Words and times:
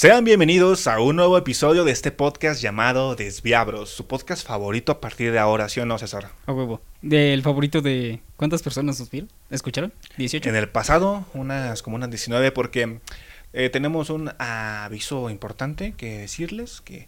Sean 0.00 0.24
bienvenidos 0.24 0.86
a 0.86 0.98
un 0.98 1.16
nuevo 1.16 1.36
episodio 1.36 1.84
de 1.84 1.92
este 1.92 2.10
podcast 2.10 2.62
llamado 2.62 3.16
Desviabros, 3.16 3.90
su 3.90 4.06
podcast 4.06 4.46
favorito 4.46 4.92
a 4.92 4.98
partir 4.98 5.30
de 5.30 5.38
ahora, 5.38 5.68
¿sí 5.68 5.78
o 5.78 5.84
no, 5.84 5.98
César? 5.98 6.30
A 6.46 6.52
huevo. 6.52 6.80
Del 7.02 7.42
favorito 7.42 7.82
de. 7.82 8.20
¿Cuántas 8.38 8.62
personas 8.62 8.98
nos 8.98 9.10
vieron? 9.10 9.28
¿Escucharon? 9.50 9.92
¿18? 10.16 10.46
En 10.46 10.56
el 10.56 10.70
pasado, 10.70 11.26
unas 11.34 11.82
como 11.82 11.96
unas 11.96 12.08
19, 12.08 12.50
porque 12.50 13.00
eh, 13.52 13.68
tenemos 13.68 14.08
un 14.08 14.32
aviso 14.38 15.28
importante 15.28 15.92
que 15.98 16.16
decirles 16.16 16.80
que 16.80 17.06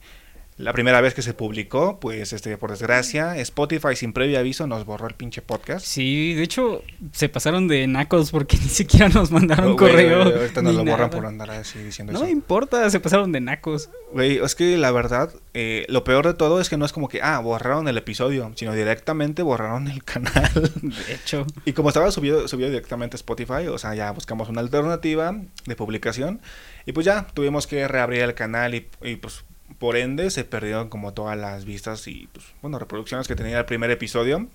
la 0.59 0.73
primera 0.73 1.01
vez 1.01 1.15
que 1.15 1.23
se 1.23 1.35
publicó, 1.35 1.99
pues 1.99 2.33
este 2.33 2.57
por 2.57 2.71
desgracia, 2.71 3.37
Spotify 3.39 3.97
sin 3.97 4.13
previo 4.13 4.39
aviso 4.39 4.67
nos 4.67 4.85
borró 4.85 5.09
el 5.09 5.15
pinche 5.15 5.43
podcast. 5.43 5.85
Sí, 5.85 6.35
de 6.35 6.43
hecho 6.43 6.83
se 7.13 7.29
pasaron 7.29 7.69
de 7.69 7.87
nacos 7.87 8.31
porque 8.31 8.57
ni 8.63 8.69
siquiera 8.69 9.09
nos 9.09 9.31
mandaron 9.31 9.73
Oh, 9.73 9.77
correo. 9.77 10.23
ahorita 10.23 10.63
nos 10.63 10.75
lo 10.75 10.85
borran 10.85 11.11
por 11.11 11.27
andar 11.27 11.51
así 11.51 11.79
diciendo 11.81 12.13
No 12.13 12.21
eso. 12.21 12.29
importa, 12.29 12.89
se 12.91 13.01
pasaron 13.01 13.33
de 13.33 13.41
nacos. 13.41 13.89
Güey, 14.13 14.39
es 14.39 14.55
que 14.55 14.77
la 14.77 14.91
verdad, 14.93 15.33
eh, 15.55 15.87
lo 15.89 16.05
peor 16.05 16.27
de 16.27 16.35
todo 16.35 16.61
es 16.61 16.69
que 16.69 16.77
no 16.77 16.85
es 16.85 16.93
como 16.93 17.09
que, 17.09 17.23
ah, 17.23 17.39
borraron 17.41 17.89
el 17.89 17.97
episodio, 17.97 18.53
sino 18.55 18.75
directamente 18.75 19.43
borraron 19.43 19.89
el 19.89 20.05
canal. 20.05 20.51
De 20.75 21.15
hecho, 21.15 21.47
Y 21.65 21.73
como 21.73 21.89
estaba 21.89 22.11
subido, 22.13 22.47
subido 22.47 22.69
directamente 22.69 23.17
a 23.17 23.19
Spotify, 23.19 23.67
o 23.69 23.79
sea, 23.79 23.95
ya 23.95 24.11
buscamos 24.13 24.49
una 24.49 24.61
alternativa 24.61 25.35
de 25.67 25.77
publicación. 25.77 26.41
Y 26.85 26.93
pues 26.93 27.07
ya 27.07 27.27
tuvimos 27.33 27.67
que 27.67 27.89
reabrir 27.89 28.23
el 28.23 28.35
canal 28.35 28.75
y, 28.75 28.89
y, 29.03 29.17
pues 29.17 29.45
por 29.79 29.97
ende 29.97 30.31
se 30.31 30.45
perdieron 30.45 30.89
como 30.89 31.15
todas 31.15 31.37
las 31.37 31.65
vistas 31.65 32.07
y 32.09 32.29
pues 32.33 32.47
bueno, 32.61 32.79
reproducciones 32.79 33.29
que 33.29 33.37
tenía 33.37 33.59
el 33.59 33.65
primer 33.65 33.91
episodio. 33.91 34.49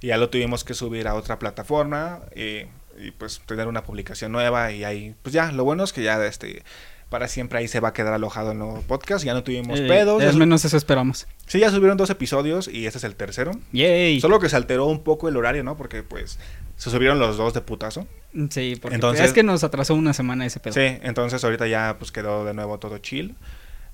Y 0.00 0.08
ya 0.08 0.16
lo 0.16 0.30
tuvimos 0.30 0.62
que 0.64 0.74
subir 0.74 1.08
a 1.08 1.14
otra 1.14 1.38
plataforma 1.38 2.20
eh, 2.32 2.68
y 3.00 3.10
pues 3.10 3.40
tener 3.46 3.66
una 3.66 3.82
publicación 3.82 4.32
nueva 4.32 4.70
y 4.72 4.84
ahí 4.84 5.14
pues 5.22 5.32
ya, 5.32 5.50
lo 5.52 5.64
bueno 5.64 5.84
es 5.84 5.92
que 5.92 6.02
ya 6.02 6.24
este 6.24 6.62
para 7.08 7.26
siempre 7.26 7.58
ahí 7.58 7.68
se 7.68 7.80
va 7.80 7.88
a 7.88 7.92
quedar 7.92 8.12
alojado 8.12 8.52
el 8.52 8.58
nuevo 8.58 8.82
podcast, 8.82 9.24
ya 9.24 9.32
no 9.32 9.42
tuvimos 9.42 9.80
eh, 9.80 9.86
pedos. 9.88 10.22
al 10.22 10.36
menos 10.36 10.64
eso 10.64 10.76
esperamos. 10.76 11.26
Sí, 11.46 11.58
ya 11.58 11.70
subieron 11.70 11.96
dos 11.96 12.10
episodios 12.10 12.68
y 12.68 12.86
este 12.86 12.98
es 12.98 13.04
el 13.04 13.16
tercero. 13.16 13.52
Yay. 13.72 14.20
Solo 14.20 14.38
que 14.38 14.48
se 14.48 14.56
alteró 14.56 14.86
un 14.86 15.02
poco 15.02 15.28
el 15.28 15.36
horario, 15.36 15.64
¿no? 15.64 15.76
Porque 15.76 16.02
pues 16.02 16.38
se 16.76 16.90
subieron 16.90 17.18
los 17.18 17.38
dos 17.38 17.54
de 17.54 17.62
putazo. 17.62 18.06
Sí, 18.50 18.76
porque 18.80 18.96
Entonces- 18.96 19.26
es 19.26 19.32
que 19.32 19.42
nos 19.42 19.64
atrasó 19.64 19.94
una 19.94 20.12
semana 20.12 20.44
ese 20.44 20.60
pedo. 20.60 20.74
Sí, 20.74 20.98
entonces 21.02 21.42
ahorita 21.42 21.66
ya 21.66 21.96
pues 21.98 22.12
quedó 22.12 22.44
de 22.44 22.52
nuevo 22.52 22.78
todo 22.78 22.98
chill. 22.98 23.34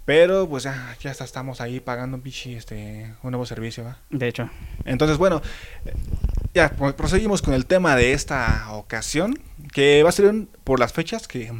Pero 0.05 0.47
pues 0.49 0.65
ya, 0.65 0.97
ya 1.01 1.11
hasta 1.11 1.25
estamos 1.25 1.61
ahí 1.63 1.81
pagando 1.81 2.17
un 2.17 2.23
pichi, 2.23 2.55
este, 2.55 3.15
un 3.23 3.31
nuevo 3.31 3.47
servicio, 3.47 3.85
¿va? 3.85 3.99
De 4.11 4.29
hecho, 4.29 4.51
Entonces, 4.85 5.17
bueno, 5.17 5.41
ya 6.53 6.71
pues, 6.71 6.93
proseguimos 6.95 7.41
con 7.41 7.55
el 7.55 7.65
tema 7.67 7.97
de 7.97 8.13
esta 8.13 8.71
ocasión, 8.73 9.39
que 9.73 10.03
va 10.03 10.11
a 10.11 10.13
ser 10.13 10.27
un- 10.27 10.49
por 10.63 10.79
las 10.79 10.93
fechas 10.93 11.27
que 11.27 11.51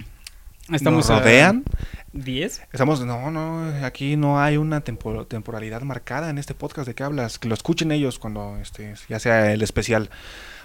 estamos 0.71 1.09
nos 1.09 1.19
rodean. 1.21 1.65
10. 2.13 2.63
Estamos, 2.73 3.05
no, 3.05 3.31
no, 3.31 3.85
aquí 3.85 4.17
no 4.17 4.41
hay 4.41 4.57
una 4.57 4.83
tempo- 4.83 5.27
temporalidad 5.27 5.83
marcada 5.83 6.31
en 6.31 6.39
este 6.39 6.55
podcast 6.55 6.87
de 6.87 6.95
que 6.95 7.03
hablas, 7.03 7.39
que 7.39 7.49
lo 7.49 7.55
escuchen 7.55 7.91
ellos 7.93 8.19
cuando, 8.19 8.59
este, 8.61 8.95
ya 9.09 9.19
sea 9.19 9.53
el 9.53 9.63
especial. 9.63 10.11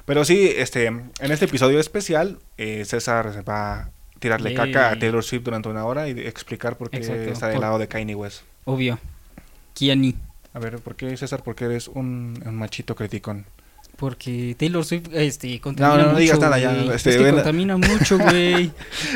Pero 0.05 0.25
sí, 0.25 0.52
este, 0.55 0.86
en 0.88 1.11
este 1.21 1.45
episodio 1.45 1.80
especial, 1.80 2.39
eh, 2.58 2.83
César 2.86 3.43
va 3.49 3.89
tirarle 4.19 4.53
caca 4.53 4.91
a 4.91 4.99
Taylor 4.99 5.23
Swift 5.23 5.43
durante 5.43 5.69
una 5.69 5.85
hora 5.85 6.07
y 6.07 6.11
explicar 6.19 6.77
por 6.77 6.89
qué 6.89 6.97
Exacto, 6.97 7.31
está 7.31 7.47
del 7.47 7.55
por- 7.55 7.61
lado 7.63 7.79
de 7.79 7.87
Kanye 7.87 8.15
West. 8.15 8.41
Obvio. 8.65 8.99
Kiani. 9.73 10.15
A 10.53 10.59
ver, 10.59 10.79
¿por 10.79 10.95
qué, 10.95 11.15
César? 11.15 11.43
¿Por 11.43 11.55
qué 11.55 11.65
eres 11.65 11.87
un, 11.87 12.41
un 12.45 12.55
machito 12.55 12.95
criticón? 12.95 13.45
Porque 14.00 14.55
Taylor 14.58 14.86
Swift 14.86 15.09
este, 15.11 15.59
contamina 15.59 15.97
no, 15.97 16.03
no 16.03 16.09
mucho. 16.11 16.19
digas 16.22 16.39
nada, 16.39 16.58
ya, 16.58 16.73
güey. 16.73 16.95
este, 16.95 17.09
es 17.09 17.17
que 17.17 17.23
ven- 17.23 17.36
contamina 17.36 17.75
mucho, 17.78 18.17
güey. 18.19 18.72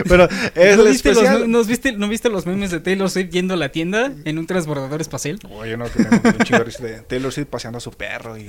Pero 0.09 0.27
es 0.55 0.77
¿No 0.77 0.83
viste, 0.83 1.09
los, 1.09 1.17
especial. 1.17 1.39
me- 1.41 1.47
nos 1.47 1.67
viste, 1.67 1.91
¿No 1.93 2.09
viste 2.09 2.29
los 2.29 2.45
memes 2.45 2.71
de 2.71 2.79
Taylor 2.81 3.09
Swift 3.09 3.29
yendo 3.29 3.53
a 3.53 3.57
la 3.57 3.69
tienda 3.69 4.11
en 4.25 4.37
un 4.37 4.45
transbordador 4.45 4.99
espacial? 4.99 5.39
Oye, 5.49 5.77
no 5.77 5.85
tenemos 5.85 6.19
un 6.25 6.37
chingo 6.43 6.59
de 6.59 6.63
risa 6.65 6.83
de 6.83 6.99
Taylor 7.01 7.31
Swift 7.31 7.47
paseando 7.47 7.77
a 7.77 7.81
su 7.81 7.91
perro 7.91 8.37
y 8.37 8.47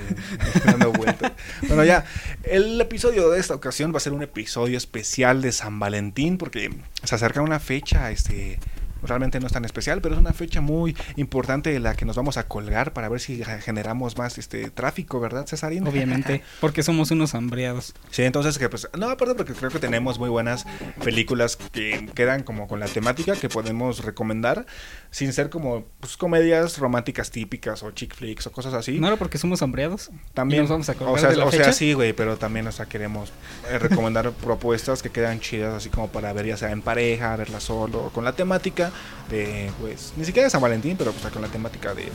dando 0.65 0.91
vueltas. 0.93 1.33
Bueno, 1.69 1.85
ya, 1.85 2.05
el 2.43 2.81
episodio 2.81 3.31
de 3.31 3.39
esta 3.39 3.55
ocasión 3.55 3.93
va 3.93 3.99
a 3.99 4.01
ser 4.01 4.13
un 4.13 4.23
episodio 4.25 4.77
especial 4.77 5.41
de 5.41 5.53
San 5.53 5.79
Valentín 5.79 6.37
porque 6.37 6.71
se 7.05 7.15
acerca 7.15 7.43
una 7.43 7.61
fecha, 7.61 8.11
este, 8.11 8.59
realmente 9.07 9.41
no 9.41 9.47
es 9.47 9.53
tan 9.53 9.65
especial, 9.65 10.01
pero 10.01 10.15
es 10.15 10.21
una 10.21 10.33
fecha 10.33 10.61
muy 10.61 10.97
importante 11.17 11.71
de 11.71 11.81
la 11.81 11.95
que 11.95 12.05
nos 12.05 12.17
vamos 12.17 12.37
a 12.37 12.49
colgar 12.49 12.93
para 12.93 13.09
ver 13.09 13.21
si 13.21 13.43
generamos 13.61 14.17
más 14.17 14.39
este 14.39 14.71
tráfico, 14.71 15.21
¿verdad, 15.21 15.47
Cesarín? 15.47 15.87
Obviamente, 15.87 16.43
porque 16.61 16.83
somos 16.83 17.11
unos 17.11 17.35
hambreados. 17.35 17.95
Sí, 18.11 18.23
entonces 18.23 18.59
que 18.59 18.69
pues 18.69 18.89
no, 18.99 19.09
aparte 19.09 19.35
porque 19.35 19.53
creo 19.53 19.71
que 19.71 19.79
tenemos 19.79 20.19
muy 20.19 20.29
buenas 20.29 20.67
películas 21.03 21.57
que 21.57 22.09
quedan 22.15 22.43
como 22.43 22.69
con 22.69 22.81
la 22.81 22.87
temática 22.87 23.37
que 23.37 23.49
podemos 23.49 24.05
recomendar 24.05 24.67
sin 25.15 25.33
ser 25.33 25.49
como 25.49 25.85
pues 26.01 26.17
comedias 26.17 26.79
románticas 26.79 27.31
típicas 27.31 27.85
o 27.85 27.93
chick 27.93 28.13
flicks 28.17 28.49
o 28.49 28.51
cosas 28.51 28.75
así. 28.75 28.99
¿No 28.99 29.07
era 29.07 29.17
porque 29.17 29.39
somos 29.39 29.63
hambreados? 29.63 30.11
también 30.35 30.59
¿Y 30.59 30.63
nos 30.63 30.71
vamos 30.71 30.89
a 30.89 30.97
o 31.09 31.19
sea, 31.19 31.31
de 31.31 31.37
la 31.37 31.45
o 31.45 31.53
sea, 31.53 31.61
fecha? 31.61 31.73
sí, 31.73 31.93
güey, 31.93 32.13
pero 32.13 32.37
también 32.37 32.67
o 32.67 32.73
sea, 32.73 32.87
queremos 32.87 33.31
eh, 33.71 33.79
recomendar 33.79 34.33
propuestas 34.45 35.05
que 35.05 35.11
quedan 35.11 35.39
chidas 35.39 35.73
así 35.73 35.89
como 35.89 36.09
para 36.09 36.33
ver 36.33 36.47
ya 36.47 36.57
sea 36.57 36.73
en 36.73 36.83
pareja, 36.83 37.37
verla 37.37 37.61
solo 37.61 38.11
con 38.13 38.25
la 38.25 38.33
temática 38.33 38.91
de 39.31 39.71
pues 39.81 40.15
ni 40.17 40.25
siquiera 40.25 40.47
de 40.47 40.51
San 40.51 40.61
Valentín, 40.61 40.97
pero 40.97 41.13
pues 41.13 41.33
con 41.33 41.43
la 41.43 41.49
temática 41.49 41.95
de 41.95 42.09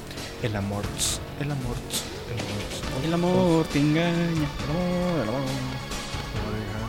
el 0.43 0.53
amor, 0.57 0.83
el 1.39 1.49
amor, 1.49 1.77
el 2.33 2.39
amor. 2.41 3.05
El 3.05 3.13
amor 3.13 3.65
te 3.67 3.79
engaña. 3.79 4.49
El 5.23 5.29
amor. 5.29 5.29
No 5.31 5.31
deja 5.31 5.78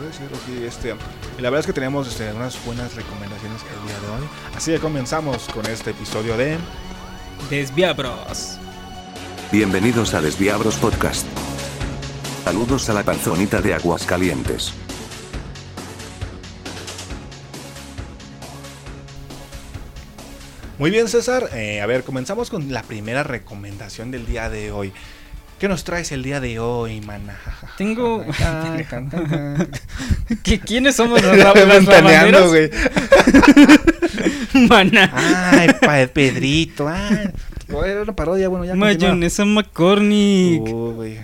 de 0.00 0.12
ser. 0.12 0.27
Ok, 0.27 0.65
este, 0.66 0.94
y 1.38 1.43
la 1.43 1.50
verdad 1.50 1.61
es 1.61 1.66
que 1.66 1.72
tenemos 1.72 2.09
este, 2.09 2.33
unas 2.33 2.65
buenas 2.65 2.94
recomendaciones 2.94 3.61
el 3.62 3.87
día 3.87 4.00
de 4.00 4.09
hoy. 4.09 4.28
Así 4.55 4.72
que 4.72 4.78
comenzamos 4.78 5.49
con 5.49 5.66
este 5.66 5.91
episodio 5.91 6.37
de. 6.37 6.59
Desviabros. 7.49 8.59
Bienvenidos 9.53 10.15
a 10.15 10.21
Desviabros 10.21 10.77
Podcast. 10.77 11.27
Saludos 12.44 12.89
a 12.89 12.94
la 12.94 13.03
panzonita 13.03 13.60
de 13.60 13.75
Aguascalientes. 13.75 14.72
Muy 20.78 20.91
bien, 20.91 21.09
César. 21.09 21.50
Eh, 21.53 21.83
a 21.83 21.87
ver, 21.87 22.05
comenzamos 22.05 22.49
con 22.49 22.72
la 22.72 22.83
primera 22.83 23.22
recomendación 23.22 24.10
del 24.10 24.25
día 24.25 24.49
de 24.49 24.72
hoy. 24.72 24.94
¿Qué 25.60 25.69
nos 25.69 25.84
traes 25.84 26.10
el 26.10 26.22
día 26.22 26.41
de 26.41 26.59
hoy, 26.59 27.03
mana? 27.03 27.37
Tengo-. 27.76 28.25
¿Qué- 30.43 30.59
¿Quiénes 30.59 30.97
somos 30.97 31.22
los, 31.22 31.37
lavanderos? 31.37 32.48
güey. 32.48 32.71
Mana. 34.69 35.12
Ay, 35.53 35.69
pa 35.81 36.06
Pedrito. 36.12 36.88
Ay. 36.88 37.31
Era 37.85 38.03
una 38.03 38.15
parodia, 38.17 38.49
bueno, 38.49 38.65
ya. 38.65 38.75
Mayonesa 38.75 39.45
McCormick. 39.45 40.63
Uh, 40.63 40.93
güey. 40.95 41.19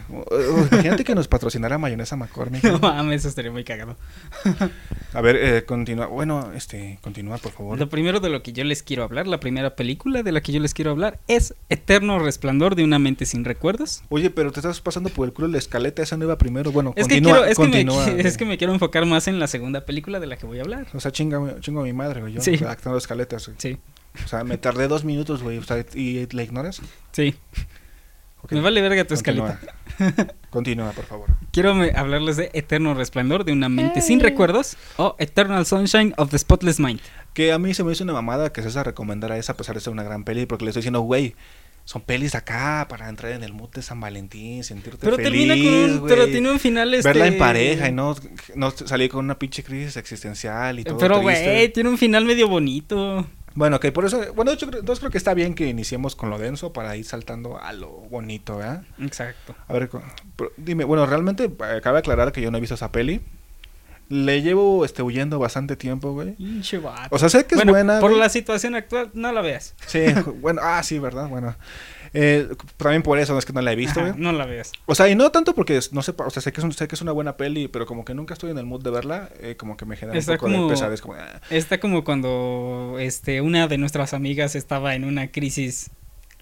Imagínate 0.72 1.04
que 1.04 1.14
nos 1.14 1.28
patrocinara 1.28 1.78
mayonesa 1.78 2.16
McCormick. 2.16 2.62
No 2.76 2.78
mames, 2.78 3.20
eso 3.22 3.28
estaría 3.28 3.50
muy 3.50 3.64
cagado. 3.64 3.96
A 5.12 5.20
ver, 5.20 5.36
eh, 5.36 5.64
continúa. 5.64 6.06
Bueno, 6.06 6.52
este, 6.54 6.98
continúa, 7.02 7.38
por 7.38 7.52
favor. 7.52 7.78
Lo 7.78 7.88
primero 7.88 8.20
de 8.20 8.28
lo 8.28 8.42
que 8.42 8.52
yo 8.52 8.64
les 8.64 8.82
quiero 8.82 9.04
hablar, 9.04 9.26
la 9.26 9.40
primera 9.40 9.74
película 9.76 10.22
de 10.22 10.32
la 10.32 10.40
que 10.40 10.52
yo 10.52 10.60
les 10.60 10.74
quiero 10.74 10.90
hablar 10.90 11.18
es 11.28 11.54
Eterno 11.68 12.18
Resplandor 12.18 12.74
de 12.74 12.84
una 12.84 12.98
mente 12.98 13.26
sin 13.26 13.44
recuerdos. 13.44 14.02
Oye, 14.08 14.30
pero 14.30 14.52
te 14.52 14.60
estás 14.60 14.80
pasando 14.80 15.08
por 15.10 15.26
el 15.26 15.32
culo 15.32 15.48
la 15.48 15.58
escaleta, 15.58 16.02
esa 16.02 16.16
no 16.16 16.24
iba 16.24 16.36
primero. 16.38 16.72
Bueno, 16.72 16.92
Es 16.96 17.06
que, 17.08 17.14
continúa, 17.22 17.32
quiero, 17.38 17.50
es, 17.50 17.56
que 17.58 17.62
me, 17.64 17.70
continúa. 17.70 18.06
qui- 18.06 18.12
güey. 18.14 18.26
es 18.26 18.36
que 18.36 18.44
me 18.44 18.58
quiero 18.58 18.72
enfocar 18.72 19.06
más 19.06 19.28
en 19.28 19.38
la 19.38 19.46
segunda 19.46 19.84
película 19.86 20.20
de 20.20 20.26
la 20.26 20.36
que 20.36 20.46
voy 20.46 20.58
a 20.58 20.62
hablar. 20.62 20.86
O 20.94 21.00
sea, 21.00 21.12
chinga, 21.12 21.60
chingo 21.60 21.80
a 21.80 21.84
mi 21.84 21.92
madre, 21.92 22.20
güey. 22.20 22.32
Yo 22.34 22.40
Sí. 22.40 22.54
actando 22.66 22.98
escaletas, 22.98 23.46
güey. 23.46 23.56
Sí, 23.60 23.78
O 24.24 24.28
sea, 24.28 24.44
me 24.44 24.58
tardé 24.58 24.88
dos 24.88 25.04
minutos, 25.04 25.42
güey. 25.42 25.58
O 25.58 25.62
sea, 25.62 25.84
¿y 25.94 26.26
la 26.32 26.42
ignoras? 26.42 26.80
sí. 27.12 27.34
Ok, 28.42 28.52
Me 28.52 28.60
vale 28.60 28.80
verga 28.80 29.04
tu 29.04 29.14
continúa. 29.16 29.58
escaleta. 29.98 30.34
Continúa, 30.50 30.92
por 30.92 31.04
favor. 31.04 31.28
Quiero 31.50 31.72
hablarles 31.96 32.36
de 32.36 32.50
Eterno 32.52 32.94
Resplandor 32.94 33.44
de 33.44 33.52
una 33.52 33.68
mente 33.68 34.00
sin 34.02 34.20
recuerdos 34.20 34.76
o 34.98 35.16
Eternal 35.18 35.66
Sunshine 35.66 36.14
of 36.16 36.30
the 36.30 36.38
Spotless 36.38 36.78
Mind. 36.78 37.00
Que 37.34 37.52
a 37.52 37.58
mí 37.58 37.74
se 37.74 37.82
me 37.82 37.90
hizo 37.92 38.04
una 38.04 38.12
mamada 38.12 38.52
que 38.52 38.62
César 38.62 38.86
recomendara 38.86 39.36
esa 39.36 39.54
a 39.54 39.56
pesar 39.56 39.74
de 39.74 39.80
ser 39.80 39.92
una 39.92 40.04
gran 40.04 40.22
peli, 40.22 40.46
porque 40.46 40.64
le 40.64 40.70
estoy 40.70 40.82
diciendo, 40.82 41.00
güey, 41.00 41.34
son 41.84 42.02
pelis 42.02 42.34
acá 42.34 42.86
para 42.88 43.08
entrar 43.08 43.32
en 43.32 43.42
el 43.42 43.52
mood 43.52 43.70
de 43.70 43.82
San 43.82 44.00
Valentín, 44.00 44.62
sentirte 44.64 44.98
Pero 45.04 45.16
feliz, 45.16 45.30
termina 45.48 45.54
con 45.54 46.02
un, 46.02 46.08
pero 46.08 46.26
tiene 46.26 46.50
un 46.50 46.60
final 46.60 46.94
este... 46.94 47.08
Verla 47.08 47.26
en 47.26 47.38
pareja 47.38 47.88
y 47.88 47.92
no, 47.92 48.14
no 48.54 48.70
salir 48.70 49.10
con 49.10 49.24
una 49.24 49.38
pinche 49.38 49.64
crisis 49.64 49.96
existencial 49.96 50.78
y 50.78 50.84
todo 50.84 50.98
Pero 50.98 51.20
güey, 51.20 51.72
tiene 51.72 51.88
un 51.88 51.98
final 51.98 52.24
medio 52.24 52.48
bonito. 52.48 53.26
Bueno, 53.56 53.80
que 53.80 53.90
por 53.90 54.04
eso, 54.04 54.20
bueno, 54.34 54.52
yo 54.52 54.68
creo, 54.68 54.80
entonces 54.80 55.00
creo 55.00 55.10
que 55.10 55.16
está 55.16 55.32
bien 55.32 55.54
que 55.54 55.66
iniciemos 55.66 56.14
con 56.14 56.28
lo 56.28 56.38
denso 56.38 56.74
para 56.74 56.94
ir 56.94 57.06
saltando 57.06 57.58
a 57.58 57.72
lo 57.72 57.88
bonito, 57.88 58.58
¿verdad? 58.58 58.84
Exacto. 59.00 59.56
A 59.66 59.72
ver, 59.72 59.88
dime, 60.58 60.84
bueno, 60.84 61.06
realmente 61.06 61.44
eh, 61.44 61.80
cabe 61.82 61.98
aclarar 61.98 62.32
que 62.32 62.42
yo 62.42 62.50
no 62.50 62.58
he 62.58 62.60
visto 62.60 62.74
esa 62.74 62.92
peli. 62.92 63.22
Le 64.10 64.42
llevo 64.42 64.84
este 64.84 65.02
huyendo 65.02 65.38
bastante 65.38 65.74
tiempo, 65.74 66.12
güey. 66.12 66.36
O 67.10 67.18
sea, 67.18 67.30
sé 67.30 67.46
que 67.46 67.56
bueno, 67.56 67.72
es 67.72 67.76
buena. 67.76 67.98
por 67.98 68.10
güey. 68.10 68.20
la 68.20 68.28
situación 68.28 68.74
actual, 68.74 69.10
no 69.14 69.32
la 69.32 69.40
veas. 69.40 69.74
Sí, 69.86 70.04
bueno, 70.40 70.60
ah, 70.62 70.82
sí, 70.82 70.98
¿verdad? 70.98 71.26
Bueno. 71.28 71.56
Eh, 72.18 72.48
también 72.78 73.02
por 73.02 73.18
eso 73.18 73.34
no 73.34 73.38
es 73.38 73.44
que 73.44 73.52
no 73.52 73.60
la 73.60 73.72
he 73.72 73.76
visto, 73.76 74.00
Ajá, 74.00 74.14
no 74.16 74.32
la 74.32 74.46
veas. 74.46 74.72
O 74.86 74.94
sea, 74.94 75.06
y 75.08 75.14
no 75.14 75.30
tanto 75.30 75.54
porque, 75.54 75.78
no 75.92 76.02
sé, 76.02 76.14
o 76.16 76.30
sea, 76.30 76.40
sé 76.40 76.50
que, 76.52 76.60
es 76.60 76.64
un- 76.64 76.72
sé 76.72 76.88
que 76.88 76.94
es 76.94 77.02
una 77.02 77.12
buena 77.12 77.36
peli, 77.36 77.68
pero 77.68 77.84
como 77.84 78.04
que 78.06 78.14
nunca 78.14 78.32
estoy 78.32 78.50
en 78.52 78.58
el 78.58 78.64
mood 78.64 78.82
de 78.82 78.90
verla, 78.90 79.28
eh, 79.40 79.56
como 79.58 79.76
que 79.76 79.84
me 79.84 79.96
genera 79.96 80.18
Está 80.18 80.32
un 80.32 80.38
poco 80.38 80.50
como- 80.52 80.62
de 80.64 80.70
pesadez, 80.70 81.00
como... 81.02 81.14
ah. 81.14 81.40
Está 81.50 81.78
como 81.78 82.04
cuando 82.04 82.96
este 82.98 83.40
una 83.42 83.68
de 83.68 83.76
nuestras 83.78 84.14
amigas 84.14 84.54
estaba 84.54 84.94
en 84.94 85.04
una 85.04 85.30
crisis 85.30 85.90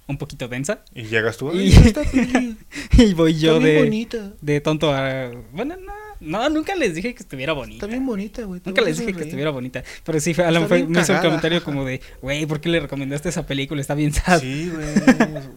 un 0.06 0.19
poquito 0.19 0.49
densa 0.49 0.85
Y 0.94 1.05
llegas 1.05 1.38
tú, 1.38 1.50
Y- 1.53 1.59
"Ay, 1.61 1.69
esta 1.87 2.03
peli 2.05 2.56
y 2.99 3.15
voy 3.15 3.35
yo 3.38 3.59
de, 3.59 3.79
bonita, 3.82 4.32
de 4.43 4.61
tonto 4.61 4.93
a... 4.93 5.31
Bueno, 5.53 5.76
no, 5.79 5.93
no, 6.25 6.49
nunca 6.49 6.75
les 6.75 6.94
dije 6.94 7.15
que 7.15 7.23
estuviera 7.23 7.53
bonita. 7.53 7.76
está 7.76 7.87
bien 7.87 8.05
bonita, 8.06 8.43
güey. 8.43 8.61
Nunca 8.65 8.81
les 8.82 8.97
dije 8.99 9.06
que 9.06 9.12
sonreír". 9.12 9.29
estuviera 9.29 9.50
bonita. 9.50 9.85
Pero 10.05 10.21
sí, 10.21 10.35
Alan 10.41 10.67
fue- 10.69 10.85
me 10.85 10.93
hizo 10.93 11.00
el 11.00 11.06
cagada. 11.06 11.23
comentario 11.25 11.62
como 11.65 11.85
de, 11.85 12.00
güey, 12.23 12.47
¿por 12.47 12.61
qué 12.61 12.69
le 12.69 12.81
recomendaste 12.81 13.29
esa 13.29 13.47
película? 13.47 13.81
Está 13.81 13.94
bien 13.94 14.12
sad. 14.12 14.41
Sí, 14.41 14.71
güey. 14.75 14.87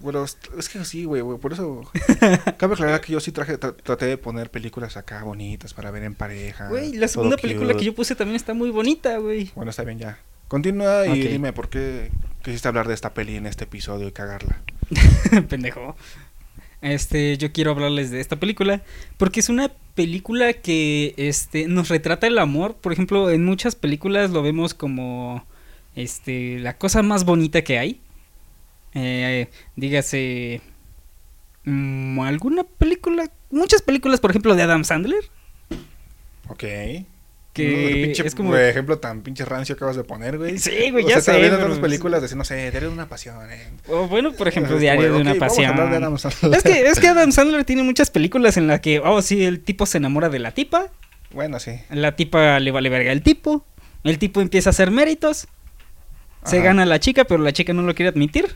bueno, 0.02 0.24
es- 0.26 0.70
que 0.70 0.84
sí, 0.86 1.06
güey, 1.06 1.22
güey. 1.22 1.38
Por 1.40 1.54
eso. 1.54 1.82
Cabe 2.58 2.74
aclarar 2.74 3.02
que 3.02 3.14
yo 3.14 3.20
sí 3.20 3.32
traje, 3.32 3.60
tra- 3.60 3.76
traté 3.82 4.06
de 4.06 4.18
poner 4.18 4.52
películas 4.52 4.98
acá 4.98 5.24
bonitas 5.24 5.74
para 5.74 5.92
ver 5.92 6.04
en 6.04 6.16
pareja. 6.16 6.68
Güey, 6.70 6.94
la 6.94 7.08
segunda 7.08 7.38
película 7.38 7.68
cute. 7.74 7.80
que 7.80 7.86
yo 7.86 7.96
puse 7.96 8.16
también 8.16 8.36
está 8.36 8.54
muy 8.54 8.70
bonita, 8.70 9.18
güey. 9.18 9.52
Bueno, 9.56 9.72
está 9.72 9.84
bien 9.84 10.00
ya. 10.00 10.20
Continúa 10.48 11.06
y 11.08 11.20
dime 11.28 11.52
por 11.52 11.68
qué 11.70 12.10
quisiste 12.44 12.68
hablar 12.70 12.88
de 12.88 12.94
esta 12.94 13.14
peli 13.14 13.36
en 13.36 13.46
este 13.48 13.66
episodio 13.66 14.08
y 14.08 14.12
cagarla. 14.14 14.62
Pendejo. 15.50 15.96
Este, 16.82 17.38
yo 17.38 17.52
quiero 17.52 17.72
hablarles 17.72 18.12
de 18.12 18.20
esta 18.22 18.36
película 18.38 18.82
porque 19.18 19.40
es 19.40 19.50
una 19.50 19.72
película 19.98 20.54
que 20.54 21.16
este 21.18 21.68
nos 21.68 21.90
retrata 21.90 22.28
el 22.28 22.38
amor, 22.38 22.76
por 22.76 22.94
ejemplo, 22.94 23.32
en 23.32 23.44
muchas 23.44 23.76
películas 23.76 24.30
lo 24.30 24.44
vemos 24.44 24.76
como 24.76 25.44
este 25.96 26.60
la 26.60 26.78
cosa 26.78 27.02
más 27.02 27.26
bonita 27.26 27.64
que 27.64 27.80
hay. 27.80 28.00
Eh, 28.94 29.50
dígase 29.76 30.62
mm, 31.66 32.20
alguna 32.20 32.64
película, 32.64 33.32
muchas 33.50 33.82
películas, 33.82 34.20
por 34.20 34.30
ejemplo, 34.30 34.56
de 34.56 34.62
Adam 34.62 34.84
Sandler, 34.84 35.24
Ok. 36.50 36.64
Que 37.58 37.92
No, 37.98 38.04
pinche, 38.06 38.28
es 38.28 38.36
como 38.36 38.50
güey, 38.52 38.70
ejemplo 38.70 39.00
tan 39.00 39.22
pinche 39.22 39.44
rancio 39.44 39.76
acabas 39.76 39.96
de 39.98 40.04
poner, 40.04 40.38
güey. 40.38 40.58
Sí, 40.58 40.92
güey, 40.92 41.04
O 41.06 41.10
ya 41.10 41.20
sea, 41.22 41.34
sé, 41.34 41.42
pero- 41.42 41.56
otras 41.58 41.80
películas 41.80 42.22
de, 42.30 42.36
no 42.36 42.46
sé, 42.46 42.56
Diario 42.72 42.88
de 42.90 42.94
una 42.96 43.10
pasión, 43.10 43.36
eh. 43.52 43.70
o 43.88 44.08
bueno, 44.08 44.32
por 44.34 44.48
ejemplo, 44.48 44.78
Diario 44.78 45.12
de 45.14 45.20
una 45.22 45.36
pasión. 45.36 45.76
de. 45.76 46.58
Es 46.58 46.64
que, 46.64 46.82
es 46.88 47.00
que 47.00 47.08
Adam 47.08 47.32
Sandler 47.32 47.66
tiene 47.66 47.84
muchas 47.84 48.10
películas 48.12 48.56
en 48.58 48.68
las 48.68 48.80
que, 48.80 49.00
oh, 49.00 49.22
sí, 49.22 49.44
el 49.44 49.60
tipo 49.62 49.86
se 49.86 49.98
enamora 49.98 50.30
de 50.30 50.40
la 50.40 50.52
tipa, 50.52 50.88
Bueno, 51.32 51.60
sí. 51.60 51.72
la 51.90 52.16
tipa 52.16 52.60
le 52.60 52.72
vale 52.72 52.90
verga 52.90 53.12
al 53.12 53.22
tipo, 53.22 53.66
el 54.04 54.18
tipo 54.20 54.40
empieza 54.42 54.70
a 54.70 54.72
hacer 54.72 54.92
méritos, 54.92 55.48
se 56.46 56.62
gana 56.62 56.84
a 56.84 56.86
la 56.86 57.00
chica, 57.00 57.26
pero 57.26 57.44
la 57.44 57.52
chica 57.52 57.74
no 57.74 57.82
lo 57.82 57.94
quiere 57.94 58.10
admitir. 58.10 58.56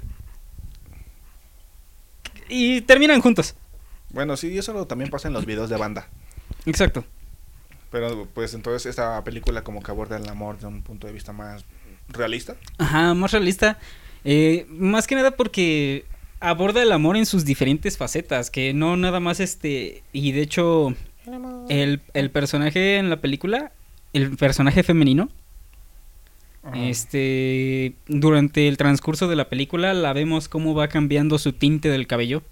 Y 2.50 2.82
terminan 2.82 3.22
juntos. 3.22 3.56
Bueno, 4.10 4.36
sí, 4.38 4.58
eso 4.58 4.74
lo- 4.74 4.86
también 4.88 5.10
pasa 5.10 5.28
en 5.28 5.34
los 5.34 5.46
videos 5.46 5.70
de 5.70 5.78
banda. 5.78 6.08
Exacto. 6.66 7.06
Pero 7.92 8.28
pues 8.34 8.54
entonces 8.54 8.86
esta 8.86 9.24
película 9.24 9.64
como 9.64 9.84
que 9.84 9.92
aborda 9.92 10.18
el 10.18 10.28
amor 10.30 10.58
de 10.60 10.68
un 10.68 10.82
punto 10.82 11.08
de 11.08 11.14
vista 11.14 11.34
más 11.34 11.66
realista. 12.08 12.56
Ajá, 12.78 13.14
más 13.14 13.32
realista. 13.32 13.78
Eh, 14.24 14.66
más 14.70 15.08
que 15.08 15.16
nada 15.16 15.32
porque 15.32 16.06
aborda 16.40 16.82
el 16.82 16.92
amor 16.92 17.18
en 17.18 17.26
sus 17.26 17.46
diferentes 17.46 17.98
facetas, 17.98 18.50
que 18.50 18.74
no 18.74 18.98
nada 18.98 19.20
más 19.20 19.40
este... 19.40 20.04
Y 20.14 20.32
de 20.32 20.42
hecho, 20.42 20.96
el, 21.70 22.02
el 22.14 22.32
personaje 22.32 22.98
en 22.98 23.10
la 23.10 23.22
película, 23.22 23.72
el 24.14 24.38
personaje 24.38 24.84
femenino, 24.84 25.30
Ajá. 26.64 26.78
Este, 26.78 27.96
durante 28.08 28.68
el 28.68 28.78
transcurso 28.78 29.28
de 29.28 29.36
la 29.36 29.50
película 29.50 29.94
la 29.94 30.14
vemos 30.14 30.48
cómo 30.48 30.76
va 30.76 30.88
cambiando 30.90 31.40
su 31.40 31.54
tinte 31.54 31.90
del 31.90 32.08
cabello. 32.08 32.44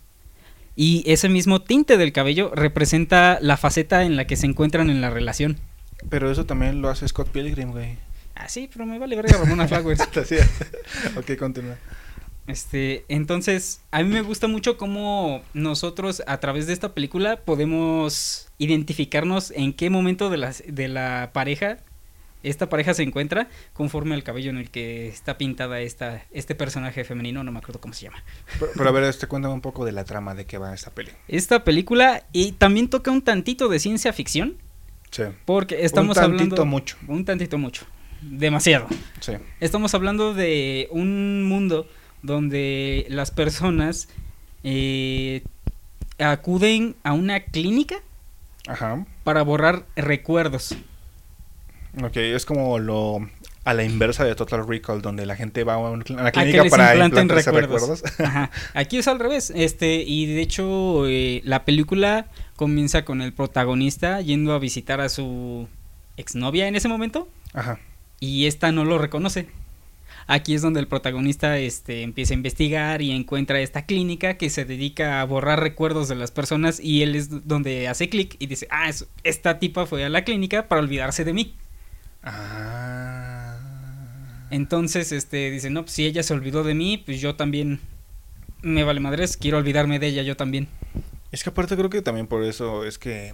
Y 0.82 1.04
ese 1.12 1.28
mismo 1.28 1.62
tinte 1.62 1.98
del 1.98 2.14
cabello 2.14 2.54
representa 2.56 3.38
la 3.42 3.58
faceta 3.58 4.06
en 4.06 4.16
la 4.16 4.26
que 4.28 4.38
se 4.38 4.46
encuentran 4.46 4.90
en 4.90 5.02
la 5.02 5.10
relación. 5.10 5.58
Pero 6.08 6.32
eso 6.32 6.46
también 6.46 6.82
lo 6.82 6.88
hace 6.88 7.06
Scott 7.06 7.28
Pilgrim, 7.28 7.72
güey. 7.72 7.98
Ah, 8.34 8.48
sí, 8.48 8.70
pero 8.72 8.86
me 8.86 8.98
vale 8.98 9.18
verga 9.18 9.40
Ramona 9.40 9.68
Flowers. 9.68 10.00
Así 10.18 10.36
ok, 11.18 11.38
continúa. 11.38 11.76
Este, 12.48 13.04
entonces, 13.10 13.82
a 13.92 14.02
mí 14.04 14.08
me 14.08 14.22
gusta 14.22 14.48
mucho 14.48 14.78
cómo 14.78 15.42
nosotros 15.54 16.24
a 16.26 16.38
través 16.38 16.66
de 16.66 16.72
esta 16.72 16.94
película 16.94 17.42
podemos 17.44 18.48
identificarnos 18.58 19.52
en 19.52 19.74
qué 19.74 19.90
momento 19.90 20.30
de 20.30 20.38
la, 20.38 20.56
de 20.66 20.88
la 20.88 21.32
pareja 21.34 21.80
esta 22.44 22.70
pareja 22.70 22.94
se 22.94 23.04
encuentra 23.04 23.48
conforme 23.74 24.16
al 24.16 24.24
cabello 24.24 24.50
en 24.50 24.58
el 24.58 24.70
que 24.70 25.08
está 25.10 25.38
pintada 25.38 25.82
esta, 25.82 26.24
este 26.32 26.56
personaje 26.56 27.04
femenino, 27.04 27.44
no 27.44 27.52
me 27.52 27.60
acuerdo 27.60 27.82
cómo 27.82 27.94
se 27.94 28.06
llama. 28.06 28.24
Pero, 28.60 28.72
pero 28.76 28.90
a 28.90 28.92
ver, 28.94 29.04
este, 29.04 29.28
cuéntame 29.28 29.54
un 29.54 29.62
poco 29.62 29.84
de 29.86 29.92
la 29.92 30.06
trama 30.06 30.36
de 30.36 30.46
qué 30.46 30.58
va 30.58 30.74
esta 30.74 30.92
peli. 30.92 31.12
Esta 31.28 31.64
película 31.64 32.24
y 32.32 32.54
también 32.54 32.90
toca 32.90 33.12
un 33.12 33.22
tantito 33.22 33.68
de 33.68 33.80
ciencia 33.80 34.14
ficción, 34.14 34.56
Sí. 35.12 35.24
porque 35.46 35.84
estamos 35.86 36.16
un 36.18 36.24
tantito 36.24 36.44
hablando 36.44 36.66
mucho. 36.66 36.96
un 37.08 37.26
tantito 37.26 37.58
mucho, 37.58 37.86
demasiado. 38.22 38.88
Sí. 39.20 39.34
Estamos 39.60 39.94
hablando 39.94 40.34
de 40.34 40.88
un 40.92 41.44
mundo 41.44 41.88
donde 42.22 43.06
las 43.10 43.32
personas 43.32 44.08
eh, 44.64 45.42
acuden 46.20 46.96
a 47.04 47.14
una 47.14 47.40
clínica 47.42 47.96
Ajá. 48.68 49.06
para 49.24 49.42
borrar 49.42 49.86
recuerdos. 49.96 50.76
Ok, 52.04 52.18
es 52.18 52.46
como 52.46 52.80
lo 52.80 53.20
a 53.66 53.74
la 53.74 53.84
inversa 53.84 54.24
de 54.24 54.34
Total 54.36 54.66
Recall, 54.68 55.02
donde 55.02 55.26
la 55.26 55.36
gente 55.36 55.64
va 55.64 55.74
a 55.76 55.78
un- 55.78 56.02
a 56.02 56.14
una 56.14 56.28
A 56.28 56.32
que 56.32 56.40
clínica 56.42 56.64
les 56.64 56.72
para 56.72 56.92
implanten 56.94 57.30
recuerdos. 57.30 57.82
recuerdos. 57.82 58.20
Ajá. 58.20 58.52
Aquí 58.74 58.98
es 58.98 59.08
al 59.08 59.20
revés. 59.20 59.52
Este, 59.56 59.96
y 60.06 60.26
de 60.26 60.42
hecho, 60.42 61.06
eh, 61.08 61.42
la 61.44 61.66
película 61.66 62.28
comienza 62.56 63.06
con 63.06 63.22
el 63.22 63.34
protagonista 63.34 64.22
yendo 64.22 64.54
a 64.54 64.60
visitar 64.60 65.02
a 65.02 65.10
su 65.10 65.68
exnovia 66.18 66.68
en 66.68 66.76
ese 66.76 66.88
momento. 66.88 67.28
Ajá. 67.54 67.80
y 68.22 68.46
esta 68.48 68.72
no 68.72 68.86
lo 68.86 68.98
reconoce. 68.98 69.48
Aquí 70.28 70.54
es 70.54 70.62
donde 70.62 70.80
el 70.82 70.88
protagonista 70.88 71.58
este, 71.58 72.04
empieza 72.04 72.34
a 72.34 72.38
investigar 72.38 73.02
y 73.02 73.12
encuentra 73.12 73.60
esta 73.62 73.86
clínica 73.86 74.36
que 74.36 74.50
se 74.52 74.66
dedica 74.66 75.22
a 75.22 75.24
borrar 75.26 75.60
recuerdos 75.62 76.08
de 76.10 76.16
las 76.16 76.30
personas 76.30 76.80
y 76.80 77.02
él 77.02 77.16
es 77.16 77.48
donde 77.48 77.88
hace 77.88 78.10
clic 78.10 78.36
y 78.38 78.46
dice, 78.48 78.68
ah, 78.70 78.90
es- 78.90 79.08
esta 79.24 79.58
tipa 79.58 79.86
fue 79.86 80.04
a 80.06 80.10
la 80.10 80.24
clínica 80.24 80.68
para 80.68 80.82
olvidarse 80.82 81.24
de 81.24 81.34
mí. 81.34 81.56
Ah. 82.24 83.58
Entonces, 84.52 85.12
este, 85.12 85.52
dice, 85.52 85.70
no, 85.70 85.84
pues 85.84 85.94
si 85.94 86.06
ella 86.06 86.24
se 86.24 86.34
olvidó 86.34 86.64
de 86.64 86.74
mí, 86.74 86.98
pues 86.98 87.22
yo 87.22 87.36
también 87.36 87.80
me 88.62 88.84
vale 88.84 89.00
madres, 89.00 89.38
quiero 89.38 89.58
olvidarme 89.58 90.00
de 90.00 90.08
ella 90.08 90.24
yo 90.24 90.36
también. 90.36 90.68
Es 91.32 91.44
que 91.44 91.50
aparte 91.52 91.76
creo 91.78 91.90
que 91.90 92.02
también 92.02 92.28
por 92.28 92.44
eso 92.44 92.84
es 92.86 92.98
que 92.98 93.34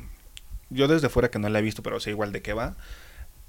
yo 0.69 0.87
desde 0.87 1.09
fuera 1.09 1.31
que 1.31 1.39
no 1.39 1.47
la 1.49 1.59
he 1.59 1.61
visto, 1.61 1.81
pero 1.83 1.99
sé 1.99 2.09
igual 2.09 2.31
de 2.31 2.41
qué 2.41 2.53
va. 2.53 2.75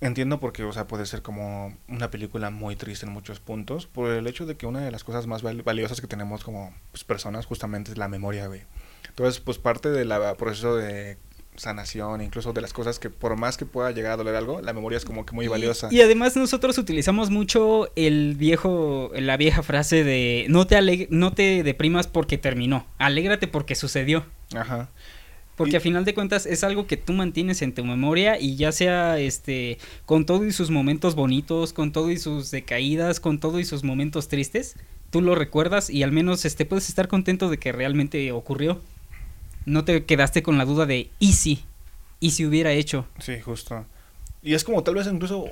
Entiendo 0.00 0.38
porque, 0.40 0.62
o 0.62 0.72
sea, 0.72 0.86
puede 0.86 1.06
ser 1.06 1.22
como 1.22 1.76
una 1.88 2.10
película 2.10 2.50
muy 2.50 2.76
triste 2.76 3.06
en 3.06 3.12
muchos 3.12 3.40
puntos, 3.40 3.86
por 3.86 4.10
el 4.10 4.26
hecho 4.26 4.44
de 4.46 4.54
que 4.56 4.66
una 4.66 4.80
de 4.80 4.90
las 4.90 5.04
cosas 5.04 5.26
más 5.26 5.42
val- 5.42 5.62
valiosas 5.62 6.00
que 6.02 6.06
tenemos 6.06 6.44
como 6.44 6.72
pues, 6.92 7.02
personas 7.02 7.46
justamente 7.46 7.92
es 7.92 7.98
la 7.98 8.06
memoria, 8.06 8.46
güey. 8.46 8.62
Entonces, 9.08 9.40
pues 9.40 9.58
parte 9.58 9.88
del 9.88 10.12
proceso 10.36 10.76
de 10.76 11.16
sanación, 11.58 12.20
incluso 12.20 12.52
de 12.52 12.60
las 12.60 12.72
cosas 12.72 12.98
que 12.98 13.10
por 13.10 13.36
más 13.36 13.56
que 13.56 13.66
pueda 13.66 13.90
llegar 13.90 14.12
a 14.12 14.16
doler 14.16 14.34
algo, 14.36 14.60
la 14.60 14.72
memoria 14.72 14.96
es 14.96 15.04
como 15.04 15.24
que 15.26 15.34
muy 15.34 15.46
Y- 15.46 15.48
valiosa. 15.48 15.88
Y, 15.90 16.00
además 16.00 16.36
nosotros 16.36 16.78
utilizamos 16.78 17.30
mucho 17.30 17.90
el 17.96 18.34
viejo, 18.36 19.10
la 19.14 19.36
vieja 19.36 19.62
frase 19.62 20.04
de 20.04 20.46
no 20.48 20.66
te 20.66 20.76
aleg- 20.76 21.08
no 21.10 21.32
te 21.32 21.62
deprimas 21.62 22.06
porque 22.06 22.38
terminó, 22.38 22.86
alégrate 22.98 23.46
porque 23.48 23.74
sucedió. 23.74 24.24
Ajá. 24.54 24.88
Porque 25.56 25.72
Y- 25.72 25.76
a 25.76 25.80
final 25.80 26.04
de 26.04 26.12
cuentas 26.12 26.44
es 26.44 26.62
algo 26.64 26.86
que 26.86 26.98
tú 26.98 27.14
mantienes 27.14 27.62
en 27.62 27.74
tu 27.74 27.82
memoria 27.84 28.38
y 28.38 28.56
ya 28.56 28.72
sea 28.72 29.18
este 29.18 29.78
con 30.04 30.26
todo 30.26 30.44
y 30.44 30.52
sus 30.52 30.70
momentos 30.70 31.14
bonitos, 31.14 31.72
con 31.72 31.92
todo 31.92 32.10
y 32.10 32.18
sus 32.18 32.50
decaídas, 32.50 33.20
con 33.20 33.38
todo 33.40 33.58
y 33.58 33.64
sus 33.64 33.82
momentos 33.82 34.28
tristes, 34.28 34.76
tú 35.10 35.22
lo 35.22 35.34
recuerdas 35.34 35.88
y 35.88 36.02
al 36.02 36.12
menos 36.12 36.44
este 36.44 36.66
puedes 36.66 36.90
estar 36.90 37.08
contento 37.08 37.48
de 37.48 37.56
que 37.58 37.72
realmente 37.72 38.30
ocurrió. 38.32 38.82
No 39.66 39.84
te 39.84 40.04
quedaste 40.04 40.42
con 40.42 40.56
la 40.56 40.64
duda 40.64 40.86
de 40.86 41.10
¿y 41.18 41.34
si? 41.34 41.64
¿Y 42.20 42.30
si 42.30 42.46
hubiera 42.46 42.72
hecho? 42.72 43.06
Sí, 43.18 43.40
justo. 43.40 43.84
Y 44.42 44.54
es 44.54 44.64
como 44.64 44.82
tal 44.82 44.94
vez 44.94 45.06
incluso, 45.06 45.50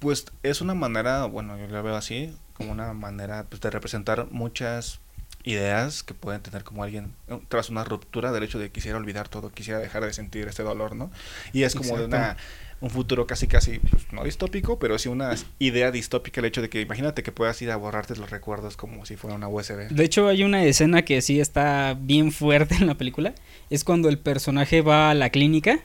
pues 0.00 0.26
es 0.42 0.60
una 0.60 0.74
manera, 0.74 1.24
bueno, 1.24 1.56
yo 1.56 1.66
la 1.68 1.80
veo 1.80 1.96
así, 1.96 2.34
como 2.54 2.72
una 2.72 2.92
manera 2.92 3.46
pues, 3.48 3.60
de 3.62 3.70
representar 3.70 4.26
muchas 4.30 5.00
ideas 5.44 6.02
que 6.02 6.14
pueden 6.14 6.42
tener 6.42 6.64
como 6.64 6.84
alguien 6.84 7.14
eh, 7.28 7.40
tras 7.48 7.70
una 7.70 7.84
ruptura 7.84 8.32
del 8.32 8.44
hecho 8.44 8.58
de 8.58 8.70
quisiera 8.70 8.98
olvidar 8.98 9.28
todo, 9.28 9.50
quisiera 9.50 9.78
dejar 9.80 10.04
de 10.04 10.12
sentir 10.12 10.46
este 10.48 10.62
dolor, 10.62 10.94
¿no? 10.94 11.10
Y 11.52 11.62
es 11.62 11.74
como 11.74 11.96
de 11.96 12.04
una 12.04 12.36
un 12.82 12.90
futuro 12.90 13.28
casi 13.28 13.46
casi 13.46 13.78
pues, 13.78 14.12
no 14.12 14.24
distópico, 14.24 14.78
pero 14.78 14.98
sí 14.98 15.08
una 15.08 15.34
idea 15.60 15.92
distópica 15.92 16.40
el 16.40 16.46
hecho 16.46 16.60
de 16.60 16.68
que 16.68 16.80
imagínate 16.80 17.22
que 17.22 17.30
puedas 17.30 17.62
ir 17.62 17.70
a 17.70 17.76
borrarte 17.76 18.16
los 18.16 18.30
recuerdos 18.30 18.76
como 18.76 19.06
si 19.06 19.16
fuera 19.16 19.36
una 19.36 19.48
USB. 19.48 19.88
De 19.88 20.04
hecho, 20.04 20.26
hay 20.26 20.42
una 20.42 20.64
escena 20.64 21.02
que 21.02 21.22
sí 21.22 21.40
está 21.40 21.96
bien 21.98 22.32
fuerte 22.32 22.74
en 22.80 22.88
la 22.88 22.96
película. 22.96 23.34
Es 23.70 23.84
cuando 23.84 24.08
el 24.08 24.18
personaje 24.18 24.82
va 24.82 25.10
a 25.10 25.14
la 25.14 25.30
clínica 25.30 25.78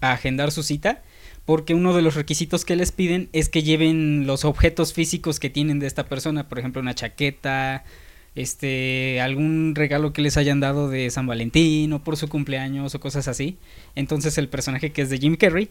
a 0.00 0.12
agendar 0.12 0.52
su 0.52 0.62
cita. 0.62 1.02
Porque 1.46 1.74
uno 1.74 1.94
de 1.94 2.00
los 2.00 2.14
requisitos 2.14 2.64
que 2.64 2.74
les 2.74 2.90
piden 2.90 3.28
es 3.34 3.50
que 3.50 3.62
lleven 3.62 4.26
los 4.26 4.46
objetos 4.46 4.94
físicos 4.94 5.38
que 5.38 5.50
tienen 5.50 5.78
de 5.78 5.86
esta 5.86 6.06
persona. 6.06 6.48
Por 6.48 6.58
ejemplo, 6.58 6.80
una 6.80 6.94
chaqueta, 6.94 7.84
este 8.34 9.20
algún 9.20 9.74
regalo 9.74 10.14
que 10.14 10.22
les 10.22 10.38
hayan 10.38 10.60
dado 10.60 10.88
de 10.88 11.10
San 11.10 11.26
Valentín 11.26 11.92
o 11.92 12.02
por 12.02 12.16
su 12.16 12.28
cumpleaños 12.28 12.94
o 12.94 13.00
cosas 13.00 13.28
así. 13.28 13.58
Entonces 13.94 14.38
el 14.38 14.48
personaje 14.48 14.90
que 14.90 15.02
es 15.02 15.10
de 15.10 15.18
Jim 15.18 15.36
Carrey 15.36 15.68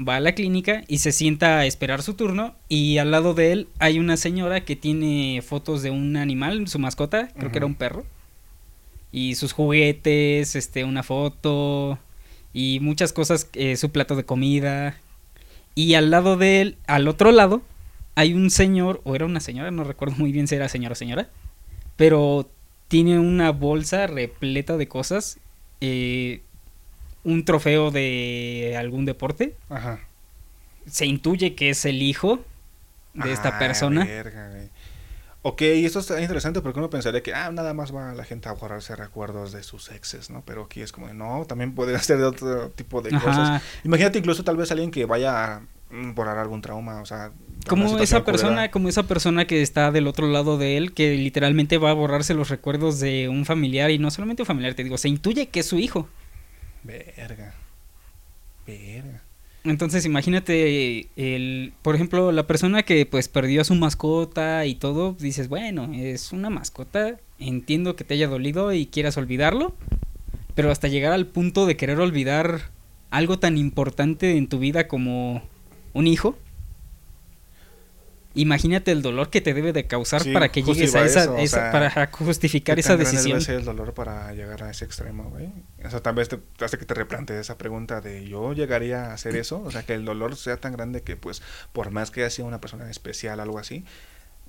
va 0.00 0.16
a 0.16 0.20
la 0.20 0.34
clínica 0.34 0.82
y 0.88 0.98
se 0.98 1.12
sienta 1.12 1.58
a 1.58 1.66
esperar 1.66 2.02
su 2.02 2.14
turno 2.14 2.54
y 2.68 2.98
al 2.98 3.10
lado 3.10 3.34
de 3.34 3.52
él 3.52 3.68
hay 3.78 3.98
una 3.98 4.16
señora 4.16 4.64
que 4.64 4.76
tiene 4.76 5.42
fotos 5.42 5.82
de 5.82 5.90
un 5.90 6.16
animal, 6.16 6.66
su 6.68 6.78
mascota, 6.78 7.28
creo 7.36 7.50
que 7.50 7.58
era 7.58 7.66
un 7.66 7.74
perro. 7.74 8.04
Y 9.12 9.36
sus 9.36 9.52
juguetes, 9.52 10.56
este 10.56 10.82
una 10.84 11.04
foto 11.04 11.98
y 12.52 12.80
muchas 12.80 13.12
cosas, 13.12 13.48
eh, 13.52 13.76
su 13.76 13.90
plato 13.90 14.16
de 14.16 14.24
comida. 14.24 14.96
Y 15.76 15.94
al 15.94 16.10
lado 16.10 16.36
de 16.36 16.60
él, 16.60 16.76
al 16.86 17.06
otro 17.06 17.30
lado, 17.30 17.62
hay 18.16 18.34
un 18.34 18.50
señor, 18.50 19.00
o 19.04 19.14
era 19.14 19.26
una 19.26 19.40
señora, 19.40 19.70
no 19.70 19.84
recuerdo 19.84 20.16
muy 20.16 20.32
bien 20.32 20.48
si 20.48 20.54
era 20.54 20.68
señora 20.68 20.92
o 20.92 20.96
señora, 20.96 21.28
pero 21.96 22.48
tiene 22.88 23.18
una 23.18 23.50
bolsa 23.50 24.06
repleta 24.06 24.76
de 24.76 24.88
cosas, 24.88 25.38
eh, 25.80 26.42
un 27.24 27.44
trofeo 27.44 27.90
de 27.90 28.76
algún 28.78 29.04
deporte, 29.06 29.54
Ajá. 29.70 30.00
se 30.86 31.06
intuye 31.06 31.54
que 31.54 31.70
es 31.70 31.84
el 31.84 32.02
hijo 32.02 32.40
de 33.14 33.32
esta 33.32 33.50
Ah, 33.50 33.58
persona. 33.58 34.04
verga, 34.04 34.50
güey. 34.50 34.68
Ok, 35.46 35.60
esto 35.60 35.98
está 36.00 36.20
interesante 36.22 36.62
porque 36.62 36.78
uno 36.78 36.88
pensaría 36.88 37.22
que 37.22 37.34
ah, 37.34 37.50
nada 37.52 37.74
más 37.74 37.94
va 37.94 38.14
la 38.14 38.24
gente 38.24 38.48
a 38.48 38.52
borrarse 38.52 38.96
recuerdos 38.96 39.52
de 39.52 39.62
sus 39.62 39.90
exes, 39.90 40.30
¿no? 40.30 40.42
Pero 40.46 40.64
aquí 40.64 40.80
es 40.80 40.90
como, 40.90 41.12
no, 41.12 41.44
también 41.46 41.74
puede 41.74 41.98
ser 42.00 42.16
de 42.18 42.24
otro 42.24 42.70
tipo 42.70 43.02
de 43.02 43.10
cosas. 43.10 43.62
Imagínate 43.84 44.18
incluso 44.18 44.42
tal 44.42 44.56
vez 44.56 44.70
alguien 44.70 44.90
que 44.90 45.04
vaya 45.04 45.54
a 45.56 45.60
borrar 46.14 46.38
algún 46.38 46.60
trauma, 46.62 47.00
o 47.02 47.06
sea... 47.06 47.30
como 47.68 47.98
esa 47.98 48.24
persona, 48.24 48.52
culera. 48.52 48.70
como 48.70 48.88
esa 48.88 49.02
persona 49.04 49.46
que 49.46 49.62
está 49.62 49.92
del 49.92 50.06
otro 50.08 50.26
lado 50.28 50.56
de 50.58 50.76
él, 50.78 50.92
que 50.92 51.14
literalmente 51.14 51.76
va 51.78 51.90
a 51.90 51.94
borrarse 51.94 52.34
los 52.34 52.48
recuerdos 52.48 52.98
de 52.98 53.28
un 53.28 53.44
familiar 53.44 53.90
y 53.90 53.98
no 53.98 54.10
solamente 54.10 54.42
un 54.42 54.46
familiar, 54.46 54.74
te 54.74 54.82
digo, 54.82 54.96
se 54.98 55.08
intuye 55.10 55.48
que 55.50 55.60
es 55.60 55.66
su 55.66 55.78
hijo. 55.78 56.08
Verga. 56.84 57.54
Entonces 59.64 60.04
imagínate 60.04 61.08
el, 61.16 61.72
por 61.80 61.94
ejemplo, 61.94 62.32
la 62.32 62.46
persona 62.46 62.82
que 62.82 63.06
pues 63.06 63.28
perdió 63.28 63.62
a 63.62 63.64
su 63.64 63.74
mascota 63.74 64.66
y 64.66 64.74
todo, 64.74 65.16
dices, 65.18 65.48
bueno, 65.48 65.90
es 65.94 66.32
una 66.32 66.50
mascota, 66.50 67.18
entiendo 67.38 67.96
que 67.96 68.04
te 68.04 68.14
haya 68.14 68.28
dolido 68.28 68.74
y 68.74 68.86
quieras 68.86 69.16
olvidarlo, 69.16 69.74
pero 70.54 70.70
hasta 70.70 70.88
llegar 70.88 71.14
al 71.14 71.26
punto 71.26 71.64
de 71.64 71.76
querer 71.76 71.98
olvidar 71.98 72.70
algo 73.10 73.38
tan 73.38 73.56
importante 73.56 74.36
en 74.36 74.48
tu 74.48 74.58
vida 74.58 74.86
como 74.86 75.42
un 75.94 76.06
hijo, 76.06 76.36
imagínate 78.34 78.90
el 78.92 79.00
dolor 79.02 79.30
que 79.30 79.40
te 79.40 79.54
debe 79.54 79.72
de 79.72 79.86
causar 79.86 80.22
Sí, 80.22 80.32
para 80.32 80.50
que 80.50 80.62
llegues 80.62 80.94
a 80.94 81.04
esa, 81.04 81.22
eso, 81.22 81.34
o 81.34 81.38
esa- 81.38 81.56
sea, 81.60 81.72
para 81.72 82.06
justificar 82.12 82.74
¿Qué 82.76 82.80
esa 82.80 82.96
decisión. 82.96 83.24
debe 83.38 83.40
ser 83.40 83.54
el 83.56 83.64
dolor 83.64 83.94
para 83.94 84.32
llegar 84.32 84.62
a 84.64 84.70
ese 84.70 84.84
extremo, 84.84 85.24
güey? 85.30 85.48
O 85.84 85.90
sea, 85.90 86.00
tal 86.00 86.14
vez 86.16 86.28
te 86.28 86.38
hace 86.64 86.76
que 86.78 86.84
te 86.84 86.94
replantees 86.94 87.40
esa 87.40 87.56
pregunta 87.58 88.00
de 88.00 88.26
¿yo 88.28 88.52
llegaría 88.52 89.06
a 89.10 89.14
hacer 89.14 89.36
eso? 89.36 89.62
O 89.62 89.70
sea, 89.70 89.84
que 89.84 89.94
el 89.94 90.04
dolor 90.04 90.36
sea 90.36 90.56
tan 90.56 90.72
grande 90.72 91.02
que, 91.02 91.16
pues, 91.16 91.42
por 91.72 91.90
más 91.90 92.10
que 92.10 92.20
haya 92.22 92.30
sido 92.30 92.48
una 92.48 92.60
persona 92.60 92.90
especial, 92.90 93.40
algo 93.40 93.58
así, 93.58 93.84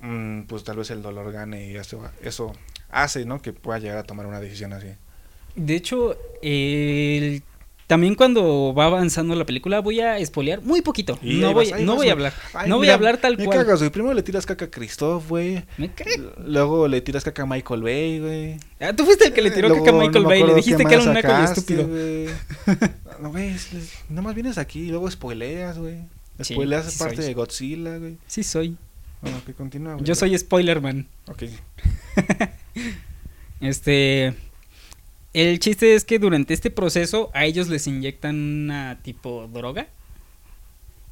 mm, 0.00 0.42
pues 0.42 0.64
tal 0.64 0.76
vez 0.76 0.90
el 0.90 1.02
dolor 1.02 1.32
gane 1.32 1.70
y 1.70 1.76
eso, 1.76 2.02
eso 2.22 2.52
hace, 2.90 3.24
¿no? 3.24 3.40
Que 3.40 3.52
pueda 3.52 3.78
llegar 3.78 3.98
a 3.98 4.02
tomar 4.04 4.26
una 4.26 4.40
decisión 4.40 4.72
así. 4.72 4.88
De 5.54 5.74
hecho, 5.74 6.18
el- 6.42 7.42
también 7.86 8.16
cuando 8.16 8.74
va 8.74 8.86
avanzando 8.86 9.34
la 9.36 9.46
película 9.46 9.80
voy 9.80 10.00
a 10.00 10.18
espolear 10.18 10.60
muy 10.62 10.82
poquito. 10.82 11.18
No 11.22 11.52
voy, 11.52 11.70
vas, 11.70 11.80
no 11.80 11.92
vas, 11.92 11.96
voy 11.96 12.08
a 12.08 12.12
hablar. 12.12 12.32
Ay, 12.52 12.68
no 12.68 12.78
voy 12.78 12.88
a 12.88 12.94
hablar 12.94 13.18
tal 13.18 13.36
me 13.36 13.44
cual. 13.44 13.58
cagas, 13.58 13.78
güey. 13.78 13.90
Primero 13.90 14.12
le 14.14 14.22
tiras 14.22 14.44
caca 14.44 14.64
a 14.64 14.70
Christoph, 14.70 15.28
güey. 15.28 15.64
Me. 15.78 15.90
Luego 16.44 16.88
le 16.88 17.00
tiras 17.00 17.22
caca 17.22 17.42
a 17.42 17.46
Michael 17.46 17.82
Bay, 17.82 18.18
güey. 18.18 18.56
Ah, 18.80 18.92
tú 18.92 19.04
fuiste 19.04 19.26
el 19.26 19.32
que 19.32 19.42
le 19.42 19.50
tiró 19.52 19.68
Luego, 19.68 19.84
caca 19.84 19.96
a 19.96 20.00
Michael 20.00 20.22
no 20.24 20.28
Bay. 20.28 20.42
Le 20.42 20.54
dijiste 20.54 20.84
que 20.84 20.94
era 20.94 21.02
un 21.04 21.14
naco 21.14 21.32
estúpido. 21.44 21.86
No, 23.20 23.30
güey, 23.30 23.54
nada 24.08 24.22
más 24.22 24.34
vienes 24.34 24.58
aquí 24.58 24.80
y 24.80 24.88
luego 24.88 25.10
spoileas, 25.10 25.78
güey. 25.78 26.00
Spoileas 26.42 26.92
sí 26.92 26.98
parte 26.98 27.16
soy. 27.16 27.24
de 27.24 27.34
Godzilla, 27.34 27.98
güey. 27.98 28.18
Sí, 28.26 28.42
soy. 28.42 28.76
Bueno, 29.22 29.40
que 29.46 29.54
continúa, 29.54 29.94
güey. 29.94 30.04
Yo 30.04 30.14
soy 30.14 30.36
spoiler 30.36 30.80
man. 30.80 31.06
Ok. 31.28 31.44
Este. 33.60 34.34
El 35.36 35.60
chiste 35.60 35.94
es 35.94 36.06
que 36.06 36.18
durante 36.18 36.54
este 36.54 36.70
proceso 36.70 37.30
a 37.34 37.44
ellos 37.44 37.68
les 37.68 37.86
inyectan 37.86 38.36
una 38.36 39.02
tipo 39.02 39.46
droga. 39.52 39.86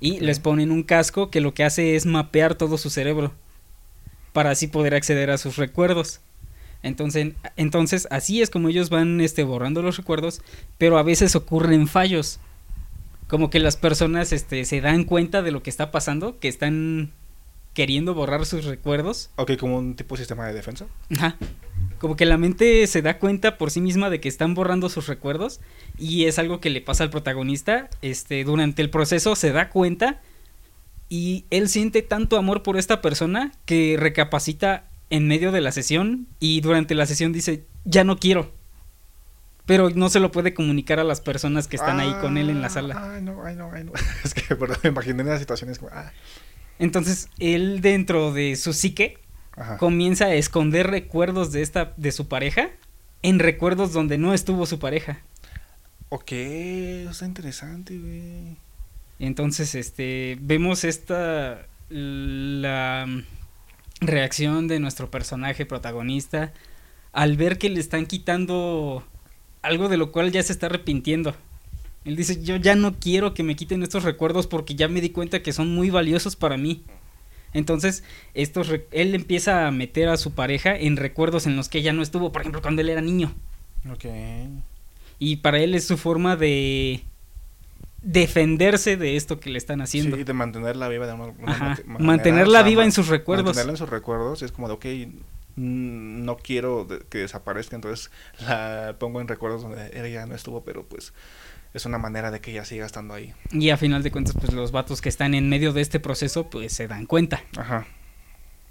Y 0.01 0.19
les 0.21 0.41
ponen 0.41 0.71
un 0.71 0.83
casco 0.83 1.31
que 1.31 1.43
lo 1.43 1.53
que 1.53 1.63
hace 1.63 1.95
es 1.95 2.07
mapear 2.07 2.55
todo 2.55 2.79
su 2.79 2.89
cerebro. 2.89 3.35
Para 4.33 4.49
así 4.49 4.67
poder 4.67 4.95
acceder 4.95 5.31
a 5.31 5.37
sus 5.37 5.57
recuerdos. 5.57 6.21
Entonces, 6.83 7.35
entonces 7.57 8.09
así 8.11 8.41
es 8.41 8.49
como 8.49 8.71
ellos 8.71 8.89
van 8.89 9.21
este, 9.21 9.45
borrando 9.45 9.83
los 9.83 9.99
recuerdos. 9.99 10.41
Pero 10.79 10.97
a 10.97 11.03
veces 11.03 11.37
ocurren 11.37 11.87
fallos. 11.87 12.41
Como 13.29 13.51
que 13.51 13.59
las 13.59 13.77
personas 13.77 14.33
este, 14.33 14.65
se 14.65 14.81
dan 14.81 15.05
cuenta 15.05 15.43
de 15.43 15.51
lo 15.51 15.63
que 15.63 15.69
está 15.69 15.91
pasando. 15.91 16.39
Que 16.39 16.49
están 16.49 17.13
queriendo 17.75 18.15
borrar 18.15 18.47
sus 18.47 18.65
recuerdos. 18.65 19.29
Ok, 19.37 19.59
como 19.59 19.77
un 19.77 19.97
tipo 19.97 20.15
de 20.15 20.21
sistema 20.21 20.47
de 20.47 20.55
defensa. 20.55 20.87
Ajá. 21.11 21.37
Como 22.05 22.17
que 22.17 22.27
la 22.27 22.37
mente 22.37 22.87
se 22.87 23.01
da 23.01 23.19
cuenta 23.19 23.57
por 23.57 23.71
sí 23.71 23.81
misma 23.81 24.11
de 24.11 24.21
que 24.21 24.29
están 24.29 24.53
borrando 24.53 24.91
sus 24.91 25.07
recuerdos 25.07 25.63
y 25.97 26.27
es 26.27 26.39
algo 26.39 26.61
que 26.61 26.69
le 26.69 26.83
pasa 26.83 27.03
al 27.03 27.09
protagonista. 27.09 27.89
Este, 28.03 28.45
durante 28.45 28.83
el 28.83 28.91
proceso 28.91 29.35
se 29.37 29.53
da 29.53 29.71
cuenta 29.71 30.21
y 31.09 31.47
él 31.49 31.71
siente 31.71 32.03
tanto 32.03 32.37
amor 32.37 32.63
por 32.63 32.77
esta 32.77 33.01
persona 33.01 33.53
que 33.65 33.97
recapacita 33.99 34.85
en 35.09 35.27
medio 35.27 35.51
de 35.51 35.63
la 35.63 35.73
sesión 35.73 36.27
y 36.41 36.61
durante 36.61 36.95
la 36.95 37.07
sesión 37.07 37.33
dice, 37.33 37.65
ya 37.87 38.05
no 38.05 38.19
quiero. 38.19 38.53
Pero 39.65 39.89
no 39.89 40.11
se 40.11 40.21
lo 40.21 40.31
puede 40.31 40.53
comunicar 40.53 41.01
a 41.01 41.05
las 41.05 41.23
personas 41.23 41.69
que 41.69 41.77
están 41.77 42.01
ahí 42.01 42.13
con 42.21 42.37
él 42.37 42.51
en 42.51 42.61
la 42.61 42.69
sala. 42.69 42.97
Ah, 42.99 43.15
Ay, 43.15 43.23
no, 43.23 43.43
ay, 43.47 43.57
no, 43.57 43.71
ay, 43.73 43.83
no. 43.83 43.93
Es 44.23 44.35
que, 44.35 44.55
perdón, 44.55 44.77
me 44.83 44.91
imaginé 44.91 45.23
una 45.23 45.39
situación 45.39 45.71
es 45.71 45.79
como, 45.79 45.91
ah, 45.95 46.13
Entonces, 46.79 47.31
él 47.39 47.81
dentro 47.81 48.31
de 48.35 48.57
su 48.57 48.75
psique 48.75 49.24
ajá. 49.57 49.79
comienza 49.79 50.27
a 50.27 50.35
esconder 50.35 50.89
recuerdos 50.89 51.53
de 51.53 51.63
esta 51.63 51.93
de 51.97 52.13
su 52.13 52.29
pareja 52.29 52.71
en 53.23 53.39
recuerdos 53.39 53.93
donde 53.93 54.19
no 54.19 54.35
estuvo 54.35 54.67
su 54.67 54.79
pareja. 54.79 55.23
Ok, 56.11 56.33
está 56.33 57.25
interesante, 57.25 57.99
güey. 57.99 58.57
Entonces, 59.19 59.75
este 59.75 60.37
vemos 60.41 60.85
esta 60.85 61.67
la 61.89 63.07
reacción 64.01 64.69
de 64.69 64.81
nuestro 64.81 65.11
personaje 65.11 65.67
protagonista 65.67 66.53
al 67.13 67.37
ver 67.37 67.59
que 67.59 67.71
le 67.71 67.81
están 67.81 68.07
quitando 68.07 69.05
algo 69.63 69.89
de 69.89 69.97
lo 69.97 70.13
cual 70.13 70.33
ya 70.33 70.43
se 70.43 70.53
está 70.53 70.67
arrepintiendo. 70.67 71.35
Él 72.05 72.17
dice, 72.17 72.43
"Yo 72.43 72.57
ya 72.57 72.75
no 72.75 72.99
quiero 72.99 73.33
que 73.33 73.43
me 73.43 73.57
quiten 73.57 73.83
estos 73.83 74.03
recuerdos 74.03 74.47
porque 74.47 74.75
ya 74.75 74.89
me 74.89 75.01
di 75.01 75.11
cuenta 75.11 75.43
que 75.43 75.53
son 75.53 75.75
muy 75.75 75.91
valiosos 75.91 76.37
para 76.37 76.57
mí." 76.57 76.85
Entonces, 77.55 78.03
estos 78.35 78.69
él 78.91 79.15
empieza 79.15 79.67
a 79.67 79.71
meter 79.71 80.09
a 80.09 80.17
su 80.17 80.33
pareja 80.33 80.77
en 80.77 80.97
recuerdos 80.97 81.47
en 81.47 81.57
los 81.57 81.69
que 81.69 81.79
ella 81.79 81.93
no 81.93 82.03
estuvo, 82.03 82.33
por 82.33 82.43
ejemplo, 82.43 82.61
cuando 82.61 82.83
él 82.83 82.91
era 82.91 83.01
niño. 83.01 83.33
Ok. 83.91 84.05
Y 85.19 85.37
para 85.37 85.59
él 85.61 85.75
es 85.75 85.87
su 85.87 85.97
forma 85.97 86.37
de 86.37 87.05
defenderse 88.03 88.97
de 88.97 89.17
esto 89.17 89.41
que 89.41 89.51
le 89.51 89.59
están 89.59 89.81
haciendo. 89.81 90.17
Sí, 90.17 90.25
de 90.25 90.33
mantenerla 90.33 90.89
viva 90.89 91.07
de 91.07 91.15
una, 91.15 91.33
Ajá, 91.47 91.79
manera, 91.87 92.05
mantenerla 92.05 92.59
o 92.59 92.63
sea, 92.63 92.69
viva 92.69 92.85
en 92.85 92.93
sus 92.93 93.09
recuerdos. 93.09 93.47
Mantenerla 93.47 93.73
en 93.73 93.77
sus 93.79 93.89
recuerdos 93.89 94.43
es 94.43 94.53
como 94.53 94.69
de, 94.69 94.75
ok, 94.75 94.85
mm, 95.57 96.25
no 96.25 96.37
quiero 96.37 96.87
que 97.09 97.19
desaparezca, 97.19 97.77
entonces 97.77 98.11
la 98.41 98.97
pongo 98.99 99.21
en 99.21 99.29
recuerdos 99.29 99.63
donde 99.63 99.91
ella 99.95 100.27
no 100.27 100.35
estuvo, 100.35 100.65
pero 100.65 100.85
pues 100.85 101.15
es 101.75 101.85
una 101.87 101.99
manera 101.99 102.31
de 102.31 102.41
que 102.41 102.53
ella 102.53 102.65
siga 102.65 102.87
estando 102.87 103.15
ahí. 103.15 103.35
Y 103.51 103.71
a 103.71 103.77
final 103.77 104.05
de 104.05 104.13
cuentas, 104.13 104.37
pues 104.41 104.53
los 104.53 104.71
vatos 104.71 105.03
que 105.03 105.09
están 105.09 105.35
en 105.35 105.49
medio 105.49 105.73
de 105.73 105.83
este 105.83 105.99
proceso, 105.99 106.49
pues 106.49 106.73
se 106.73 106.87
dan 106.87 107.05
cuenta. 107.05 107.43
Ajá. 107.57 107.87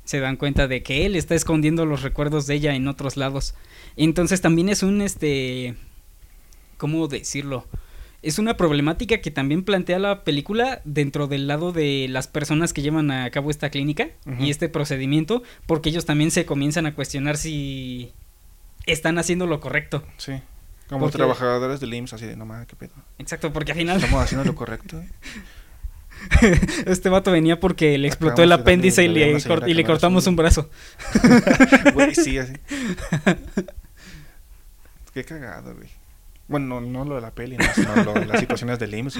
Se 0.05 0.21
dan 0.21 0.37
cuenta 0.37 0.67
de 0.67 0.83
que 0.83 1.05
él 1.05 1.17
está 1.17 1.35
escondiendo 1.35 1.85
los 1.85 2.01
recuerdos 2.01 2.47
de 2.47 2.55
ella 2.55 2.75
en 2.75 2.87
otros 2.87 3.17
lados. 3.17 3.55
Entonces 3.97 4.39
también 4.39 4.69
es 4.69 4.83
un, 4.83 5.01
este, 5.01 5.75
¿cómo 6.77 7.07
decirlo? 7.09 7.67
Es 8.21 8.39
una 8.39 8.55
problemática 8.55 9.19
que 9.19 9.31
también 9.31 9.63
plantea 9.63 9.99
la 9.99 10.23
película 10.23 10.81
dentro 10.85 11.27
del 11.27 11.45
lado 11.45 11.73
de 11.73 12.07
las 12.09 12.27
personas 12.27 12.71
que 12.71 12.81
llevan 12.81 13.11
a 13.11 13.29
cabo 13.31 13.51
esta 13.51 13.69
clínica 13.69 14.11
y 14.39 14.49
este 14.49 14.69
procedimiento, 14.69 15.43
porque 15.65 15.89
ellos 15.89 16.05
también 16.05 16.31
se 16.31 16.45
comienzan 16.45 16.85
a 16.85 16.95
cuestionar 16.95 17.35
si 17.35 18.13
están 18.85 19.17
haciendo 19.17 19.45
lo 19.45 19.59
correcto. 19.59 20.03
Sí. 20.15 20.33
Como 20.93 21.05
Porque- 21.05 21.17
trabajadores 21.17 21.79
del 21.79 21.93
IMSS, 21.93 22.13
así 22.13 22.25
de, 22.27 22.35
no 22.35 22.45
mames, 22.45 22.67
qué 22.67 22.75
pedo. 22.75 22.93
Exacto, 23.17 23.51
porque 23.51 23.71
al 23.71 23.77
final 23.79 23.97
Estamos 23.97 24.23
haciendo 24.23 24.45
lo 24.45 24.53
correcto. 24.55 25.01
este 26.85 27.09
vato 27.09 27.31
venía 27.31 27.59
porque 27.59 27.97
le 27.97 28.07
explotó 28.07 28.33
Acabamos 28.43 28.55
el 28.57 28.61
apéndice 28.61 29.03
y 29.03 29.07
le, 29.09 29.35
cort- 29.37 29.67
y 29.67 29.83
cortamos 29.83 30.27
un 30.27 30.35
brazo. 30.35 30.69
Güey, 31.93 32.13
sí, 32.15 32.37
así. 32.37 32.53
Qué 35.13 35.23
cagado, 35.23 35.75
güey. 35.75 35.89
Bueno, 36.47 36.79
no, 36.79 36.81
no 36.81 37.05
lo 37.05 37.15
de 37.15 37.21
la 37.21 37.31
peli, 37.31 37.57
no, 37.57 37.65
sino 37.73 37.95
lo 38.03 38.13
las 38.25 38.39
situaciones 38.39 38.79
del 38.79 38.93
IMSS. 38.93 39.19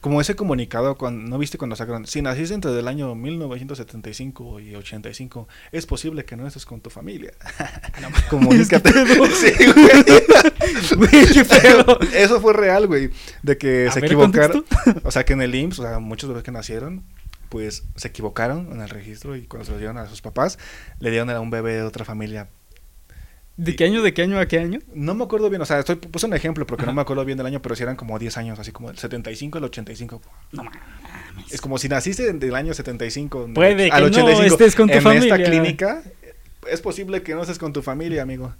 Como 0.00 0.20
ese 0.20 0.36
comunicado, 0.36 0.96
cuando, 0.96 1.28
¿no 1.28 1.38
viste 1.38 1.58
cuando 1.58 1.76
sacaron? 1.76 2.06
Si 2.06 2.22
naciste 2.22 2.54
entre 2.54 2.78
el 2.78 2.88
año 2.88 3.14
1975 3.14 4.60
y 4.60 4.74
85, 4.74 5.48
es 5.72 5.86
posible 5.86 6.24
que 6.24 6.36
no 6.36 6.46
estés 6.46 6.66
con 6.66 6.80
tu 6.80 6.90
familia. 6.90 7.32
No, 8.00 8.08
Comunícate. 8.30 8.90
Sí, 9.36 9.52
güey. 10.94 11.44
Feo. 11.44 11.98
Eso 12.14 12.40
fue 12.40 12.52
real, 12.52 12.86
güey. 12.86 13.10
De 13.42 13.56
que 13.56 13.88
A 13.88 13.92
se 13.92 14.00
equivocaron. 14.00 14.64
O 15.02 15.10
sea, 15.10 15.24
que 15.24 15.32
en 15.32 15.42
el 15.42 15.54
IMSS, 15.54 15.78
o 15.78 15.82
sea, 15.82 15.98
muchos 15.98 16.28
bebés 16.28 16.44
que 16.44 16.52
nacieron, 16.52 17.04
pues 17.48 17.84
se 17.96 18.08
equivocaron 18.08 18.70
en 18.72 18.82
el 18.82 18.88
registro 18.88 19.34
y 19.36 19.46
cuando 19.46 19.64
se 19.64 19.72
lo 19.72 19.78
dieron 19.78 19.98
a 19.98 20.06
sus 20.06 20.20
papás, 20.20 20.58
le 21.00 21.10
dieron 21.10 21.30
a 21.30 21.40
un 21.40 21.50
bebé 21.50 21.74
de 21.74 21.82
otra 21.82 22.04
familia. 22.04 22.48
¿De 23.56 23.74
qué 23.74 23.84
año, 23.84 24.02
de 24.02 24.12
qué 24.12 24.22
año 24.22 24.38
a 24.38 24.46
qué 24.46 24.58
año? 24.58 24.80
No 24.94 25.14
me 25.14 25.24
acuerdo 25.24 25.48
bien, 25.48 25.62
o 25.62 25.64
sea, 25.64 25.78
estoy, 25.78 25.96
puse 25.96 26.26
un 26.26 26.34
ejemplo 26.34 26.66
porque 26.66 26.84
no 26.84 26.92
me 26.92 27.00
acuerdo 27.00 27.24
bien 27.24 27.38
del 27.38 27.46
año, 27.46 27.62
pero 27.62 27.74
sí 27.74 27.82
eran 27.82 27.96
como 27.96 28.18
10 28.18 28.36
años, 28.36 28.58
así 28.58 28.70
como 28.70 28.88
del 28.88 28.98
75 28.98 29.58
al 29.58 29.64
85. 29.64 30.20
No 30.52 30.64
mames. 30.64 30.80
Es 31.50 31.60
como 31.60 31.78
si 31.78 31.88
naciste 31.88 32.30
del 32.32 32.54
año 32.54 32.74
75 32.74 33.50
Puede 33.54 33.90
al 33.90 34.10
que 34.10 34.20
no 34.20 34.42
estés 34.42 34.74
con 34.74 34.88
tu 34.88 34.94
en 34.94 35.02
familia. 35.02 35.34
esta 35.34 35.50
clínica. 35.50 36.02
Es 36.70 36.80
posible 36.80 37.22
que 37.22 37.34
no 37.34 37.42
estés 37.42 37.58
con 37.58 37.72
tu 37.72 37.80
familia, 37.80 38.22
amigo. 38.22 38.54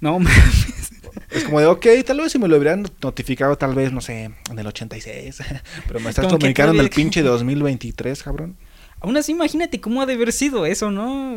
No 0.00 0.18
mames. 0.18 0.92
Es 1.30 1.44
como 1.44 1.60
de, 1.60 1.66
ok, 1.66 1.86
tal 2.06 2.18
vez 2.18 2.32
si 2.32 2.38
me 2.38 2.48
lo 2.48 2.56
hubieran 2.56 2.86
notificado, 3.02 3.56
tal 3.56 3.74
vez, 3.74 3.92
no 3.92 4.00
sé, 4.00 4.30
en 4.50 4.58
el 4.58 4.66
86. 4.66 5.42
Pero 5.86 6.00
me 6.00 6.10
estás 6.10 6.26
comunicando 6.26 6.74
en 6.74 6.80
el 6.80 6.90
pinche 6.90 7.22
2023, 7.22 8.22
cabrón. 8.22 8.56
Aún 9.02 9.16
así, 9.16 9.32
imagínate 9.32 9.80
cómo 9.80 10.00
ha 10.00 10.06
de 10.06 10.14
haber 10.14 10.32
sido 10.32 10.64
eso, 10.64 10.90
¿no? 10.90 11.36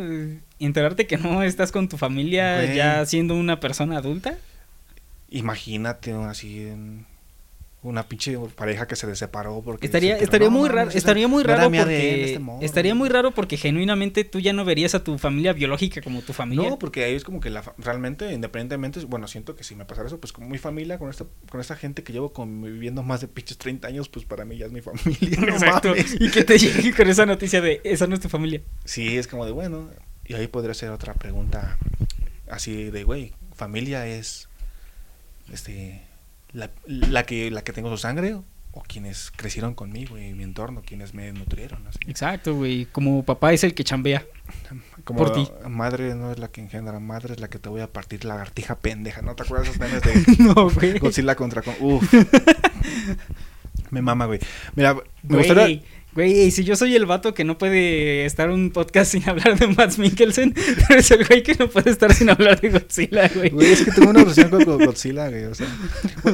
Enterarte 0.60 1.08
que 1.08 1.18
no 1.18 1.42
estás 1.44 1.72
con 1.72 1.90
tu 1.90 1.98
familia 1.98 2.62
Güey. 2.64 2.76
ya 2.76 3.06
siendo 3.06 3.36
una 3.36 3.60
persona 3.60 3.98
adulta. 3.98 4.38
Imagínate 5.30 6.14
así 6.14 6.60
en 6.68 7.06
una 7.86 8.08
pinche 8.08 8.38
pareja 8.56 8.88
que 8.88 8.96
se 8.96 9.16
separó 9.16 9.62
porque 9.64 9.86
Estaría, 9.86 10.18
se 10.18 10.24
estaría 10.24 10.50
muy 10.50 10.70
raro, 10.70 10.92
estaría 10.92 11.28
muy 11.28 11.44
raro 11.44 11.70
porque 11.70 12.34
este 12.34 12.42
estaría 12.62 12.96
muy 12.96 13.10
raro 13.10 13.32
porque 13.32 13.58
genuinamente 13.58 14.24
tú 14.24 14.40
ya 14.40 14.54
no 14.54 14.66
verías 14.66 14.96
a 14.96 15.04
tu 15.04 15.18
familia 15.18 15.54
biológica 15.54 16.02
como 16.02 16.22
tu 16.22 16.34
familia. 16.34 16.70
No, 16.70 16.80
porque 16.80 17.04
ahí 17.04 17.16
es 17.16 17.24
como 17.24 17.40
que 17.40 17.50
la 17.50 17.64
realmente, 17.78 18.34
independientemente, 18.34 19.06
bueno, 19.06 19.28
siento 19.28 19.56
que 19.56 19.64
si 19.64 19.76
me 19.76 19.86
pasara 19.86 20.08
eso, 20.08 20.20
pues 20.20 20.34
como 20.34 20.50
mi 20.50 20.58
familia, 20.58 20.98
con 21.00 21.10
esta, 21.10 21.26
con 21.50 21.62
esta 21.62 21.76
gente 21.76 22.04
que 22.04 22.14
llevo 22.14 22.34
conviviendo 22.34 23.04
más 23.04 23.22
de 23.22 23.28
pinches 23.28 23.58
30 23.58 23.88
años, 23.88 24.10
pues 24.10 24.26
para 24.26 24.46
mí 24.46 24.58
ya 24.58 24.66
es 24.66 24.72
mi 24.72 24.82
familia. 24.82 25.40
Exacto. 25.48 25.94
Y 26.20 26.30
que 26.32 26.44
te 26.44 26.58
llegue 26.58 26.94
con 26.94 27.08
esa 27.08 27.26
noticia 27.26 27.62
de 27.62 27.82
esa 27.84 28.08
no 28.08 28.16
es 28.16 28.22
tu 28.22 28.30
familia. 28.30 28.62
Sí, 28.84 29.18
es 29.18 29.28
como 29.28 29.46
de, 29.46 29.52
bueno, 29.52 29.90
y 30.26 30.34
ahí 30.34 30.48
podría 30.48 30.74
ser 30.74 30.90
otra 30.90 31.14
pregunta 31.14 31.78
así 32.50 32.90
de, 32.92 33.04
güey, 33.04 33.34
familia 33.54 34.08
es, 34.08 34.50
este, 35.52 36.02
la, 36.56 36.72
la 36.86 37.24
que, 37.26 37.52
la 37.52 37.64
que 37.64 37.74
tengo 37.74 37.90
su 37.90 37.98
sangre 37.98 38.36
o 38.72 38.82
quienes 38.82 39.32
crecieron 39.32 39.74
conmigo 39.74 40.18
y 40.18 40.34
mi 40.34 40.44
entorno, 40.44 40.82
quienes 40.86 41.14
me 41.14 41.32
nutrieron, 41.32 41.88
así. 41.88 42.00
Exacto, 42.08 42.56
güey. 42.56 42.86
Como 42.88 43.24
papá 43.24 43.54
es 43.54 43.64
el 43.64 43.74
que 43.74 43.84
chambea. 43.86 44.26
Como 45.06 45.20
Por 45.20 45.32
ti. 45.34 45.48
madre 45.70 46.14
no 46.16 46.32
es 46.32 46.40
la 46.40 46.50
que 46.50 46.60
engendra, 46.62 47.00
madre 47.00 47.34
es 47.36 47.40
la 47.40 47.48
que 47.50 47.58
te 47.58 47.70
voy 47.70 47.82
a 47.82 47.92
partir 47.94 48.26
la 48.26 48.34
lagartija 48.34 48.76
pendeja, 48.80 49.22
¿no 49.22 49.34
te 49.36 49.44
acuerdas 49.44 49.70
esos 49.70 49.80
memes 49.80 50.02
de 50.04 50.44
no, 50.44 50.70
güey. 50.70 51.00
Godzilla 51.00 51.36
contra? 51.36 51.64
Uf. 51.80 52.14
me 53.92 54.02
mama, 54.02 54.26
güey. 54.26 54.40
Mira, 54.76 54.94
me 54.96 55.02
Güey, 55.24 55.48
gustaría... 55.48 55.82
güey, 56.16 56.50
si 56.50 56.64
yo 56.64 56.76
soy 56.76 56.96
el 56.96 57.06
vato 57.06 57.34
que 57.34 57.44
no 57.44 57.58
puede 57.58 58.26
estar 58.26 58.50
un 58.50 58.72
podcast 58.72 59.12
sin 59.12 59.24
hablar 59.30 59.60
de 59.60 59.68
Mads 59.68 60.00
Mikkelsen, 60.00 60.54
pero 60.88 61.00
es 61.00 61.12
el 61.12 61.26
güey 61.28 61.44
que 61.44 61.54
no 61.56 61.70
puede 61.70 61.92
estar 61.92 62.14
sin 62.14 62.30
hablar 62.30 62.60
de 62.62 62.70
Godzilla, 62.72 63.28
güey. 63.36 63.50
Güey, 63.50 63.72
es 63.74 63.84
que 63.84 63.92
tengo 63.92 64.10
una 64.10 64.22
obsesión 64.24 64.50
con 64.50 64.64
Go- 64.64 64.78
Godzilla, 64.86 65.30
güey. 65.30 65.44
O 65.46 65.54
sea, 65.56 65.68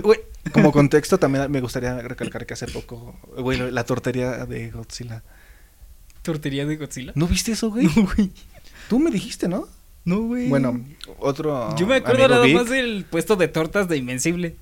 güey, 0.02 0.20
como 0.54 0.72
contexto 0.72 1.18
también 1.18 1.52
me 1.52 1.60
gustaría 1.60 2.00
recalcar 2.02 2.46
que 2.46 2.54
hace 2.54 2.68
poco, 2.68 3.20
güey, 3.38 3.58
la 3.72 3.84
tortería 3.84 4.46
de 4.46 4.70
Godzilla. 4.72 5.24
¿Tortería 6.22 6.66
de 6.66 6.78
Godzilla? 6.78 7.12
¿No 7.16 7.28
viste 7.28 7.52
eso, 7.54 7.70
güey? 7.72 7.88
No, 7.96 8.04
güey. 8.16 8.32
Tú 8.90 9.00
me 9.00 9.10
dijiste, 9.12 9.48
¿no? 9.48 9.68
No, 10.06 10.22
güey. 10.22 10.50
Bueno, 10.50 10.84
otro. 11.20 11.76
Yo 11.78 11.88
me 11.88 11.96
acuerdo 11.96 12.28
nada 12.28 12.46
Vic- 12.46 12.56
más 12.56 12.70
del 12.70 13.06
puesto 13.10 13.36
de 13.36 13.48
tortas 13.48 13.88
de 13.88 13.98
Invencible. 13.98 14.56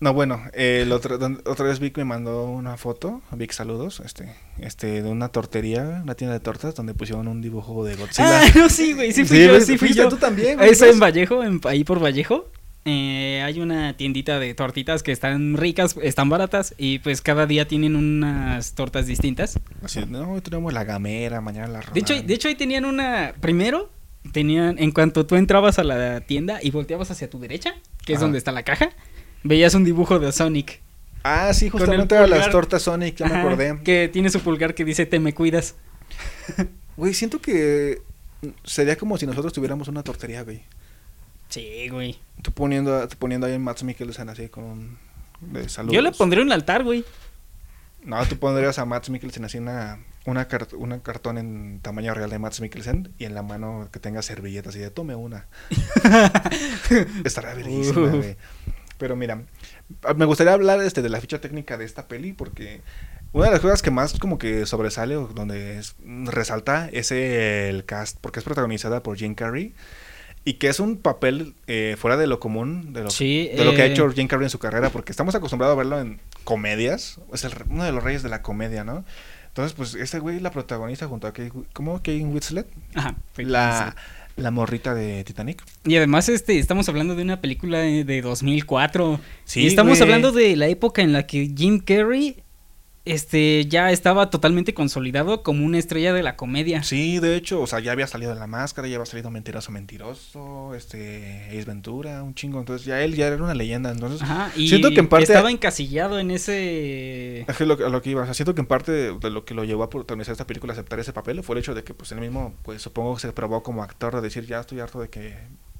No, 0.00 0.14
bueno, 0.14 0.40
eh, 0.54 0.80
el 0.82 0.92
otro, 0.92 1.18
otra 1.44 1.66
vez 1.66 1.78
Vic 1.78 1.98
me 1.98 2.06
mandó 2.06 2.44
una 2.44 2.78
foto, 2.78 3.20
Vic, 3.32 3.52
saludos, 3.52 4.00
este, 4.02 4.34
este, 4.58 5.02
de 5.02 5.10
una 5.10 5.28
tortería, 5.28 6.00
una 6.02 6.14
tienda 6.14 6.32
de 6.32 6.40
tortas 6.40 6.74
donde 6.74 6.94
pusieron 6.94 7.28
un 7.28 7.42
dibujo 7.42 7.84
de 7.84 7.96
Godzilla. 7.96 8.40
Ah, 8.42 8.46
no, 8.54 8.68
sí, 8.70 8.94
güey, 8.94 9.12
sí 9.12 9.26
fui 9.26 9.36
Sí, 9.36 9.46
yo, 9.46 9.60
sí 9.60 9.76
fui 9.76 9.92
yo. 9.92 10.08
tú 10.08 10.16
también, 10.16 10.56
güey, 10.56 10.70
Es 10.70 10.78
pues. 10.78 10.92
en 10.94 11.00
Vallejo, 11.00 11.44
en- 11.44 11.60
ahí 11.64 11.84
por 11.84 12.02
Vallejo. 12.02 12.48
eh, 12.86 13.42
hay 13.44 13.60
una 13.60 13.94
tiendita 13.98 14.38
de 14.38 14.54
tortitas 14.54 15.02
que 15.02 15.12
están 15.12 15.58
ricas, 15.58 15.94
están 16.02 16.30
baratas 16.30 16.74
y 16.78 17.00
pues 17.00 17.20
cada 17.20 17.44
día 17.44 17.68
tienen 17.68 17.94
unas 17.94 18.72
tortas 18.74 19.06
distintas. 19.06 19.60
Así, 19.82 20.00
no, 20.08 20.32
hoy 20.32 20.40
tenemos 20.40 20.72
la 20.72 20.84
gamera, 20.84 21.42
mañana 21.42 21.68
la 21.68 21.80
De 21.92 22.00
hecho, 22.00 22.14
de 22.22 22.32
hecho 22.34 22.48
ahí 22.48 22.54
tenían 22.54 22.86
una, 22.86 23.34
primero 23.42 23.90
tenían, 24.32 24.78
en 24.78 24.92
cuanto 24.92 25.26
tú 25.26 25.36
entrabas 25.36 25.78
a 25.78 25.84
la 25.84 26.22
tienda 26.22 26.58
y 26.62 26.70
volteabas 26.70 27.10
hacia 27.10 27.28
tu 27.28 27.38
derecha, 27.38 27.74
que 28.06 28.14
es 28.14 28.20
donde 28.20 28.38
está 28.38 28.50
la 28.50 28.62
caja, 28.62 28.88
veías 29.42 29.74
un 29.74 29.84
dibujo 29.84 30.18
de 30.18 30.30
Sonic. 30.32 30.80
Ah, 31.22 31.52
sí, 31.52 31.68
justamente 31.68 32.14
eran 32.14 32.30
las 32.30 32.50
tortas 32.50 32.82
Sonic, 32.82 33.16
ya 33.16 33.26
me 33.26 33.32
Ajá, 33.34 33.40
acordé. 33.42 33.78
Que 33.84 34.08
tiene 34.12 34.30
su 34.30 34.40
pulgar 34.40 34.74
que 34.74 34.84
dice 34.84 35.06
te 35.06 35.18
me 35.20 35.32
cuidas. 35.34 35.74
Güey, 36.96 37.14
siento 37.14 37.40
que 37.40 38.02
sería 38.64 38.96
como 38.96 39.16
si 39.16 39.24
nosotros 39.26 39.52
tuviéramos 39.54 39.88
una 39.88 40.02
tortería, 40.02 40.42
güey. 40.42 40.62
Sí, 41.48 41.88
güey. 41.88 42.18
Tú 42.42 42.52
poniendo, 42.52 43.08
tú 43.08 43.16
poniendo 43.18 43.46
ahí 43.46 43.54
en 43.54 43.62
Max 43.62 43.82
Mikkelsen 43.82 44.28
así 44.28 44.48
con 44.48 44.64
un 44.64 44.98
de 45.40 45.66
saludos. 45.70 45.94
Yo 45.94 46.02
le 46.02 46.12
pondré 46.12 46.42
un 46.42 46.52
altar, 46.52 46.84
güey. 46.84 47.04
No, 48.04 48.22
tú 48.26 48.38
pondrías 48.38 48.78
a 48.78 48.84
Max 48.84 49.08
Mikkelsen 49.08 49.44
así 49.46 49.56
una, 49.58 49.98
una, 50.26 50.46
cart- 50.48 50.74
una 50.74 51.00
cartón 51.02 51.38
en 51.38 51.80
tamaño 51.80 52.12
real 52.12 52.28
de 52.30 52.38
Max 52.38 52.60
Mikkelsen 52.60 53.12
y 53.18 53.24
en 53.24 53.34
la 53.34 53.42
mano 53.42 53.88
que 53.92 53.98
tenga 53.98 54.20
servilletas 54.20 54.76
y 54.76 54.80
de 54.80 54.90
tome 54.90 55.14
una. 55.14 55.46
Estará 57.24 57.54
verísima, 57.54 58.02
Uf. 58.02 58.14
güey. 58.14 58.36
Pero 59.00 59.16
mira, 59.16 59.42
me 60.14 60.24
gustaría 60.26 60.52
hablar 60.52 60.80
este, 60.82 61.00
de 61.02 61.08
la 61.08 61.20
ficha 61.20 61.40
técnica 61.40 61.76
de 61.78 61.86
esta 61.86 62.06
peli 62.06 62.32
porque 62.34 62.82
una 63.32 63.46
de 63.46 63.52
las 63.52 63.60
cosas 63.60 63.80
que 63.80 63.90
más 63.90 64.18
como 64.18 64.36
que 64.38 64.66
sobresale 64.66 65.16
o 65.16 65.26
donde 65.28 65.78
es- 65.78 65.96
resalta 66.26 66.88
es 66.92 67.10
el 67.10 67.84
cast 67.86 68.18
porque 68.20 68.38
es 68.40 68.44
protagonizada 68.44 69.02
por 69.02 69.16
Jim 69.16 69.34
Carrey 69.34 69.72
y 70.44 70.54
que 70.54 70.68
es 70.68 70.80
un 70.80 70.96
papel 70.98 71.54
eh, 71.66 71.96
fuera 71.98 72.16
de 72.18 72.26
lo 72.26 72.40
común 72.40 72.92
de 72.92 73.04
lo, 73.04 73.10
Sí, 73.10 73.48
de 73.56 73.64
lo 73.64 73.74
que 73.74 73.82
ha 73.82 73.86
eh. 73.86 73.92
hecho 73.92 74.08
Jim 74.10 74.28
Carrey 74.28 74.44
en 74.46 74.50
su 74.50 74.58
carrera 74.58 74.90
porque 74.90 75.12
estamos 75.12 75.34
acostumbrados 75.34 75.74
a 75.74 75.78
verlo 75.78 75.98
en 75.98 76.20
comedias 76.44 77.18
es 77.32 77.44
el, 77.44 77.52
uno 77.70 77.84
de 77.84 77.92
los 77.92 78.04
reyes 78.04 78.22
de 78.22 78.28
la 78.28 78.42
comedia 78.42 78.84
¿no? 78.84 79.04
entonces 79.48 79.72
pues 79.74 79.94
este 79.94 80.18
güey 80.18 80.40
la 80.40 80.50
protagoniza 80.50 81.06
junto 81.08 81.26
a 81.26 81.32
Kate, 81.32 81.52
¿cómo? 81.72 81.96
Kate 81.98 82.22
Winslet 82.24 82.66
Ajá. 82.94 83.16
la, 83.36 83.96
la 84.40 84.50
morrita 84.50 84.94
de 84.94 85.22
Titanic 85.24 85.62
Y 85.84 85.96
además, 85.96 86.28
este, 86.28 86.58
estamos 86.58 86.88
hablando 86.88 87.14
de 87.14 87.22
una 87.22 87.40
película 87.40 87.78
de 87.78 88.04
de 88.04 88.22
2004. 88.22 89.20
Sí, 89.44 89.62
y 89.62 89.66
estamos 89.66 89.98
güey. 89.98 90.02
hablando 90.02 90.32
de 90.32 90.56
la 90.56 90.68
época 90.68 91.02
en 91.02 91.12
la 91.12 91.26
que 91.26 91.50
Jim 91.56 91.80
Carrey, 91.80 92.42
este, 93.10 93.66
ya 93.66 93.90
estaba 93.90 94.30
totalmente 94.30 94.74
consolidado 94.74 95.42
como 95.42 95.64
una 95.66 95.78
estrella 95.78 96.12
de 96.12 96.22
la 96.22 96.36
comedia. 96.36 96.82
Sí, 96.82 97.18
de 97.18 97.36
hecho, 97.36 97.60
o 97.60 97.66
sea, 97.66 97.80
ya 97.80 97.92
había 97.92 98.06
salido 98.06 98.32
de 98.32 98.40
la 98.40 98.46
máscara, 98.46 98.88
ya 98.88 98.96
había 98.96 99.06
salido 99.06 99.30
Mentiroso 99.30 99.72
Mentiroso, 99.72 100.74
este, 100.74 101.48
Ace 101.48 101.64
Ventura, 101.64 102.22
un 102.22 102.34
chingo, 102.34 102.60
entonces 102.60 102.86
ya 102.86 103.02
él 103.02 103.14
ya 103.14 103.26
era 103.26 103.36
una 103.36 103.54
leyenda, 103.54 103.90
entonces 103.90 104.22
Ajá. 104.22 104.52
Y 104.56 104.68
siento 104.68 104.90
que 104.90 105.00
en 105.00 105.08
parte 105.08 105.24
estaba 105.24 105.50
encasillado 105.50 106.18
en 106.18 106.30
ese. 106.30 107.40
es 107.40 107.56
que 107.56 107.66
lo, 107.66 107.74
a 107.74 107.88
lo 107.88 108.02
que 108.02 108.10
iba, 108.10 108.22
o 108.22 108.24
sea, 108.24 108.34
siento 108.34 108.54
que 108.54 108.60
en 108.60 108.66
parte 108.66 108.92
de 108.92 109.30
lo 109.30 109.44
que 109.44 109.54
lo 109.54 109.64
llevó 109.64 109.82
a 109.82 109.90
protagonizar 109.90 110.32
esta 110.32 110.46
película, 110.46 110.72
a 110.72 110.74
aceptar 110.74 111.00
ese 111.00 111.12
papel, 111.12 111.42
fue 111.42 111.56
el 111.56 111.60
hecho 111.60 111.74
de 111.74 111.84
que 111.84 111.94
pues 111.94 112.12
él 112.12 112.20
mismo, 112.20 112.54
pues 112.62 112.82
supongo 112.82 113.14
que 113.16 113.22
se 113.22 113.32
probó 113.32 113.62
como 113.62 113.82
actor 113.82 114.14
de 114.14 114.20
decir, 114.20 114.46
ya 114.46 114.60
estoy 114.60 114.80
harto 114.80 115.00
de 115.00 115.08
que 115.08 115.34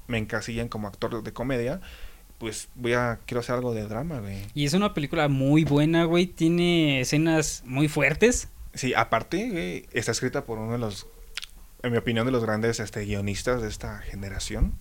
me 0.07 0.17
encasillen 0.17 0.67
como 0.67 0.87
actor 0.87 1.23
de 1.23 1.33
comedia, 1.33 1.79
pues 2.41 2.69
voy 2.73 2.93
a, 2.93 3.19
quiero 3.27 3.41
hacer 3.41 3.53
algo 3.53 3.71
de 3.71 3.83
drama, 3.87 4.19
güey. 4.19 4.39
Y 4.55 4.65
es 4.65 4.73
una 4.73 4.95
película 4.95 5.27
muy 5.27 5.63
buena, 5.63 6.05
güey. 6.05 6.25
Tiene 6.25 7.01
escenas 7.01 7.61
muy 7.67 7.87
fuertes. 7.87 8.49
Sí, 8.73 8.95
aparte, 8.95 9.51
güey, 9.51 9.85
está 9.93 10.11
escrita 10.11 10.43
por 10.43 10.57
uno 10.57 10.71
de 10.71 10.79
los, 10.79 11.05
en 11.83 11.91
mi 11.91 11.99
opinión, 11.99 12.25
de 12.25 12.31
los 12.31 12.43
grandes 12.43 12.79
este, 12.79 13.05
guionistas 13.05 13.61
de 13.61 13.67
esta 13.67 13.99
generación. 13.99 14.73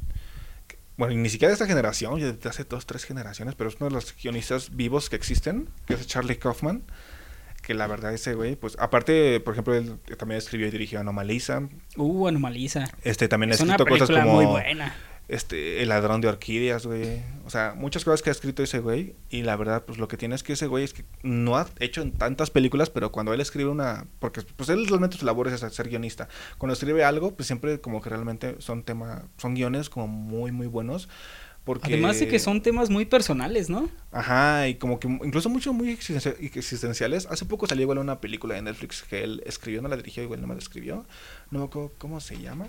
Bueno, 0.97 1.13
ni 1.17 1.29
siquiera 1.29 1.51
de 1.51 1.53
esta 1.53 1.67
generación, 1.67 2.19
ya 2.19 2.33
de 2.33 2.49
hace 2.49 2.65
dos, 2.65 2.87
tres 2.87 3.05
generaciones, 3.05 3.55
pero 3.57 3.69
es 3.69 3.77
uno 3.77 3.91
de 3.91 3.95
los 3.95 4.15
guionistas 4.17 4.75
vivos 4.75 5.11
que 5.11 5.17
existen, 5.17 5.69
que 5.87 5.93
es 5.93 6.07
Charlie 6.07 6.39
Kaufman. 6.39 6.85
Que 7.61 7.75
la 7.75 7.87
verdad, 7.87 8.15
ese 8.15 8.33
güey, 8.33 8.57
pues, 8.57 8.75
aparte, 8.79 9.39
por 9.41 9.53
ejemplo, 9.53 9.75
él 9.75 9.99
también 10.17 10.39
escribió 10.39 10.67
y 10.67 10.71
dirigió 10.71 10.99
Anomalisa. 10.99 11.69
Uh, 11.99 12.27
Anomaliza. 12.27 12.85
Este 13.03 13.29
también 13.29 13.51
ha 13.51 13.55
Es 13.55 13.61
una 13.61 13.75
escrito 13.75 13.91
cosas 13.91 14.09
película 14.09 14.25
como 14.25 14.37
muy 14.37 14.47
buena. 14.47 14.97
Este, 15.31 15.81
El 15.83 15.91
ladrón 15.91 16.21
de 16.21 16.29
orquídeas, 16.29 16.87
güey. 16.87 17.23
O 17.47 17.51
sea, 17.51 17.75
muchas 17.77 18.05
cosas 18.05 18.21
que 18.21 18.31
ha 18.31 18.33
escrito 18.33 18.63
ese 18.63 18.81
güey. 18.81 19.15
Y 19.31 19.43
la 19.43 19.57
verdad, 19.57 19.85
pues 19.85 19.99
lo 19.99 20.09
que 20.09 20.17
tiene 20.17 20.35
es 20.35 20.43
que 20.43 20.55
ese 20.55 20.67
güey 20.67 20.85
es 20.85 20.93
que 20.93 21.05
no 21.23 21.57
ha 21.57 21.69
hecho 21.79 22.03
en 22.03 22.13
tantas 22.13 22.51
películas, 22.51 22.91
pero 22.91 23.13
cuando 23.13 23.33
él 23.33 23.41
escribe 23.41 23.71
una. 23.71 24.07
Porque 24.19 24.43
pues 24.43 24.69
él 24.69 24.87
realmente 24.87 25.17
su 25.17 25.25
labor 25.25 25.49
es 25.49 25.61
ser 25.61 25.89
guionista. 25.89 26.29
Cuando 26.59 26.75
escribe 26.75 27.05
algo, 27.05 27.35
pues 27.35 27.47
siempre 27.47 27.81
como 27.81 28.03
que 28.03 28.11
realmente 28.11 28.57
son 28.59 28.83
tema, 28.83 29.25
son 29.39 29.55
guiones 29.55 29.89
como 29.89 30.09
muy, 30.09 30.53
muy 30.53 30.67
buenos. 30.67 31.09
Porque... 31.63 31.89
Además 31.93 32.19
de 32.19 32.27
que 32.27 32.39
son 32.39 32.63
temas 32.63 32.89
muy 32.89 33.05
personales, 33.05 33.69
¿no? 33.69 33.91
Ajá, 34.13 34.67
y 34.67 34.77
como 34.77 34.99
que 34.99 35.09
incluso 35.09 35.51
mucho 35.51 35.73
muy 35.75 35.91
existencia- 35.91 36.35
existenciales. 36.41 37.27
Hace 37.27 37.45
poco 37.45 37.67
salió 37.67 37.83
igual 37.83 37.99
una 37.99 38.21
película 38.21 38.55
de 38.55 38.63
Netflix 38.63 39.03
que 39.03 39.23
él 39.23 39.43
escribió, 39.45 39.83
no 39.83 39.89
la 39.89 39.97
dirigió, 39.97 40.23
igual 40.23 40.41
no 40.41 40.47
me 40.47 40.55
la 40.55 40.61
escribió. 40.61 41.05
No 41.51 41.59
me 41.61 41.65
acuerdo 41.67 41.93
cómo 41.99 42.19
se 42.21 42.41
llama, 42.41 42.67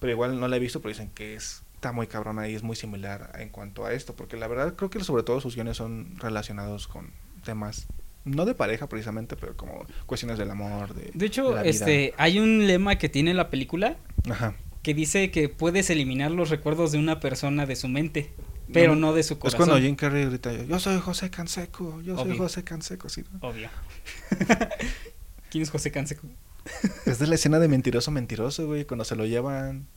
pero 0.00 0.12
igual 0.12 0.40
no 0.40 0.48
la 0.48 0.56
he 0.56 0.60
visto, 0.60 0.80
pero 0.80 0.88
dicen 0.88 1.10
que 1.14 1.34
es, 1.34 1.61
está 1.82 1.90
muy 1.90 2.06
cabrona 2.06 2.48
y 2.48 2.54
es 2.54 2.62
muy 2.62 2.76
similar 2.76 3.32
en 3.40 3.48
cuanto 3.48 3.84
a 3.84 3.92
esto, 3.92 4.14
porque 4.14 4.36
la 4.36 4.46
verdad 4.46 4.74
creo 4.76 4.88
que 4.88 5.02
sobre 5.02 5.24
todo 5.24 5.40
sus 5.40 5.56
guiones 5.56 5.76
son 5.78 6.16
relacionados 6.18 6.86
con 6.86 7.10
temas, 7.44 7.88
no 8.24 8.44
de 8.44 8.54
pareja 8.54 8.88
precisamente, 8.88 9.34
pero 9.34 9.56
como 9.56 9.84
cuestiones 10.06 10.38
del 10.38 10.52
amor, 10.52 10.94
de... 10.94 11.10
De 11.12 11.26
hecho, 11.26 11.52
la 11.52 11.62
vida. 11.62 11.70
este, 11.70 12.14
hay 12.18 12.38
un 12.38 12.68
lema 12.68 12.98
que 12.98 13.08
tiene 13.08 13.34
la 13.34 13.50
película 13.50 13.96
Ajá. 14.30 14.54
que 14.84 14.94
dice 14.94 15.32
que 15.32 15.48
puedes 15.48 15.90
eliminar 15.90 16.30
los 16.30 16.50
recuerdos 16.50 16.92
de 16.92 16.98
una 16.98 17.18
persona 17.18 17.66
de 17.66 17.74
su 17.74 17.88
mente, 17.88 18.30
pero 18.72 18.94
no 18.94 19.12
de 19.12 19.24
su 19.24 19.34
Es 19.34 19.40
corazón. 19.40 19.66
cuando 19.66 19.84
Jim 19.84 19.96
Carrey 19.96 20.26
grita, 20.26 20.52
yo 20.52 20.78
soy 20.78 21.00
José 21.00 21.30
Canseco, 21.30 22.00
yo 22.02 22.16
soy. 22.16 22.38
José 22.38 22.62
Canseco, 22.62 23.08
¿sí? 23.08 23.24
no? 23.32 23.48
Obvio. 23.48 23.68
¿Quién 25.50 25.62
es 25.62 25.70
José 25.70 25.90
Canseco? 25.90 26.28
Es 27.06 27.18
de 27.18 27.26
la 27.26 27.34
escena 27.34 27.58
de 27.58 27.66
Mentiroso 27.66 28.12
Mentiroso, 28.12 28.68
güey, 28.68 28.84
cuando 28.84 29.04
se 29.04 29.16
lo 29.16 29.26
llevan, 29.26 29.88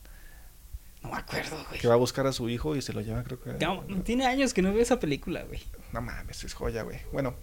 No 1.05 1.11
me 1.11 1.17
acuerdo, 1.17 1.57
güey. 1.69 1.79
que 1.79 1.87
va 1.87 1.93
a 1.93 1.97
buscar 1.97 2.25
a 2.27 2.31
su 2.31 2.49
hijo 2.49 2.75
y 2.75 2.81
se 2.81 2.93
lo 2.93 3.01
lleva, 3.01 3.23
creo 3.23 3.39
que... 3.41 3.53
No, 3.53 3.83
tiene 4.03 4.25
años 4.25 4.53
que 4.53 4.61
no 4.61 4.73
veo 4.73 4.81
esa 4.81 4.99
película, 4.99 5.43
güey. 5.43 5.61
No 5.93 6.01
mames, 6.01 6.43
es 6.43 6.53
joya, 6.53 6.83
güey. 6.83 6.99
Bueno, 7.11 7.35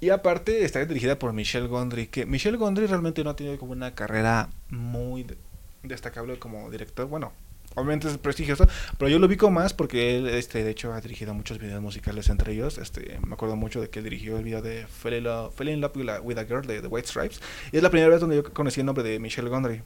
y 0.00 0.10
aparte 0.10 0.64
está 0.64 0.84
dirigida 0.84 1.18
por 1.18 1.32
Michelle 1.32 1.66
Gondry, 1.66 2.06
que 2.06 2.24
Michelle 2.26 2.56
Gondry 2.56 2.86
realmente 2.86 3.22
no 3.24 3.30
ha 3.30 3.36
tenido 3.36 3.58
como 3.58 3.72
una 3.72 3.94
carrera 3.94 4.48
muy 4.70 5.24
de- 5.24 5.36
destacable 5.82 6.38
como 6.38 6.70
director. 6.70 7.06
Bueno, 7.06 7.32
obviamente 7.74 8.08
es 8.08 8.16
prestigioso, 8.18 8.66
pero 8.96 9.08
yo 9.08 9.18
lo 9.18 9.26
ubico 9.26 9.50
más 9.50 9.74
porque 9.74 10.16
él, 10.16 10.28
este, 10.28 10.62
de 10.64 10.70
hecho, 10.70 10.92
ha 10.92 11.00
dirigido 11.00 11.34
muchos 11.34 11.58
videos 11.58 11.82
musicales, 11.82 12.28
entre 12.30 12.52
ellos, 12.52 12.78
este, 12.78 13.18
me 13.26 13.34
acuerdo 13.34 13.56
mucho 13.56 13.80
de 13.80 13.90
que 13.90 14.02
dirigió 14.02 14.38
el 14.38 14.44
video 14.44 14.62
de 14.62 14.86
Fell 14.86 15.14
in 15.14 15.24
Love, 15.24 15.54
Fell 15.54 15.68
in 15.68 15.80
Love 15.80 15.96
with, 15.96 16.08
a, 16.08 16.20
with 16.20 16.38
a 16.38 16.44
Girl 16.44 16.66
de 16.66 16.80
The 16.80 16.86
White 16.88 17.08
Stripes, 17.08 17.40
y 17.72 17.76
es 17.76 17.82
la 17.82 17.90
primera 17.90 18.08
vez 18.10 18.20
donde 18.20 18.36
yo 18.36 18.52
conocí 18.52 18.80
el 18.80 18.86
nombre 18.86 19.04
de 19.04 19.18
Michelle 19.18 19.48
Gondry. 19.48 19.82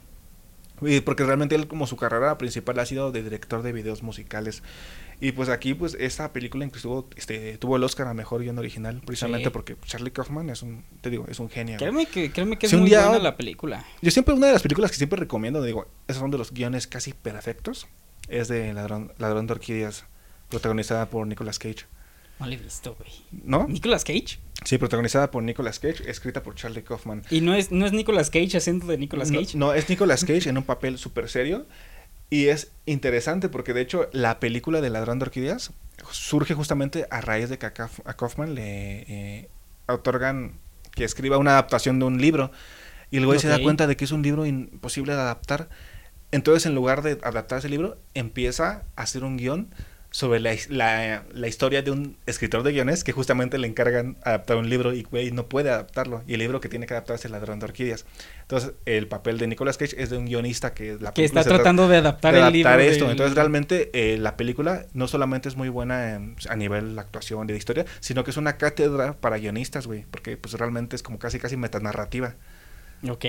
Y 0.81 0.99
porque 1.01 1.23
realmente 1.23 1.55
él 1.55 1.67
como 1.67 1.87
su 1.87 1.95
carrera 1.95 2.37
principal 2.37 2.77
ha 2.79 2.85
sido 2.85 3.11
de 3.11 3.23
director 3.23 3.61
de 3.61 3.71
videos 3.71 4.03
musicales. 4.03 4.63
Y 5.21 5.31
pues 5.31 5.47
aquí 5.47 5.73
pues 5.73 5.95
esta 5.99 6.33
película 6.33 6.65
incluso 6.65 7.07
este, 7.15 7.57
tuvo 7.57 7.77
el 7.77 7.83
Oscar 7.83 8.07
a 8.07 8.13
mejor 8.13 8.41
guion 8.41 8.57
original 8.59 9.01
precisamente 9.05 9.45
Sí. 9.45 9.51
porque 9.51 9.77
Charlie 9.85 10.11
Kaufman 10.11 10.49
es 10.49 10.61
un 10.63 10.83
te 11.01 11.09
digo, 11.09 11.25
es 11.29 11.39
un 11.39 11.49
genio. 11.49 11.77
Créeme 11.77 12.05
que, 12.07 12.31
créeme 12.31 12.57
que 12.57 12.65
es 12.65 12.71
Si 12.71 12.75
muy 12.77 12.89
día- 12.89 13.07
buena 13.07 13.23
la 13.23 13.37
película. 13.37 13.85
Yo 14.01 14.11
siempre 14.11 14.33
una 14.33 14.47
de 14.47 14.53
las 14.53 14.61
películas 14.61 14.91
que 14.91 14.97
siempre 14.97 15.17
recomiendo, 15.19 15.61
digo, 15.63 15.87
esos 16.07 16.19
son 16.19 16.31
de 16.31 16.37
los 16.37 16.51
guiones 16.51 16.87
casi 16.87 17.13
perfectos, 17.13 17.87
es 18.27 18.47
de 18.49 18.73
Ladrón 18.73 19.13
Ladrón 19.19 19.47
de 19.47 19.53
orquídeas, 19.53 20.05
protagonizada 20.49 21.09
por 21.09 21.25
Nicolas 21.27 21.59
Cage. 21.59 21.85
No 22.39 22.47
la 22.47 22.55
he 22.55 22.57
visto, 22.57 22.95
güey. 22.95 23.11
¿No? 23.31 23.67
¿Nicolas 23.69 24.03
Cage? 24.03 24.39
Sí, 24.63 24.77
protagonizada 24.77 25.29
por 25.31 25.43
Nicolas 25.43 25.79
Cage, 25.79 26.09
escrita 26.09 26.41
por 26.43 26.55
Charlie 26.55 26.83
Kaufman. 26.83 27.23
Y 27.29 27.41
no 27.41 27.53
es, 27.53 27.71
no 27.71 27.85
es 27.85 27.91
Nicolas 27.93 28.29
Cage 28.29 28.57
haciendo 28.57 28.87
de 28.87 28.97
Nicolas 28.97 29.31
Cage. 29.31 29.57
No, 29.57 29.73
es 29.73 29.89
Nicolas 29.89 30.23
Cage 30.25 30.49
en 30.49 30.57
un 30.57 30.63
papel 30.63 30.97
súper 30.97 31.29
serio. 31.29 31.65
Y 32.29 32.47
es 32.47 32.71
interesante 32.85 33.47
porque 33.49 33.73
de 33.73 33.81
hecho 33.81 34.09
la 34.11 34.39
película 34.39 34.81
de 34.81 34.89
Ladrón 34.89 35.19
de 35.19 35.25
Orquídeas 35.25 35.71
surge 36.11 36.55
justamente 36.55 37.05
a 37.11 37.21
raíz 37.21 37.49
de 37.49 37.59
que 37.59 37.67
a, 37.67 37.73
Kauf- 37.73 38.01
a 38.05 38.15
Kaufman 38.15 38.55
le 38.55 39.01
eh, 39.07 39.49
otorgan 39.87 40.53
que 40.95 41.03
escriba 41.03 41.37
una 41.37 41.51
adaptación 41.51 41.99
de 41.99 42.05
un 42.05 42.19
libro. 42.19 42.51
Y 43.11 43.17
el 43.17 43.25
güey 43.27 43.37
se 43.37 43.47
da 43.49 43.61
cuenta 43.61 43.85
de 43.85 43.95
que 43.95 44.05
es 44.05 44.11
un 44.11 44.23
libro 44.23 44.45
imposible 44.47 45.13
de 45.13 45.21
adaptar. 45.21 45.69
Entonces 46.31 46.65
en 46.65 46.73
lugar 46.73 47.03
de 47.03 47.19
adaptar 47.23 47.59
ese 47.59 47.69
libro, 47.69 47.99
empieza 48.15 48.83
a 48.95 49.03
hacer 49.03 49.23
un 49.23 49.37
guion 49.37 49.67
sobre 50.15 50.39
la, 50.39 50.55
la, 50.69 51.23
la 51.33 51.47
historia 51.47 51.81
de 51.81 51.89
un 51.89 52.15
escritor 52.27 52.61
de 52.61 52.71
guiones 52.71 53.03
que 53.03 53.11
justamente 53.13 53.57
le 53.57 53.67
encargan 53.67 54.15
adaptar 54.23 54.57
un 54.57 54.69
libro 54.69 54.93
y 54.93 55.01
güey 55.01 55.31
no 55.31 55.47
puede 55.47 55.71
adaptarlo. 55.71 56.21
Y 56.27 56.33
el 56.35 56.39
libro 56.39 56.61
que 56.61 56.69
tiene 56.69 56.85
que 56.85 56.93
adaptar 56.93 57.15
es 57.15 57.25
El 57.25 57.31
ladrón 57.31 57.57
de 57.57 57.65
orquídeas. 57.65 58.05
Entonces 58.41 58.73
el 58.85 59.07
papel 59.07 59.39
de 59.39 59.47
Nicolas 59.47 59.77
Cage 59.79 59.95
es 60.01 60.11
de 60.11 60.17
un 60.17 60.25
guionista 60.27 60.75
que 60.75 60.97
la 61.01 61.13
que 61.13 61.23
película 61.23 61.41
está 61.41 61.55
tratando 61.55 61.87
de 61.87 61.97
adaptar 61.97 62.35
de 62.35 62.41
el 62.41 62.53
libro. 62.53 62.69
adaptar 62.69 62.87
esto. 62.91 63.05
del- 63.05 63.11
Entonces 63.13 63.35
realmente 63.35 63.89
eh, 63.93 64.19
la 64.19 64.37
película 64.37 64.85
no 64.93 65.07
solamente 65.07 65.49
es 65.49 65.55
muy 65.57 65.69
buena 65.69 66.13
en- 66.13 66.35
a 66.47 66.55
nivel 66.55 66.93
de 66.93 67.01
actuación 67.01 67.49
y 67.49 67.53
de 67.53 67.57
historia, 67.57 67.85
sino 67.99 68.23
que 68.23 68.29
es 68.29 68.37
una 68.37 68.57
cátedra 68.57 69.13
para 69.13 69.37
guionistas, 69.39 69.87
güey, 69.87 70.05
porque 70.11 70.37
pues 70.37 70.53
realmente 70.53 70.95
es 70.95 71.01
como 71.01 71.17
casi 71.17 71.39
casi 71.39 71.57
metanarrativa. 71.57 72.35
Ok. 73.09 73.25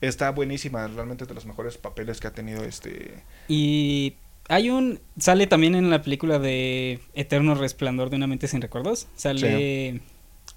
Está 0.00 0.30
buenísima, 0.30 0.86
realmente 0.86 1.24
es 1.24 1.28
de 1.28 1.34
los 1.34 1.44
mejores 1.44 1.76
papeles 1.76 2.20
que 2.20 2.28
ha 2.28 2.32
tenido 2.32 2.62
este 2.62 3.24
Y 3.48 4.14
hay 4.48 4.70
un... 4.70 5.00
Sale 5.18 5.46
también 5.46 5.74
en 5.74 5.90
la 5.90 6.02
película 6.02 6.38
de 6.38 7.00
Eterno 7.14 7.54
Resplandor 7.54 8.10
de 8.10 8.16
una 8.16 8.26
mente 8.26 8.48
sin 8.48 8.60
recuerdos. 8.60 9.06
Sale 9.16 10.00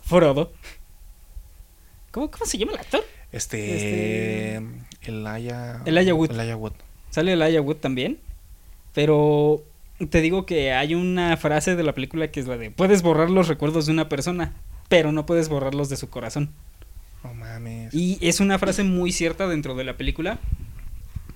Frodo. 0.04 0.52
¿Cómo, 2.12 2.30
¿Cómo 2.32 2.46
se 2.46 2.58
llama 2.58 2.74
el 2.74 2.80
actor? 2.80 3.04
este, 3.32 4.56
Este- 4.56 4.62
Elijah 5.04 5.82
Elijah 5.86 6.14
Wood. 6.14 6.32
Elijah 6.32 6.56
Wood. 6.58 6.74
Sale 7.10 7.34
Elijah 7.34 7.62
Wood 7.62 7.78
también. 7.78 8.20
Pero 8.94 9.64
te 10.10 10.22
digo 10.22 10.46
que 10.46 10.74
hay 10.74 10.96
una 10.96 11.38
frase 11.38 11.76
de 11.76 11.84
la 11.84 11.94
película 11.94 12.32
que 12.32 12.40
es 12.40 12.48
la 12.48 12.58
de... 12.58 12.72
Puedes 12.72 13.02
borrar 13.02 13.30
los 13.30 13.48
recuerdos 13.48 13.86
de 13.86 13.94
una 13.94 14.10
persona, 14.10 14.54
pero 14.90 15.12
no 15.12 15.26
puedes 15.26 15.48
borrarlos 15.48 15.90
de 15.90 15.96
su 15.98 16.10
corazón. 16.10 16.50
No 17.24 17.34
mames. 17.34 17.94
Y 17.94 18.18
es 18.22 18.40
una 18.40 18.58
frase 18.60 18.84
muy 18.84 19.12
cierta 19.12 19.48
dentro 19.48 19.76
de 19.76 19.84
la 19.86 19.96
película. 19.96 20.40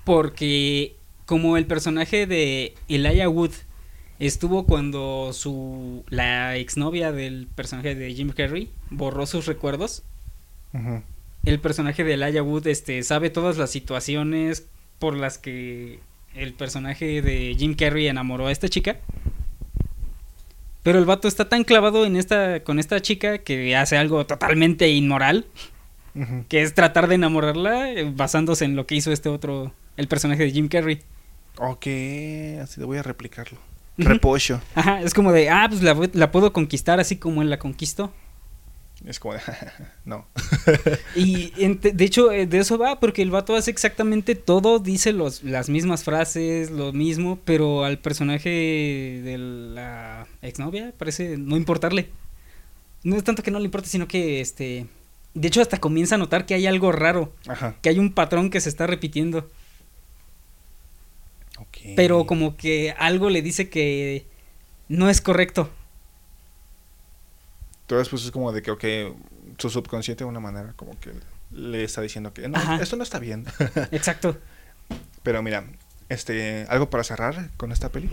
Porque 0.04 0.96
como 1.26 1.56
el 1.56 1.66
personaje 1.66 2.26
de 2.26 2.74
Elijah 2.88 3.28
Wood 3.28 3.52
estuvo 4.18 4.64
cuando 4.64 5.32
su 5.32 6.04
la 6.08 6.56
exnovia 6.56 7.12
del 7.12 7.48
personaje 7.54 7.94
de 7.94 8.14
Jim 8.14 8.30
Carrey 8.30 8.70
borró 8.90 9.26
sus 9.26 9.46
recuerdos, 9.46 10.02
el 11.44 11.60
personaje 11.60 12.04
de 12.04 12.14
Elijah 12.14 12.42
Wood 12.42 12.66
este 12.66 13.02
sabe 13.02 13.30
todas 13.30 13.58
las 13.58 13.70
situaciones 13.70 14.66
por 14.98 15.16
las 15.16 15.38
que 15.38 16.00
el 16.34 16.54
personaje 16.54 17.22
de 17.22 17.54
Jim 17.58 17.74
Carrey 17.74 18.08
enamoró 18.08 18.46
a 18.46 18.52
esta 18.52 18.68
chica. 18.68 18.96
Pero 20.82 20.98
el 20.98 21.04
vato 21.04 21.26
está 21.26 21.48
tan 21.48 21.64
clavado 21.64 22.06
en 22.06 22.16
esta 22.16 22.62
con 22.62 22.78
esta 22.78 23.02
chica 23.02 23.38
que 23.38 23.74
hace 23.74 23.96
algo 23.96 24.24
totalmente 24.24 24.88
inmoral 24.90 25.46
que 26.48 26.62
es 26.62 26.74
tratar 26.74 27.08
de 27.08 27.16
enamorarla 27.16 27.92
eh, 27.92 28.10
basándose 28.14 28.64
en 28.64 28.76
lo 28.76 28.86
que 28.86 28.94
hizo 28.94 29.12
este 29.12 29.28
otro, 29.28 29.72
el 29.96 30.08
personaje 30.08 30.44
de 30.44 30.50
Jim 30.50 30.68
Carrey. 30.68 31.00
Ok, 31.58 31.86
así 32.62 32.80
voy 32.82 32.98
a 32.98 33.02
replicarlo. 33.02 33.58
Repollo. 33.98 34.60
Ajá, 34.74 35.00
es 35.02 35.14
como 35.14 35.32
de, 35.32 35.48
ah, 35.48 35.66
pues 35.68 35.82
la, 35.82 35.96
la 36.12 36.30
puedo 36.30 36.52
conquistar 36.52 37.00
así 37.00 37.16
como 37.16 37.42
él 37.42 37.50
la 37.50 37.58
conquistó. 37.58 38.12
Es 39.04 39.20
como 39.20 39.34
de, 39.34 39.40
no. 40.04 40.26
Y 41.14 41.50
de 41.66 42.04
hecho, 42.04 42.32
eh, 42.32 42.46
de 42.46 42.58
eso 42.58 42.78
va, 42.78 42.98
porque 42.98 43.22
el 43.22 43.30
vato 43.30 43.54
hace 43.54 43.70
exactamente 43.70 44.34
todo, 44.34 44.78
dice 44.78 45.12
los, 45.12 45.42
las 45.44 45.68
mismas 45.68 46.02
frases, 46.02 46.70
lo 46.70 46.92
mismo, 46.92 47.38
pero 47.44 47.84
al 47.84 47.98
personaje 47.98 48.48
de 49.22 49.36
la 49.38 50.26
exnovia 50.42 50.92
parece 50.96 51.36
no 51.36 51.56
importarle. 51.56 52.10
No 53.02 53.16
es 53.16 53.24
tanto 53.24 53.42
que 53.42 53.50
no 53.50 53.58
le 53.58 53.66
importe, 53.66 53.88
sino 53.88 54.08
que, 54.08 54.40
este... 54.40 54.86
De 55.34 55.48
hecho, 55.48 55.60
hasta 55.60 55.78
comienza 55.78 56.14
a 56.14 56.18
notar 56.18 56.46
que 56.46 56.54
hay 56.54 56.66
algo 56.66 56.90
raro, 56.92 57.30
Ajá. 57.46 57.76
que 57.82 57.90
hay 57.90 57.98
un 57.98 58.12
patrón 58.12 58.48
que 58.48 58.60
se 58.60 58.70
está 58.70 58.86
repitiendo. 58.86 59.48
Pero 61.94 62.26
como 62.26 62.56
que 62.56 62.94
algo 62.98 63.30
le 63.30 63.42
dice 63.42 63.68
que 63.68 64.26
no 64.88 65.08
es 65.08 65.20
correcto. 65.20 65.70
Entonces, 67.82 68.08
pues 68.08 68.24
es 68.24 68.30
como 68.30 68.50
de 68.52 68.62
que, 68.62 68.70
ok, 68.70 68.84
su 69.58 69.70
subconsciente 69.70 70.24
de 70.24 70.28
una 70.28 70.40
manera 70.40 70.72
como 70.74 70.98
que 70.98 71.12
le 71.52 71.84
está 71.84 72.02
diciendo 72.02 72.34
que 72.34 72.48
no, 72.48 72.58
esto 72.80 72.96
no 72.96 73.02
está 73.02 73.18
bien. 73.18 73.44
Exacto. 73.92 74.36
Pero 75.22 75.42
mira, 75.42 75.64
este, 76.08 76.66
algo 76.68 76.90
para 76.90 77.04
cerrar 77.04 77.50
con 77.56 77.70
esta 77.70 77.90
peli. 77.90 78.10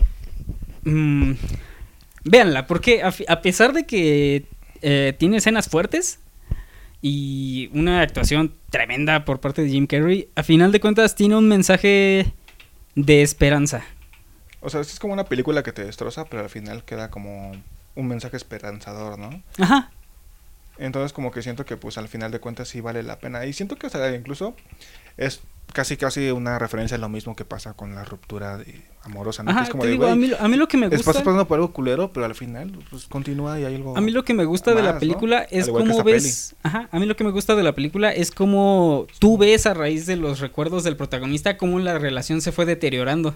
Mm, 0.84 1.32
véanla, 2.24 2.66
porque 2.66 3.02
a 3.02 3.42
pesar 3.42 3.72
de 3.72 3.84
que 3.86 4.46
eh, 4.82 5.14
tiene 5.18 5.38
escenas 5.38 5.68
fuertes 5.68 6.20
y 7.00 7.70
una 7.72 8.02
actuación 8.02 8.54
tremenda 8.70 9.24
por 9.24 9.40
parte 9.40 9.62
de 9.62 9.70
Jim 9.70 9.86
Carrey, 9.86 10.28
a 10.34 10.42
final 10.42 10.72
de 10.72 10.80
cuentas 10.80 11.14
tiene 11.14 11.36
un 11.36 11.48
mensaje 11.48 12.32
de 12.94 13.22
esperanza. 13.22 13.84
O 14.60 14.70
sea, 14.70 14.80
es 14.80 14.98
como 14.98 15.12
una 15.12 15.24
película 15.24 15.62
que 15.62 15.72
te 15.72 15.84
destroza, 15.84 16.24
pero 16.24 16.42
al 16.42 16.50
final 16.50 16.84
queda 16.84 17.10
como 17.10 17.52
un 17.94 18.08
mensaje 18.08 18.36
esperanzador, 18.36 19.18
¿no? 19.18 19.42
Ajá. 19.58 19.90
Entonces 20.78 21.12
como 21.12 21.30
que 21.30 21.42
siento 21.42 21.64
que 21.64 21.76
pues 21.76 21.98
al 21.98 22.08
final 22.08 22.30
de 22.32 22.40
cuentas 22.40 22.68
sí 22.68 22.80
vale 22.80 23.02
la 23.02 23.18
pena. 23.18 23.44
Y 23.46 23.52
siento 23.52 23.76
que 23.76 23.86
o 23.86 23.90
sea, 23.90 24.14
incluso 24.14 24.56
es 25.16 25.40
casi 25.72 25.96
casi 25.96 26.30
una 26.30 26.58
referencia 26.58 26.96
a 26.96 27.00
lo 27.00 27.08
mismo 27.08 27.34
que 27.34 27.44
pasa 27.44 27.72
con 27.74 27.94
la 27.94 28.04
ruptura 28.04 28.58
de 28.58 28.82
amorosa, 29.02 29.42
¿no? 29.42 29.48
Que 29.50 29.52
Ajá, 29.52 29.62
es 29.64 29.70
como 29.70 29.82
te 29.82 29.88
de, 29.88 29.92
digo, 29.94 30.06
a 30.06 30.14
mí, 30.14 30.28
lo- 30.28 30.40
a 30.40 30.48
mí 30.48 30.56
lo 30.56 30.68
que 30.68 30.76
me 30.76 30.86
estás 30.86 31.04
gusta... 31.04 31.12
pasando 31.24 31.46
por 31.48 31.56
algo 31.58 31.72
culero, 31.72 32.12
pero 32.12 32.26
al 32.26 32.34
final 32.34 32.72
pues 32.90 33.06
continúa 33.06 33.58
y 33.58 33.64
hay 33.64 33.74
algo... 33.74 33.96
A 33.96 34.00
mí 34.00 34.10
lo 34.12 34.24
que 34.24 34.34
me 34.34 34.44
gusta 34.44 34.70
de 34.70 34.76
más, 34.76 34.84
la 34.84 34.92
¿no? 34.94 34.98
película 35.00 35.38
Al 35.40 35.46
es 35.50 35.68
cómo 35.68 36.04
ves. 36.04 36.54
Ajá, 36.62 36.88
a 36.92 36.98
mí 37.00 37.06
lo 37.06 37.16
que 37.16 37.24
me 37.24 37.30
gusta 37.30 37.54
de 37.56 37.62
la 37.64 37.74
película 37.74 38.12
es 38.12 38.30
cómo 38.30 39.06
tú 39.18 39.36
ves 39.36 39.66
a 39.66 39.74
raíz 39.74 40.06
de 40.06 40.16
los 40.16 40.38
recuerdos 40.40 40.84
del 40.84 40.96
protagonista 40.96 41.56
cómo 41.58 41.78
la 41.80 41.98
relación 41.98 42.40
se 42.40 42.52
fue 42.52 42.66
deteriorando. 42.66 43.34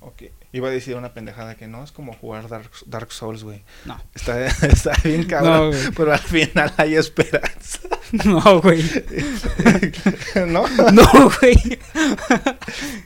Ok. 0.00 0.22
Iba 0.50 0.68
a 0.68 0.70
decir 0.70 0.96
una 0.96 1.12
pendejada 1.12 1.56
que 1.56 1.66
no, 1.66 1.84
es 1.84 1.92
como 1.92 2.14
jugar 2.14 2.48
Dark, 2.48 2.70
Dark 2.86 3.12
Souls, 3.12 3.44
güey. 3.44 3.62
No. 3.84 4.00
Está, 4.14 4.46
está 4.66 4.92
bien 5.04 5.24
cabrón, 5.24 5.72
No, 5.72 5.92
pero 5.94 6.12
al 6.14 6.18
final 6.20 6.72
hay 6.76 6.94
esperanza. 6.96 7.80
No, 8.24 8.62
güey. 8.62 8.82
¿No? 10.46 10.66
No, 10.92 11.30
güey. 11.40 11.78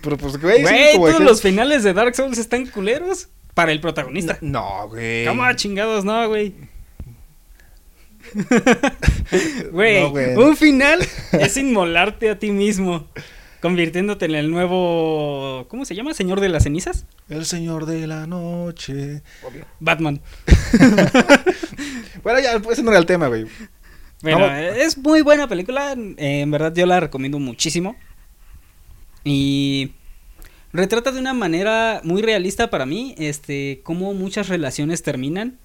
Pero 0.00 0.16
pues, 0.16 0.40
güey, 0.40 0.62
Güey, 0.62 0.94
todos 0.94 1.16
que- 1.16 1.24
los 1.24 1.42
finales 1.42 1.82
de 1.82 1.92
Dark 1.92 2.14
Souls 2.14 2.38
están 2.38 2.66
culeros 2.66 3.28
para 3.54 3.72
el 3.72 3.80
protagonista. 3.80 4.38
No, 4.40 4.88
güey. 4.88 5.26
¿Cómo 5.26 5.52
chingados 5.54 6.04
no, 6.04 6.28
güey? 6.28 6.54
Güey, 9.72 10.00
No, 10.02 10.10
güey. 10.10 10.36
un 10.36 10.56
final 10.56 11.00
es 11.32 11.56
inmolarte 11.56 12.30
a 12.30 12.38
ti 12.38 12.50
mismo, 12.50 13.08
convirtiéndote 13.62 14.24
en 14.24 14.34
el 14.34 14.50
nuevo, 14.50 15.66
¿cómo 15.68 15.84
se 15.84 15.94
llama? 15.94 16.12
Señor 16.12 16.40
de 16.40 16.48
las 16.48 16.64
cenizas. 16.64 17.06
El 17.28 17.46
señor 17.46 17.86
de 17.86 18.06
la 18.06 18.26
noche. 18.26 19.22
Batman. 19.80 20.20
Bueno, 22.22 22.38
ya, 22.38 22.60
pues, 22.60 22.78
ese 22.78 22.84
no 22.84 22.92
era 22.92 23.00
el 23.00 23.06
tema, 23.06 23.26
güey. 23.26 23.46
Bueno, 24.22 24.38
Vamos. 24.38 24.76
es 24.76 24.96
muy 24.96 25.22
buena 25.22 25.48
película, 25.48 25.92
eh, 25.92 26.42
en 26.42 26.50
verdad 26.52 26.72
yo 26.72 26.86
la 26.86 27.00
recomiendo 27.00 27.40
muchísimo. 27.40 27.96
Y 29.24 29.90
retrata 30.72 31.10
de 31.10 31.18
una 31.18 31.34
manera 31.34 32.00
muy 32.04 32.22
realista 32.22 32.70
para 32.70 32.86
mí, 32.86 33.16
este, 33.18 33.80
cómo 33.82 34.14
muchas 34.14 34.48
relaciones 34.48 35.02
terminan. 35.02 35.58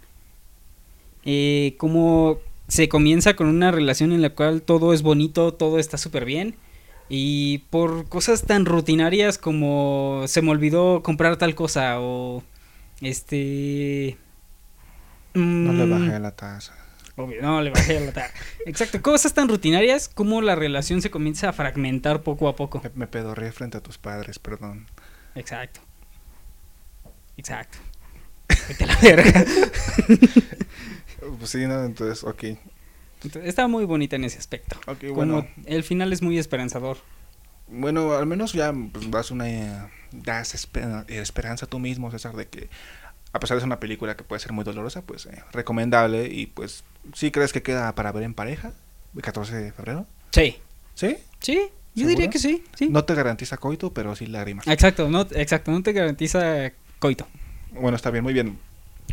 Eh, 1.25 1.75
cómo 1.77 2.39
se 2.67 2.89
comienza 2.89 3.35
con 3.35 3.47
una 3.47 3.69
relación 3.71 4.11
en 4.11 4.23
la 4.23 4.31
cual 4.31 4.63
todo 4.63 4.93
es 4.93 5.03
bonito, 5.03 5.53
todo 5.53 5.77
está 5.77 5.99
súper 5.99 6.25
bien. 6.25 6.55
Y 7.09 7.59
por 7.69 8.09
cosas 8.09 8.43
tan 8.43 8.65
rutinarias 8.65 9.37
como 9.37 10.23
se 10.27 10.41
me 10.41 10.51
olvidó 10.51 11.01
comprar 11.03 11.37
tal 11.37 11.55
cosa 11.55 11.99
o 11.99 12.43
este... 13.01 14.17
No 15.33 15.71
le 15.73 15.85
mm, 15.85 15.89
bajé 15.89 16.19
la 16.19 16.31
taza. 16.35 16.73
Obvio, 17.15 17.41
no, 17.41 17.61
le 17.61 17.69
bajé 17.71 17.99
la 17.99 18.11
ta- 18.11 18.31
Exacto, 18.65 19.01
cosas 19.01 19.33
tan 19.33 19.47
rutinarias 19.49 20.09
como 20.09 20.41
la 20.41 20.55
relación 20.55 21.01
se 21.01 21.09
comienza 21.09 21.49
a 21.49 21.53
fragmentar 21.53 22.21
poco 22.23 22.47
a 22.47 22.55
poco. 22.55 22.81
Me, 22.83 22.91
me 22.93 23.07
pedorré 23.07 23.51
frente 23.51 23.77
a 23.77 23.81
tus 23.81 23.97
padres, 23.97 24.37
perdón. 24.39 24.87
Exacto. 25.35 25.79
Exacto. 27.37 27.77
Vete 28.67 28.83
a 28.83 28.87
la 28.87 28.95
verga. 28.97 29.45
Pues 31.39 31.49
sí, 31.49 31.65
no, 31.65 31.83
entonces, 31.83 32.23
ok. 32.23 32.43
Entonces, 33.23 33.49
está 33.49 33.67
muy 33.67 33.85
bonita 33.85 34.15
en 34.15 34.23
ese 34.25 34.37
aspecto. 34.37 34.77
Como 34.85 35.13
bueno. 35.13 35.47
el 35.65 35.83
final 35.83 36.13
es 36.13 36.21
muy 36.21 36.37
esperanzador. 36.37 36.97
Bueno, 37.67 38.13
al 38.13 38.25
menos 38.25 38.53
ya 38.53 38.73
pues, 38.91 39.09
das 39.11 39.31
una 39.31 39.89
das 40.11 40.55
espe- 40.55 41.05
esperanza 41.09 41.65
tú 41.65 41.79
mismo, 41.79 42.09
César, 42.11 42.35
de 42.35 42.47
que 42.47 42.69
a 43.33 43.39
pesar 43.39 43.57
de 43.57 43.61
ser 43.61 43.67
una 43.67 43.79
película 43.79 44.15
que 44.15 44.23
puede 44.23 44.39
ser 44.39 44.53
muy 44.53 44.63
dolorosa, 44.63 45.01
pues 45.01 45.25
eh, 45.25 45.43
recomendable 45.51 46.27
y 46.31 46.45
pues 46.47 46.83
sí 47.13 47.29
crees 47.31 47.51
que 47.51 47.61
queda 47.61 47.93
para 47.93 48.11
ver 48.13 48.23
en 48.23 48.33
pareja 48.33 48.71
el 49.15 49.21
14 49.21 49.55
de 49.55 49.71
febrero. 49.73 50.05
Sí. 50.31 50.55
¿Sí? 50.95 51.17
Sí, 51.41 51.55
yo 51.55 51.69
¿Seguro? 51.93 52.09
diría 52.09 52.29
que 52.29 52.39
sí. 52.39 52.63
sí. 52.75 52.87
No 52.89 53.03
te 53.03 53.13
garantiza 53.15 53.57
coito, 53.57 53.93
pero 53.93 54.15
sí 54.15 54.27
lágrimas. 54.27 54.65
Exacto, 54.67 55.09
no, 55.09 55.27
exacto, 55.31 55.71
no 55.71 55.83
te 55.83 55.91
garantiza 55.91 56.71
coito. 56.99 57.27
Bueno, 57.73 57.95
está 57.97 58.09
bien, 58.11 58.23
muy 58.23 58.33
bien. 58.33 58.57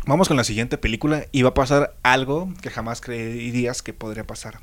Vamos 0.07 0.27
con 0.27 0.37
la 0.37 0.43
siguiente 0.43 0.77
película 0.77 1.25
y 1.31 1.41
va 1.41 1.49
a 1.49 1.53
pasar 1.53 1.95
algo 2.03 2.53
que 2.61 2.69
jamás 2.69 3.01
creerías 3.01 3.81
que 3.81 3.93
podría 3.93 4.23
pasar. 4.25 4.59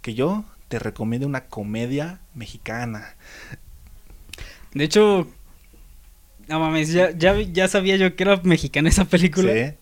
Que 0.00 0.14
yo 0.14 0.44
te 0.68 0.78
recomiendo 0.78 1.26
una 1.26 1.46
comedia 1.46 2.20
mexicana. 2.34 3.14
De 4.72 4.84
hecho, 4.84 5.28
no 6.48 6.60
mames, 6.60 6.92
ya, 6.92 7.10
ya, 7.10 7.40
ya 7.40 7.68
sabía 7.68 7.96
yo 7.96 8.14
que 8.14 8.22
era 8.22 8.40
mexicana 8.44 8.88
esa 8.88 9.04
película. 9.06 9.52
Sí. 9.52 9.74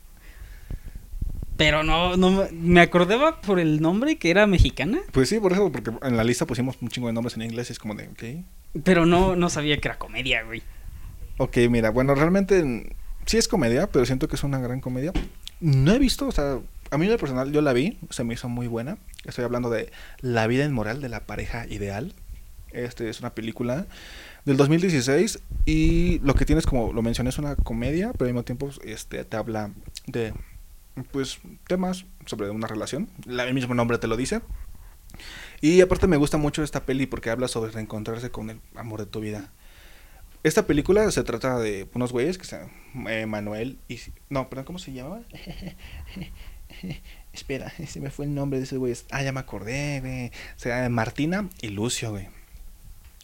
Pero 1.59 1.83
no, 1.85 2.17
no 2.17 2.49
me- 2.51 2.81
acordaba 2.81 3.41
por 3.43 3.61
el 3.61 3.81
nombre 3.83 4.17
que 4.17 4.31
era 4.31 4.47
mexicana. 4.47 5.01
Pues 5.13 5.29
sí, 5.29 5.39
por 5.39 5.53
eso, 5.53 5.71
porque 5.71 5.93
en 6.03 6.17
la 6.17 6.25
lista 6.25 6.47
pusimos 6.47 6.77
un 6.81 6.89
chingo 6.89 7.09
de 7.09 7.13
nombres 7.13 7.37
en 7.37 7.43
inglés 7.43 7.69
y 7.69 7.73
es 7.75 7.79
como 7.79 7.95
de, 7.95 8.09
ok. 8.09 8.83
Pero 8.85 9.05
no, 9.05 9.37
no 9.37 9.51
sabía 9.51 9.77
que 9.79 9.89
era 9.89 9.99
comedia, 9.99 10.43
güey. 10.45 10.63
Ok, 11.37 11.59
mira, 11.69 11.91
bueno, 11.91 12.15
realmente 12.15 12.97
sí 13.27 13.39
es 13.39 13.49
comedia, 13.49 13.87
pero 13.89 14.05
siento 14.07 14.29
que 14.29 14.37
es 14.37 14.45
una 14.45 14.59
gran 14.59 14.81
comedia. 14.81 15.13
No 15.61 15.93
he 15.93 15.99
visto, 15.99 16.27
o 16.27 16.33
sea, 16.33 16.59
a 16.91 16.99
mí 16.99 17.09
en 17.11 17.17
personal 17.19 17.53
yo 17.53 17.61
la 17.63 17.73
vi, 17.73 17.99
se 18.11 18.25
me 18.25 18.35
hizo 18.35 18.49
muy 18.49 18.67
buena. 18.67 18.99
Estoy 19.25 19.45
hablando 19.45 19.71
de 19.71 19.91
La 20.21 20.47
vida 20.47 20.65
inmoral 20.65 21.01
de 21.01 21.09
la 21.09 21.21
pareja 21.21 21.67
ideal. 21.69 22.13
Este 22.73 23.09
es 23.09 23.21
una 23.21 23.35
película 23.35 23.87
del 24.45 24.57
2016 24.57 25.41
y 25.67 26.19
lo 26.21 26.35
que 26.35 26.45
tienes, 26.47 26.67
como 26.67 26.93
lo 26.93 27.03
mencioné, 27.03 27.31
es 27.31 27.39
una 27.39 27.55
comedia, 27.55 28.13
pero 28.13 28.25
al 28.27 28.33
mismo 28.33 28.45
tiempo 28.45 28.71
este, 28.85 29.25
te 29.25 29.37
habla 29.37 29.71
de, 30.07 30.33
pues, 31.13 31.39
temas 31.67 32.07
sobre 32.27 32.51
una 32.51 32.67
relación. 32.67 33.09
La- 33.27 33.45
el 33.45 33.55
mismo 33.55 33.75
nombre 33.75 33.99
te 33.99 34.07
lo 34.07 34.17
dice. 34.17 34.41
Y 35.61 35.81
aparte 35.81 36.07
me 36.09 36.17
gusta 36.17 36.39
mucho 36.39 36.63
esta 36.63 36.81
peli 36.85 37.07
porque 37.07 37.31
habla 37.31 37.47
sobre 37.47 37.71
reencontrarse 37.71 38.31
con 38.31 38.51
el 38.51 38.61
amor 38.75 39.01
de 39.01 39.07
tu 39.07 39.21
vida. 39.21 39.51
Esta 40.43 40.67
película 40.67 41.09
se 41.13 41.23
trata 41.23 41.59
de 41.59 41.89
unos 41.95 42.13
güeyes 42.13 42.37
que 42.37 42.45
se 42.45 42.59
eh, 43.09 43.27
Manuel 43.27 43.79
y 43.89 44.01
no, 44.29 44.49
perdón, 44.49 44.65
¿cómo 44.65 44.79
se 44.81 44.93
llamaba? 44.93 45.23
Espera, 47.33 47.73
se 47.87 48.01
me 48.01 48.11
fue 48.11 48.25
el 48.25 48.35
nombre 48.35 48.59
de 48.59 48.65
esos 48.65 48.79
güeyes. 48.79 49.07
Ah, 49.11 49.23
ya 49.23 49.33
me 49.33 49.41
acordé, 49.41 50.01
güey. 50.01 50.33
Se 50.57 50.69
llama 50.69 50.89
Martina 50.89 51.49
y 51.61 51.69
Lucio, 51.69 52.11
güey. 52.11 52.29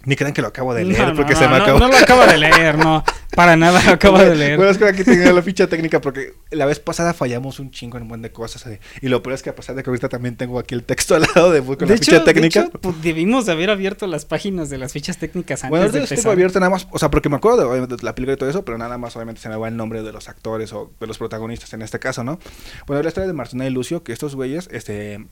Ni 0.05 0.15
crean 0.15 0.33
que 0.33 0.41
lo 0.43 0.49
acabo 0.49 0.75
de 0.75 0.85
leer 0.85 1.09
No, 1.09 1.15
porque 1.15 1.33
no, 1.33 1.39
se 1.41 1.49
me 1.49 1.57
no, 1.59 1.63
acabó. 1.65 1.79
No 1.81 1.89
lo 1.89 1.97
acabo 1.97 2.25
de 2.25 2.39
leer, 2.39 2.79
no. 2.79 3.03
Para 3.35 3.57
nada 3.57 3.83
lo 3.85 3.91
acabo 3.91 4.17
de 4.19 4.35
leer. 4.37 4.57
Bueno, 4.57 4.71
es 4.71 4.79
que 4.79 4.85
aquí 4.87 5.03
tenía 5.03 5.33
la 5.33 5.43
ficha 5.43 5.67
técnica 5.67 6.01
porque 6.01 6.35
la 6.51 6.67
vez 6.67 6.79
pasada 6.79 7.15
fallamos 7.15 7.59
un 7.59 7.73
chingo 7.73 7.97
en 7.97 8.05
un 8.05 8.09
buen 8.09 8.23
de 8.23 8.31
cosas. 8.31 8.65
eh, 8.69 8.79
Y 9.03 9.09
lo 9.09 9.25
peor 9.25 9.35
es 9.35 9.43
que 9.43 9.51
a 9.51 9.57
pesar 9.57 9.75
de 9.75 9.83
que 9.83 9.91
ahorita 9.91 10.09
también 10.09 10.37
tengo 10.37 10.61
aquí 10.61 10.77
el 10.77 10.85
texto 10.85 11.17
al 11.17 11.23
lado 11.35 11.51
de, 11.51 11.63
con 11.63 11.77
de 11.79 11.87
la 11.87 11.95
ficha 11.95 12.13
hecho, 12.17 12.25
de 12.25 12.33
técnica. 12.33 12.61
hecho, 12.61 12.71
pues, 12.81 13.03
debimos 13.03 13.47
de 13.47 13.53
haber 13.53 13.71
abierto 13.71 14.07
las 14.07 14.25
páginas 14.25 14.71
de 14.71 14.79
las 14.79 14.93
fichas 14.93 15.19
técnicas 15.19 15.65
antes 15.65 15.71
Bueno, 15.71 15.89
de 15.93 15.99
empezar. 15.99 16.31
abierto 16.33 16.61
nada 16.61 16.71
más, 16.71 16.87
o 16.93 16.99
sea, 17.01 17.11
porque 17.11 17.29
me 17.29 17.37
acuerdo 17.37 17.69
de, 17.73 17.87
de 17.89 17.97
la 18.03 18.15
película 18.15 18.35
y 18.35 18.37
todo 18.39 18.49
eso, 18.49 18.65
pero 18.65 18.79
nada 18.79 18.99
más 18.99 19.17
obviamente 19.17 19.41
se 19.41 19.49
me 19.49 19.57
va 19.57 19.67
el 19.67 19.77
nombre 19.77 20.03
de 20.05 20.13
los 20.13 20.29
actores 20.29 20.73
o 20.73 20.93
de 21.01 21.07
los 21.09 21.19
protagonistas 21.19 21.73
en 21.73 21.83
este 21.83 21.99
caso, 21.99 22.23
¿no? 22.23 22.39
Bueno, 22.87 23.03
la 23.03 23.09
historia 23.09 23.27
de 23.27 23.33
Martina 23.33 23.67
y 23.67 23.71
Lucio, 23.71 24.05
que 24.05 24.13
estos 24.13 24.37
güeyes, 24.37 24.69
este, 24.71 25.27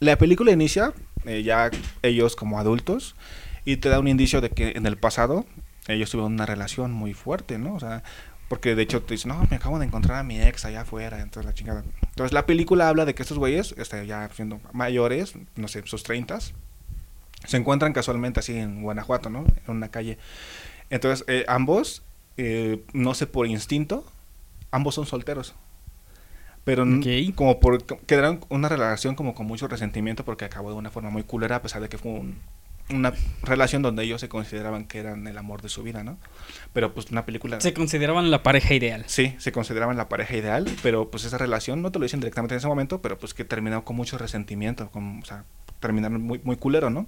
la 0.00 0.16
película 0.16 0.50
inicia 0.50 0.92
eh, 1.26 1.42
ya 1.42 1.70
ellos 2.02 2.36
como 2.36 2.58
adultos 2.58 3.14
y 3.64 3.76
te 3.78 3.88
da 3.88 3.98
un 4.00 4.08
indicio 4.08 4.40
de 4.40 4.50
que 4.50 4.72
en 4.76 4.86
el 4.86 4.96
pasado 4.96 5.44
ellos 5.86 6.10
tuvieron 6.10 6.32
una 6.34 6.46
relación 6.46 6.92
muy 6.92 7.14
fuerte, 7.14 7.58
¿no? 7.58 7.74
O 7.74 7.80
sea, 7.80 8.02
porque 8.48 8.74
de 8.74 8.82
hecho 8.82 9.02
te 9.02 9.14
dicen, 9.14 9.30
no, 9.30 9.46
me 9.50 9.56
acabo 9.56 9.78
de 9.78 9.86
encontrar 9.86 10.18
a 10.18 10.22
mi 10.22 10.40
ex 10.40 10.64
allá 10.64 10.82
afuera, 10.82 11.20
entonces 11.20 11.44
la 11.46 11.54
chingada. 11.54 11.84
Entonces 12.10 12.32
la 12.32 12.46
película 12.46 12.88
habla 12.88 13.04
de 13.04 13.14
que 13.14 13.22
estos 13.22 13.38
güeyes, 13.38 13.74
este, 13.78 14.06
ya 14.06 14.28
siendo 14.34 14.60
mayores, 14.72 15.34
no 15.56 15.68
sé, 15.68 15.82
sus 15.86 16.02
treintas, 16.02 16.54
se 17.46 17.56
encuentran 17.56 17.92
casualmente 17.92 18.40
así 18.40 18.56
en 18.56 18.82
Guanajuato, 18.82 19.30
¿no? 19.30 19.44
En 19.66 19.76
una 19.76 19.88
calle. 19.90 20.18
Entonces, 20.90 21.24
eh, 21.28 21.44
ambos, 21.46 22.02
eh, 22.36 22.82
no 22.92 23.14
sé 23.14 23.26
por 23.26 23.46
instinto, 23.46 24.04
ambos 24.70 24.94
son 24.94 25.06
solteros. 25.06 25.54
Pero 26.64 26.84
como 27.32 27.60
por 27.60 27.82
quedaron 27.84 28.40
una 28.50 28.68
relación 28.68 29.14
como 29.14 29.34
con 29.34 29.46
mucho 29.46 29.68
resentimiento 29.68 30.24
porque 30.24 30.44
acabó 30.44 30.70
de 30.70 30.76
una 30.76 30.90
forma 30.90 31.08
muy 31.10 31.22
culera 31.22 31.56
a 31.56 31.62
pesar 31.62 31.80
de 31.80 31.88
que 31.88 31.96
fue 31.96 32.12
un- 32.12 32.38
una 32.90 33.12
relación 33.42 33.82
donde 33.82 34.04
ellos 34.04 34.20
se 34.20 34.28
consideraban 34.28 34.86
que 34.86 34.98
eran 34.98 35.26
el 35.26 35.36
amor 35.36 35.62
de 35.62 35.68
su 35.68 35.82
vida, 35.82 36.04
¿no? 36.04 36.18
Pero 36.72 36.94
pues 36.94 37.10
una 37.10 37.26
película 37.26 37.60
Se 37.60 37.74
consideraban 37.74 38.30
la 38.30 38.42
pareja 38.42 38.74
ideal. 38.74 39.04
Sí, 39.06 39.34
se 39.38 39.52
consideraban 39.52 39.96
la 39.96 40.08
pareja 40.08 40.36
ideal, 40.36 40.66
pero 40.82 41.10
pues 41.10 41.24
esa 41.24 41.38
relación, 41.38 41.82
no 41.82 41.92
te 41.92 41.98
lo 41.98 42.04
dicen 42.04 42.20
directamente 42.20 42.54
en 42.54 42.58
ese 42.58 42.68
momento, 42.68 43.02
pero 43.02 43.18
pues 43.18 43.34
que 43.34 43.44
terminó 43.44 43.84
con 43.84 43.96
mucho 43.96 44.18
resentimiento, 44.18 44.90
con, 44.90 45.20
o 45.20 45.24
sea, 45.24 45.44
terminaron 45.80 46.22
muy, 46.22 46.40
muy 46.44 46.56
culero, 46.56 46.90
¿no? 46.90 47.06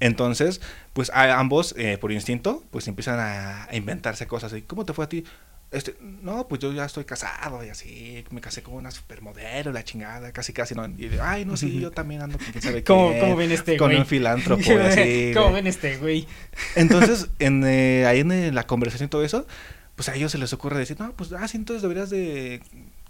Entonces, 0.00 0.60
pues 0.92 1.10
a 1.10 1.38
ambos, 1.38 1.74
eh, 1.78 1.98
por 1.98 2.12
instinto, 2.12 2.62
pues 2.70 2.86
empiezan 2.88 3.18
a, 3.18 3.64
a 3.64 3.76
inventarse 3.76 4.26
cosas. 4.26 4.52
¿Y 4.52 4.62
cómo 4.62 4.84
te 4.84 4.92
fue 4.92 5.04
a 5.06 5.08
ti? 5.08 5.24
Este, 5.72 5.96
no, 6.00 6.46
pues 6.46 6.60
yo 6.60 6.72
ya 6.72 6.84
estoy 6.84 7.04
casado 7.04 7.64
y 7.64 7.68
así, 7.68 8.24
me 8.30 8.40
casé 8.40 8.62
con 8.62 8.74
una 8.74 8.92
supermodelo, 8.92 9.72
la 9.72 9.82
chingada, 9.82 10.30
casi 10.30 10.52
casi, 10.52 10.76
¿no? 10.76 10.86
Y, 10.86 11.10
ay, 11.20 11.44
no, 11.44 11.56
sí, 11.56 11.80
yo 11.80 11.90
también 11.90 12.22
ando 12.22 12.38
con 12.38 12.46
quién 12.46 12.62
sabe 12.62 12.84
¿Cómo, 12.84 13.34
ven 13.34 13.50
este 13.50 13.76
Con 13.76 13.88
güey? 13.88 13.98
un 13.98 14.06
filántropo 14.06 14.62
y 14.62 14.76
así. 14.76 15.32
¿Cómo 15.34 15.52
ven 15.52 15.66
este 15.66 15.96
güey? 15.98 16.26
Entonces, 16.76 17.28
en, 17.40 17.64
eh, 17.66 18.06
ahí 18.06 18.20
en 18.20 18.30
eh, 18.30 18.52
la 18.52 18.64
conversación 18.66 19.08
y 19.08 19.10
todo 19.10 19.24
eso, 19.24 19.46
pues 19.96 20.08
a 20.08 20.14
ellos 20.14 20.30
se 20.30 20.38
les 20.38 20.52
ocurre 20.52 20.78
decir, 20.78 21.00
no, 21.00 21.12
pues, 21.12 21.32
ah, 21.32 21.48
sí, 21.48 21.56
entonces 21.56 21.82
deberías 21.82 22.10
de, 22.10 22.62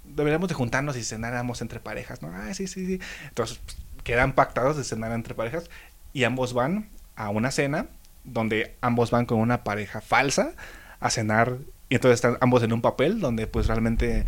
deberíamos 0.05 0.49
de 0.49 0.55
juntarnos 0.55 0.97
y 0.97 1.05
cenáramos 1.05 1.61
entre 1.61 1.79
parejas, 1.79 2.23
¿no? 2.23 2.33
Ah, 2.33 2.55
sí, 2.55 2.67
sí, 2.67 2.87
sí. 2.87 3.01
Entonces, 3.29 3.61
pues, 3.65 3.77
quedan 4.03 4.33
pactados 4.33 4.79
de 4.79 4.85
cenar 4.85 5.13
entre 5.13 5.35
parejas 5.35 5.69
y 6.15 6.25
ambos 6.25 6.55
van 6.55 6.89
a 7.17 7.29
una 7.29 7.51
cena 7.51 7.87
donde 8.25 8.77
ambos 8.81 9.11
van 9.11 9.27
con 9.27 9.41
una 9.41 9.63
pareja 9.63 10.01
falsa 10.01 10.53
a 11.01 11.11
cenar 11.11 11.59
y 11.89 11.95
entonces 11.95 12.17
están 12.17 12.37
ambos 12.41 12.63
en 12.63 12.73
un 12.73 12.83
papel 12.83 13.21
donde 13.21 13.47
pues 13.47 13.67
realmente 13.67 14.25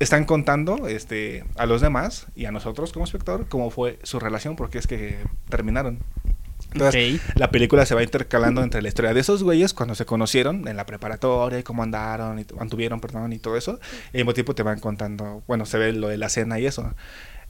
están 0.00 0.24
contando 0.24 0.88
este 0.88 1.44
a 1.56 1.66
los 1.66 1.80
demás 1.80 2.26
y 2.34 2.46
a 2.46 2.52
nosotros 2.52 2.92
como 2.92 3.04
espectador 3.04 3.48
cómo 3.48 3.70
fue 3.70 3.98
su 4.02 4.18
relación 4.18 4.56
porque 4.56 4.78
es 4.78 4.86
que 4.86 5.18
terminaron. 5.48 6.00
Entonces, 6.72 7.20
la 7.36 7.50
película 7.50 7.86
se 7.86 7.94
va 7.94 8.02
intercalando 8.02 8.62
entre 8.62 8.82
la 8.82 8.88
historia 8.88 9.14
de 9.14 9.20
esos 9.20 9.44
güeyes 9.44 9.74
cuando 9.74 9.94
se 9.94 10.06
conocieron 10.06 10.66
en 10.66 10.76
la 10.76 10.86
preparatoria 10.86 11.60
y 11.60 11.62
cómo 11.62 11.84
andaron 11.84 12.40
y 12.40 12.46
anduvieron, 12.58 13.00
perdón, 13.00 13.32
y 13.32 13.38
todo 13.38 13.56
eso. 13.56 13.78
Y 14.12 14.16
al 14.16 14.24
mismo 14.24 14.34
tiempo 14.34 14.56
te 14.56 14.64
van 14.64 14.80
contando, 14.80 15.44
bueno, 15.46 15.66
se 15.66 15.78
ve 15.78 15.92
lo 15.92 16.08
de 16.08 16.18
la 16.18 16.28
cena 16.28 16.58
y 16.58 16.66
eso. 16.66 16.92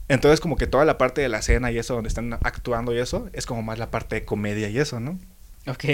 Entonces, 0.09 0.39
como 0.39 0.57
que 0.57 0.67
toda 0.67 0.85
la 0.85 0.99
parte 0.99 1.21
de 1.21 1.29
la 1.29 1.41
cena 1.41 1.71
y 1.71 1.79
eso, 1.79 1.95
donde 1.95 2.09
están 2.09 2.33
actuando 2.33 2.93
y 2.93 2.99
eso, 2.99 3.27
es 3.33 3.47
como 3.47 3.63
más 3.63 3.79
la 3.79 3.89
parte 3.89 4.15
de 4.15 4.25
comedia 4.25 4.69
y 4.69 4.77
eso, 4.77 4.99
¿no? 4.99 5.17
Ok. 5.65 5.85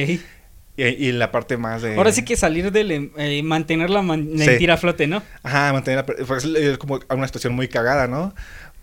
Y, 0.90 1.12
la 1.12 1.32
parte 1.32 1.58
más 1.58 1.82
de... 1.82 1.96
Ahora 1.96 2.12
sí 2.12 2.26
que 2.26 2.36
salir 2.36 2.72
de 2.72 3.12
eh, 3.18 3.44
mantener 3.44 3.90
la 3.90 4.02
mentira 4.02 4.74
a 4.74 4.78
flote, 4.78 5.08
¿no? 5.08 5.22
Ajá, 5.44 5.74
mantener 5.74 6.00
la... 6.00 6.26
Pues, 6.26 6.44
es 6.46 6.78
como 6.78 7.00
una 7.10 7.28
situación 7.28 7.54
muy 7.54 7.68
cagada, 7.68 8.08
¿no? 8.08 8.34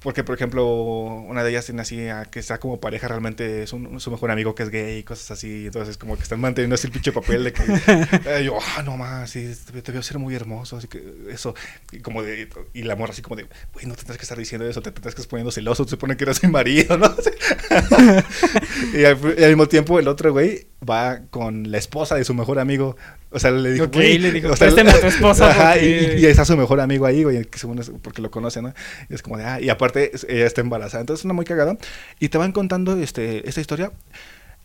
Porque, 0.01 0.23
por 0.23 0.37
ejemplo, 0.37 0.67
una 0.67 1.43
de 1.43 1.51
ellas 1.51 1.67
tiene 1.67 1.83
así 1.83 2.07
que 2.31 2.39
está 2.39 2.59
como 2.59 2.81
pareja 2.81 3.09
realmente, 3.09 3.65
es 3.65 3.73
un, 3.73 3.99
su 4.01 4.11
mejor 4.11 4.31
amigo 4.31 4.55
que 4.55 4.63
es 4.63 4.71
gay 4.71 4.99
y 4.99 5.03
cosas 5.03 5.33
así. 5.33 5.67
Entonces, 5.67 5.99
como 5.99 6.17
que 6.17 6.23
están 6.23 6.41
manteniendo 6.41 6.75
así 6.75 6.87
el 6.87 6.93
pinche 6.93 7.11
papel 7.11 7.45
de 7.45 7.53
que 7.53 7.63
eh, 8.27 8.45
yo, 8.45 8.59
ah, 8.77 8.83
no 8.83 8.97
más, 8.97 9.31
sí, 9.31 9.53
te, 9.83 9.93
veo 9.93 10.03
ser 10.03 10.19
muy 10.19 10.35
hermoso. 10.37 10.77
Así 10.77 10.87
que 10.87 11.03
eso, 11.31 11.55
y 11.91 11.99
como 11.99 12.23
de, 12.23 12.49
y 12.75 12.83
la 12.83 12.95
morra 12.95 13.13
así 13.13 13.23
como 13.23 13.35
de, 13.35 13.47
güey, 13.73 13.87
no 13.87 13.95
tendrás 13.95 14.19
que 14.19 14.23
estar 14.23 14.39
diciendo 14.39 14.69
eso, 14.69 14.83
te 14.83 14.93
tendrás 14.93 15.15
que 15.15 15.23
estar 15.23 15.31
poniendo 15.31 15.51
celoso, 15.51 15.85
te 15.85 15.91
supone 15.91 16.17
que 16.17 16.25
eres 16.25 16.43
mi 16.45 16.51
marido, 16.51 16.97
¿no? 16.99 17.09
y, 18.95 19.05
al, 19.05 19.19
mismo 19.19 19.67
tiempo, 19.67 19.99
el 19.99 20.07
otro 20.07 20.33
güey 20.33 20.69
va 20.89 21.23
con 21.31 21.71
la 21.71 21.79
esposa 21.79 22.15
de 22.15 22.25
su 22.25 22.35
mejor 22.35 22.61
amigo. 22.61 22.97
O 23.31 23.39
sea, 23.39 23.51
le 23.51 23.73
dijo, 23.73 23.85
ok, 23.87 23.97
le 23.97 24.33
dijo, 24.33 24.51
o 24.51 24.57
sea, 24.57 24.69
a 24.69 25.01
tu 25.01 25.07
esposa. 25.07 25.51
Ajá, 25.51 25.79
y, 25.79 26.19
y, 26.19 26.27
está 26.27 26.45
su 26.45 26.57
mejor 26.57 26.81
amigo 26.81 27.05
ahí, 27.05 27.25
güey, 27.25 27.45
que 27.45 27.59
según 27.59 27.79
es 27.79 27.91
porque 28.03 28.23
lo 28.23 28.31
conoce, 28.31 28.63
¿no? 28.63 28.73
Y 29.11 29.15
es 29.15 29.23
como 29.23 29.37
de, 29.37 29.45
ah, 29.45 29.61
y 29.61 29.69
aparte 29.69 30.13
ella 30.29 30.47
está 30.47 30.63
embarazada. 30.63 31.03
Entonces 31.03 31.21
es 31.21 31.25
una 31.27 31.35
muy 31.35 31.45
cagada. 31.45 31.77
Y 32.21 32.31
te 32.31 32.39
van 32.39 32.53
contando 32.53 32.97
este, 32.97 33.47
esta 33.49 33.61
historia. 33.61 33.93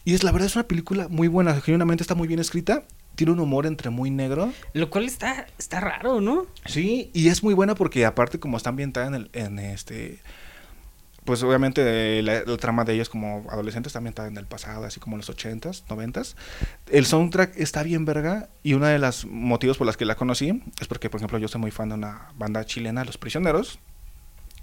Y 0.05 0.13
es 0.13 0.23
la 0.23 0.31
verdad, 0.31 0.47
es 0.47 0.55
una 0.55 0.67
película 0.67 1.07
muy 1.09 1.27
buena. 1.27 1.59
Genuinamente 1.59 2.03
está 2.03 2.15
muy 2.15 2.27
bien 2.27 2.39
escrita. 2.39 2.83
Tiene 3.15 3.33
un 3.33 3.39
humor 3.39 3.65
entre 3.65 3.89
muy 3.89 4.09
negro. 4.09 4.51
Lo 4.73 4.89
cual 4.89 5.05
está, 5.05 5.45
está 5.57 5.79
raro, 5.79 6.21
¿no? 6.21 6.47
Sí, 6.65 7.11
y 7.13 7.27
es 7.27 7.43
muy 7.43 7.53
buena 7.53 7.75
porque 7.75 8.05
aparte 8.05 8.39
como 8.39 8.57
está 8.57 8.69
ambientada 8.69 9.07
en, 9.07 9.15
el, 9.15 9.29
en 9.33 9.59
este 9.59 10.19
pues 11.25 11.41
obviamente 11.43 12.21
la, 12.21 12.43
trama 12.57 12.83
de 12.83 12.93
ellos 12.93 13.09
como 13.09 13.45
adolescentes 13.49 13.93
también 13.93 14.11
está 14.11 14.27
en 14.27 14.37
el 14.37 14.45
pasado, 14.45 14.85
así 14.85 14.99
como 14.99 15.15
en 15.15 15.19
los 15.19 15.29
80s, 15.29 15.83
90s. 15.87 16.35
El 16.89 17.05
soundtrack 17.05 17.57
está 17.57 17.83
bien 17.83 18.05
verga 18.05 18.49
y 18.61 18.73
uno 18.73 18.87
de 18.87 18.99
los 18.99 19.25
motivos 19.25 19.77
por 19.77 19.87
los 19.87 19.97
que 19.97 20.05
la 20.05 20.15
conocí 20.15 20.63
es 20.79 20.87
porque, 20.87 21.09
por 21.09 21.19
ejemplo, 21.19 21.37
yo 21.37 21.47
soy 21.47 21.61
muy 21.61 21.71
fan 21.71 21.89
de 21.89 21.95
una 21.95 22.29
banda 22.35 22.65
chilena, 22.65 23.03
Los 23.05 23.17
Prisioneros. 23.17 23.79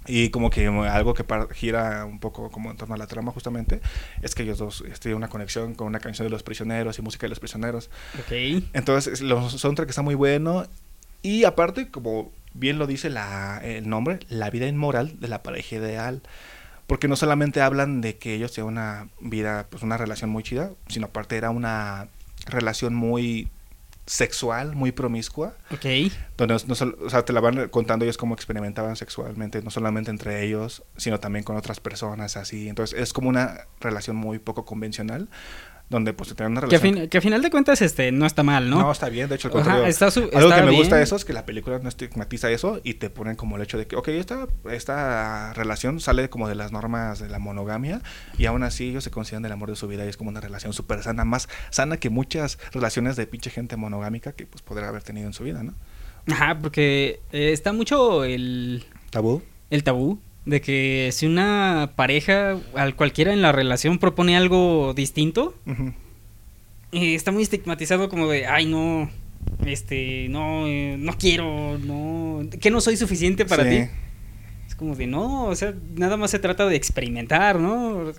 Y 0.07 0.29
como 0.29 0.49
que 0.49 0.65
algo 0.65 1.13
que 1.13 1.23
gira 1.53 2.05
un 2.05 2.19
poco 2.19 2.49
como 2.49 2.71
en 2.71 2.77
torno 2.77 2.95
a 2.95 2.97
la 2.97 3.05
trama 3.05 3.31
justamente 3.31 3.81
es 4.23 4.33
que 4.33 4.41
ellos 4.41 4.57
dos 4.57 4.81
este, 4.81 4.99
tienen 5.01 5.17
una 5.17 5.29
conexión 5.29 5.75
con 5.75 5.85
una 5.85 5.99
canción 5.99 6.25
de 6.25 6.31
Los 6.31 6.41
Prisioneros 6.41 6.97
y 6.97 7.03
música 7.03 7.25
de 7.25 7.29
Los 7.29 7.39
Prisioneros. 7.39 7.91
Ok. 8.19 8.31
Entonces, 8.73 9.21
el 9.21 9.29
soundtrack 9.49 9.89
está 9.89 10.01
muy 10.01 10.15
bueno 10.15 10.65
y 11.21 11.43
aparte, 11.43 11.89
como 11.89 12.31
bien 12.53 12.79
lo 12.79 12.87
dice 12.87 13.09
la, 13.09 13.59
el 13.63 13.89
nombre, 13.89 14.19
la 14.29 14.49
vida 14.49 14.67
inmoral 14.67 15.19
de 15.19 15.27
la 15.27 15.43
pareja 15.43 15.75
ideal 15.77 16.21
porque 16.91 17.07
no 17.07 17.15
solamente 17.15 17.61
hablan 17.61 18.01
de 18.01 18.17
que 18.17 18.33
ellos 18.33 18.51
tienen 18.51 18.73
una 18.73 19.07
vida, 19.21 19.67
pues 19.69 19.81
una 19.81 19.95
relación 19.95 20.29
muy 20.29 20.43
chida, 20.43 20.71
sino 20.89 21.05
aparte 21.05 21.37
era 21.37 21.49
una 21.49 22.09
relación 22.47 22.93
muy 22.93 23.49
sexual, 24.05 24.75
muy 24.75 24.91
promiscua. 24.91 25.55
Ok. 25.71 25.85
Donde 26.35 26.57
no, 26.67 26.73
o 26.73 27.09
sea, 27.09 27.23
te 27.23 27.31
la 27.31 27.39
van 27.39 27.69
contando 27.69 28.03
ellos 28.03 28.17
cómo 28.17 28.35
experimentaban 28.35 28.97
sexualmente, 28.97 29.61
no 29.61 29.71
solamente 29.71 30.11
entre 30.11 30.43
ellos, 30.43 30.83
sino 30.97 31.17
también 31.21 31.45
con 31.45 31.55
otras 31.55 31.79
personas, 31.79 32.35
así. 32.35 32.67
Entonces 32.67 32.99
es 32.99 33.13
como 33.13 33.29
una 33.29 33.67
relación 33.79 34.17
muy 34.17 34.39
poco 34.39 34.65
convencional, 34.65 35.29
donde 35.91 36.13
pues 36.13 36.33
te 36.33 36.45
una 36.45 36.61
relación. 36.61 37.09
Que 37.09 37.17
a, 37.17 37.21
final 37.21 37.41
de 37.41 37.51
cuentas 37.51 37.81
este 37.81 38.13
no 38.13 38.25
está 38.25 38.43
mal, 38.43 38.69
¿no? 38.69 38.79
No, 38.79 38.91
está 38.91 39.09
bien, 39.09 39.27
de 39.27 39.35
hecho, 39.35 39.51
Ajá, 39.55 39.87
está 39.87 40.05
algo 40.07 40.55
que 40.55 40.61
me 40.63 40.71
gusta 40.71 40.95
de 40.95 41.03
eso 41.03 41.17
es 41.17 41.25
que 41.25 41.33
la 41.33 41.45
película 41.45 41.79
no 41.79 41.89
estigmatiza 41.89 42.49
eso 42.49 42.79
y 42.83 42.93
te 42.93 43.09
ponen 43.09 43.35
como 43.35 43.57
el 43.57 43.61
hecho 43.61 43.77
de 43.77 43.87
que, 43.87 43.97
ok, 43.97 44.07
esta, 44.07 44.47
esta 44.71 45.51
relación 45.53 45.99
sale 45.99 46.29
como 46.29 46.47
de 46.47 46.55
las 46.55 46.71
normas 46.71 47.19
de 47.19 47.27
la 47.27 47.39
monogamia 47.39 48.01
y 48.37 48.45
aún 48.45 48.63
así 48.63 48.89
ellos 48.89 49.03
se 49.03 49.11
consideran 49.11 49.43
el 49.45 49.51
amor 49.51 49.69
de 49.69 49.75
su 49.75 49.89
vida 49.89 50.05
y 50.05 50.07
es 50.07 50.15
como 50.15 50.29
una 50.29 50.39
relación 50.39 50.71
súper 50.71 51.03
sana, 51.03 51.25
más 51.25 51.49
sana 51.71 51.97
que 51.97 52.09
muchas 52.09 52.57
relaciones 52.71 53.17
de 53.17 53.27
pinche 53.27 53.49
gente 53.49 53.75
monogámica 53.75 54.31
que 54.31 54.45
pues 54.45 54.61
podría 54.61 54.87
haber 54.87 55.03
tenido 55.03 55.27
en 55.27 55.33
su 55.33 55.43
vida, 55.43 55.61
¿no? 55.61 55.73
Ajá, 56.31 56.57
porque 56.59 57.19
eh, 57.33 57.51
está 57.51 57.73
mucho 57.73 58.23
el... 58.23 58.85
Tabú. 59.09 59.41
El 59.69 59.83
tabú 59.83 60.21
de 60.45 60.61
que 60.61 61.09
si 61.11 61.25
una 61.25 61.91
pareja, 61.95 62.57
al 62.75 62.95
cualquiera 62.95 63.33
en 63.33 63.41
la 63.41 63.51
relación, 63.51 63.99
propone 63.99 64.35
algo 64.35 64.93
distinto, 64.93 65.55
eh, 66.91 67.15
está 67.15 67.31
muy 67.31 67.43
estigmatizado 67.43 68.09
como 68.09 68.27
de, 68.27 68.47
ay, 68.47 68.65
no, 68.65 69.09
este, 69.65 70.27
no, 70.29 70.67
eh, 70.67 70.95
no 70.97 71.13
quiero, 71.17 71.77
no, 71.77 72.41
que 72.59 72.71
no 72.71 72.81
soy 72.81 72.97
suficiente 72.97 73.45
para 73.45 73.69
ti. 73.69 73.87
Es 74.67 74.75
como 74.75 74.95
de, 74.95 75.07
no, 75.07 75.45
o 75.45 75.55
sea, 75.55 75.73
nada 75.95 76.17
más 76.17 76.31
se 76.31 76.39
trata 76.39 76.65
de 76.65 76.75
experimentar, 76.75 77.59
¿no? 77.59 78.11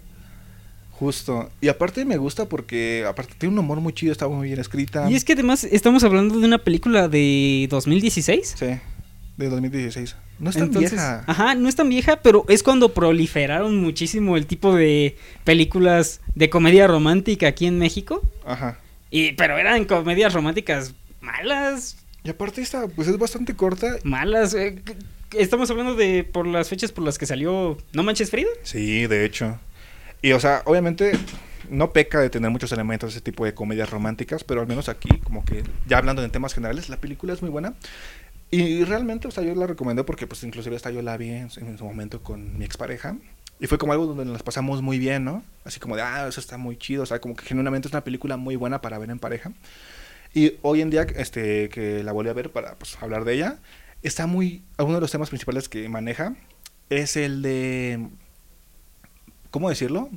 Justo. 0.92 1.50
Y 1.60 1.66
aparte 1.66 2.04
me 2.04 2.16
gusta 2.16 2.48
porque, 2.48 3.04
aparte, 3.08 3.34
tiene 3.36 3.54
un 3.54 3.58
humor 3.58 3.80
muy 3.80 3.92
chido, 3.92 4.12
está 4.12 4.28
muy 4.28 4.46
bien 4.46 4.60
escrita. 4.60 5.10
Y 5.10 5.16
es 5.16 5.24
que 5.24 5.32
además 5.32 5.64
estamos 5.64 6.04
hablando 6.04 6.38
de 6.38 6.46
una 6.46 6.58
película 6.58 7.08
de 7.08 7.66
2016. 7.68 8.54
Sí, 8.56 8.66
de 9.36 9.48
2016. 9.48 10.14
No 10.42 10.50
es 10.50 10.56
tan 10.56 10.72
vieja. 10.72 11.22
Ajá, 11.28 11.54
no 11.54 11.68
es 11.68 11.76
tan 11.76 11.88
vieja, 11.88 12.16
pero 12.16 12.44
es 12.48 12.64
cuando 12.64 12.92
proliferaron 12.92 13.76
muchísimo 13.76 14.36
el 14.36 14.46
tipo 14.46 14.74
de 14.74 15.16
películas 15.44 16.20
de 16.34 16.50
comedia 16.50 16.88
romántica 16.88 17.46
aquí 17.46 17.66
en 17.66 17.78
México. 17.78 18.20
Ajá. 18.44 18.80
Y, 19.08 19.34
pero 19.34 19.56
eran 19.56 19.84
comedias 19.84 20.32
románticas 20.32 20.94
malas. 21.20 21.96
Y 22.24 22.30
aparte 22.30 22.60
esta, 22.60 22.88
pues 22.88 23.06
es 23.06 23.16
bastante 23.18 23.54
corta. 23.54 23.98
Malas. 24.02 24.52
Eh, 24.54 24.82
estamos 25.30 25.70
hablando 25.70 25.94
de 25.94 26.24
por 26.24 26.48
las 26.48 26.68
fechas 26.68 26.90
por 26.90 27.04
las 27.04 27.18
que 27.18 27.26
salió 27.26 27.78
No 27.92 28.02
Manches 28.02 28.30
Frida. 28.30 28.50
Sí, 28.64 29.06
de 29.06 29.24
hecho. 29.24 29.60
Y 30.22 30.32
o 30.32 30.40
sea, 30.40 30.62
obviamente 30.64 31.12
no 31.70 31.92
peca 31.92 32.20
de 32.20 32.30
tener 32.30 32.50
muchos 32.50 32.72
elementos 32.72 33.10
de 33.10 33.18
ese 33.18 33.20
tipo 33.20 33.44
de 33.44 33.54
comedias 33.54 33.90
románticas, 33.90 34.42
pero 34.42 34.60
al 34.60 34.66
menos 34.66 34.88
aquí, 34.88 35.20
como 35.22 35.44
que 35.44 35.62
ya 35.86 35.98
hablando 35.98 36.20
de 36.20 36.28
temas 36.30 36.52
generales, 36.52 36.88
la 36.88 36.96
película 36.96 37.32
es 37.32 37.42
muy 37.42 37.50
buena. 37.50 37.74
Y 38.54 38.84
realmente, 38.84 39.26
o 39.28 39.30
sea, 39.30 39.42
yo 39.42 39.54
la 39.54 39.66
recomendé 39.66 40.04
porque, 40.04 40.26
pues, 40.26 40.44
inclusive 40.44 40.76
hasta 40.76 40.90
yo 40.90 41.00
la 41.00 41.16
vi 41.16 41.30
en, 41.30 41.48
su 41.48 41.84
momento 41.84 42.22
con 42.22 42.58
mi 42.58 42.66
expareja. 42.66 43.16
Y 43.58 43.66
fue 43.66 43.78
como 43.78 43.92
algo 43.92 44.04
donde 44.04 44.26
nos 44.26 44.42
pasamos 44.42 44.82
muy 44.82 44.98
bien, 44.98 45.24
¿no? 45.24 45.42
Así 45.64 45.80
como 45.80 45.96
de, 45.96 46.02
ah, 46.02 46.26
eso 46.28 46.38
está 46.38 46.58
muy 46.58 46.76
chido. 46.76 47.04
O 47.04 47.06
sea, 47.06 47.18
como 47.18 47.34
que 47.34 47.46
genuinamente 47.46 47.88
es 47.88 47.94
una 47.94 48.04
película 48.04 48.36
muy 48.36 48.56
buena 48.56 48.82
para 48.82 48.98
ver 48.98 49.08
en 49.08 49.18
pareja. 49.18 49.52
Y 50.34 50.58
hoy 50.60 50.82
en 50.82 50.90
día, 50.90 51.06
este, 51.16 51.70
que 51.70 52.02
la 52.04 52.12
volví 52.12 52.28
a 52.28 52.34
ver 52.34 52.52
para 52.52 52.74
pues, 52.74 52.98
hablar 53.00 53.24
de 53.24 53.32
ella, 53.32 53.58
está 54.02 54.26
muy. 54.26 54.62
Uno 54.76 54.96
de 54.96 55.00
los 55.00 55.10
temas 55.10 55.30
principales 55.30 55.70
que 55.70 55.88
maneja 55.88 56.34
es 56.90 57.16
el 57.16 57.40
de. 57.40 58.06
¿Cómo 59.50 59.70
decirlo? 59.70 60.10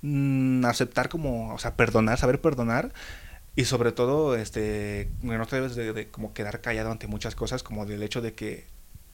Mm, 0.00 0.64
aceptar 0.64 1.10
como. 1.10 1.52
O 1.52 1.58
sea, 1.58 1.76
perdonar, 1.76 2.16
saber 2.16 2.40
perdonar 2.40 2.94
y 3.54 3.64
sobre 3.64 3.92
todo, 3.92 4.34
este, 4.36 5.10
no 5.22 5.46
te 5.46 5.56
debes 5.56 5.74
de, 5.74 6.08
como 6.08 6.32
quedar 6.32 6.60
callado 6.60 6.90
ante 6.90 7.06
muchas 7.06 7.34
cosas, 7.34 7.62
como 7.62 7.84
del 7.84 8.02
hecho 8.02 8.22
de 8.22 8.32
que 8.32 8.64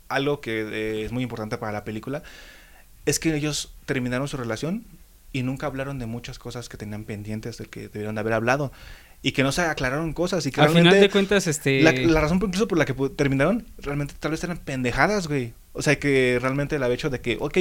algo 0.08 0.40
que 0.40 0.60
eh, 0.60 1.04
es 1.04 1.12
muy 1.12 1.22
importante 1.22 1.58
para 1.58 1.72
la 1.72 1.84
película 1.84 2.22
es 3.04 3.18
que 3.18 3.34
ellos 3.34 3.74
terminaron 3.86 4.28
su 4.28 4.36
relación 4.36 4.84
y 5.32 5.42
nunca 5.42 5.66
hablaron 5.66 5.98
de 5.98 6.06
muchas 6.06 6.38
cosas 6.38 6.68
que 6.68 6.76
tenían 6.76 7.04
pendientes 7.04 7.58
de 7.58 7.66
que 7.66 7.88
debieron 7.88 8.14
de 8.14 8.20
haber 8.20 8.32
hablado. 8.34 8.72
Y 9.20 9.32
que 9.32 9.42
no 9.42 9.50
se 9.50 9.62
aclararon 9.62 10.12
cosas 10.12 10.46
y 10.46 10.52
que 10.52 10.60
al 10.60 10.68
final 10.68 11.00
de 11.00 11.10
cuentas 11.10 11.48
este 11.48 11.82
la, 11.82 11.90
la, 11.90 12.20
razón 12.20 12.38
incluso 12.40 12.68
por 12.68 12.78
la 12.78 12.84
que 12.84 12.94
terminaron 13.16 13.66
realmente 13.78 14.14
tal 14.16 14.30
vez 14.30 14.44
eran 14.44 14.58
pendejadas 14.58 15.26
güey. 15.26 15.54
O 15.72 15.82
sea 15.82 15.98
que 15.98 16.38
realmente 16.40 16.76
el 16.76 16.84
hecho 16.84 17.10
de 17.10 17.20
que 17.20 17.36
ok 17.40 17.58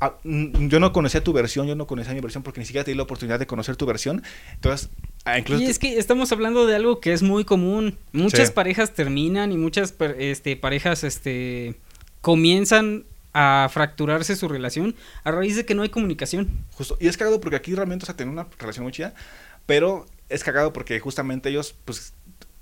Ah, 0.00 0.14
mm, 0.24 0.68
yo 0.68 0.78
no 0.78 0.92
conocía 0.92 1.24
tu 1.24 1.32
versión, 1.32 1.66
yo 1.66 1.74
no 1.74 1.86
conocía 1.86 2.12
mi 2.12 2.20
versión 2.20 2.42
porque 2.42 2.60
ni 2.60 2.66
siquiera 2.66 2.84
te 2.84 2.90
di 2.90 2.96
la 2.96 3.04
oportunidad 3.04 3.38
de 3.38 3.46
conocer 3.46 3.76
tu 3.76 3.86
versión. 3.86 4.22
Entonces, 4.52 4.90
ah, 5.24 5.38
incluso 5.38 5.62
y 5.62 5.66
es 5.66 5.78
que 5.78 5.98
estamos 5.98 6.30
hablando 6.32 6.66
de 6.66 6.76
algo 6.76 7.00
que 7.00 7.12
es 7.12 7.22
muy 7.22 7.44
común. 7.44 7.98
Muchas 8.12 8.50
parejas 8.50 8.92
terminan 8.92 9.52
y 9.52 9.56
muchas 9.56 9.94
este, 10.18 10.56
parejas 10.56 11.02
este, 11.02 11.76
comienzan 12.20 13.04
a 13.32 13.68
fracturarse 13.70 14.34
su 14.34 14.48
relación 14.48 14.94
a 15.22 15.30
raíz 15.30 15.56
de 15.56 15.64
que 15.64 15.74
no 15.74 15.82
hay 15.82 15.88
comunicación. 15.88 16.48
Justo. 16.72 16.96
Y 17.00 17.06
es 17.06 17.16
cagado 17.16 17.40
porque 17.40 17.56
aquí 17.56 17.74
realmente, 17.74 18.04
o 18.04 18.06
sea, 18.06 18.16
tienen 18.16 18.32
una 18.32 18.46
relación 18.58 18.84
muy 18.84 18.92
chida, 18.92 19.14
pero 19.66 20.06
es 20.28 20.42
cagado 20.42 20.72
porque 20.72 21.00
justamente 21.00 21.48
ellos, 21.48 21.74
pues, 21.84 22.12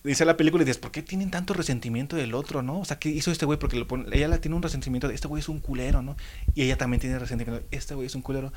dice 0.04 0.24
la 0.24 0.36
película 0.36 0.62
y 0.62 0.66
dices, 0.66 0.78
¿por 0.78 0.90
qué 0.90 1.02
tienen 1.02 1.30
tanto 1.30 1.54
resentimiento 1.54 2.14
del 2.16 2.34
otro, 2.34 2.62
no? 2.62 2.78
O 2.78 2.84
sea, 2.84 2.98
¿qué 2.98 3.08
hizo 3.08 3.30
este 3.30 3.46
güey? 3.46 3.58
Porque 3.58 3.76
lo 3.76 3.88
pone, 3.88 4.04
ella 4.12 4.28
la 4.28 4.38
tiene 4.38 4.54
un 4.54 4.62
resentimiento 4.62 5.08
de, 5.08 5.14
este 5.14 5.28
güey 5.28 5.40
es 5.40 5.48
un 5.48 5.61
culero, 5.61 6.02
¿no? 6.02 6.16
Y 6.55 6.62
ella 6.62 6.76
también 6.76 7.00
tiene 7.00 7.18
resentimiento, 7.18 7.66
de, 7.66 7.76
este 7.76 7.94
güey 7.94 8.07
es 8.07 8.14
un 8.14 8.22
culero. 8.22 8.52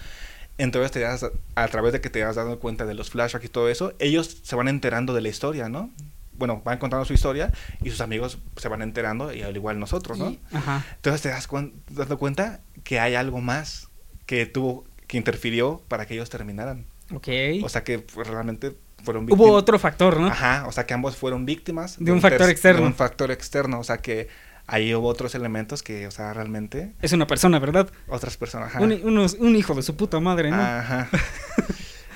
Entonces, 0.58 0.92
te 0.92 1.00
das, 1.00 1.26
a 1.56 1.68
través 1.68 1.94
de 1.94 2.02
que 2.02 2.10
te 2.10 2.24
has 2.24 2.36
dado 2.36 2.60
cuenta 2.60 2.86
de 2.86 2.94
los 2.94 3.10
flashbacks 3.10 3.46
y 3.46 3.50
todo 3.50 3.70
eso, 3.70 3.94
ellos 4.00 4.40
se 4.44 4.56
van 4.56 4.68
enterando 4.68 5.14
de 5.14 5.22
la 5.22 5.30
historia, 5.30 5.70
¿no? 5.70 5.90
Bueno, 6.34 6.62
van 6.66 6.80
contando 6.80 7.06
su 7.06 7.14
historia 7.14 7.52
y 7.82 7.90
sus 7.90 8.02
amigos 8.02 8.40
se 8.58 8.68
van 8.68 8.82
enterando, 8.82 9.34
y 9.34 9.42
al 9.42 9.56
igual 9.56 9.80
nosotros, 9.80 10.18
¿no? 10.18 10.36
Ajá. 10.52 10.86
Entonces 10.96 11.22
te 11.22 11.30
das 11.30 11.48
dando 11.90 12.18
cuenta 12.18 12.62
que 12.84 13.00
hay 13.00 13.16
algo 13.16 13.40
más 13.40 13.90
que 14.26 14.46
tuvo, 14.46 14.86
que 15.08 15.18
interfirió 15.18 15.82
para 15.88 16.06
que 16.06 16.16
ellos 16.16 16.30
terminaran. 16.30 16.86
Ok. 17.14 17.30
O 17.64 17.70
sea 17.70 17.84
que 17.84 18.00
pues, 18.00 18.28
realmente 18.28 18.76
fueron 19.04 19.24
Hubo 19.26 19.36
víctimas. 19.36 19.52
otro 19.62 19.80
factor, 19.80 20.20
¿no? 20.20 20.28
Ajá, 20.28 20.66
o 20.68 20.72
sea 20.72 20.86
que 20.86 20.94
ambos 20.94 21.16
fueron 21.16 21.46
víctimas 21.46 21.96
De 22.00 22.12
un 22.12 22.22
factor 22.22 22.42
ter- 22.42 22.50
externo. 22.50 22.82
De 22.82 22.88
un 22.88 22.94
factor 22.96 23.32
externo, 23.32 23.80
o 23.80 23.84
sea 23.84 23.98
que 24.00 24.28
ahí 24.66 24.94
hubo 24.94 25.08
otros 25.08 25.34
elementos 25.36 25.82
que, 25.84 26.08
o 26.08 26.12
sea, 26.12 26.34
realmente 26.34 26.94
Es 27.02 27.14
una 27.14 27.26
persona, 27.28 27.58
¿verdad? 27.60 27.90
otras 28.08 28.36
personas. 28.38 28.70
Ajá. 28.70 28.82
Un, 28.82 28.92
unos- 29.04 29.36
un 29.40 29.56
hijo 29.56 29.74
de 29.76 29.82
su 29.84 29.96
puta 29.96 30.20
madre, 30.20 30.52
¿no? 30.52 30.62
Ajá. 30.62 31.10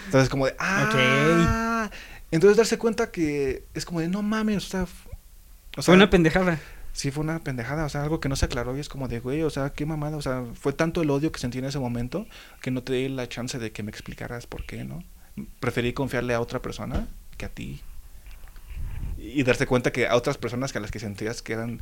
Entonces 0.05 0.29
como 0.29 0.45
de, 0.47 0.55
ah. 0.59 1.89
Entonces 2.31 2.57
darse 2.57 2.77
cuenta 2.77 3.11
que 3.11 3.63
es 3.73 3.85
como 3.85 3.99
de, 3.99 4.07
no 4.07 4.21
mames, 4.21 4.57
o 4.65 4.69
sea, 4.69 4.83
o 4.83 4.87
Fue 5.75 5.83
sea, 5.83 5.93
una 5.95 6.09
pendejada. 6.09 6.59
sí 6.93 7.11
fue 7.11 7.23
una 7.23 7.39
pendejada, 7.39 7.85
o 7.85 7.89
sea, 7.89 8.03
algo 8.03 8.19
que 8.19 8.29
no 8.29 8.35
se 8.35 8.45
aclaró 8.45 8.75
y 8.75 8.79
es 8.79 8.89
como 8.89 9.07
de, 9.07 9.19
güey, 9.19 9.43
o 9.43 9.49
sea, 9.49 9.71
qué 9.71 9.85
mamada, 9.85 10.17
o 10.17 10.21
sea, 10.21 10.43
fue 10.53 10.73
tanto 10.73 11.01
el 11.01 11.09
odio 11.09 11.31
que 11.31 11.39
sentí 11.39 11.59
en 11.59 11.65
ese 11.65 11.79
momento 11.79 12.25
que 12.61 12.71
no 12.71 12.83
te 12.83 12.93
di 12.93 13.09
la 13.09 13.27
chance 13.29 13.59
de 13.59 13.71
que 13.71 13.83
me 13.83 13.91
explicaras 13.91 14.47
por 14.47 14.65
qué, 14.65 14.83
¿no? 14.85 15.03
Preferí 15.59 15.93
confiarle 15.93 16.33
a 16.33 16.41
otra 16.41 16.61
persona 16.61 17.07
que 17.37 17.45
a 17.45 17.49
ti. 17.49 17.81
Y 19.17 19.43
darse 19.43 19.67
cuenta 19.67 19.91
que 19.91 20.07
a 20.07 20.15
otras 20.15 20.37
personas 20.37 20.71
que 20.71 20.79
a 20.79 20.81
las 20.81 20.91
que 20.91 20.99
sentías 20.99 21.41
que 21.41 21.53
eran 21.53 21.81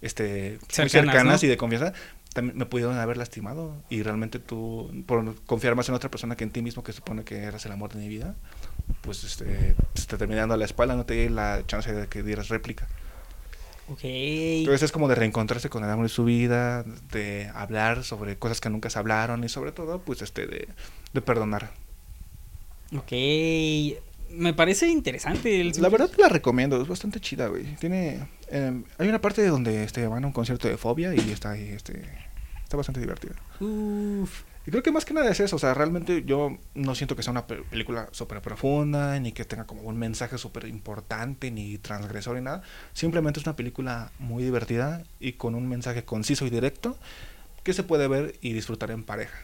este 0.00 0.58
muy 0.60 0.68
Cercanas, 0.68 0.92
cercanas 0.92 1.42
¿no? 1.42 1.46
y 1.46 1.50
de 1.50 1.56
confianza 1.56 1.92
también 2.32 2.56
me 2.56 2.66
pudieron 2.66 2.96
haber 2.98 3.16
lastimado 3.16 3.82
y 3.90 4.02
realmente 4.02 4.38
tú 4.38 4.92
por 5.06 5.34
confiar 5.44 5.74
más 5.74 5.88
en 5.88 5.96
otra 5.96 6.08
persona 6.08 6.36
que 6.36 6.44
en 6.44 6.50
ti 6.50 6.62
mismo 6.62 6.84
que 6.84 6.92
supone 6.92 7.24
que 7.24 7.38
eras 7.38 7.66
el 7.66 7.72
amor 7.72 7.92
de 7.92 7.98
mi 7.98 8.06
vida 8.06 8.36
pues 9.00 9.24
este 9.24 9.74
te 10.06 10.16
terminé 10.16 10.38
dando 10.38 10.56
la 10.56 10.64
espalda 10.64 10.94
no 10.94 11.04
te 11.04 11.14
di 11.14 11.28
la 11.28 11.64
chance 11.66 11.92
de 11.92 12.06
que 12.06 12.22
dieras 12.22 12.48
réplica 12.48 12.86
Ok. 13.90 14.00
entonces 14.04 14.82
es 14.84 14.92
como 14.92 15.08
de 15.08 15.14
reencontrarse 15.14 15.70
con 15.70 15.82
el 15.82 15.90
amor 15.90 16.04
de 16.04 16.10
su 16.10 16.24
vida, 16.24 16.84
de 17.10 17.50
hablar 17.54 18.04
sobre 18.04 18.36
cosas 18.36 18.60
que 18.60 18.68
nunca 18.68 18.90
se 18.90 18.98
hablaron 18.98 19.42
y 19.44 19.48
sobre 19.48 19.72
todo, 19.72 20.00
pues, 20.02 20.20
este, 20.20 20.46
de, 20.46 20.68
de 21.14 21.20
perdonar. 21.22 21.70
Ok. 22.96 23.12
Me 24.30 24.52
parece 24.54 24.88
interesante. 24.88 25.60
El... 25.60 25.72
La 25.80 25.88
verdad 25.88 26.10
la 26.18 26.28
recomiendo, 26.28 26.80
es 26.80 26.86
bastante 26.88 27.18
chida, 27.20 27.48
güey. 27.48 27.64
Tiene, 27.76 28.26
em, 28.48 28.84
hay 28.98 29.08
una 29.08 29.20
parte 29.20 29.46
donde 29.46 29.82
este, 29.84 30.06
van 30.06 30.22
a 30.24 30.26
un 30.26 30.32
concierto 30.32 30.68
de 30.68 30.76
fobia 30.76 31.14
y 31.14 31.18
está 31.30 31.52
ahí, 31.52 31.68
este, 31.68 32.02
está 32.62 32.76
bastante 32.76 33.00
divertida. 33.00 33.34
Uf. 33.60 34.42
Y 34.66 34.70
creo 34.70 34.82
que 34.82 34.92
más 34.92 35.06
que 35.06 35.14
nada 35.14 35.30
es 35.30 35.40
eso, 35.40 35.56
o 35.56 35.58
sea, 35.58 35.72
realmente 35.72 36.24
yo 36.26 36.58
no 36.74 36.94
siento 36.94 37.16
que 37.16 37.22
sea 37.22 37.30
una 37.30 37.46
pe- 37.46 37.62
película 37.70 38.08
súper 38.12 38.42
profunda, 38.42 39.18
ni 39.18 39.32
que 39.32 39.46
tenga 39.46 39.64
como 39.66 39.80
un 39.80 39.98
mensaje 39.98 40.36
súper 40.36 40.66
importante, 40.68 41.50
ni 41.50 41.78
transgresor, 41.78 42.36
ni 42.36 42.42
nada. 42.42 42.60
Simplemente 42.92 43.40
es 43.40 43.46
una 43.46 43.56
película 43.56 44.12
muy 44.18 44.44
divertida 44.44 45.04
y 45.20 45.32
con 45.32 45.54
un 45.54 45.66
mensaje 45.70 46.04
conciso 46.04 46.44
y 46.44 46.50
directo 46.50 46.98
que 47.62 47.72
se 47.72 47.82
puede 47.82 48.08
ver 48.08 48.34
y 48.42 48.52
disfrutar 48.52 48.90
en 48.90 49.04
pareja. 49.04 49.38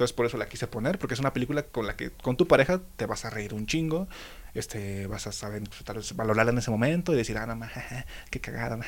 Entonces 0.00 0.14
por 0.16 0.24
eso 0.24 0.38
la 0.38 0.48
quise 0.48 0.66
poner, 0.66 0.98
porque 0.98 1.12
es 1.12 1.20
una 1.20 1.34
película 1.34 1.62
con 1.62 1.86
la 1.86 1.94
que 1.94 2.10
con 2.10 2.34
tu 2.34 2.48
pareja 2.48 2.80
te 2.96 3.04
vas 3.04 3.26
a 3.26 3.28
reír 3.30 3.52
un 3.52 3.66
chingo, 3.66 4.08
este, 4.54 5.06
vas 5.06 5.26
a 5.26 5.32
saber 5.32 5.62
pues, 5.64 5.84
tal 5.84 5.96
vez 5.96 6.16
valorarla 6.16 6.52
en 6.52 6.56
ese 6.56 6.70
momento 6.70 7.12
y 7.12 7.18
decir, 7.18 7.36
ah, 7.36 7.44
no, 7.44 7.54
ma, 7.54 7.68
qué 8.30 8.40
cagada, 8.40 8.78
ma, 8.78 8.86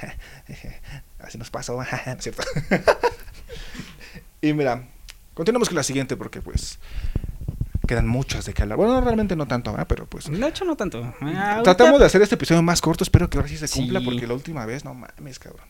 así 1.18 1.36
nos 1.36 1.50
pasó, 1.50 1.76
ma", 1.76 1.86
¿no 2.06 2.12
es 2.12 2.22
cierto? 2.22 2.42
y 4.40 4.54
mira, 4.54 4.88
continuamos 5.34 5.68
con 5.68 5.76
la 5.76 5.82
siguiente 5.82 6.16
porque 6.16 6.40
pues 6.40 6.78
quedan 7.86 8.08
muchas 8.08 8.46
de 8.46 8.54
que 8.54 8.62
hablar. 8.62 8.78
Bueno, 8.78 8.98
realmente 9.02 9.36
no 9.36 9.46
tanto, 9.46 9.70
¿verdad? 9.72 9.86
pero 9.86 10.06
pues 10.06 10.30
De 10.30 10.48
hecho, 10.48 10.64
no 10.64 10.76
tanto. 10.76 11.14
Ah, 11.20 11.60
tratamos 11.62 11.90
ahorita- 11.90 11.98
de 11.98 12.06
hacer 12.06 12.22
este 12.22 12.36
episodio 12.36 12.62
más 12.62 12.80
corto, 12.80 13.04
espero 13.04 13.28
que 13.28 13.36
ahora 13.36 13.48
sí 13.50 13.58
se 13.58 13.68
cumpla 13.68 14.00
Sí. 14.00 14.04
porque 14.06 14.26
la 14.26 14.32
última 14.32 14.64
vez, 14.64 14.82
no 14.82 14.94
mames, 14.94 15.38
cabrón. 15.38 15.66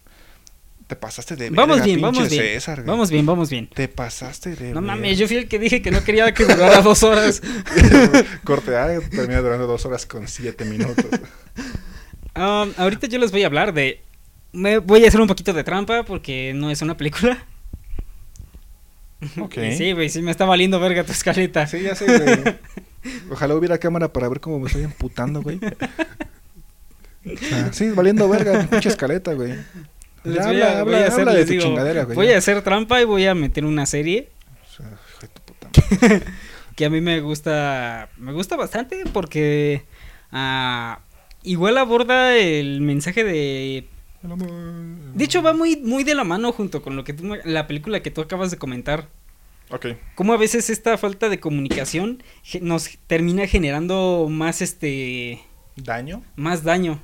Te 0.93 0.97
pasaste 0.97 1.37
de 1.37 1.49
Vamos 1.49 1.77
verga, 1.79 1.87
bien, 1.87 2.01
vamos 2.03 2.29
bien. 2.29 2.43
César, 2.43 2.77
güey. 2.81 2.87
Vamos 2.87 3.11
bien, 3.11 3.25
vamos 3.25 3.49
bien. 3.49 3.67
Te 3.67 3.89
pasaste 3.89 4.51
de 4.51 4.75
No 4.75 4.75
verga. 4.75 4.81
mames, 4.83 5.17
yo 5.17 5.27
fui 5.27 5.39
el 5.39 5.49
que 5.49 5.59
dije 5.59 5.81
que 5.81 5.91
no 5.91 6.05
quería 6.05 6.35
que 6.35 6.45
durara 6.45 6.83
dos 6.83 7.03
horas. 7.03 7.41
Corte 8.45 8.77
A 8.77 9.01
termina 9.01 9.41
durando 9.41 9.67
dos 9.67 9.87
horas 9.87 10.05
con 10.05 10.29
siete 10.29 10.67
minutos. 10.67 11.07
Um, 12.35 12.73
ahorita 12.79 13.07
yo 13.09 13.19
les 13.19 13.31
voy 13.31 13.43
a 13.43 13.47
hablar 13.47 13.73
de. 13.75 14.03
Me 14.53 14.79
voy 14.79 15.05
a 15.05 15.09
hacer 15.09 15.21
un 15.21 15.29
poquito 15.29 15.53
de 15.55 15.65
trampa 15.65 16.03
porque 16.03 16.53
no 16.55 16.71
es 16.71 16.83
una 16.83 16.95
película. 16.97 17.43
Ok. 19.39 19.57
Sí, 19.79 19.93
güey, 19.93 20.11
sí 20.11 20.21
me 20.21 20.31
está 20.31 20.45
valiendo 20.45 20.79
verga 20.79 21.05
tu 21.05 21.13
escaleta. 21.13 21.67
Sí, 21.67 21.81
ya 21.81 21.95
sé, 21.95 22.05
güey. 22.07 22.57
Ojalá 23.31 23.55
hubiera 23.55 23.79
cámara 23.79 24.13
para 24.13 24.29
ver 24.29 24.41
cómo 24.41 24.59
me 24.61 24.67
estoy 24.67 24.85
emputando, 24.85 25.41
güey. 25.41 25.59
Sea, 27.39 27.73
sí, 27.73 27.91
valiendo 27.91 28.29
verga, 28.29 28.67
pinche 28.69 28.89
escaleta, 28.91 29.33
güey. 29.35 29.55
Les 30.25 30.37
Ya 30.37 30.43
voy 30.47 30.51
habla, 30.61 30.67
a- 30.67 30.81
habla, 30.81 30.85
voy 30.85 30.95
a 31.03 31.07
hacer- 31.09 31.21
habla 31.21 31.33
de 31.33 31.39
les 31.39 31.47
tu 31.47 31.53
digo, 31.53 31.65
chingadera, 31.65 32.05
güey. 32.05 32.15
Voy 32.17 32.27
ya. 32.29 32.35
a 32.35 32.39
hacer 32.39 32.63
trampa 32.63 33.01
y 33.01 33.05
voy 33.05 33.27
a 33.27 33.35
meter 33.35 33.65
una 33.65 33.87
serie 33.87 34.31
O 34.71 34.77
sea, 34.77 34.87
hijo 34.87 35.21
de 35.21 35.29
tu 35.29 35.43
puta 35.43 35.69
madre. 36.01 36.23
que 36.77 36.85
a 36.85 36.91
mí 36.91 37.01
me 37.01 37.21
gusta. 37.21 38.09
Me 38.17 38.33
gusta 38.33 38.57
bastante 38.57 39.05
porque. 39.13 39.85
ah, 40.31 41.01
igual 41.43 41.77
aborda 41.79 42.37
el 42.37 42.81
mensaje 42.81 43.25
de. 43.25 43.89
De 45.15 45.25
hecho, 45.25 45.43
va 45.43 45.53
muy, 45.53 45.77
muy 45.79 46.05
de 46.05 46.15
la 46.15 46.23
mano 46.23 46.53
junto 46.53 46.81
con 46.81 46.95
lo 46.95 47.03
que 47.03 47.13
tú 47.13 47.37
la 47.45 47.67
película 47.67 48.01
que 48.03 48.11
tú 48.13 48.21
acabas 48.21 48.51
de 48.53 48.57
comentar. 48.59 49.09
Ok. 49.71 49.87
Cómo 50.15 50.33
a 50.33 50.37
veces 50.37 50.71
esta 50.71 50.97
falta 50.99 51.29
de 51.29 51.41
comunicación 51.41 52.23
nos 52.61 52.91
termina 53.09 53.47
generando 53.49 54.29
más 54.31 54.63
este. 54.63 55.41
¿Daño? 55.75 56.23
más 56.37 56.63
daño. 56.63 57.01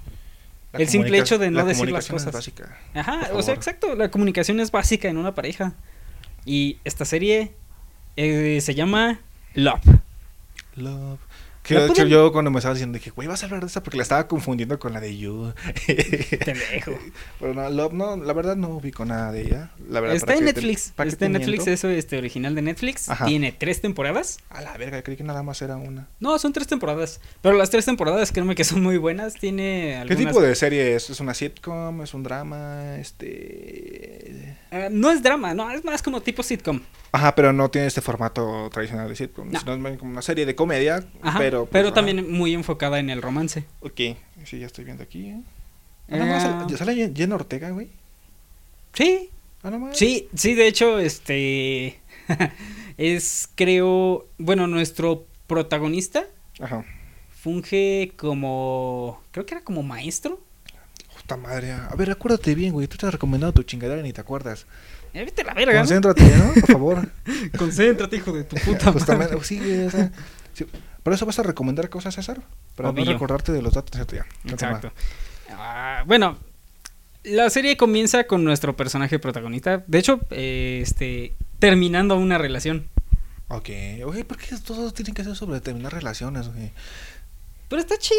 El 0.78 0.88
simple 0.88 1.18
hecho 1.18 1.38
de 1.38 1.50
no 1.50 1.58
la 1.58 1.64
decir 1.64 1.90
las 1.90 2.06
comunicación 2.08 2.16
es 2.16 2.24
cosas. 2.24 2.34
básica. 2.34 2.78
Ajá, 2.94 3.30
o 3.34 3.42
sea, 3.42 3.54
exacto, 3.54 3.94
la 3.94 4.10
comunicación 4.10 4.60
es 4.60 4.70
básica 4.70 5.08
en 5.08 5.16
una 5.16 5.34
pareja. 5.34 5.74
Y 6.44 6.78
esta 6.84 7.04
serie 7.04 7.52
eh, 8.16 8.60
se 8.62 8.74
llama 8.74 9.20
Love. 9.54 9.82
Love. 10.76 11.18
Que 11.68 11.74
¿La 11.74 11.80
de 11.82 11.88
hecho 11.90 12.06
yo 12.06 12.32
cuando 12.32 12.50
me 12.50 12.58
estaba 12.58 12.74
diciendo 12.74 12.96
dije, 12.96 13.10
güey, 13.10 13.28
vas 13.28 13.42
a 13.42 13.46
hablar 13.46 13.60
de 13.60 13.66
esa 13.66 13.82
porque 13.82 13.98
la 13.98 14.02
estaba 14.02 14.26
confundiendo 14.26 14.78
con 14.78 14.92
la 14.94 15.00
de 15.00 15.16
You. 15.18 15.52
Pendejo. 15.86 16.92
Pero 17.38 17.54
no, 17.54 17.68
Love, 17.68 17.92
no, 17.92 18.16
la 18.16 18.32
verdad 18.32 18.56
no 18.56 18.70
ubico 18.70 19.04
nada 19.04 19.30
de 19.32 19.42
ella. 19.42 19.70
La 19.88 20.00
verdad, 20.00 20.16
Está 20.16 20.26
¿para 20.28 20.38
en 20.38 20.44
qué 20.46 20.52
te- 20.54 20.60
Netflix. 20.62 20.92
qué 20.96 21.02
Está 21.08 21.26
en 21.26 21.32
te 21.34 21.38
Netflix, 21.38 21.66
eso 21.66 21.88
este 21.90 22.16
original 22.18 22.54
de 22.54 22.62
Netflix. 22.62 23.08
Ajá. 23.08 23.26
Tiene 23.26 23.52
tres 23.52 23.80
temporadas. 23.80 24.38
A 24.50 24.62
la 24.62 24.76
verga, 24.78 25.02
creí 25.02 25.16
que 25.16 25.24
nada 25.24 25.42
más 25.42 25.60
era 25.62 25.76
una. 25.76 26.08
No, 26.20 26.38
son 26.38 26.52
tres 26.52 26.66
temporadas. 26.66 27.20
Pero 27.42 27.56
las 27.56 27.70
tres 27.70 27.84
temporadas, 27.84 28.32
créeme 28.32 28.54
que 28.54 28.64
son 28.64 28.82
muy 28.82 28.96
buenas. 28.96 29.34
Tiene 29.34 29.90
¿Qué 30.06 30.12
algunas... 30.12 30.32
tipo 30.32 30.40
de 30.40 30.54
serie 30.54 30.94
es? 30.96 31.10
¿Es 31.10 31.20
una 31.20 31.34
sitcom? 31.34 32.02
¿Es 32.02 32.14
un 32.14 32.22
drama? 32.22 32.96
Este... 32.98 34.56
Ah, 34.70 34.88
no 34.90 35.10
es 35.10 35.22
drama, 35.22 35.54
no, 35.54 35.70
es 35.70 35.84
más 35.84 36.02
como 36.02 36.20
tipo 36.20 36.42
sitcom. 36.42 36.80
Ajá, 37.12 37.34
pero 37.34 37.52
no 37.52 37.70
tiene 37.70 37.86
este 37.86 38.00
formato 38.00 38.68
tradicional 38.72 39.08
de 39.08 39.16
sitcom. 39.16 39.50
No. 39.50 39.58
es 39.88 39.98
como 39.98 40.10
una 40.12 40.22
serie 40.22 40.44
de 40.46 40.54
comedia, 40.54 41.04
Ajá, 41.22 41.38
pero... 41.38 41.66
pero, 41.66 41.70
pues, 41.70 41.84
ajá. 41.86 41.94
también 41.94 42.30
muy 42.30 42.54
enfocada 42.54 42.98
en 42.98 43.10
el 43.10 43.22
romance. 43.22 43.64
Ok, 43.80 44.00
sí, 44.44 44.58
ya 44.58 44.66
estoy 44.66 44.84
viendo 44.84 45.02
aquí, 45.02 45.28
¿eh? 45.28 45.40
Ah, 46.10 46.64
Eh, 46.66 46.70
¿ya 46.70 46.76
¿Sale 46.76 47.12
Jenna 47.14 47.34
Ortega, 47.34 47.70
güey? 47.70 47.88
Sí, 48.94 49.30
Ah, 49.62 49.70
no. 49.70 49.92
Sí, 49.92 50.28
sí, 50.34 50.54
de 50.54 50.68
hecho, 50.68 50.98
este 51.00 51.98
es, 52.96 53.48
creo, 53.56 54.26
bueno, 54.38 54.66
nuestro 54.68 55.26
protagonista 55.48 56.24
Ajá. 56.60 56.84
funge 57.30 58.12
como, 58.16 59.20
creo 59.32 59.46
que 59.46 59.54
era 59.54 59.64
como 59.64 59.82
maestro. 59.82 60.40
Puta 61.16 61.36
madre. 61.36 61.72
A 61.72 61.92
ver, 61.96 62.10
acuérdate 62.12 62.54
bien, 62.54 62.72
güey. 62.72 62.86
Tú 62.86 62.96
te 62.96 63.06
has 63.06 63.12
recomendado 63.12 63.52
tu 63.52 63.64
chingadera 63.64 64.00
y 64.00 64.04
ni 64.04 64.12
te 64.12 64.20
acuerdas. 64.20 64.66
Vete 65.12 65.42
a 65.42 65.44
la 65.44 65.54
verga, 65.54 65.74
¿no? 65.74 65.80
Concéntrate, 65.80 66.36
¿no? 66.36 66.52
Por 66.54 66.66
favor. 66.66 67.08
Concéntrate, 67.58 68.16
hijo 68.16 68.32
de 68.32 68.44
tu 68.44 68.56
puta 68.56 68.92
Justamente, 68.92 69.34
madre. 69.34 69.46
sí, 69.46 69.58
güey, 69.58 69.86
o 69.86 69.90
sea, 69.90 70.12
sí. 70.54 70.66
Por 71.02 71.12
eso 71.12 71.24
vas 71.26 71.38
a 71.38 71.42
recomendar 71.42 71.88
cosas, 71.88 72.14
César. 72.14 72.40
Para 72.74 72.92
no 72.92 73.04
recordarte 73.04 73.52
de 73.52 73.62
los 73.62 73.74
datos. 73.74 73.98
Ya. 74.12 74.26
Exacto. 74.44 74.92
Ah, 75.50 76.04
bueno, 76.06 76.36
la 77.24 77.50
serie 77.50 77.76
comienza 77.76 78.24
con 78.24 78.44
nuestro 78.44 78.76
personaje 78.76 79.18
protagonista. 79.18 79.84
De 79.86 79.98
hecho, 79.98 80.20
eh, 80.30 80.80
este, 80.82 81.34
terminando 81.58 82.16
una 82.16 82.38
relación. 82.38 82.88
Ok. 83.48 83.70
Oye, 84.04 84.24
¿por 84.24 84.36
qué 84.36 84.54
todos 84.64 84.92
tienen 84.92 85.14
que 85.14 85.24
ser 85.24 85.34
sobre 85.34 85.60
terminar 85.60 85.92
relaciones, 85.94 86.48
güey? 86.48 86.72
Pero 87.68 87.82
está 87.82 87.98
chido, 87.98 88.18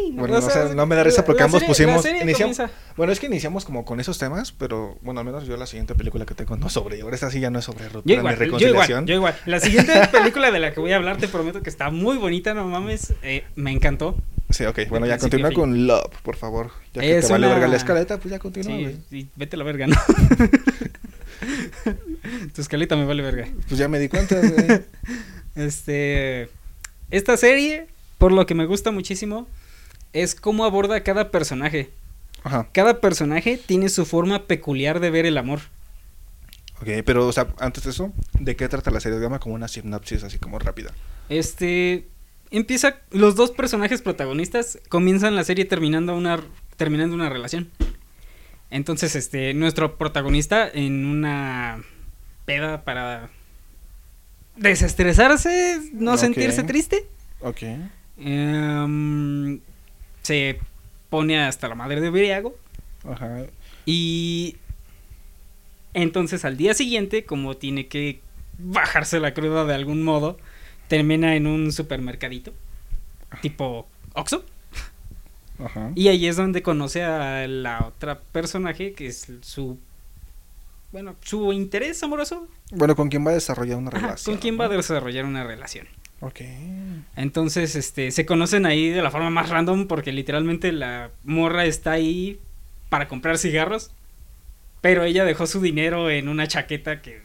güey. 0.00 0.12
Bueno, 0.16 0.40
no 0.40 0.50
sé, 0.50 0.74
no 0.74 0.86
me 0.86 0.96
da 0.96 1.04
risa 1.04 1.22
porque 1.24 1.42
ambos 1.42 1.60
serie- 1.60 1.68
pusimos- 1.86 2.06
iniciamos- 2.22 2.62
Bueno, 2.96 3.12
es 3.12 3.20
que 3.20 3.26
iniciamos 3.26 3.66
como 3.66 3.84
con 3.84 4.00
esos 4.00 4.16
temas, 4.18 4.52
pero 4.52 4.96
bueno, 5.02 5.20
al 5.20 5.26
menos 5.26 5.46
yo 5.46 5.56
la 5.58 5.66
siguiente 5.66 5.94
película 5.94 6.24
que 6.24 6.34
tengo 6.34 6.56
no 6.56 6.70
sobre. 6.70 7.02
Ahora 7.02 7.14
esta 7.14 7.30
sí 7.30 7.40
ya 7.40 7.50
no 7.50 7.58
es 7.58 7.66
sobre 7.66 7.88
ruptura 7.90 8.14
igual, 8.16 8.38
yo 8.38 8.44
igual, 8.44 8.60
reconciliación. 8.60 9.06
yo 9.06 9.14
igual. 9.16 9.36
La 9.44 9.60
siguiente 9.60 9.92
película 10.12 10.50
de 10.50 10.60
la 10.60 10.72
que 10.72 10.80
voy 10.80 10.92
a 10.92 10.96
hablar 10.96 11.18
te 11.18 11.28
prometo 11.28 11.62
que 11.62 11.68
está 11.68 11.90
muy 11.90 12.16
bonita, 12.16 12.54
no 12.54 12.66
mames. 12.68 13.12
eh, 13.22 13.44
me 13.54 13.70
encantó. 13.70 14.16
Sí, 14.48 14.64
ok. 14.64 14.78
Bueno, 14.88 15.04
ya 15.06 15.18
continúa 15.18 15.50
con 15.52 15.86
Love, 15.86 16.08
por 16.22 16.36
favor. 16.36 16.70
Ya 16.94 17.02
que 17.02 17.18
Es 17.18 17.26
te 17.26 17.32
vale 17.32 17.46
una- 17.48 17.56
verga 17.56 17.68
la 17.68 17.76
escaleta, 17.76 18.16
pues 18.18 18.30
ya 18.30 18.38
continúa, 18.38 18.92
Sí, 19.10 19.28
vete 19.36 19.56
a 19.56 19.58
la 19.58 19.64
verga, 19.64 19.88
¿no? 19.88 19.96
tu 22.54 22.60
escaleta 22.62 22.96
me 22.96 23.04
vale 23.04 23.22
verga. 23.22 23.46
Pues 23.68 23.78
ya 23.78 23.88
me 23.88 23.98
di 23.98 24.08
cuenta, 24.08 24.36
güey. 24.40 24.82
Este. 25.54 26.48
Esta 27.10 27.36
serie, 27.36 27.86
por 28.18 28.32
lo 28.32 28.46
que 28.46 28.54
me 28.54 28.66
gusta 28.66 28.90
muchísimo, 28.90 29.46
es 30.12 30.34
cómo 30.34 30.64
aborda 30.64 31.02
cada 31.02 31.30
personaje. 31.30 31.90
Ajá. 32.42 32.68
Cada 32.72 33.00
personaje 33.00 33.58
tiene 33.58 33.88
su 33.88 34.06
forma 34.06 34.44
peculiar 34.44 35.00
de 35.00 35.10
ver 35.10 35.26
el 35.26 35.38
amor. 35.38 35.60
Ok, 36.80 36.88
pero, 37.04 37.26
o 37.26 37.32
sea, 37.32 37.48
antes 37.58 37.84
de 37.84 37.90
eso, 37.90 38.12
¿de 38.38 38.54
qué 38.56 38.68
trata 38.68 38.90
la 38.90 39.00
serie? 39.00 39.18
Dame 39.18 39.38
como 39.38 39.54
una 39.54 39.68
sinopsis 39.68 40.22
así 40.24 40.38
como 40.38 40.58
rápida. 40.58 40.92
Este. 41.28 42.06
empieza, 42.50 43.00
los 43.10 43.34
dos 43.34 43.50
personajes 43.50 44.02
protagonistas 44.02 44.78
comienzan 44.88 45.34
la 45.34 45.44
serie 45.44 45.64
terminando 45.64 46.14
una, 46.14 46.40
terminando 46.76 47.14
una 47.14 47.28
relación. 47.28 47.70
Entonces, 48.70 49.16
este, 49.16 49.54
nuestro 49.54 49.96
protagonista 49.96 50.68
en 50.68 51.06
una 51.06 51.82
peda 52.44 52.84
para 52.84 53.30
desestresarse, 54.56 55.80
no 55.92 56.16
sentirse 56.16 56.62
triste, 56.62 57.06
Ok. 57.40 57.62
Em, 58.18 59.60
se 60.22 60.58
pone 61.10 61.38
hasta 61.40 61.68
la 61.68 61.74
madre 61.74 62.00
de 62.00 62.10
briago 62.10 62.56
Ajá. 63.08 63.46
y 63.84 64.56
entonces 65.94 66.44
al 66.44 66.56
día 66.56 66.74
siguiente, 66.74 67.24
como 67.24 67.56
tiene 67.56 67.86
que 67.86 68.20
bajarse 68.58 69.20
la 69.20 69.34
cruda 69.34 69.64
de 69.64 69.74
algún 69.74 70.02
modo, 70.02 70.38
termina 70.88 71.36
en 71.36 71.46
un 71.46 71.72
supermercadito 71.72 72.52
tipo 73.42 73.86
Oxxo. 74.14 74.44
Ajá. 75.58 75.90
Y 75.94 76.08
ahí 76.08 76.26
es 76.26 76.36
donde 76.36 76.62
conoce 76.62 77.02
a 77.02 77.46
la 77.48 77.86
otra 77.86 78.20
personaje 78.20 78.92
que 78.92 79.06
es 79.06 79.26
su 79.40 79.78
bueno, 80.92 81.16
su 81.20 81.52
interés 81.52 82.02
amoroso. 82.02 82.48
Bueno, 82.70 82.94
¿con 82.96 83.08
quién 83.08 83.26
va 83.26 83.30
a 83.30 83.34
desarrollar 83.34 83.76
una 83.76 83.90
Ajá, 83.90 83.98
relación? 83.98 84.34
¿Con 84.34 84.40
quién 84.40 84.58
va 84.58 84.66
a 84.66 84.68
desarrollar 84.68 85.24
una 85.24 85.44
relación? 85.44 85.86
Ok. 86.20 86.40
Entonces, 87.16 87.76
este, 87.76 88.10
se 88.10 88.24
conocen 88.26 88.66
ahí 88.66 88.88
de 88.88 89.02
la 89.02 89.10
forma 89.10 89.30
más 89.30 89.50
random 89.50 89.86
porque 89.86 90.12
literalmente 90.12 90.72
la 90.72 91.10
morra 91.24 91.64
está 91.66 91.92
ahí 91.92 92.40
para 92.88 93.06
comprar 93.08 93.36
cigarros, 93.38 93.90
pero 94.80 95.04
ella 95.04 95.24
dejó 95.24 95.46
su 95.46 95.60
dinero 95.60 96.08
en 96.10 96.28
una 96.28 96.46
chaqueta 96.48 97.02
que 97.02 97.20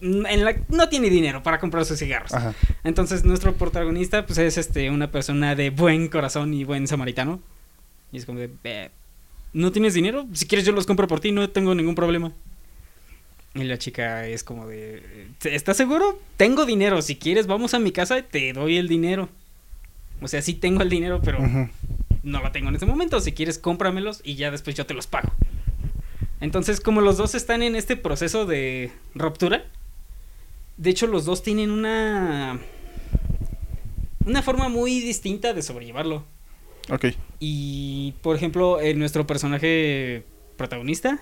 en 0.00 0.44
la 0.44 0.56
no 0.68 0.88
tiene 0.88 1.10
dinero 1.10 1.42
para 1.44 1.60
comprar 1.60 1.84
sus 1.84 1.98
cigarros. 1.98 2.32
Ajá. 2.34 2.54
Entonces, 2.84 3.24
nuestro 3.24 3.54
protagonista 3.54 4.26
pues 4.26 4.38
es 4.38 4.58
este 4.58 4.90
una 4.90 5.10
persona 5.10 5.54
de 5.54 5.70
buen 5.70 6.08
corazón 6.08 6.54
y 6.54 6.64
buen 6.64 6.86
samaritano. 6.88 7.40
Y 8.10 8.18
es 8.18 8.26
como 8.26 8.40
de, 8.40 8.50
"Eh, 8.64 8.90
¿no 9.52 9.70
tienes 9.72 9.94
dinero? 9.94 10.26
Si 10.32 10.46
quieres 10.46 10.66
yo 10.66 10.72
los 10.72 10.86
compro 10.86 11.06
por 11.06 11.20
ti, 11.20 11.30
no 11.32 11.48
tengo 11.50 11.74
ningún 11.74 11.94
problema. 11.94 12.32
Y 13.54 13.64
la 13.64 13.76
chica 13.76 14.26
es 14.26 14.44
como 14.44 14.66
de, 14.66 15.28
¿estás 15.44 15.76
seguro? 15.76 16.18
Tengo 16.36 16.64
dinero, 16.64 17.02
si 17.02 17.16
quieres 17.16 17.46
vamos 17.46 17.74
a 17.74 17.78
mi 17.78 17.92
casa 17.92 18.18
y 18.18 18.22
te 18.22 18.52
doy 18.54 18.78
el 18.78 18.88
dinero. 18.88 19.28
O 20.22 20.28
sea, 20.28 20.40
sí 20.40 20.54
tengo 20.54 20.82
el 20.82 20.88
dinero, 20.88 21.20
pero 21.22 21.38
no 22.22 22.40
lo 22.40 22.52
tengo 22.52 22.68
en 22.68 22.74
este 22.74 22.86
momento. 22.86 23.20
Si 23.20 23.32
quieres, 23.32 23.58
cómpramelos 23.58 24.20
y 24.24 24.36
ya 24.36 24.50
después 24.50 24.76
yo 24.76 24.86
te 24.86 24.94
los 24.94 25.06
pago. 25.06 25.32
Entonces, 26.40 26.80
como 26.80 27.00
los 27.00 27.18
dos 27.18 27.34
están 27.34 27.62
en 27.62 27.76
este 27.76 27.96
proceso 27.96 28.46
de 28.46 28.90
ruptura, 29.14 29.66
de 30.76 30.90
hecho 30.90 31.06
los 31.06 31.24
dos 31.24 31.42
tienen 31.42 31.70
una 31.70 32.58
una 34.24 34.42
forma 34.42 34.68
muy 34.68 35.00
distinta 35.00 35.52
de 35.52 35.62
sobrellevarlo. 35.62 36.24
Ok. 36.90 37.06
Y, 37.38 38.14
por 38.22 38.36
ejemplo, 38.36 38.80
en 38.80 38.98
nuestro 38.98 39.26
personaje 39.26 40.24
protagonista, 40.56 41.20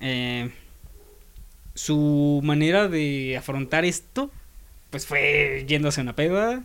eh, 0.00 0.50
su 1.76 2.40
manera 2.42 2.88
de 2.88 3.36
afrontar 3.36 3.84
esto, 3.84 4.30
pues 4.90 5.06
fue 5.06 5.64
yéndose 5.68 6.00
a 6.00 6.02
una 6.02 6.16
peda. 6.16 6.62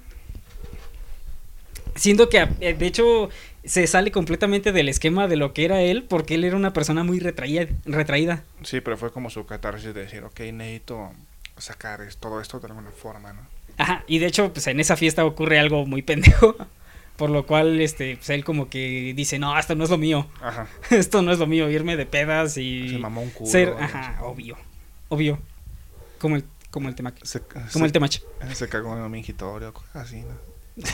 Siendo 1.95 2.29
que, 2.29 2.47
eh, 2.61 2.73
de 2.73 2.87
hecho, 2.87 3.29
se 3.65 3.85
sale 3.85 4.11
completamente 4.11 4.71
del 4.71 4.87
esquema 4.89 5.27
de 5.27 5.35
lo 5.35 5.53
que 5.53 5.65
era 5.65 5.81
él, 5.81 6.03
porque 6.07 6.35
él 6.35 6.45
era 6.45 6.55
una 6.55 6.73
persona 6.73 7.03
muy 7.03 7.19
retraída. 7.19 7.67
retraída. 7.85 8.43
Sí, 8.63 8.79
pero 8.81 8.97
fue 8.97 9.11
como 9.11 9.29
su 9.29 9.45
catarsis 9.45 9.93
de 9.93 10.01
decir, 10.01 10.23
ok, 10.23 10.39
necesito 10.53 11.11
sacar 11.57 11.99
todo 12.19 12.39
esto 12.41 12.59
de 12.59 12.67
alguna 12.67 12.91
forma, 12.91 13.33
¿no? 13.33 13.41
Ajá, 13.77 14.03
y 14.07 14.19
de 14.19 14.27
hecho, 14.27 14.53
pues 14.53 14.65
en 14.67 14.79
esa 14.79 14.95
fiesta 14.95 15.25
ocurre 15.25 15.59
algo 15.59 15.85
muy 15.85 16.01
pendejo. 16.01 16.55
Por 17.17 17.29
lo 17.29 17.45
cual, 17.45 17.79
este, 17.81 18.15
pues 18.15 18.29
él 18.31 18.43
como 18.43 18.69
que 18.69 19.13
dice, 19.15 19.37
no, 19.37 19.57
esto 19.59 19.75
no 19.75 19.83
es 19.83 19.89
lo 19.89 19.97
mío. 19.97 20.27
Ajá. 20.41 20.67
Esto 20.89 21.21
no 21.21 21.31
es 21.31 21.37
lo 21.37 21.45
mío, 21.45 21.69
irme 21.69 21.95
de 21.95 22.07
pedas 22.07 22.57
y 22.57 22.89
Se 22.89 22.97
mamó 22.97 23.21
un 23.21 23.29
culo. 23.29 23.51
ser, 23.51 23.75
ajá, 23.79 24.17
obvio, 24.23 24.57
obvio. 25.11 25.39
Como 26.19 26.35
el, 26.37 26.43
como 26.71 26.87
el 26.89 26.95
tema, 26.95 27.13
Se, 27.23 27.41
como 27.41 27.67
se- 27.69 27.85
el 27.85 27.91
temach. 27.91 28.19
Se 28.53 28.67
cagó 28.69 28.95
en 28.95 29.01
un 29.03 29.11
mingitorio, 29.11 29.73
así, 29.93 30.21
¿no? 30.21 30.37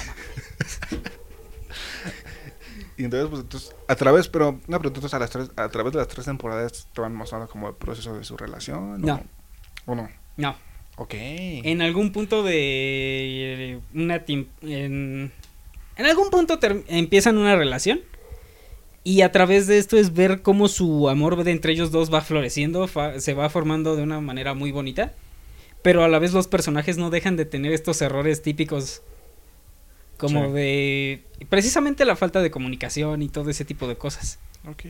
y 2.97 3.03
entonces, 3.03 3.30
pues, 3.30 3.41
entonces, 3.43 3.76
a 3.88 3.95
través, 3.95 4.28
pero, 4.28 4.59
una 4.68 4.80
pregunta, 4.80 4.97
entonces, 4.99 5.13
a, 5.13 5.20
las 5.20 5.30
tres, 5.30 5.51
a 5.55 5.70
través 5.70 5.93
de 5.93 5.99
las 5.99 6.07
tres 6.07 6.26
temporadas 6.26 6.88
te 6.93 7.01
van 7.01 7.13
mostrando 7.13 7.47
como 7.47 7.70
el 7.70 7.76
proceso 7.76 8.18
de 8.18 8.24
su 8.24 8.36
relación, 8.38 9.01
No. 9.01 9.22
¿O 9.86 9.95
no? 9.95 10.09
No, 10.36 10.55
Ok. 10.97 11.13
en 11.15 11.82
algún 11.82 12.11
punto 12.11 12.43
de 12.43 13.80
una 13.93 14.26
tim- 14.26 14.47
en, 14.61 15.32
en 15.95 16.05
algún 16.05 16.30
punto 16.30 16.59
empiezan 16.88 17.38
una 17.38 17.55
relación 17.55 18.01
y 19.14 19.22
a 19.22 19.32
través 19.32 19.68
de 19.68 19.78
esto 19.78 19.97
es 19.97 20.14
ver 20.14 20.41
cómo 20.41 20.68
su 20.68 21.08
amor 21.10 21.43
de 21.43 21.51
entre 21.51 21.72
ellos 21.74 21.91
dos 21.91 22.14
va 22.14 22.22
floreciendo, 22.22 22.88
fa- 22.88 23.20
se 23.20 23.34
va 23.34 23.49
formando 23.49 23.95
de 23.95 24.03
una 24.03 24.20
manera 24.22 24.53
muy 24.53 24.72
bonita, 24.72 25.14
pero 25.82 26.03
a 26.03 26.08
la 26.08 26.20
vez 26.20 26.34
los 26.34 26.47
personajes 26.47 26.97
no 26.97 27.10
dejan 27.10 27.36
de 27.38 27.45
tener 27.45 27.72
estos 27.74 28.01
errores 28.01 28.41
típicos 28.41 29.01
como 30.18 30.47
Sí. 30.47 30.51
de 30.53 31.24
precisamente 31.49 32.03
la 32.05 32.16
falta 32.16 32.41
de 32.41 32.49
comunicación 32.51 33.22
y 33.22 33.30
todo 33.30 33.49
ese 33.49 33.64
tipo 33.66 33.88
de 33.88 33.95
cosas. 33.97 34.39
Ok. 34.68 34.86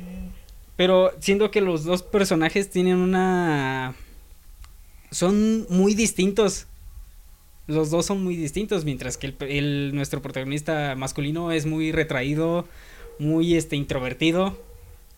Pero 0.77 1.11
siendo 1.19 1.51
que 1.51 1.59
los 1.61 1.83
dos 1.83 2.01
personajes 2.03 2.69
tienen 2.69 2.97
una... 2.97 3.93
Son 5.11 5.65
muy 5.69 5.95
distintos. 5.95 6.67
Los 7.67 7.89
dos 7.89 8.05
son 8.05 8.23
muy 8.23 8.35
distintos, 8.35 8.85
mientras 8.85 9.17
que 9.17 9.27
el, 9.27 9.35
el- 9.49 9.91
nuestro 9.95 10.21
protagonista 10.21 10.95
masculino 10.95 11.51
es 11.51 11.65
muy 11.65 11.91
retraído, 11.91 12.67
muy 13.19 13.55
este 13.55 13.75
introvertido, 13.75 14.57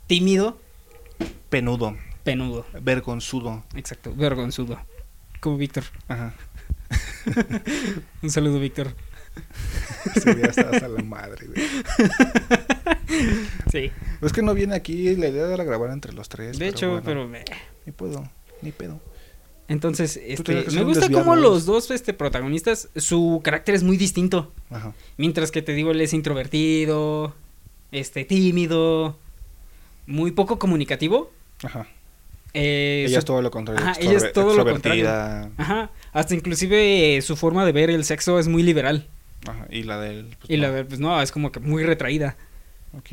tímido, 0.08 0.58
Penudo, 1.50 1.95
penudo. 2.24 2.66
vergonzudo. 2.82 3.64
Exacto, 3.76 4.14
vergonzudo. 4.16 4.80
Como 5.39 5.58
Víctor. 5.58 5.84
Ajá. 6.08 6.34
Un 8.22 8.30
saludo, 8.30 8.60
Víctor. 8.60 8.93
Sí, 10.16 10.30
ya 10.41 10.47
estás 10.47 10.84
a 10.84 10.88
la 10.88 11.02
madre, 11.04 11.47
güey. 11.47 11.62
Sí. 13.72 13.91
Es 14.22 14.34
que 14.34 14.41
no 14.41 14.54
viene 14.54 14.76
aquí, 14.76 15.16
la 15.16 15.28
idea 15.30 15.52
era 15.54 15.64
grabar 15.64 15.91
entre 15.91 16.14
los 16.14 16.30
tres. 16.30 16.58
De 16.60 16.68
hecho, 16.68 16.89
bueno, 17.02 17.04
pero... 17.06 17.36
eh, 17.36 17.45
Ni 17.86 17.91
puedo, 17.91 18.30
ni 18.62 18.72
pedo. 18.72 19.00
Entonces, 19.68 20.20
este, 20.22 20.66
me 20.72 20.84
gusta 20.84 21.10
cómo 21.10 21.36
los 21.36 21.66
dos 21.66 21.91
este, 21.91 22.14
protagonistas, 22.14 22.89
su 22.95 23.39
carácter 23.43 23.76
es 23.76 23.84
muy 23.84 23.97
distinto. 23.97 24.52
Ajá. 24.72 24.93
Mientras 25.18 25.52
que 25.52 25.62
te 25.62 25.74
digo, 25.74 25.91
él 25.91 26.02
es 26.02 26.14
introvertido, 26.14 27.36
este, 27.92 28.26
tímido, 28.26 29.18
muy 30.08 30.32
poco 30.32 30.60
comunicativo. 30.60 31.32
Ajá. 31.64 31.88
Eh, 32.54 33.04
ella 33.08 33.16
su- 33.16 33.20
es 33.20 33.26
todo 33.26 33.42
lo 33.42 33.52
contrario. 33.52 33.84
Ajá, 33.86 34.00
ella 34.00 34.18
es 34.18 34.34
todo 34.34 34.56
lo 34.56 34.62
extrovertida. 34.70 35.52
Ajá, 35.58 35.92
hasta 36.14 36.34
inclusive 36.34 37.18
eh, 37.18 37.22
su 37.22 37.36
forma 37.36 37.64
de 37.66 37.72
ver 37.72 37.90
el 37.92 38.04
sexo 38.06 38.40
es 38.40 38.48
muy 38.48 38.64
liberal. 38.64 39.08
Ajá. 39.48 39.68
Y 39.70 39.84
la 39.84 40.00
del. 40.00 40.26
pues, 40.40 40.50
Y 40.50 40.58
la 40.58 40.70
no. 40.70 40.74
de, 40.74 40.86
pues 40.86 41.00
no, 41.00 41.22
es 41.22 41.32
como 41.32 41.52
que 41.52 41.60
muy 41.60 41.84
retraída. 41.84 42.36
Ok. 42.98 43.12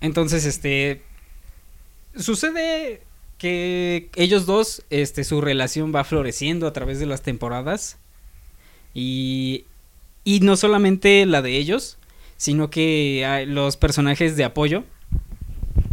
Entonces, 0.00 0.44
este, 0.44 1.02
sucede 2.16 3.02
que 3.38 4.08
ellos 4.16 4.46
dos, 4.46 4.82
este, 4.90 5.24
su 5.24 5.40
relación 5.40 5.94
va 5.94 6.04
floreciendo 6.04 6.66
a 6.66 6.72
través 6.72 6.98
de 6.98 7.06
las 7.06 7.22
temporadas. 7.22 7.98
Y, 8.94 9.64
y 10.24 10.40
no 10.40 10.56
solamente 10.56 11.26
la 11.26 11.42
de 11.42 11.56
ellos, 11.56 11.98
sino 12.36 12.70
que 12.70 13.24
hay 13.26 13.46
los 13.46 13.76
personajes 13.76 14.36
de 14.36 14.44
apoyo. 14.44 14.84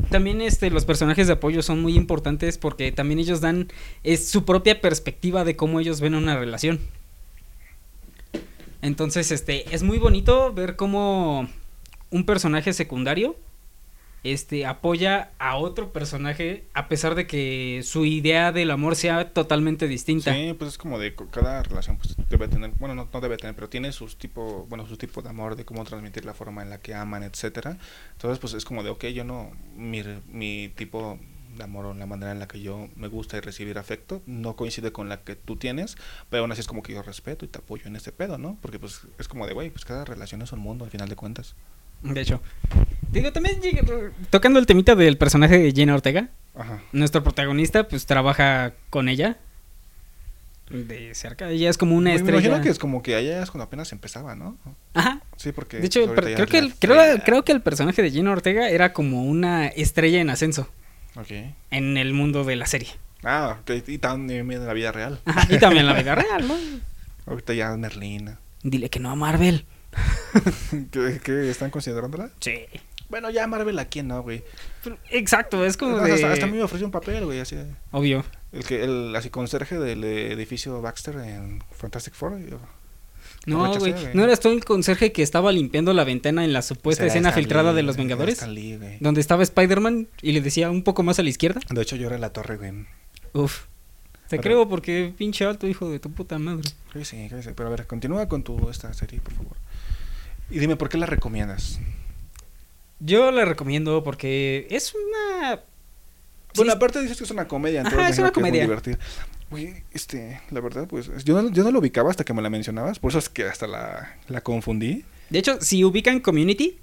También 0.10 0.42
este, 0.42 0.70
los 0.70 0.86
personajes 0.86 1.28
de 1.28 1.34
apoyo 1.34 1.62
son 1.62 1.82
muy 1.82 1.96
importantes 1.96 2.58
porque 2.58 2.92
también 2.92 3.20
ellos 3.20 3.40
dan 3.40 3.70
es 4.04 4.30
su 4.30 4.44
propia 4.44 4.82
perspectiva 4.82 5.44
de 5.44 5.56
cómo 5.56 5.80
ellos 5.80 6.02
ven 6.02 6.16
una 6.16 6.38
relación. 6.38 6.80
Entonces, 8.82 9.32
este, 9.32 9.74
es 9.74 9.84
muy 9.84 10.00
bonito 10.00 10.52
ver 10.54 10.76
cómo 10.76 11.48
un 12.10 12.26
personaje 12.26 12.74
secundario 12.74 13.36
este 14.24 14.66
apoya 14.66 15.32
a 15.40 15.58
otro 15.58 15.92
personaje 15.92 16.66
a 16.74 16.88
pesar 16.88 17.16
de 17.16 17.26
que 17.26 17.82
su 17.84 18.06
idea 18.06 18.52
del 18.52 18.70
amor 18.72 18.96
sea 18.96 19.34
totalmente 19.34 19.88
distinta. 19.88 20.34
Sí, 20.34 20.54
pues 20.58 20.72
es 20.72 20.78
como 20.78 21.00
de 21.00 21.16
cada 21.32 21.64
relación 21.64 21.98
pues 21.98 22.16
debe 22.30 22.48
tener, 22.48 22.72
bueno, 22.80 22.94
no, 22.94 23.08
no 23.12 23.22
debe 23.22 23.38
tener, 23.38 23.56
pero 23.56 23.70
tiene 23.70 23.92
sus 23.92 24.18
tipo, 24.18 24.66
bueno, 24.70 24.88
su 24.88 24.98
tipo 24.98 25.22
de 25.22 25.30
amor, 25.30 25.56
de 25.56 25.66
cómo 25.66 25.84
transmitir 25.84 26.26
la 26.26 26.34
forma 26.34 26.62
en 26.62 26.70
la 26.70 26.80
que 26.80 26.94
aman, 26.94 27.24
etcétera. 27.24 27.78
Entonces, 28.14 28.40
pues 28.40 28.54
es 28.54 28.66
como 28.66 28.84
de, 28.84 28.92
ok, 28.92 29.06
yo 29.08 29.24
no, 29.24 29.52
mi, 29.76 30.04
mi 30.28 30.70
tipo 30.70 31.20
de 31.58 31.64
amor 31.64 31.86
o 31.86 31.94
la 31.94 32.06
manera 32.06 32.32
en 32.32 32.40
la 32.40 32.48
que 32.48 32.62
yo 32.62 32.90
me 32.96 33.08
gusta 33.08 33.38
y 33.38 33.42
recibir 33.42 33.78
afecto 33.78 34.22
no 34.26 34.56
coincide 34.56 34.92
con 34.92 35.10
la 35.10 35.22
que 35.22 35.36
tú 35.36 35.56
tienes, 35.56 35.98
pero 36.30 36.44
aún 36.44 36.52
así 36.52 36.62
es 36.62 36.68
como 36.68 36.84
que 36.84 36.94
yo 36.94 37.02
respeto 37.02 37.46
y 37.46 37.48
te 37.48 37.60
apoyo 37.60 37.88
en 37.88 37.96
este 37.96 38.12
pedo, 38.12 38.38
¿no? 38.38 38.58
Porque 38.62 38.80
pues 38.80 39.02
es 39.18 39.28
como 39.28 39.48
de, 39.48 39.54
güey, 39.54 39.70
pues 39.70 39.86
cada 39.86 40.06
relación 40.06 40.42
es 40.42 40.52
un 40.52 40.60
mundo 40.60 40.86
al 40.86 40.92
final 40.92 41.10
de 41.10 41.16
cuentas. 41.16 41.56
De 42.04 42.22
hecho, 42.22 42.42
digo, 43.12 43.32
también 43.32 43.60
tocando 44.30 44.60
el 44.60 44.66
temita 44.66 44.96
del 44.96 45.18
personaje 45.18 45.58
de 45.58 45.72
Jenna 45.72 45.94
Ortega, 45.94 46.30
Ajá. 46.56 46.82
nuestro 46.92 47.24
protagonista 47.24 47.88
pues 47.88 48.06
trabaja 48.06 48.74
con 48.90 49.08
ella. 49.10 49.38
De 50.70 51.14
cerca. 51.16 51.50
Ella 51.50 51.70
es 51.70 51.78
como 51.78 51.98
una 51.98 52.12
Me 52.12 52.16
estrella. 52.16 52.40
imagino 52.48 52.64
que 52.64 52.70
es 52.70 52.80
como 52.80 53.04
que 53.04 53.16
allá 53.16 53.44
es 53.44 53.52
cuando 53.52 53.66
apenas 53.66 53.92
empezaba, 53.92 54.36
¿no? 54.36 54.58
Ajá. 54.94 55.22
Sí, 55.36 55.52
porque... 55.52 55.80
De 55.80 55.86
hecho, 55.88 56.10
pero 56.16 56.34
creo 56.34 56.48
que, 56.48 56.58
el, 56.60 56.74
creo, 56.76 57.22
creo 57.26 57.44
que 57.44 57.52
el 57.52 57.62
personaje 57.62 58.02
de 58.02 58.10
Gina 58.10 58.32
Ortega 58.32 58.70
era 58.70 58.94
como 58.94 59.26
una 59.26 59.68
estrella 59.68 60.22
en 60.22 60.30
ascenso 60.30 60.70
Ok. 61.18 61.32
en 61.72 61.98
el 61.98 62.14
mundo 62.14 62.46
de 62.46 62.56
la 62.56 62.68
serie. 62.68 62.88
Ah, 63.24 63.58
y 63.86 63.98
también 63.98 64.50
en 64.52 64.66
la 64.66 64.74
vida 64.74 64.94
real. 64.94 65.20
Ajá. 65.26 65.46
Y 65.54 65.60
también 65.60 65.86
en 65.86 65.94
la 65.94 66.00
vida 66.02 66.16
real, 66.16 66.48
¿no? 66.48 66.56
Ahorita 67.26 67.54
ya 67.54 67.74
es 67.74 67.78
Merlina. 67.78 68.40
Dile 68.64 68.90
que 68.90 69.00
no 69.02 69.12
a 69.12 69.16
Marvel. 69.16 69.66
¿Qué, 70.92 71.20
qué 71.24 71.50
están 71.50 71.70
considerándola? 71.72 72.30
Sí. 72.40 72.66
Bueno, 73.10 73.30
ya 73.30 73.46
Marvel 73.46 73.78
a 73.80 73.86
quién 73.86 74.08
no, 74.08 74.22
güey. 74.24 74.44
Exacto, 75.10 75.66
es 75.66 75.76
como 75.76 75.98
Hasta, 75.98 76.08
de... 76.08 76.14
hasta- 76.14 76.32
hasta 76.34 76.46
a 76.46 76.48
mí 76.50 76.56
me 76.58 76.64
ofreció 76.64 76.86
un 76.88 76.92
papel, 76.92 77.26
güey, 77.26 77.40
así. 77.42 77.58
Obvio. 77.92 78.24
El 78.54 78.64
que, 78.64 78.84
el 78.84 79.14
así 79.16 79.30
conserje 79.30 79.78
del 79.78 80.04
edificio 80.04 80.82
Baxter 80.82 81.16
en 81.18 81.62
Fantastic 81.72 82.14
Four. 82.14 82.40
yo- 82.40 82.60
No, 83.46 83.78
güey. 83.80 83.94
¿No 84.14 84.24
eras 84.24 84.40
tú 84.40 84.50
el 84.50 84.64
conserje 84.64 85.12
que 85.12 85.24
estaba 85.24 85.52
limpiando 85.52 85.94
la 85.94 86.06
ventana 86.06 86.46
en 86.46 86.54
la 86.54 86.62
supuesta 86.62 87.06
escena 87.06 87.34
filtrada 87.34 87.74
de 87.74 87.84
los 87.84 87.98
Vengadores? 87.98 88.36
Stan 88.36 88.54
Lee, 88.54 88.78
güey. 88.78 88.98
Donde 89.02 89.20
estaba 89.20 89.44
Spider-Man 89.44 90.08
y 90.22 90.32
le 90.32 90.40
decía 90.42 90.70
un 90.72 90.84
poco 90.84 91.04
más 91.04 91.20
a 91.20 91.24
la 91.24 91.30
izquierda. 91.30 91.60
De 91.70 91.82
hecho, 91.82 91.98
yo 91.98 92.08
era 92.08 92.18
la 92.18 92.32
torre, 92.32 92.56
güey. 92.58 92.86
Uf. 93.34 93.64
Te 94.30 94.38
Pero- 94.38 94.42
creo 94.44 94.70
porque 94.70 95.14
pinche 95.18 95.44
alto 95.44 95.68
hijo 95.68 95.90
de 95.90 96.00
tu 96.00 96.10
puta 96.12 96.40
madre. 96.40 96.64
Sí, 96.94 97.04
sí, 97.04 97.28
sí, 97.42 97.50
Pero 97.54 97.68
a 97.68 97.72
ver, 97.72 97.86
continúa 97.88 98.30
con 98.30 98.44
tu 98.44 98.70
esta 98.70 98.94
serie, 98.94 99.20
por 99.20 99.34
favor. 99.34 99.58
Y 100.52 100.60
dime, 100.60 100.76
¿por 100.76 100.90
qué 100.90 100.98
la 100.98 101.06
recomiendas? 101.06 101.80
Yo 103.00 103.32
la 103.32 103.46
recomiendo 103.46 104.04
porque 104.04 104.68
es 104.70 104.94
una... 104.94 105.62
Bueno, 106.56 106.72
Sí, 106.72 106.76
aparte 106.78 107.02
dices 107.02 107.18
que 107.18 107.24
es 107.24 107.32
una 107.32 107.48
comedia, 107.48 107.82
Ajá, 107.82 107.90
entonces 107.90 108.12
es 108.12 108.18
me 108.18 108.24
una 108.26 108.32
comedia. 108.34 108.62
muy 108.62 108.68
divertida. 108.68 108.98
Güey, 109.50 109.84
este, 109.92 110.42
la 110.52 110.60
verdad, 110.60 110.88
pues, 110.88 111.10
yo 111.24 111.42
no, 111.42 111.50
yo 111.50 111.64
no 111.64 111.72
lo 111.72 111.80
ubicaba 111.80 112.10
hasta 112.10 112.24
que 112.24 112.34
me 112.34 112.42
la 112.42 112.50
mencionabas, 112.50 113.00
por 113.00 113.10
eso 113.10 113.20
es 113.20 113.30
que 113.30 113.44
hasta 113.46 113.68
la, 113.68 114.18
la 114.28 114.42
confundí. 114.42 115.04
De 115.30 115.40
hecho, 115.40 115.60
si 115.62 115.84
ubican 115.84 116.20
Community, 116.20 116.78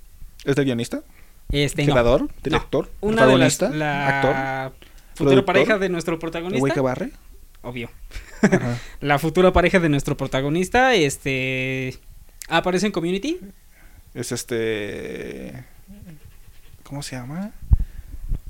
¿Es 0.45 0.57
de 0.57 0.65
guionista? 0.65 1.03
este 1.51 1.85
no. 1.87 1.93
¿Creador? 1.93 2.29
¿Director? 2.43 2.91
Una 3.01 3.27
de 3.27 3.37
las... 3.39 3.61
La 3.61 4.09
¿Actor? 4.21 4.89
futura 5.15 5.45
pareja 5.45 5.79
de 5.79 5.89
nuestro 5.89 6.15
¿El 6.15 6.19
güey 6.21 6.31
protagonista. 6.33 6.75
que 6.75 6.81
barre? 6.81 7.11
Obvio. 7.63 7.91
La 9.01 9.19
futura 9.19 9.53
pareja 9.53 9.81
de 9.81 9.89
nuestro 9.89 10.17
protagonista, 10.17 10.95
este... 10.95 11.97
Aparece 12.49 12.87
en 12.87 12.93
Community. 12.93 13.39
Es 14.15 14.33
este... 14.33 15.65
¿Cómo 16.83 17.03
se 17.03 17.17
llama? 17.17 17.53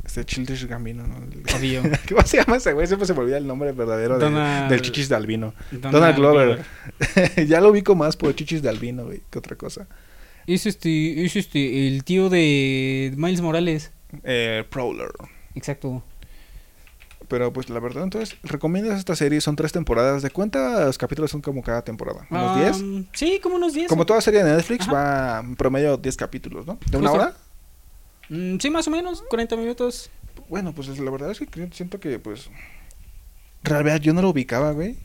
Este 0.04 0.24
Childish 0.24 0.66
Gambino, 0.66 1.06
¿no? 1.06 1.16
Obvio. 1.56 1.82
¿Cómo 2.08 2.22
se 2.22 2.38
llama 2.38 2.56
ese 2.56 2.72
güey? 2.72 2.86
Siempre 2.86 3.06
se 3.06 3.12
me 3.14 3.20
olvida 3.20 3.36
el 3.36 3.46
nombre 3.46 3.72
verdadero 3.72 4.18
de- 4.18 4.30
del 4.68 4.80
Chichis 4.80 5.08
de 5.08 5.16
Albino. 5.16 5.54
Donald 5.70 5.92
Donald, 5.92 6.16
Glover. 6.16 6.64
ya 7.46 7.60
lo 7.60 7.70
ubico 7.70 7.94
más 7.94 8.16
por 8.16 8.34
Chichis 8.34 8.62
de 8.62 8.68
Albino, 8.68 9.04
güey, 9.04 9.20
que 9.30 9.38
otra 9.38 9.56
cosa. 9.56 9.86
Es 10.46 10.64
este, 10.64 11.24
es 11.26 11.36
este, 11.36 11.88
el 11.88 12.04
tío 12.04 12.30
de 12.30 13.12
Miles 13.16 13.42
Morales. 13.42 13.90
Eh, 14.24 14.64
Prowler. 14.70 15.10
Exacto. 15.54 16.02
Pero 17.28 17.52
pues 17.52 17.68
la 17.68 17.78
verdad, 17.78 18.04
entonces, 18.04 18.36
¿recomiendas 18.42 18.98
esta 18.98 19.14
serie? 19.14 19.40
Son 19.40 19.54
tres 19.54 19.70
temporadas. 19.72 20.22
¿De 20.22 20.30
cuántos 20.30 20.96
capítulos 20.96 21.30
son 21.30 21.42
como 21.42 21.62
cada 21.62 21.82
temporada? 21.82 22.26
¿Unos 22.30 22.56
10? 22.56 22.80
Um, 22.80 23.04
Sí, 23.12 23.38
como 23.42 23.56
unos 23.56 23.74
10. 23.74 23.88
Como 23.88 24.06
toda 24.06 24.20
serie 24.22 24.42
de 24.42 24.50
Netflix 24.56 24.86
Ajá. 24.88 24.92
va 24.92 25.40
en 25.40 25.54
promedio 25.56 25.96
10 25.98 26.16
capítulos, 26.16 26.66
¿no? 26.66 26.78
¿De 26.90 26.96
una 26.96 27.10
Justo. 27.10 27.24
hora? 27.24 27.36
Mm, 28.30 28.58
sí, 28.58 28.70
más 28.70 28.88
o 28.88 28.90
menos, 28.90 29.22
40 29.28 29.56
minutos. 29.56 30.10
Bueno, 30.48 30.72
pues 30.72 30.88
la 30.98 31.10
verdad 31.10 31.30
es 31.30 31.38
que 31.40 31.68
siento 31.72 32.00
que 32.00 32.18
pues... 32.18 32.48
Realmente 33.62 34.00
yo 34.00 34.14
no 34.14 34.22
lo 34.22 34.30
ubicaba, 34.30 34.72
güey. 34.72 34.96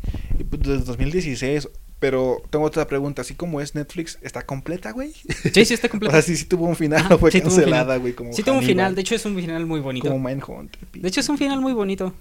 Pues 0.49 0.61
desde 0.61 0.85
2016... 0.85 1.67
Pero 2.03 2.43
tengo 2.49 2.65
otra 2.65 2.85
pregunta, 2.85 3.21
así 3.21 3.33
como 3.33 3.61
es 3.61 3.75
Netflix, 3.75 4.19
¿está 4.21 4.45
completa, 4.45 4.91
güey? 4.91 5.13
Sí, 5.53 5.63
sí, 5.63 5.73
está 5.73 5.87
O 5.87 5.91
completo. 5.91 6.11
sea, 6.11 6.21
sí, 6.21 6.35
sí 6.35 6.43
tuvo 6.43 6.65
un 6.65 6.75
final, 6.75 6.99
Ajá, 6.99 7.07
no 7.11 7.17
fue 7.17 7.31
sí 7.31 7.39
cancelada, 7.39 7.95
güey, 7.95 8.11
como 8.11 8.33
sí, 8.33 8.43
tuvo 8.43 8.55
un 8.55 8.63
final. 8.63 8.93
De 8.93 8.99
hecho, 8.99 9.15
es 9.15 9.25
un 9.25 9.33
final 9.37 9.65
muy 9.65 9.79
bonito. 9.79 10.09
Como 10.09 10.27
Mindhunter. 10.27 10.85
De 10.91 11.07
hecho, 11.07 11.21
es 11.21 11.29
un 11.29 11.37
final 11.37 11.61
muy 11.61 11.71
bonito. 11.71 12.13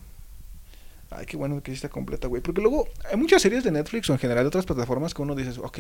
Ay, 1.10 1.26
qué 1.26 1.36
bueno 1.36 1.60
que 1.64 1.72
sí 1.72 1.74
está 1.74 1.88
completa, 1.88 2.28
güey. 2.28 2.40
Porque 2.40 2.60
luego 2.60 2.86
hay 3.10 3.16
muchas 3.16 3.42
series 3.42 3.64
de 3.64 3.72
Netflix 3.72 4.08
o 4.08 4.12
en 4.12 4.20
general 4.20 4.44
de 4.44 4.48
otras 4.48 4.66
plataformas 4.66 5.14
que 5.14 5.22
uno 5.22 5.34
dice, 5.34 5.58
ok, 5.60 5.78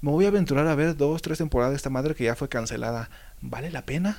me 0.00 0.10
voy 0.10 0.24
a 0.24 0.28
aventurar 0.28 0.66
a 0.66 0.74
ver 0.74 0.96
dos, 0.96 1.20
tres 1.20 1.36
temporadas 1.36 1.72
de 1.72 1.76
esta 1.76 1.90
madre 1.90 2.14
que 2.14 2.24
ya 2.24 2.34
fue 2.34 2.48
cancelada. 2.48 3.10
¿Vale 3.42 3.70
la 3.70 3.84
pena? 3.84 4.16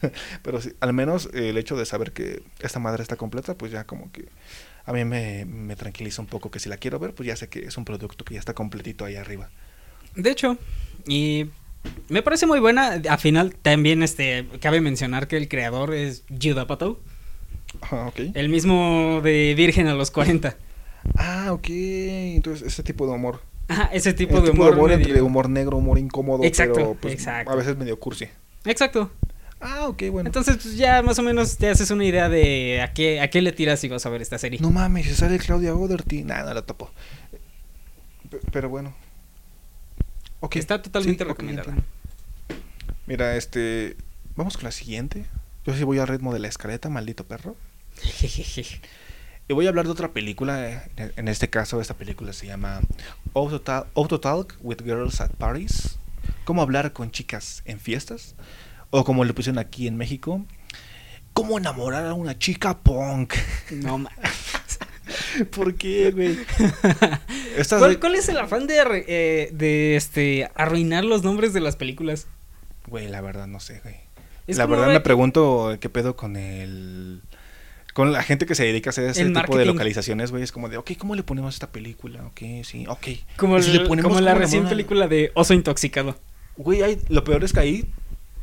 Pero 0.42 0.60
sí, 0.60 0.74
al 0.78 0.92
menos 0.92 1.28
eh, 1.34 1.48
el 1.48 1.58
hecho 1.58 1.76
de 1.76 1.86
saber 1.86 2.12
que 2.12 2.44
esta 2.60 2.78
madre 2.78 3.02
está 3.02 3.16
completa, 3.16 3.54
pues 3.54 3.72
ya 3.72 3.82
como 3.82 4.12
que 4.12 4.26
a 4.86 4.92
mí 4.92 5.04
me, 5.04 5.44
me 5.44 5.76
tranquiliza 5.76 6.22
un 6.22 6.28
poco 6.28 6.50
que 6.50 6.58
si 6.60 6.68
la 6.68 6.76
quiero 6.78 6.98
ver, 6.98 7.12
pues 7.14 7.26
ya 7.26 7.36
sé 7.36 7.48
que 7.48 7.60
es 7.66 7.76
un 7.76 7.84
producto 7.84 8.24
que 8.24 8.34
ya 8.34 8.40
está 8.40 8.54
completito 8.54 9.04
ahí 9.04 9.16
arriba. 9.16 9.50
De 10.14 10.30
hecho, 10.30 10.56
y 11.06 11.46
me 12.08 12.22
parece 12.22 12.46
muy 12.46 12.60
buena. 12.60 13.00
Al 13.08 13.18
final, 13.18 13.54
también 13.60 14.02
este 14.02 14.46
cabe 14.60 14.80
mencionar 14.80 15.28
que 15.28 15.36
el 15.36 15.48
creador 15.48 15.92
es 15.92 16.22
Judd 16.30 16.58
Apatow. 16.58 16.98
Ah, 17.82 18.06
ok. 18.08 18.20
El 18.34 18.48
mismo 18.48 19.20
de 19.22 19.54
Virgen 19.56 19.86
a 19.88 19.94
los 19.94 20.10
40. 20.10 20.56
Ah, 21.16 21.48
ok. 21.52 21.66
Entonces, 21.68 22.66
ese 22.66 22.82
tipo 22.82 23.06
de 23.06 23.12
humor. 23.12 23.40
Ajá, 23.68 23.90
ese 23.92 24.12
tipo 24.14 24.38
El 24.38 24.44
de 24.44 24.50
humor. 24.52 24.76
medio- 24.76 24.92
entre 24.96 25.20
humor 25.22 25.48
negro, 25.50 25.76
humor 25.76 25.98
incómodo, 25.98 26.44
Exacto, 26.44 26.74
pero 26.74 26.94
pues, 26.94 27.14
exacto. 27.14 27.50
a 27.50 27.56
veces 27.56 27.76
medio 27.76 27.98
cursi. 27.98 28.26
Exacto. 28.64 29.10
Ah, 29.60 29.88
ok, 29.88 30.02
bueno. 30.10 30.28
Entonces, 30.28 30.56
pues, 30.62 30.76
ya 30.76 31.02
más 31.02 31.18
o 31.18 31.22
menos 31.22 31.56
te 31.56 31.68
haces 31.68 31.90
una 31.90 32.04
idea 32.04 32.28
de 32.28 32.82
a 32.82 32.92
qué, 32.92 33.20
a 33.20 33.30
qué 33.30 33.40
le 33.42 33.52
tiras 33.52 33.80
si 33.80 33.88
vas 33.88 34.04
a 34.04 34.10
ver 34.10 34.20
esta 34.22 34.38
serie. 34.38 34.58
No 34.60 34.70
mames, 34.70 35.14
sale 35.16 35.38
Claudia 35.38 35.74
Oderty. 35.74 36.24
Nada, 36.24 36.44
no 36.50 36.54
la 36.54 36.62
topo. 36.62 36.90
Pe- 38.30 38.40
Pero 38.52 38.68
bueno. 38.68 38.94
Ok. 40.40 40.56
Está 40.56 40.82
totalmente 40.82 41.24
Sí, 41.24 41.28
recomendada. 41.28 41.74
Mira, 43.06 43.36
este. 43.36 43.96
Vamos 44.36 44.56
con 44.56 44.64
la 44.64 44.72
siguiente. 44.72 45.24
Yo 45.64 45.74
sí 45.74 45.84
voy 45.84 45.98
al 45.98 46.08
ritmo 46.08 46.32
de 46.34 46.38
la 46.40 46.48
escaleta, 46.48 46.88
maldito 46.88 47.24
perro. 47.26 47.56
Y 49.48 49.52
voy 49.54 49.66
a 49.66 49.68
hablar 49.68 49.84
de 49.86 49.92
otra 49.92 50.12
película. 50.12 50.88
eh, 50.96 51.12
En 51.16 51.28
este 51.28 51.48
caso, 51.48 51.80
esta 51.80 51.94
película 51.94 52.32
se 52.32 52.46
llama 52.48 52.80
Auto 53.32 53.60
Talk 54.20 54.56
with 54.60 54.78
Girls 54.82 55.20
at 55.20 55.30
Parties. 55.30 55.98
¿Cómo 56.44 56.62
hablar 56.62 56.92
con 56.92 57.12
chicas 57.12 57.62
en 57.64 57.78
fiestas? 57.78 58.34
O 58.90 59.04
como 59.04 59.24
le 59.24 59.32
pusieron 59.34 59.58
aquí 59.58 59.86
en 59.86 59.96
México, 59.96 60.44
¿cómo 61.32 61.58
enamorar 61.58 62.06
a 62.06 62.14
una 62.14 62.38
chica 62.38 62.78
punk? 62.78 63.34
no 63.72 63.98
ma- 63.98 64.10
¿Por 65.50 65.74
qué, 65.74 66.10
güey? 66.12 66.36
¿Cuál, 68.00 68.14
es 68.14 68.28
el 68.28 68.38
afán 68.38 68.66
de, 68.66 68.78
eh, 69.06 69.50
de 69.52 69.96
este 69.96 70.50
arruinar 70.54 71.04
los 71.04 71.22
nombres 71.22 71.52
de 71.52 71.60
las 71.60 71.76
películas? 71.76 72.26
Güey, 72.88 73.08
la 73.08 73.20
verdad 73.20 73.46
no 73.46 73.60
sé, 73.60 73.80
güey. 73.82 73.96
Es 74.46 74.58
la 74.58 74.66
verdad 74.66 74.88
de 74.88 74.94
me 74.94 75.00
pregunto 75.00 75.76
qué 75.80 75.88
pedo 75.88 76.16
con 76.16 76.36
el... 76.36 77.20
Con 77.94 78.12
la 78.12 78.22
gente 78.22 78.44
que 78.44 78.54
se 78.54 78.64
dedica 78.64 78.90
a 78.90 78.92
hacer 78.92 79.08
ese 79.08 79.22
El 79.22 79.32
tipo 79.32 79.56
de 79.56 79.64
localizaciones, 79.64 80.30
güey. 80.30 80.42
Es 80.42 80.52
como 80.52 80.68
de, 80.68 80.76
ok, 80.76 80.92
¿cómo 80.98 81.14
le 81.14 81.22
ponemos 81.22 81.54
a 81.54 81.56
esta 81.56 81.72
película? 81.72 82.26
Ok, 82.26 82.40
sí, 82.62 82.84
ok. 82.86 83.06
Como, 83.36 83.58
Y 83.58 83.62
si 83.62 83.70
el- 83.70 83.78
le 83.78 83.88
ponemos 83.88 84.10
como 84.10 84.20
la 84.20 84.34
recién 84.34 84.68
película 84.68 85.08
de 85.08 85.32
Oso 85.34 85.54
Intoxicado. 85.54 86.18
Güey, 86.58 86.98
lo 87.08 87.24
peor 87.24 87.42
es 87.42 87.52
que 87.54 87.60
ahí 87.60 87.90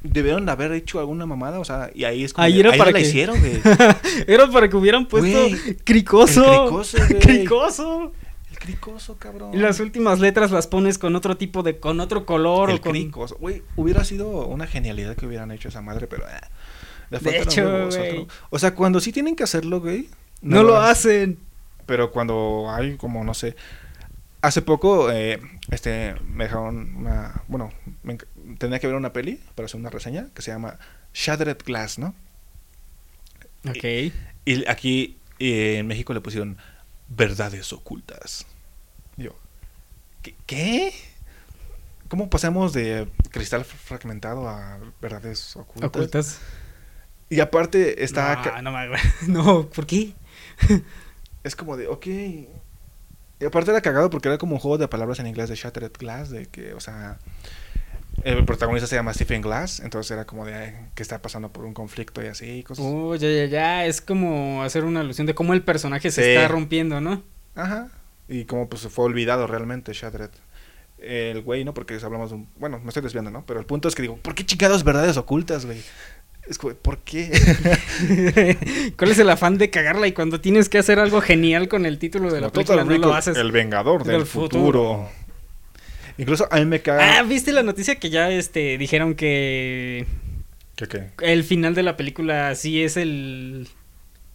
debieron 0.03 0.45
de 0.45 0.51
haber 0.51 0.71
hecho 0.73 0.99
alguna 0.99 1.25
mamada, 1.25 1.59
o 1.59 1.65
sea, 1.65 1.89
y 1.95 2.03
ahí 2.03 2.23
es 2.23 2.33
como... 2.33 2.43
Ahí 2.45 2.59
era 2.59 2.71
no 2.71 2.77
para 2.77 2.91
la 2.91 2.99
que- 2.99 3.05
hicieron, 3.05 3.39
güey. 3.39 3.61
Era 4.27 4.49
para 4.51 4.69
que 4.69 4.75
hubieran 4.75 5.07
puesto 5.07 5.39
cricoso. 5.83 6.43
el 6.45 6.77
cricoso, 6.83 6.97
güey. 7.09 7.19
Cricoso. 7.19 8.11
El 8.51 8.59
cricoso, 8.59 9.17
cabrón. 9.17 9.53
Y 9.53 9.57
las 9.57 9.79
últimas 9.79 10.19
letras 10.19 10.51
las 10.51 10.67
pones 10.67 10.97
con 10.97 11.15
otro 11.15 11.37
tipo 11.37 11.63
de, 11.63 11.79
con 11.79 11.99
otro 11.99 12.25
color 12.25 12.69
El 12.69 12.75
o 12.77 12.81
con... 12.81 12.91
cricoso. 12.91 13.37
Güey, 13.39 13.63
hubiera 13.75 14.03
sido 14.03 14.45
una 14.47 14.67
genialidad 14.67 15.15
que 15.15 15.25
hubieran 15.25 15.51
hecho 15.51 15.69
esa 15.69 15.81
madre, 15.81 16.07
pero... 16.07 16.25
ah, 16.27 16.49
le 17.09 17.19
De 17.19 17.41
hecho, 17.41 17.61
huevos, 17.65 17.97
güey. 17.97 18.09
otro. 18.19 18.27
O 18.49 18.59
sea, 18.59 18.75
cuando 18.75 18.99
sí 18.99 19.11
tienen 19.11 19.35
que 19.35 19.43
hacerlo, 19.43 19.79
güey... 19.81 20.09
No, 20.41 20.61
lo 20.63 20.77
hacen. 20.77 21.39
Pero 21.85 22.11
cuando 22.11 22.65
hay 22.69 22.97
como, 22.97 23.23
no 23.23 23.33
sé... 23.33 23.55
Hace 24.41 24.61
poco, 24.61 25.09
eh, 25.09 25.39
este, 25.71 26.15
me 26.29 26.43
dejaron 26.43 26.97
una... 26.97 27.43
Bueno, 27.47 27.71
me 28.03 28.17
tenía 28.57 28.79
que 28.79 28.87
ver 28.87 28.95
una 28.95 29.13
peli 29.13 29.39
para 29.55 29.65
hacer 29.65 29.79
una 29.79 29.89
reseña 29.89 30.27
que 30.33 30.41
se 30.41 30.51
llama 30.51 30.79
Shattered 31.13 31.63
Glass, 31.65 31.99
¿no? 31.99 32.15
Ok. 33.67 33.83
Y 34.45 34.67
aquí 34.67 35.17
eh, 35.39 35.77
en 35.77 35.87
México 35.87 36.13
le 36.13 36.21
pusieron 36.21 36.57
verdades 37.07 37.71
ocultas. 37.73 38.45
Yo, 39.17 39.35
¿qué? 40.21 40.35
qué? 40.45 40.93
¿Cómo 42.07 42.29
pasamos 42.29 42.73
de 42.73 43.07
cristal 43.31 43.65
fragmentado 43.65 44.47
a 44.47 44.79
verdades 45.01 45.55
ocultas? 45.55 45.89
Ocultas. 45.89 46.39
Y 47.29 47.39
aparte 47.39 48.03
está... 48.03 48.61
No, 48.61 48.71
no, 48.71 48.77
no, 49.27 49.69
¿por 49.69 49.85
qué? 49.87 50.13
Es 51.43 51.57
como 51.57 51.75
de, 51.75 51.87
ok. 51.87 52.05
Y 52.05 53.45
aparte 53.45 53.71
era 53.71 53.81
cagado 53.81 54.09
porque 54.09 54.29
era 54.29 54.37
como 54.37 54.53
un 54.53 54.59
juego 54.59 54.77
de 54.77 54.87
palabras 54.87 55.19
en 55.19 55.27
inglés 55.27 55.49
de 55.49 55.55
Shattered 55.55 55.91
Glass, 55.97 56.29
de 56.29 56.45
que, 56.45 56.73
o 56.73 56.79
sea... 56.79 57.17
El 58.23 58.45
protagonista 58.45 58.87
se 58.87 58.95
llama 58.95 59.13
Stephen 59.13 59.41
Glass, 59.41 59.79
entonces 59.79 60.11
era 60.11 60.25
como 60.25 60.45
de 60.45 60.73
que 60.95 61.03
está 61.03 61.21
pasando 61.21 61.51
por 61.51 61.65
un 61.65 61.73
conflicto 61.73 62.23
y 62.23 62.27
así, 62.27 62.63
cosas. 62.63 62.85
Oh, 62.87 63.15
ya, 63.15 63.27
ya, 63.29 63.45
ya. 63.45 63.85
Es 63.85 64.01
como 64.01 64.63
hacer 64.63 64.85
una 64.85 64.99
alusión 65.01 65.25
de 65.27 65.33
cómo 65.35 65.53
el 65.53 65.61
personaje 65.63 66.11
se 66.11 66.23
Sí. 66.23 66.29
está 66.29 66.47
rompiendo, 66.47 67.01
¿no? 67.01 67.23
Ajá. 67.55 67.89
Y 68.29 68.45
como 68.45 68.69
pues 68.69 68.83
fue 68.87 69.05
olvidado 69.05 69.47
realmente 69.47 69.91
Shadred. 69.93 70.29
El 70.99 71.41
güey, 71.41 71.65
¿no? 71.65 71.73
Porque 71.73 71.95
hablamos 72.01 72.29
de 72.29 72.37
un... 72.37 72.47
Bueno, 72.57 72.79
me 72.79 72.87
estoy 72.87 73.03
desviando, 73.03 73.29
¿no? 73.29 73.43
Pero 73.45 73.59
el 73.59 73.65
punto 73.65 73.89
es 73.89 73.95
que 73.95 74.03
digo, 74.03 74.15
¿por 74.17 74.35
qué 74.35 74.45
chingados 74.45 74.85
verdades 74.85 75.17
ocultas, 75.17 75.65
güey? 75.65 75.81
Es 76.47 76.57
como, 76.57 76.73
¿por 76.75 76.99
qué? 76.99 77.29
¿Cuál 78.97 79.11
es 79.11 79.19
el 79.19 79.29
afán 79.29 79.57
de 79.57 79.69
cagarla? 79.69 80.07
Y 80.07 80.13
cuando 80.13 80.39
tienes 80.39 80.69
que 80.69 80.77
hacer 80.77 80.99
algo 80.99 81.19
genial 81.21 81.67
con 81.67 81.85
el 81.85 81.99
título 81.99 82.31
de 82.31 82.41
la 82.41 82.49
película, 82.51 82.83
no 82.83 82.97
lo 82.97 83.13
haces. 83.13 83.35
El 83.37 83.51
vengador 83.51 84.03
del, 84.03 84.17
del 84.19 84.25
futuro. 84.25 84.59
futuro. 84.61 85.09
Incluso 86.17 86.47
a 86.51 86.57
mí 86.57 86.65
me 86.65 86.81
caga... 86.81 87.19
Ah, 87.19 87.23
¿viste 87.23 87.51
la 87.51 87.63
noticia 87.63 87.95
que 87.99 88.09
ya 88.09 88.29
este 88.29 88.77
dijeron 88.77 89.15
que 89.15 90.05
¿Qué 90.75 90.87
qué? 90.87 91.09
el 91.21 91.43
final 91.43 91.75
de 91.75 91.83
la 91.83 91.97
película 91.97 92.53
sí 92.55 92.81
es 92.83 92.97
el 92.97 93.67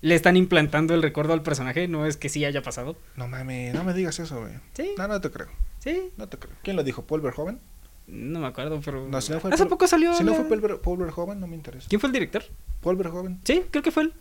le 0.00 0.14
están 0.14 0.36
implantando 0.36 0.94
el 0.94 1.02
recuerdo 1.02 1.32
al 1.32 1.42
personaje, 1.42 1.88
no 1.88 2.06
es 2.06 2.16
que 2.16 2.28
sí 2.28 2.44
haya 2.44 2.62
pasado? 2.62 2.96
No 3.16 3.26
mames, 3.26 3.74
no 3.74 3.82
me 3.82 3.92
digas 3.94 4.18
eso, 4.20 4.40
güey. 4.40 4.52
Sí. 4.72 4.92
No, 4.96 5.08
no 5.08 5.20
te 5.20 5.28
creo. 5.30 5.48
Sí, 5.80 6.10
No 6.16 6.28
te 6.28 6.38
creo. 6.38 6.54
¿Quién 6.62 6.76
lo 6.76 6.84
dijo? 6.84 7.02
¿Paul 7.04 7.20
Verhoeven? 7.20 7.58
no 8.06 8.40
me 8.40 8.46
acuerdo, 8.46 8.80
pero 8.84 9.06
No, 9.08 9.20
si 9.20 9.32
no 9.32 9.40
fue 9.40 9.50
hace 9.52 9.64
Paul- 9.64 9.68
poco 9.68 9.86
salió 9.86 10.14
Si 10.14 10.24
no 10.24 10.32
fue 10.34 10.44
Paul, 10.48 10.60
Ver- 10.60 10.80
Paul 10.80 10.98
Verhoeven, 10.98 11.38
no 11.40 11.46
me 11.46 11.56
interesa. 11.56 11.86
¿Quién 11.88 12.00
fue 12.00 12.08
el 12.08 12.12
director? 12.14 12.42
Paul 12.80 12.96
Verhoeven. 12.96 13.40
Sí, 13.44 13.64
creo 13.70 13.82
que 13.82 13.90
fue 13.90 14.04
él. 14.04 14.14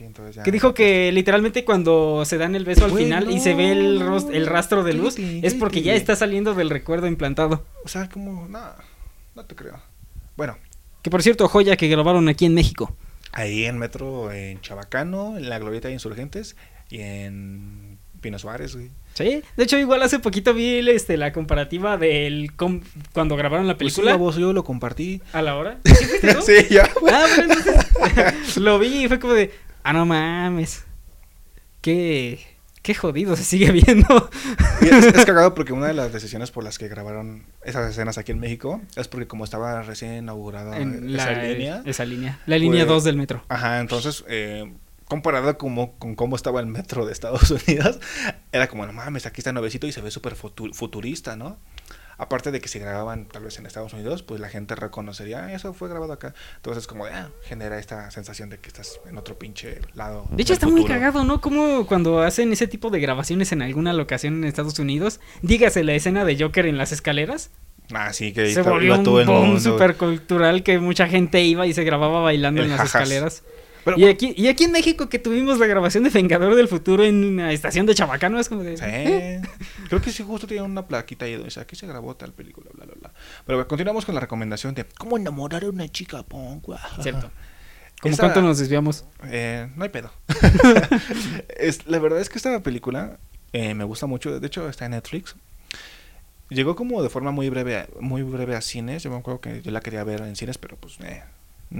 Entonces 0.00 0.36
ya. 0.36 0.42
Que 0.42 0.52
dijo 0.52 0.72
que 0.74 1.10
literalmente 1.12 1.64
cuando 1.64 2.24
se 2.24 2.38
dan 2.38 2.54
el 2.54 2.64
beso 2.64 2.84
al 2.84 2.92
final 2.92 3.30
y 3.30 3.40
se 3.40 3.54
ve 3.54 3.72
el, 3.72 4.02
el 4.32 4.46
rastro 4.46 4.84
de 4.84 4.94
luz, 4.94 5.16
es 5.18 5.54
porque 5.54 5.82
ya 5.82 5.94
está 5.94 6.14
saliendo 6.16 6.54
del 6.54 6.70
recuerdo 6.70 7.06
implantado. 7.06 7.64
O 7.84 7.88
sea, 7.88 8.08
como, 8.08 8.46
no, 8.48 8.60
no 9.34 9.44
te 9.44 9.54
creo. 9.54 9.80
Bueno, 10.36 10.56
Que 11.02 11.10
por 11.10 11.22
cierto, 11.22 11.48
joya 11.48 11.76
que 11.76 11.88
grabaron 11.88 12.28
aquí 12.28 12.46
en 12.46 12.54
México. 12.54 12.96
ahí 13.32 13.64
en 13.64 13.78
Metro, 13.78 14.32
en 14.32 14.60
Chabacano, 14.60 15.36
en 15.36 15.48
la 15.48 15.58
Glorieta 15.58 15.88
de 15.88 15.94
Insurgentes 15.94 16.56
y 16.90 17.00
en 17.00 17.98
Pino 18.20 18.38
Suárez, 18.38 18.74
güey. 18.74 18.90
Sí, 19.14 19.42
de 19.56 19.62
hecho 19.62 19.78
igual 19.78 20.02
hace 20.02 20.18
poquito 20.18 20.54
vi 20.54 20.78
este, 20.90 21.16
la 21.16 21.32
comparativa 21.32 21.96
del 21.96 22.52
com- 22.56 22.80
cuando 23.12 23.36
grabaron 23.36 23.68
la 23.68 23.76
Pues 23.78 23.92
sí, 23.92 24.00
película 24.00 24.16
vos, 24.16 24.34
yo 24.36 24.52
lo 24.52 24.64
compartí. 24.64 25.22
a 25.32 25.40
la 25.40 25.54
hora. 25.56 25.78
¿Sí 25.84 25.94
sí. 26.68 26.78
Ah, 26.78 26.88
bueno, 27.00 27.52
entonces 27.54 28.56
lo 28.56 28.78
vi 28.80 29.04
y 29.04 29.08
fue 29.08 29.20
como 29.20 29.34
de, 29.34 29.52
ah, 29.84 29.92
no 29.92 30.04
mames. 30.06 30.84
Qué, 31.80 32.40
qué 32.82 32.94
jodido 32.94 33.36
se 33.36 33.44
sigue 33.44 33.70
viendo. 33.72 34.30
Y 34.80 34.86
es, 34.86 35.04
es 35.06 35.24
cagado 35.26 35.54
porque 35.54 35.72
una 35.72 35.86
de 35.86 35.94
las 35.94 36.12
decisiones 36.12 36.50
por 36.50 36.64
las 36.64 36.78
que 36.78 36.88
grabaron 36.88 37.44
esas 37.62 37.90
escenas 37.90 38.18
aquí 38.18 38.32
en 38.32 38.40
México 38.40 38.80
es 38.96 39.06
porque 39.08 39.26
como 39.26 39.44
estaba 39.44 39.82
recién 39.82 40.14
inaugurada 40.16 40.78
en 40.78 41.14
esa 41.14 41.32
la, 41.32 41.42
línea. 41.44 41.82
Esa 41.84 42.04
línea. 42.04 42.40
La 42.46 42.58
línea 42.58 42.84
Pues- 42.84 42.94
2 42.96 43.04
del 43.04 43.16
metro. 43.16 43.44
Ajá, 43.48 43.80
entonces, 43.80 44.24
eh, 44.28 44.72
comparado 45.06 45.58
como, 45.58 45.92
con 45.98 46.14
cómo 46.14 46.36
estaba 46.36 46.60
el 46.60 46.66
metro 46.66 47.04
de 47.04 47.12
Estados 47.12 47.50
Unidos, 47.68 48.00
era 48.52 48.66
como, 48.68 48.86
no 48.86 48.92
mames, 48.94 49.26
aquí 49.26 49.40
está 49.42 49.52
nuevecito 49.52 49.86
y 49.86 49.92
se 49.92 50.00
ve 50.00 50.10
súper 50.10 50.34
futu- 50.36 50.72
futurista, 50.72 51.36
¿no? 51.36 51.58
Aparte 52.18 52.50
de 52.50 52.60
que 52.60 52.68
si 52.68 52.78
grababan 52.78 53.26
tal 53.26 53.44
vez 53.44 53.58
en 53.58 53.66
Estados 53.66 53.92
Unidos, 53.92 54.22
pues 54.22 54.40
la 54.40 54.48
gente 54.48 54.74
reconocería, 54.74 55.44
"Ah, 55.46 55.52
eso 55.52 55.72
fue 55.74 55.88
grabado 55.88 56.12
acá. 56.12 56.34
Entonces, 56.56 56.86
como, 56.86 57.06
ah, 57.06 57.30
genera 57.42 57.78
esta 57.78 58.10
sensación 58.10 58.50
de 58.50 58.58
que 58.58 58.68
estás 58.68 59.00
en 59.08 59.18
otro 59.18 59.38
pinche 59.38 59.80
lado. 59.94 60.26
De 60.30 60.42
hecho, 60.42 60.52
está 60.52 60.66
muy 60.68 60.84
cagado, 60.84 61.24
¿no? 61.24 61.40
Como 61.40 61.86
cuando 61.86 62.20
hacen 62.22 62.52
ese 62.52 62.66
tipo 62.68 62.90
de 62.90 63.00
grabaciones 63.00 63.52
en 63.52 63.62
alguna 63.62 63.92
locación 63.92 64.34
en 64.34 64.44
Estados 64.44 64.78
Unidos, 64.78 65.20
dígase 65.42 65.82
la 65.84 65.94
escena 65.94 66.24
de 66.24 66.38
Joker 66.38 66.66
en 66.66 66.78
las 66.78 66.92
escaleras, 66.92 67.50
Ah, 67.92 68.14
sí, 68.14 68.32
que 68.32 68.50
se 68.54 68.62
volvió 68.62 68.94
un 68.96 69.04
todo 69.04 69.20
el 69.20 69.26
boom 69.26 69.46
mundo. 69.46 69.60
super 69.60 69.96
cultural 69.96 70.62
que 70.62 70.78
mucha 70.78 71.06
gente 71.06 71.42
iba 71.42 71.66
y 71.66 71.74
se 71.74 71.84
grababa 71.84 72.20
bailando 72.22 72.60
El 72.62 72.66
en 72.70 72.70
las 72.70 72.80
jajas. 72.80 73.02
escaleras. 73.02 73.42
Pero, 73.84 73.98
y, 73.98 74.04
aquí, 74.06 74.34
y 74.36 74.48
aquí 74.48 74.64
en 74.64 74.72
México 74.72 75.08
que 75.08 75.18
tuvimos 75.18 75.58
la 75.58 75.66
grabación 75.66 76.04
de 76.04 76.10
Vengador 76.10 76.54
del 76.54 76.68
Futuro 76.68 77.04
en 77.04 77.24
una 77.24 77.52
estación 77.52 77.86
de 77.86 77.94
Chabacano, 77.94 78.40
es 78.40 78.48
como 78.48 78.62
de... 78.62 78.76
Sí. 78.76 79.48
Creo 79.88 80.00
que 80.00 80.10
sí, 80.10 80.22
justo 80.22 80.46
tenía 80.46 80.62
una 80.62 80.86
plaquita 80.86 81.26
ahí 81.26 81.32
donde 81.32 81.46
dice, 81.46 81.60
aquí 81.60 81.76
se 81.76 81.86
grabó 81.86 82.16
tal 82.16 82.32
película, 82.32 82.70
bla, 82.72 82.86
bla, 82.86 82.94
bla. 82.98 83.12
Pero 83.46 83.58
bueno, 83.58 83.68
continuamos 83.68 84.04
con 84.04 84.14
la 84.14 84.20
recomendación 84.22 84.74
de 84.74 84.84
cómo 84.84 85.16
enamorar 85.16 85.64
a 85.64 85.68
una 85.68 85.88
chica 85.88 86.22
punk. 86.22 86.68
Cierto. 87.02 87.30
¿Cómo 88.00 88.12
Esa- 88.12 88.22
cuánto 88.22 88.42
nos 88.42 88.58
desviamos? 88.58 89.04
Eh, 89.24 89.68
no 89.76 89.84
hay 89.84 89.90
pedo. 89.90 90.10
es, 91.58 91.86
la 91.86 91.98
verdad 91.98 92.20
es 92.20 92.28
que 92.28 92.38
esta 92.38 92.62
película 92.62 93.18
eh, 93.52 93.74
me 93.74 93.84
gusta 93.84 94.06
mucho. 94.06 94.38
De 94.38 94.46
hecho, 94.46 94.68
está 94.68 94.86
en 94.86 94.92
Netflix. 94.92 95.36
Llegó 96.50 96.76
como 96.76 97.02
de 97.02 97.08
forma 97.08 97.30
muy 97.30 97.48
breve, 97.48 97.88
muy 98.00 98.22
breve 98.22 98.56
a 98.56 98.60
cines. 98.60 99.02
Yo 99.02 99.10
me 99.10 99.16
acuerdo 99.16 99.40
que 99.40 99.62
yo 99.62 99.70
la 99.70 99.80
quería 99.80 100.04
ver 100.04 100.20
en 100.20 100.36
cines, 100.36 100.58
pero 100.58 100.76
pues 100.76 100.98
eh, 101.00 101.22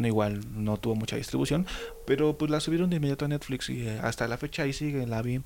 igual 0.02 0.40
no 0.54 0.76
tuvo 0.78 0.94
mucha 0.96 1.16
distribución. 1.16 1.66
Pero 2.06 2.36
pues 2.38 2.50
la 2.50 2.60
subieron 2.60 2.90
de 2.90 2.96
inmediato 2.96 3.24
a 3.24 3.28
Netflix 3.28 3.70
y 3.70 3.86
eh, 3.86 3.98
hasta 4.02 4.26
la 4.28 4.36
fecha 4.38 4.62
ahí 4.64 4.72
sigue, 4.72 5.06
la 5.06 5.22
vi. 5.22 5.40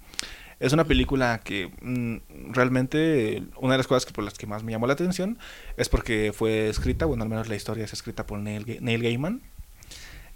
Es 0.61 0.73
una 0.73 0.85
película 0.85 1.41
que 1.45 1.71
mm, 1.83 2.53
realmente 2.53 3.43
una 3.61 3.75
de 3.75 3.79
las 3.79 3.87
cosas 3.87 4.05
que 4.07 4.13
por 4.13 4.25
las 4.25 4.35
que 4.35 4.47
más 4.47 4.65
me 4.65 4.73
llamó 4.73 4.87
la 4.89 4.95
atención 4.95 5.39
es 5.77 5.89
porque 5.89 6.33
fue 6.35 6.69
escrita, 6.69 7.05
bueno, 7.07 7.23
al 7.23 7.29
menos 7.29 7.49
la 7.49 7.55
historia 7.55 7.85
es 7.85 7.93
escrita 7.93 8.27
por 8.27 8.39
Neil, 8.41 8.67
Ga- 8.67 8.81
Neil 8.81 9.03
Gaiman. 9.03 9.43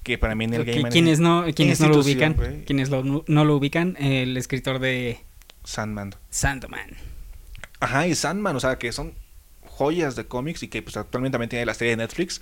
Que 0.05 0.19
para 0.19 0.35
mí 0.35 0.47
Neil 0.47 0.65
Gaiman 0.65 0.91
quienes 0.93 1.19
no, 1.21 1.45
quienes 1.55 1.81
no 1.81 1.89
lo 1.89 1.99
ubican, 2.01 2.35
quienes 2.67 2.91
lo- 2.91 3.25
no 3.27 3.45
lo 3.45 3.57
ubican, 3.57 3.97
el 3.99 4.37
escritor 4.37 4.79
de 4.79 5.19
Sandman. 5.65 6.15
Sandman. 6.31 6.97
Ajá, 7.81 8.07
y 8.07 8.15
Sandman, 8.15 8.55
o 8.57 8.61
sea, 8.61 8.79
que 8.79 8.93
son 8.93 9.15
joyas 9.65 10.15
de 10.17 10.27
cómics 10.27 10.63
y 10.63 10.69
que 10.69 10.83
pues 10.83 10.97
actualmente 10.97 11.33
también 11.35 11.49
tiene 11.51 11.67
la 11.67 11.75
serie 11.75 11.93
de 11.93 11.97
Netflix, 11.97 12.41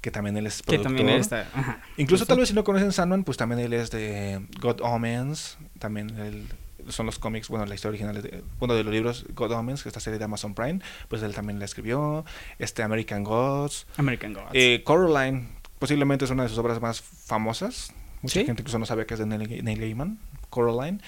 que 0.00 0.10
también 0.10 0.36
él 0.36 0.46
es 0.46 0.62
Que 0.62 0.78
productor. 0.78 0.96
también 0.96 1.08
está. 1.20 1.48
Ajá. 1.54 1.80
Incluso 1.96 2.26
tal 2.26 2.38
vez 2.38 2.48
si 2.48 2.54
no 2.54 2.64
conocen 2.64 2.92
Sandman, 2.92 3.24
pues 3.24 3.36
también 3.36 3.60
él 3.60 3.72
es 3.72 3.90
de 3.90 4.40
God 4.60 4.80
Omens, 4.82 5.58
también 5.78 6.10
él- 6.18 6.46
son 6.88 7.04
los 7.06 7.18
cómics, 7.18 7.48
bueno, 7.48 7.66
la 7.66 7.74
historia 7.74 7.90
original, 8.00 8.22
de, 8.22 8.42
bueno, 8.58 8.74
de 8.74 8.82
los 8.82 8.92
libros 8.92 9.26
God 9.34 9.52
Omens, 9.52 9.82
que 9.82 9.90
esta 9.90 10.00
serie 10.00 10.18
de 10.18 10.24
Amazon 10.24 10.54
Prime, 10.54 10.80
pues 11.08 11.22
él 11.22 11.34
también 11.34 11.58
la 11.58 11.66
escribió, 11.66 12.24
este 12.58 12.82
American 12.82 13.22
Gods, 13.22 13.86
American 13.98 14.32
Gods. 14.32 14.48
eh, 14.54 14.82
Coraline, 14.84 15.48
posiblemente 15.78 16.24
es 16.24 16.30
una 16.30 16.44
de 16.44 16.48
sus 16.48 16.56
obras 16.58 16.80
más 16.80 17.02
famosas, 17.02 17.92
mucha 18.22 18.40
¿Sí? 18.40 18.46
gente 18.46 18.62
incluso 18.62 18.78
no 18.78 18.86
sabía 18.86 19.06
que 19.06 19.14
es 19.14 19.20
de 19.20 19.26
Neil, 19.26 19.62
Neil 19.62 19.78
Gaiman, 19.80 20.18
Coraline. 20.48 21.00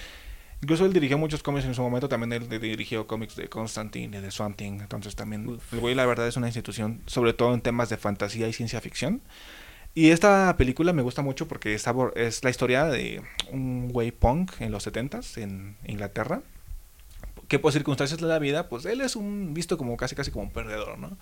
Incluso 0.63 0.85
él 0.85 0.93
dirigió 0.93 1.17
muchos 1.17 1.43
cómics 1.43 1.65
en 1.65 1.75
su 1.75 1.81
momento, 1.81 2.07
también 2.07 2.31
él 2.31 2.47
dirigió 2.47 3.05
cómics 3.05 3.35
de 3.35 3.49
Constantine 3.49 4.17
y 4.17 4.21
de 4.21 4.31
Swamp 4.31 4.55
Thing, 4.55 4.79
entonces 4.79 5.13
también 5.13 5.45
Uf. 5.45 5.73
el 5.73 5.81
güey 5.81 5.93
la 5.93 6.05
verdad 6.05 6.25
es 6.25 6.37
una 6.37 6.47
institución, 6.47 7.01
sobre 7.05 7.33
todo 7.33 7.53
en 7.53 7.59
temas 7.59 7.89
de 7.89 7.97
fantasía 7.97 8.47
y 8.47 8.53
ciencia 8.53 8.79
ficción. 8.79 9.21
Y 9.93 10.11
esta 10.11 10.55
película 10.55 10.93
me 10.93 11.01
gusta 11.01 11.21
mucho 11.21 11.49
porque 11.49 11.73
es, 11.73 11.85
es 12.15 12.45
la 12.45 12.49
historia 12.49 12.85
de 12.85 13.21
un 13.51 13.89
güey 13.89 14.11
punk 14.11 14.53
en 14.61 14.71
los 14.71 14.87
70s 14.87 15.37
en 15.41 15.75
Inglaterra, 15.85 16.41
que 17.49 17.59
por 17.59 17.73
circunstancias 17.73 18.21
de 18.21 18.27
la 18.27 18.39
vida, 18.39 18.69
pues 18.69 18.85
él 18.85 19.01
es 19.01 19.17
un 19.17 19.53
visto 19.53 19.77
como 19.77 19.97
casi 19.97 20.15
casi 20.15 20.31
como 20.31 20.45
un 20.45 20.51
perdedor, 20.51 20.97
¿no? 20.97 21.17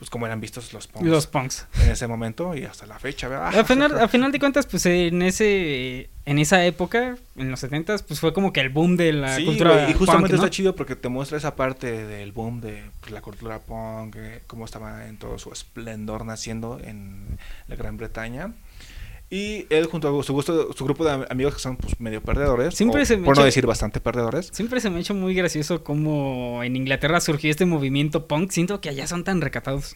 Pues 0.00 0.08
como 0.08 0.24
eran 0.24 0.40
vistos 0.40 0.72
los 0.72 0.86
punks 0.88 1.06
Los 1.06 1.26
punks. 1.26 1.66
en 1.84 1.90
ese 1.90 2.06
momento 2.06 2.54
y 2.56 2.64
hasta 2.64 2.86
la 2.86 2.98
fecha, 2.98 3.28
¿verdad? 3.28 3.54
Al 3.54 3.66
final, 3.66 3.98
al 3.98 4.08
final 4.08 4.32
de 4.32 4.38
cuentas, 4.40 4.66
pues 4.66 4.86
en 4.86 5.20
ese 5.20 6.08
en 6.24 6.38
esa 6.38 6.64
época, 6.64 7.16
en 7.36 7.50
los 7.50 7.60
70 7.60 7.98
pues 8.08 8.18
fue 8.18 8.32
como 8.32 8.52
que 8.52 8.60
el 8.60 8.70
boom 8.70 8.96
de 8.96 9.12
la 9.12 9.36
Sí, 9.36 9.44
cultura 9.44 9.90
y 9.90 9.92
justamente 9.94 10.28
punk, 10.30 10.38
¿no? 10.38 10.44
está 10.46 10.50
chido 10.50 10.74
porque 10.74 10.96
te 10.96 11.08
muestra 11.08 11.36
esa 11.38 11.54
parte 11.54 12.06
del 12.06 12.32
boom 12.32 12.60
de 12.62 12.82
pues, 13.00 13.12
la 13.12 13.20
cultura 13.20 13.58
punk, 13.58 14.16
eh, 14.16 14.40
cómo 14.46 14.64
estaba 14.64 15.06
en 15.06 15.18
todo 15.18 15.38
su 15.38 15.52
esplendor 15.52 16.24
naciendo 16.24 16.80
en 16.82 17.38
la 17.68 17.76
Gran 17.76 17.96
Bretaña. 17.96 18.52
Y 19.32 19.66
él 19.70 19.86
junto 19.86 20.08
a 20.18 20.22
su, 20.24 20.32
gusto, 20.32 20.72
su 20.72 20.84
grupo 20.84 21.04
de 21.04 21.12
am- 21.12 21.24
amigos 21.30 21.54
que 21.54 21.60
son 21.60 21.76
pues, 21.76 22.00
medio 22.00 22.20
perdedores, 22.20 22.74
Siempre 22.74 23.02
o, 23.02 23.06
se 23.06 23.16
me 23.16 23.24
por 23.24 23.36
no 23.38 23.44
decir 23.44 23.64
bastante 23.64 24.00
perdedores. 24.00 24.50
Siempre 24.52 24.80
se 24.80 24.90
me 24.90 24.96
ha 24.96 25.00
hecho 25.00 25.14
muy 25.14 25.34
gracioso 25.34 25.84
cómo 25.84 26.62
en 26.64 26.74
Inglaterra 26.74 27.20
surgió 27.20 27.48
este 27.50 27.64
movimiento 27.64 28.26
punk. 28.26 28.50
Siento 28.50 28.80
que 28.80 28.88
allá 28.88 29.06
son 29.06 29.22
tan 29.22 29.40
recatados. 29.40 29.94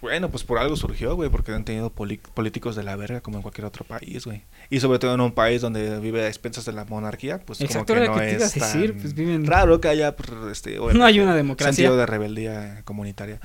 Bueno, 0.00 0.30
pues 0.30 0.42
por 0.42 0.58
algo 0.58 0.74
surgió, 0.76 1.14
güey, 1.14 1.30
porque 1.30 1.52
han 1.52 1.64
tenido 1.64 1.90
políticos 1.90 2.74
de 2.76 2.82
la 2.82 2.96
verga 2.96 3.20
como 3.20 3.36
en 3.38 3.42
cualquier 3.42 3.66
otro 3.66 3.84
país, 3.84 4.24
güey. 4.26 4.42
Y 4.68 4.80
sobre 4.80 4.98
todo 4.98 5.14
en 5.14 5.20
un 5.20 5.32
país 5.32 5.60
donde 5.62 6.00
vive 6.00 6.22
a 6.24 6.26
expensas 6.28 6.64
de 6.64 6.72
la 6.72 6.84
monarquía, 6.84 7.38
pues 7.46 7.60
Exacto, 7.60 7.94
como 7.94 8.04
que 8.04 8.08
no 8.10 8.16
que 8.18 8.30
es 8.32 8.38
decir, 8.54 8.92
tan 8.92 9.00
pues, 9.00 9.14
viven- 9.14 9.46
raro 9.46 9.80
que 9.80 9.88
haya 9.88 10.16
pues, 10.16 10.28
este, 10.50 10.76
No 10.92 11.04
hay 11.04 11.20
una 11.20 11.36
democracia. 11.36 11.72
sentido 11.72 11.96
de 11.96 12.06
rebeldía 12.06 12.82
comunitaria. 12.84 13.40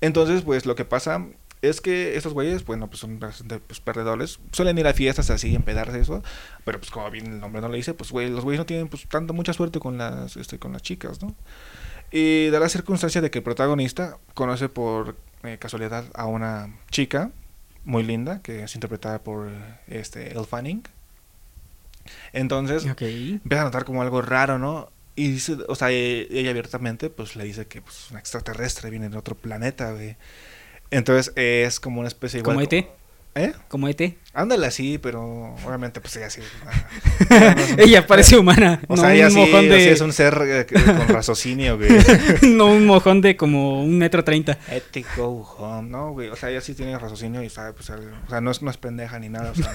Entonces, 0.00 0.42
pues 0.42 0.66
lo 0.66 0.74
que 0.74 0.84
pasa 0.84 1.26
es 1.62 1.80
que 1.80 2.16
estos 2.16 2.32
güeyes, 2.32 2.64
bueno, 2.64 2.88
pues 2.88 3.00
son 3.00 3.18
bastante 3.20 3.60
pues, 3.60 3.80
perdedores. 3.80 4.40
Suelen 4.52 4.76
ir 4.78 4.86
a 4.86 4.92
fiestas 4.92 5.30
así, 5.30 5.54
empedarse 5.54 6.00
eso. 6.00 6.22
Pero 6.64 6.78
pues 6.80 6.90
como 6.90 7.10
bien 7.10 7.26
el 7.26 7.40
nombre 7.40 7.62
no 7.62 7.68
le 7.68 7.76
dice, 7.76 7.94
pues 7.94 8.10
güey, 8.10 8.28
los 8.28 8.44
güeyes 8.44 8.58
no 8.58 8.66
tienen 8.66 8.88
pues 8.88 9.06
tanto 9.08 9.32
mucha 9.32 9.52
suerte 9.52 9.78
con 9.78 9.96
las, 9.96 10.36
este, 10.36 10.58
con 10.58 10.72
las 10.72 10.82
chicas, 10.82 11.22
¿no? 11.22 11.34
Y 12.10 12.50
da 12.50 12.60
la 12.60 12.68
circunstancia 12.68 13.20
de 13.20 13.30
que 13.30 13.38
el 13.38 13.44
protagonista 13.44 14.18
conoce 14.34 14.68
por 14.68 15.16
eh, 15.44 15.56
casualidad 15.58 16.04
a 16.14 16.26
una 16.26 16.76
chica 16.90 17.30
muy 17.84 18.02
linda 18.02 18.42
que 18.42 18.64
es 18.64 18.74
interpretada 18.74 19.22
por 19.22 19.48
este 19.86 20.32
Elle 20.32 20.44
Fanning. 20.44 20.82
Entonces 22.32 22.84
empieza 23.42 23.62
a 23.62 23.64
notar 23.66 23.84
como 23.84 24.02
algo 24.02 24.20
raro, 24.22 24.58
¿no? 24.58 24.90
Y 25.14 25.30
dice, 25.32 25.56
o 25.68 25.74
sea, 25.74 25.90
e- 25.90 26.26
ella 26.30 26.50
abiertamente 26.50 27.10
pues 27.10 27.36
le 27.36 27.44
dice 27.44 27.66
que 27.66 27.82
pues 27.82 28.10
un 28.10 28.18
extraterrestre 28.18 28.90
viene 28.90 29.08
de 29.08 29.16
otro 29.16 29.34
planeta, 29.36 29.92
güey. 29.92 30.16
Entonces 30.92 31.32
es 31.36 31.80
como 31.80 31.98
una 32.00 32.08
especie 32.08 32.38
igual 32.40 32.54
Como 32.56 32.60
E 32.60 32.78
ET. 32.78 32.86
¿Eh? 33.34 33.52
Como 33.68 33.88
ET. 33.88 34.14
Ándale 34.34 34.66
así, 34.66 34.98
pero 34.98 35.54
obviamente 35.64 36.00
pues 36.02 36.14
ella 36.16 36.28
sí. 36.28 36.42
ella 37.78 38.06
parece 38.06 38.36
humana. 38.36 38.80
O 38.88 38.94
no 38.96 39.00
sea, 39.02 39.14
ella 39.14 39.26
un 39.26 39.32
sí, 39.32 39.38
mojón 39.38 39.54
o 39.60 39.68
sea, 39.68 39.76
de. 39.76 39.92
es 39.92 40.00
un 40.02 40.12
ser 40.12 40.38
eh, 40.44 40.66
con 40.66 41.08
raciocinio, 41.08 41.78
güey. 41.78 41.90
no 42.42 42.66
un 42.66 42.84
mojón 42.86 43.22
de 43.22 43.34
como 43.36 43.82
un 43.82 43.96
metro 43.96 44.22
treinta. 44.22 44.58
Ethic 44.70 45.06
go 45.16 45.42
home, 45.58 45.88
no, 45.88 46.12
güey. 46.12 46.28
O 46.28 46.36
sea, 46.36 46.50
ella 46.50 46.60
sí 46.60 46.74
tiene 46.74 46.98
raciocinio 46.98 47.42
y 47.42 47.48
sabe, 47.48 47.72
pues, 47.72 47.88
el- 47.90 48.12
o 48.26 48.28
sea, 48.30 48.42
no 48.42 48.50
es, 48.50 48.60
no 48.60 48.70
es 48.70 48.76
pendeja 48.76 49.18
ni 49.18 49.30
nada, 49.30 49.52
o 49.52 49.54
sea. 49.54 49.72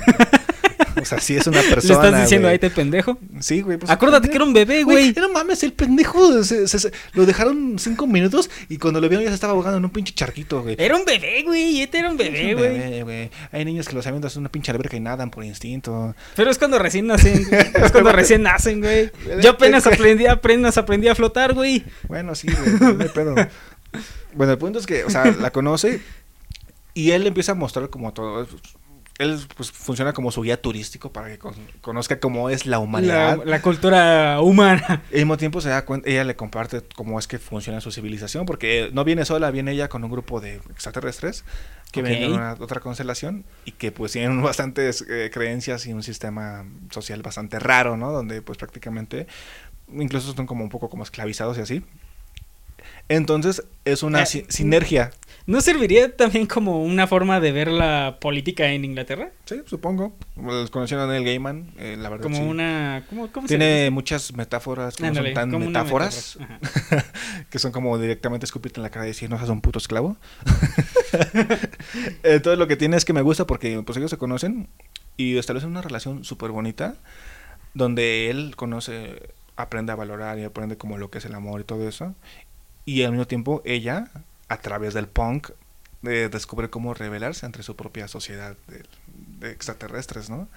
O 1.02 1.06
sea, 1.06 1.20
sí 1.20 1.36
es 1.36 1.46
una 1.48 1.62
Le 1.62 1.70
persona. 1.70 2.06
estás 2.06 2.22
diciendo 2.24 2.48
a 2.48 2.52
güey. 2.52 2.60
ET 2.64 2.74
pendejo. 2.74 3.18
Sí, 3.40 3.62
güey. 3.62 3.78
Pues, 3.78 3.90
Acuérdate 3.92 4.30
que 4.30 4.36
era 4.36 4.44
un 4.46 4.54
bebé, 4.54 4.84
güey. 4.84 5.14
No 5.14 5.30
mames, 5.30 5.62
el 5.64 5.74
pendejo. 5.74 6.44
se- 6.44 6.68
se- 6.68 6.80
se- 6.80 6.92
lo 7.14 7.26
dejaron 7.26 7.78
cinco 7.80 8.08
minutos 8.08 8.50
y 8.70 8.78
cuando 8.78 9.00
lo 9.02 9.08
vieron 9.10 9.24
ya 9.24 9.30
se 9.30 9.36
estaba 9.36 9.54
ahogando 9.54 9.78
en 9.78 9.86
un 9.86 9.92
pinche 9.92 10.14
charquito, 10.14 10.62
güey. 10.64 10.76
Era 10.80 10.96
un 10.96 11.06
bebé, 11.06 11.44
güey. 11.44 11.82
ET 11.82 11.94
era 11.96 12.10
un 12.10 12.18
bebé, 12.18 13.02
güey. 13.04 13.30
Hay 13.52 13.66
niños 13.66 13.88
que 13.88 13.96
los 13.96 14.06
avientan 14.08 14.32
en 14.34 14.40
una 14.40 14.50
pinche 14.50 14.72
alberca 14.72 14.96
y 14.98 15.00
nadan 15.00 15.30
por 15.30 15.44
instinto. 15.44 16.16
Pero 16.36 16.50
es 16.52 16.58
cuando 16.58 16.80
recién 16.80 17.08
nacen. 17.08 17.46
Es 17.76 17.92
cuando 17.92 18.12
recién 18.14 18.44
nacen, 18.44 18.80
güey. 18.82 19.12
Yo 19.42 19.52
apenas 19.52 19.86
aprendí, 19.88 20.26
apenas 20.28 20.78
aprendí 20.78 21.08
a 21.08 21.16
flotar, 21.16 21.54
güey. 21.54 21.84
Bueno, 22.08 22.34
sí, 22.36 22.48
güey, 22.48 22.94
no 22.96 23.04
hay 23.04 23.10
pedo. 23.10 23.36
Bueno, 24.34 24.52
el 24.54 24.58
punto 24.58 24.80
es 24.80 24.86
que, 24.86 25.04
o 25.04 25.10
sea, 25.10 25.26
la 25.40 25.52
conoce 25.52 26.02
y 26.94 27.12
él 27.12 27.26
empieza 27.28 27.54
a 27.54 27.56
mostrar 27.56 27.90
como 27.90 28.14
todo. 28.14 28.48
Él 29.20 29.40
pues 29.56 29.72
funciona 29.72 30.14
como 30.14 30.32
su 30.32 30.44
guía 30.44 30.62
turístico 30.62 31.12
para 31.12 31.28
que 31.28 31.40
con- 31.40 31.56
conozca 31.82 32.20
cómo 32.20 32.50
es 32.52 32.66
la 32.68 32.78
humanidad. 32.78 33.40
la 33.46 33.62
cultura 33.64 34.40
humana. 34.42 35.02
Al 35.12 35.16
mismo 35.18 35.38
tiempo 35.38 35.60
se 35.60 35.70
da 35.70 35.86
cuenta, 35.86 36.08
ella 36.10 36.24
le 36.24 36.36
comparte 36.36 36.84
cómo 36.96 37.18
es 37.18 37.28
que 37.28 37.40
funciona 37.40 37.82
su 37.82 37.92
civilización, 37.92 38.46
porque 38.46 38.90
no 38.94 39.04
viene 39.04 39.26
sola, 39.26 39.50
viene 39.50 39.72
ella 39.72 39.90
con 39.90 40.04
un 40.04 40.12
grupo 40.12 40.40
de 40.40 40.58
extraterrestres 40.70 41.46
que 41.92 42.02
Ok. 42.02 42.06
vienen 42.08 42.30
de 42.30 42.36
una, 42.36 42.54
otra 42.60 42.80
constelación 42.80 43.44
y 43.66 43.72
que 43.72 43.92
pues 43.92 44.12
tienen 44.12 44.40
bastantes 44.44 45.04
eh, 45.10 45.32
creencias 45.34 45.88
y 45.88 45.94
un 45.94 46.04
sistema 46.04 46.66
social 46.92 47.24
bastante 47.24 47.58
raro, 47.58 47.98
¿no? 47.98 48.12
Donde 48.12 48.44
pues 48.44 48.58
prácticamente 48.60 49.26
incluso 49.92 50.34
son 50.34 50.46
como 50.46 50.64
un 50.64 50.70
poco 50.70 50.90
como 50.90 51.02
esclavizados 51.04 51.58
y 51.58 51.62
así. 51.62 51.84
Entonces 53.10 53.64
es 53.86 54.04
una 54.04 54.24
Eh, 54.24 54.26
si- 54.26 54.46
sinergia, 54.50 55.12
¿No 55.48 55.62
serviría 55.62 56.14
también 56.14 56.46
como 56.46 56.84
una 56.84 57.08
forma 57.08 57.40
de 57.40 57.54
ver 57.54 57.70
la 57.70 58.18
política 58.20 58.68
en 58.68 58.84
Inglaterra? 58.84 59.32
sí, 59.46 59.62
supongo. 59.66 60.14
Los 60.36 60.70
conocieron 60.70 61.10
el 61.14 61.24
Gaiman, 61.24 61.72
eh, 61.80 61.96
la 61.98 62.10
verdad. 62.10 62.24
Como 62.24 62.36
sí. 62.36 62.44
una... 62.44 63.06
¿Cómo, 63.10 63.32
cómo 63.32 63.48
Tiene 63.48 63.90
muchas 63.90 64.34
metáforas 64.34 64.98
que 64.98 65.04
no 65.04 65.08
Ándale, 65.08 65.34
son 65.34 65.50
tan 65.50 65.60
metáforas. 65.60 66.38
metáfora. 66.38 67.06
Que 67.50 67.60
son 67.60 67.72
como 67.72 67.98
directamente 67.98 68.46
escupirte 68.46 68.80
en 68.80 68.84
la 68.84 68.90
cara 68.90 69.06
y 69.06 69.10
decir, 69.10 69.30
no 69.30 69.38
seas 69.38 69.50
un 69.50 69.62
puto 69.62 69.80
esclavo. 69.80 70.18
Entonces 72.24 72.60
lo 72.60 72.68
que 72.68 72.76
tiene 72.76 72.98
es 72.98 73.06
que 73.06 73.14
me 73.14 73.22
gusta 73.22 73.48
porque 73.48 73.82
pues 73.86 73.98
ellos 73.98 74.12
se 74.12 74.18
conocen 74.18 74.68
y 75.16 75.38
establecen 75.38 75.70
una 75.70 75.82
relación 75.82 76.24
súper 76.26 76.52
bonita 76.52 76.96
donde 77.74 78.30
él 78.30 78.56
conoce, 78.58 79.34
aprende 79.56 79.92
a 79.92 79.96
valorar 79.96 80.40
y 80.40 80.44
aprende 80.44 80.78
como 80.78 80.98
lo 80.98 81.10
que 81.10 81.20
es 81.20 81.26
el 81.26 81.36
amor 81.36 81.62
y 81.62 81.64
todo 81.64 81.88
eso. 81.88 82.16
Y 82.86 83.04
al 83.04 83.12
mismo 83.12 83.28
tiempo 83.28 83.62
ella, 83.66 84.10
a 84.50 84.58
través 84.58 84.94
del 84.94 85.08
punk, 85.08 85.50
eh, 86.04 86.30
descubre 86.32 86.70
cómo 86.70 86.94
rebelarse 86.94 87.46
entre 87.46 87.64
su 87.64 87.76
propia 87.76 88.08
sociedad 88.08 88.56
de, 88.68 88.84
de 89.40 89.52
extraterrestres, 89.52 90.30
¿no? 90.30 90.48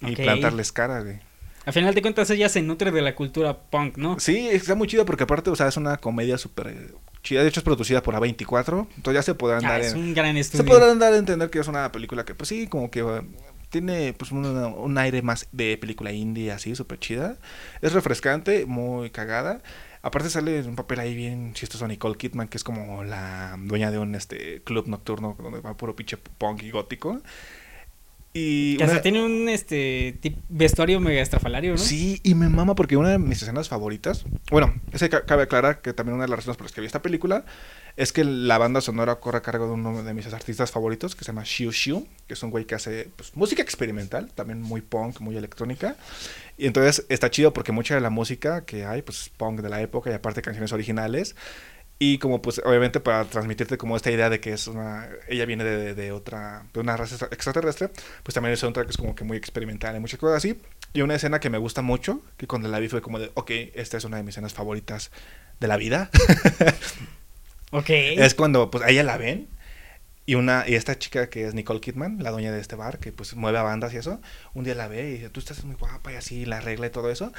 Y 0.00 0.12
Ok. 0.12 0.20
plantarles 0.20 0.72
cara, 0.72 1.00
güey. 1.00 1.18
A 1.64 1.72
final 1.72 1.94
de 1.94 2.02
cuentas 2.02 2.30
ella 2.30 2.48
se 2.48 2.62
nutre 2.62 2.92
de 2.92 3.02
la 3.02 3.14
cultura 3.16 3.58
punk, 3.58 3.96
¿no? 3.96 4.20
Sí, 4.20 4.48
está 4.48 4.74
muy 4.76 4.86
chido 4.86 5.04
porque 5.04 5.24
aparte, 5.24 5.50
o 5.50 5.56
sea, 5.56 5.66
es 5.66 5.76
una 5.76 5.96
comedia 5.96 6.38
súper 6.38 6.94
chida. 7.24 7.42
De 7.42 7.48
hecho, 7.48 7.58
es 7.58 7.64
producida 7.64 8.02
por 8.04 8.14
A24. 8.14 8.86
Entonces 8.96 9.14
ya 9.14 9.22
se 9.22 9.34
podrán 9.34 9.64
Ah, 9.64 9.70
dar 9.70 9.80
es 9.80 9.92
en- 9.94 9.98
un 9.98 10.14
gran 10.14 10.34
Se 10.34 10.40
estudio. 10.40 10.64
podrán 10.66 11.00
dar 11.00 11.12
a 11.12 11.16
entender 11.16 11.50
que 11.50 11.58
es 11.58 11.66
una 11.66 11.90
película 11.90 12.24
que, 12.24 12.36
pues 12.36 12.48
sí, 12.48 12.68
como 12.68 12.88
que 12.92 13.00
eh, 13.00 13.22
tiene 13.70 14.12
pues 14.12 14.30
un, 14.30 14.46
un 14.46 14.98
aire 14.98 15.22
más 15.22 15.48
de 15.50 15.76
película 15.76 16.12
indie, 16.12 16.52
así, 16.52 16.76
súper 16.76 17.00
chida. 17.00 17.36
Es 17.82 17.92
refrescante, 17.94 18.64
muy 18.66 19.10
cagada. 19.10 19.60
Aparte 20.06 20.30
sale 20.30 20.60
un 20.62 20.76
papel 20.76 21.00
ahí 21.00 21.16
bien 21.16 21.52
chistoso 21.52 21.88
Nicole 21.88 22.16
Kidman, 22.16 22.46
que 22.46 22.58
es 22.58 22.62
como 22.62 23.02
la 23.02 23.56
dueña 23.58 23.90
de 23.90 23.98
un 23.98 24.14
este 24.14 24.62
club 24.62 24.86
nocturno 24.86 25.36
donde 25.42 25.58
va 25.60 25.76
puro 25.76 25.96
pinche 25.96 26.16
punk 26.16 26.62
y 26.62 26.70
gótico. 26.70 27.20
Y 28.38 28.76
Que 28.76 28.84
hasta 28.84 29.00
tiene 29.00 29.24
un 29.24 29.48
este 29.48 30.18
vestuario 30.50 31.00
mega 31.00 31.22
estrafalario, 31.22 31.72
¿no? 31.72 31.78
Sí, 31.78 32.20
y 32.22 32.34
me 32.34 32.50
mama 32.50 32.74
porque 32.74 32.98
una 32.98 33.08
de 33.08 33.18
mis 33.18 33.40
escenas 33.40 33.68
favoritas, 33.70 34.26
bueno, 34.50 34.74
ese 34.92 35.08
ca- 35.08 35.24
cabe 35.24 35.44
aclarar 35.44 35.80
que 35.80 35.94
también 35.94 36.16
una 36.16 36.24
de 36.24 36.28
las 36.28 36.40
razones 36.40 36.58
por 36.58 36.66
las 36.66 36.72
que 36.72 36.82
vi 36.82 36.86
esta 36.86 37.00
película 37.00 37.46
es 37.96 38.12
que 38.12 38.24
la 38.24 38.58
banda 38.58 38.82
sonora 38.82 39.20
corre 39.20 39.38
a 39.38 39.42
cargo 39.42 39.66
de 39.66 39.72
uno 39.72 40.02
de 40.02 40.12
mis 40.12 40.30
artistas 40.30 40.70
favoritos 40.70 41.16
que 41.16 41.24
se 41.24 41.28
llama 41.32 41.44
Shiu 41.46 41.72
Shiu, 41.72 42.06
que 42.28 42.34
es 42.34 42.42
un 42.42 42.50
güey 42.50 42.66
que 42.66 42.74
hace 42.74 43.08
pues, 43.16 43.34
música 43.34 43.62
experimental, 43.62 44.30
también 44.34 44.60
muy 44.60 44.82
punk, 44.82 45.18
muy 45.20 45.34
electrónica. 45.38 45.96
Y 46.58 46.66
entonces 46.66 47.04
está 47.08 47.30
chido 47.30 47.52
porque 47.52 47.72
mucha 47.72 47.94
de 47.94 48.00
la 48.00 48.10
música 48.10 48.64
que 48.64 48.84
hay, 48.86 49.02
pues 49.02 49.22
es 49.22 49.28
punk 49.28 49.60
de 49.60 49.68
la 49.68 49.80
época 49.82 50.10
y 50.10 50.14
aparte 50.14 50.42
canciones 50.42 50.72
originales. 50.72 51.36
Y 51.98 52.18
como 52.18 52.42
pues 52.42 52.60
obviamente 52.64 53.00
para 53.00 53.24
transmitirte 53.24 53.78
como 53.78 53.96
esta 53.96 54.10
idea 54.10 54.28
de 54.28 54.38
que 54.38 54.52
es 54.52 54.66
una 54.66 55.08
ella 55.28 55.46
viene 55.46 55.64
de, 55.64 55.94
de 55.94 56.12
otra 56.12 56.66
de 56.74 56.80
una 56.80 56.94
raza 56.96 57.14
extra- 57.14 57.28
extraterrestre, 57.32 57.90
pues 58.22 58.34
también 58.34 58.52
el 58.52 58.58
soundtrack 58.58 58.90
es 58.90 58.98
como 58.98 59.14
que 59.14 59.24
muy 59.24 59.38
experimental 59.38 59.96
y 59.96 60.00
muchas 60.00 60.20
cosas 60.20 60.36
así. 60.38 60.58
Y 60.92 61.00
una 61.02 61.14
escena 61.14 61.40
que 61.40 61.48
me 61.50 61.56
gusta 61.58 61.80
mucho, 61.82 62.20
que 62.36 62.46
cuando 62.46 62.68
la 62.68 62.78
vi 62.80 62.88
fue 62.88 63.00
como 63.02 63.18
de, 63.18 63.30
ok, 63.34 63.50
esta 63.74 63.96
es 63.96 64.04
una 64.04 64.18
de 64.18 64.24
mis 64.24 64.34
escenas 64.34 64.52
favoritas 64.54 65.10
de 65.60 65.68
la 65.68 65.76
vida. 65.78 66.10
Ok. 67.72 67.90
es 67.90 68.34
cuando 68.34 68.70
pues 68.70 68.84
a 68.84 68.90
ella 68.90 69.02
la 69.02 69.16
ven 69.16 69.48
y 70.26 70.34
una 70.34 70.64
y 70.66 70.74
esta 70.74 70.98
chica 70.98 71.30
que 71.30 71.46
es 71.46 71.54
Nicole 71.54 71.80
Kidman, 71.80 72.22
la 72.22 72.32
dueña 72.32 72.52
de 72.52 72.60
este 72.60 72.74
bar, 72.74 72.98
que 72.98 73.12
pues 73.12 73.34
mueve 73.36 73.58
a 73.58 73.62
bandas 73.62 73.94
y 73.94 73.96
eso, 73.96 74.20
un 74.54 74.64
día 74.64 74.74
la 74.74 74.88
ve 74.88 75.08
y 75.08 75.12
dice, 75.12 75.30
tú 75.30 75.40
estás 75.40 75.64
muy 75.64 75.76
guapa 75.76 76.12
y 76.12 76.16
así, 76.16 76.44
la 76.44 76.60
regla 76.60 76.88
y 76.88 76.90
todo 76.90 77.10
eso. 77.10 77.32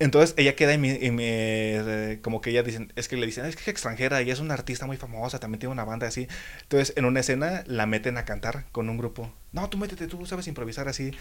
Entonces 0.00 0.34
ella 0.36 0.54
queda 0.54 0.74
y 0.74 0.78
me, 0.78 0.98
eh, 1.00 2.20
como 2.22 2.40
que 2.40 2.50
ella 2.50 2.62
dicen, 2.62 2.92
es 2.94 3.08
que 3.08 3.16
le 3.16 3.26
dicen, 3.26 3.46
es 3.46 3.56
que 3.56 3.62
es 3.62 3.68
extranjera 3.68 4.22
y 4.22 4.30
es 4.30 4.38
una 4.38 4.54
artista 4.54 4.86
muy 4.86 4.96
famosa, 4.96 5.40
también 5.40 5.60
tiene 5.60 5.72
una 5.72 5.84
banda 5.84 6.06
así. 6.06 6.28
Entonces 6.62 6.92
en 6.96 7.04
una 7.04 7.20
escena 7.20 7.64
la 7.66 7.86
meten 7.86 8.16
a 8.16 8.24
cantar 8.24 8.66
con 8.72 8.88
un 8.88 8.98
grupo. 8.98 9.32
No, 9.52 9.68
tú 9.68 9.78
métete, 9.78 10.06
tú 10.06 10.24
sabes 10.26 10.46
improvisar 10.46 10.88
así. 10.88 11.12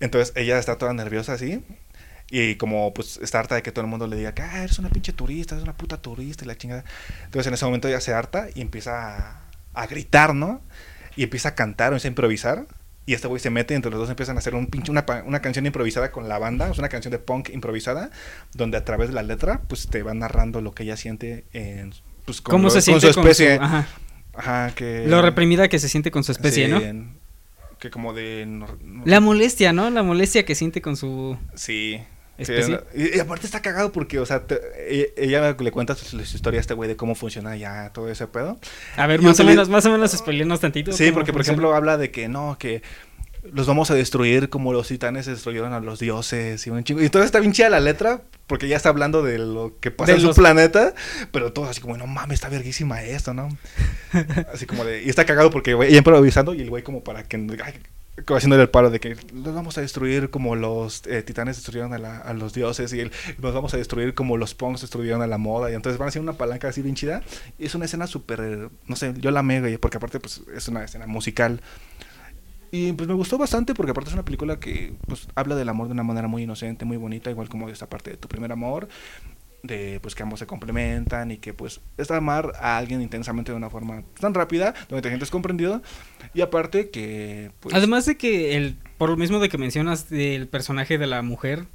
Entonces 0.00 0.32
ella 0.36 0.58
está 0.58 0.78
toda 0.78 0.92
nerviosa 0.94 1.34
así. 1.34 1.64
Y 2.30 2.56
como 2.56 2.92
pues 2.92 3.18
está 3.22 3.40
harta 3.40 3.54
de 3.54 3.62
que 3.62 3.72
todo 3.72 3.82
el 3.84 3.90
mundo 3.90 4.06
le 4.06 4.16
diga 4.16 4.34
que 4.34 4.42
ah, 4.42 4.62
eres 4.64 4.78
una 4.78 4.90
pinche 4.90 5.12
turista, 5.12 5.54
eres 5.54 5.64
una 5.64 5.76
puta 5.76 6.02
turista 6.02 6.44
y 6.44 6.48
la 6.48 6.56
chingada. 6.56 6.84
Entonces 7.24 7.46
en 7.46 7.54
ese 7.54 7.64
momento 7.64 7.88
ella 7.88 8.00
se 8.00 8.12
harta 8.12 8.48
y 8.54 8.60
empieza 8.60 9.16
a, 9.16 9.47
a 9.80 9.86
gritar, 9.86 10.34
¿no? 10.34 10.60
Y 11.16 11.24
empieza 11.24 11.50
a 11.50 11.54
cantar, 11.54 11.88
empieza 11.88 12.08
a 12.08 12.10
improvisar. 12.10 12.66
Y 13.06 13.14
este 13.14 13.26
güey 13.26 13.40
se 13.40 13.48
mete 13.48 13.72
y 13.72 13.76
entre 13.76 13.90
los 13.90 13.98
dos 14.00 14.10
empiezan 14.10 14.36
a 14.36 14.40
hacer 14.40 14.54
un 14.54 14.66
pinche, 14.66 14.90
una, 14.90 15.06
una 15.24 15.40
canción 15.40 15.64
improvisada 15.64 16.12
con 16.12 16.28
la 16.28 16.38
banda, 16.38 16.70
es 16.70 16.78
una 16.78 16.90
canción 16.90 17.10
de 17.10 17.18
punk 17.18 17.48
improvisada, 17.48 18.10
donde 18.52 18.76
a 18.76 18.84
través 18.84 19.08
de 19.08 19.14
la 19.14 19.22
letra, 19.22 19.62
pues 19.66 19.88
te 19.88 20.02
va 20.02 20.12
narrando 20.12 20.60
lo 20.60 20.72
que 20.72 20.82
ella 20.82 20.96
siente 20.98 21.44
en, 21.54 21.94
pues, 22.26 22.42
con, 22.42 22.52
¿Cómo 22.52 22.64
lo- 22.64 22.70
se 22.80 22.90
con 22.92 23.00
su 23.00 23.08
especie. 23.08 23.54
ajá, 23.54 23.86
Ajá, 24.34 24.72
que... 24.74 25.06
lo 25.06 25.22
reprimida 25.22 25.68
que 25.68 25.78
se 25.78 25.88
siente 25.88 26.10
con 26.10 26.22
su 26.22 26.32
especie, 26.32 26.66
sí, 26.66 26.70
¿no? 26.70 26.80
en- 26.80 27.16
Que 27.78 27.90
como 27.90 28.12
de... 28.12 28.44
no- 28.46 28.76
no- 28.84 29.02
La 29.06 29.20
molestia, 29.20 29.72
¿no? 29.72 29.88
La 29.88 30.02
molestia 30.02 30.44
que 30.44 30.54
siente 30.54 30.82
con 30.82 30.96
su 30.98 31.38
Sí. 31.54 32.00
Sí, 32.38 32.52
especie. 32.52 32.80
y, 32.94 33.16
y 33.16 33.20
aparte 33.20 33.46
está 33.46 33.60
cagado 33.60 33.90
porque, 33.92 34.18
o 34.20 34.26
sea, 34.26 34.46
te- 34.46 34.60
e- 34.76 35.14
ella 35.16 35.56
le 35.58 35.70
cuenta 35.72 35.94
su, 35.94 36.04
su 36.24 36.36
historia 36.36 36.58
a 36.58 36.60
este 36.60 36.74
güey 36.74 36.88
de 36.88 36.96
cómo 36.96 37.14
funciona 37.14 37.56
ya 37.56 37.90
todo 37.92 38.08
ese 38.10 38.26
pedo. 38.28 38.58
A 38.96 39.06
ver, 39.06 39.20
Y 39.20 39.24
más 39.24 39.40
o 39.40 39.44
menos, 39.44 39.68
más 39.68 39.84
o 39.86 39.90
menos 39.90 40.12
spoilernos 40.12 40.60
tantito. 40.60 40.92
Sí, 40.92 41.10
porque 41.12 41.32
por 41.32 41.42
ejemplo 41.42 41.74
habla 41.74 41.96
de 41.98 42.10
que 42.10 42.28
no, 42.28 42.56
que 42.58 42.82
los 43.52 43.66
vamos 43.66 43.90
a 43.90 43.94
destruir 43.94 44.50
como 44.50 44.72
los 44.72 44.88
titanes 44.88 45.26
destruyeron 45.26 45.72
a 45.72 45.80
los 45.80 45.98
dioses 46.00 46.66
y 46.66 46.70
un 46.70 46.84
chingo. 46.84 47.02
Y 47.02 47.08
todo 47.08 47.22
está 47.22 47.40
bien 47.40 47.52
chida 47.52 47.70
la 47.70 47.80
letra 47.80 48.22
porque 48.46 48.68
ya 48.68 48.76
está 48.76 48.88
hablando 48.88 49.22
de 49.22 49.38
lo 49.38 49.74
que 49.80 49.90
pasa 49.90 50.12
De 50.12 50.18
en 50.18 50.24
su 50.24 50.34
planeta, 50.34 50.94
pero 51.32 51.52
todo 51.52 51.66
así 51.66 51.80
como, 51.80 51.96
no 51.96 52.06
mames, 52.06 52.34
está 52.36 52.48
verguísima 52.48 53.02
esto, 53.02 53.34
¿no? 53.34 53.48
así 54.52 54.66
como 54.66 54.84
de... 54.84 55.02
Y 55.02 55.08
está 55.08 55.24
cagado 55.24 55.50
porque 55.50 55.74
güey, 55.74 55.88
ella 55.90 55.98
improvisando 55.98 56.54
y 56.54 56.60
el 56.62 56.70
güey 56.70 56.82
como 56.82 57.02
para 57.04 57.22
que... 57.24 57.36
ay, 57.64 57.74
haciéndole 58.26 58.62
el 58.62 58.70
paro 58.70 58.90
de 58.90 59.00
que 59.00 59.16
los 59.32 59.54
vamos 59.54 59.78
a 59.78 59.80
destruir 59.80 60.30
como 60.30 60.56
los 60.56 61.06
eh, 61.06 61.22
titanes 61.22 61.56
destruyeron 61.56 61.92
a, 61.94 61.98
la- 61.98 62.32
los 62.34 62.52
dioses 62.52 62.92
y 62.92 63.00
el- 63.00 63.12
nos 63.38 63.54
vamos 63.54 63.74
a 63.74 63.76
destruir 63.76 64.14
como 64.14 64.36
los 64.36 64.54
punks 64.54 64.80
destruyeron 64.82 65.22
a 65.22 65.26
la 65.26 65.38
moda 65.38 65.70
y 65.70 65.74
entonces 65.74 65.98
van 65.98 66.06
a 66.06 66.08
hacer 66.10 66.22
una 66.22 66.32
palanca 66.34 66.68
así 66.68 66.82
bien 66.82 66.94
chida 66.94 67.22
y 67.58 67.66
es 67.66 67.74
una 67.74 67.84
escena 67.86 68.06
súper, 68.06 68.70
no 68.86 68.96
sé, 68.96 69.14
yo 69.18 69.30
la 69.30 69.42
güey, 69.42 69.78
porque 69.78 69.96
aparte 69.96 70.20
pues 70.20 70.42
es 70.54 70.68
una 70.68 70.84
escena 70.84 71.06
musical. 71.06 71.60
Y 72.70 72.92
pues 72.92 73.08
me 73.08 73.14
gustó 73.14 73.38
bastante 73.38 73.74
porque 73.74 73.92
aparte 73.92 74.10
es 74.10 74.14
una 74.14 74.24
película 74.26 74.60
que 74.60 74.92
pues 75.06 75.26
habla 75.34 75.54
del 75.56 75.70
amor 75.70 75.86
de 75.86 75.94
una 75.94 76.02
manera 76.02 76.28
muy 76.28 76.42
inocente, 76.42 76.84
muy 76.84 76.98
bonita, 76.98 77.30
igual 77.30 77.48
como 77.48 77.66
de 77.66 77.72
esta 77.72 77.88
parte 77.88 78.10
de 78.10 78.16
tu 78.18 78.28
primer 78.28 78.52
amor, 78.52 78.88
de 79.62 79.98
pues 80.00 80.14
que 80.14 80.22
ambos 80.22 80.38
se 80.38 80.46
complementan 80.46 81.30
y 81.30 81.38
que 81.38 81.52
pues 81.52 81.80
es 81.96 82.10
amar 82.10 82.52
a 82.60 82.78
alguien 82.78 83.02
intensamente 83.02 83.52
de 83.52 83.56
una 83.56 83.70
forma 83.70 84.04
tan 84.20 84.34
rápida, 84.34 84.74
donde 84.88 85.02
te 85.02 85.08
sientes 85.08 85.30
comprendido 85.30 85.82
y 86.34 86.40
aparte 86.40 86.90
que 86.90 87.50
pues 87.60 87.74
Además 87.74 88.06
de 88.06 88.16
que 88.16 88.56
el 88.56 88.76
por 88.98 89.10
lo 89.10 89.16
mismo 89.16 89.40
de 89.40 89.48
que 89.48 89.58
mencionas 89.58 90.08
del 90.08 90.48
personaje 90.48 90.98
de 90.98 91.06
la 91.06 91.22
mujer 91.22 91.66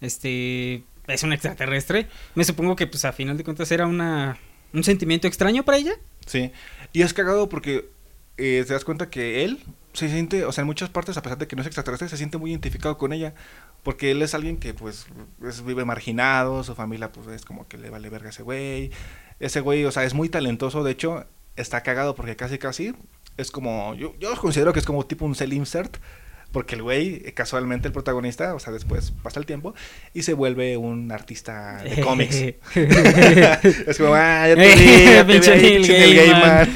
este 0.00 0.84
es 1.06 1.22
un 1.22 1.32
extraterrestre, 1.32 2.06
me 2.34 2.44
supongo 2.44 2.76
que 2.76 2.86
pues 2.86 3.04
a 3.04 3.12
final 3.12 3.36
de 3.36 3.44
cuentas 3.44 3.72
era 3.72 3.86
una 3.86 4.36
un 4.72 4.84
sentimiento 4.84 5.26
extraño 5.26 5.64
para 5.64 5.78
ella. 5.78 5.92
Sí, 6.26 6.52
y 6.92 7.02
es 7.02 7.14
cagado 7.14 7.48
porque 7.48 7.88
eh, 8.36 8.64
te 8.66 8.72
das 8.74 8.84
cuenta 8.84 9.08
que 9.08 9.44
él 9.44 9.64
se 9.98 10.08
siente, 10.08 10.44
o 10.44 10.52
sea, 10.52 10.62
en 10.62 10.66
muchas 10.66 10.88
partes, 10.88 11.16
a 11.16 11.22
pesar 11.22 11.36
de 11.38 11.46
que 11.46 11.56
no 11.56 11.62
es 11.62 11.66
extraterrestre, 11.66 12.08
se 12.08 12.16
siente 12.16 12.38
muy 12.38 12.50
identificado 12.50 12.96
con 12.98 13.12
ella. 13.12 13.34
Porque 13.82 14.10
él 14.12 14.22
es 14.22 14.34
alguien 14.34 14.56
que, 14.56 14.72
pues, 14.74 15.06
es- 15.46 15.64
vive 15.64 15.84
marginado, 15.84 16.64
su 16.64 16.74
familia, 16.74 17.12
pues, 17.12 17.26
es 17.28 17.44
como 17.44 17.66
que 17.68 17.76
le 17.78 17.90
vale 17.90 18.08
verga 18.08 18.28
a 18.28 18.30
ese 18.30 18.42
güey. 18.42 18.90
Ese 19.40 19.60
güey, 19.60 19.84
o 19.84 19.90
sea, 19.92 20.04
es 20.04 20.14
muy 20.14 20.28
talentoso, 20.28 20.82
de 20.84 20.92
hecho, 20.92 21.26
está 21.56 21.82
cagado 21.82 22.14
porque 22.14 22.34
casi, 22.36 22.58
casi 22.58 22.94
es 23.36 23.50
como, 23.50 23.94
yo, 23.94 24.14
yo 24.18 24.34
considero 24.36 24.72
que 24.72 24.80
es 24.80 24.86
como 24.86 25.04
tipo 25.06 25.24
un 25.24 25.34
cell 25.34 25.52
insert. 25.52 25.96
Porque 26.50 26.76
el 26.76 26.82
güey, 26.82 27.20
eh, 27.26 27.34
casualmente 27.34 27.88
el 27.88 27.92
protagonista, 27.92 28.54
o 28.54 28.58
sea, 28.58 28.72
después 28.72 29.10
pasa 29.22 29.38
el 29.38 29.44
tiempo 29.44 29.74
y 30.14 30.22
se 30.22 30.32
vuelve 30.32 30.78
un 30.78 31.12
artista 31.12 31.82
de 31.84 32.00
cómics. 32.02 32.36
es 32.74 33.98
como, 33.98 34.14
ah, 34.14 34.48
ya 34.48 34.54
te 34.56 34.74
vi, 34.76 35.04
ya 35.04 35.26
te 35.26 35.38
vi 35.38 35.46
Neil 35.46 35.76
pinche 35.82 35.98
Neil 35.98 36.16
Gaiman. 36.16 36.68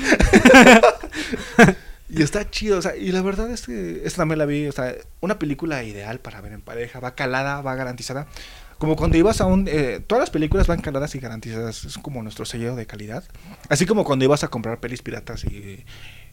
Gaiman. 1.56 1.76
Y 2.14 2.22
está 2.22 2.50
chido, 2.50 2.78
o 2.78 2.82
sea, 2.82 2.94
y 2.94 3.10
la 3.10 3.22
verdad 3.22 3.50
es 3.50 3.62
que 3.62 4.02
esta 4.04 4.18
también 4.18 4.38
la 4.38 4.44
vi, 4.44 4.66
o 4.66 4.72
sea, 4.72 4.94
una 5.20 5.38
película 5.38 5.82
ideal 5.82 6.20
para 6.20 6.42
ver 6.42 6.52
en 6.52 6.60
pareja, 6.60 7.00
va 7.00 7.14
calada, 7.14 7.62
va 7.62 7.74
garantizada. 7.74 8.26
Como 8.82 8.96
cuando 8.96 9.16
ibas 9.16 9.40
a 9.40 9.46
un... 9.46 9.68
eh, 9.68 10.00
todas 10.04 10.22
las 10.22 10.30
películas 10.30 10.66
van 10.66 10.80
caladas 10.80 11.14
y 11.14 11.20
garantizadas, 11.20 11.84
es 11.84 11.98
como 11.98 12.20
nuestro 12.20 12.44
sello 12.44 12.74
de 12.74 12.84
calidad. 12.84 13.22
Así 13.68 13.86
como 13.86 14.02
cuando 14.02 14.24
ibas 14.24 14.42
a 14.42 14.48
comprar 14.48 14.80
pelis 14.80 15.02
piratas 15.02 15.44
y... 15.44 15.84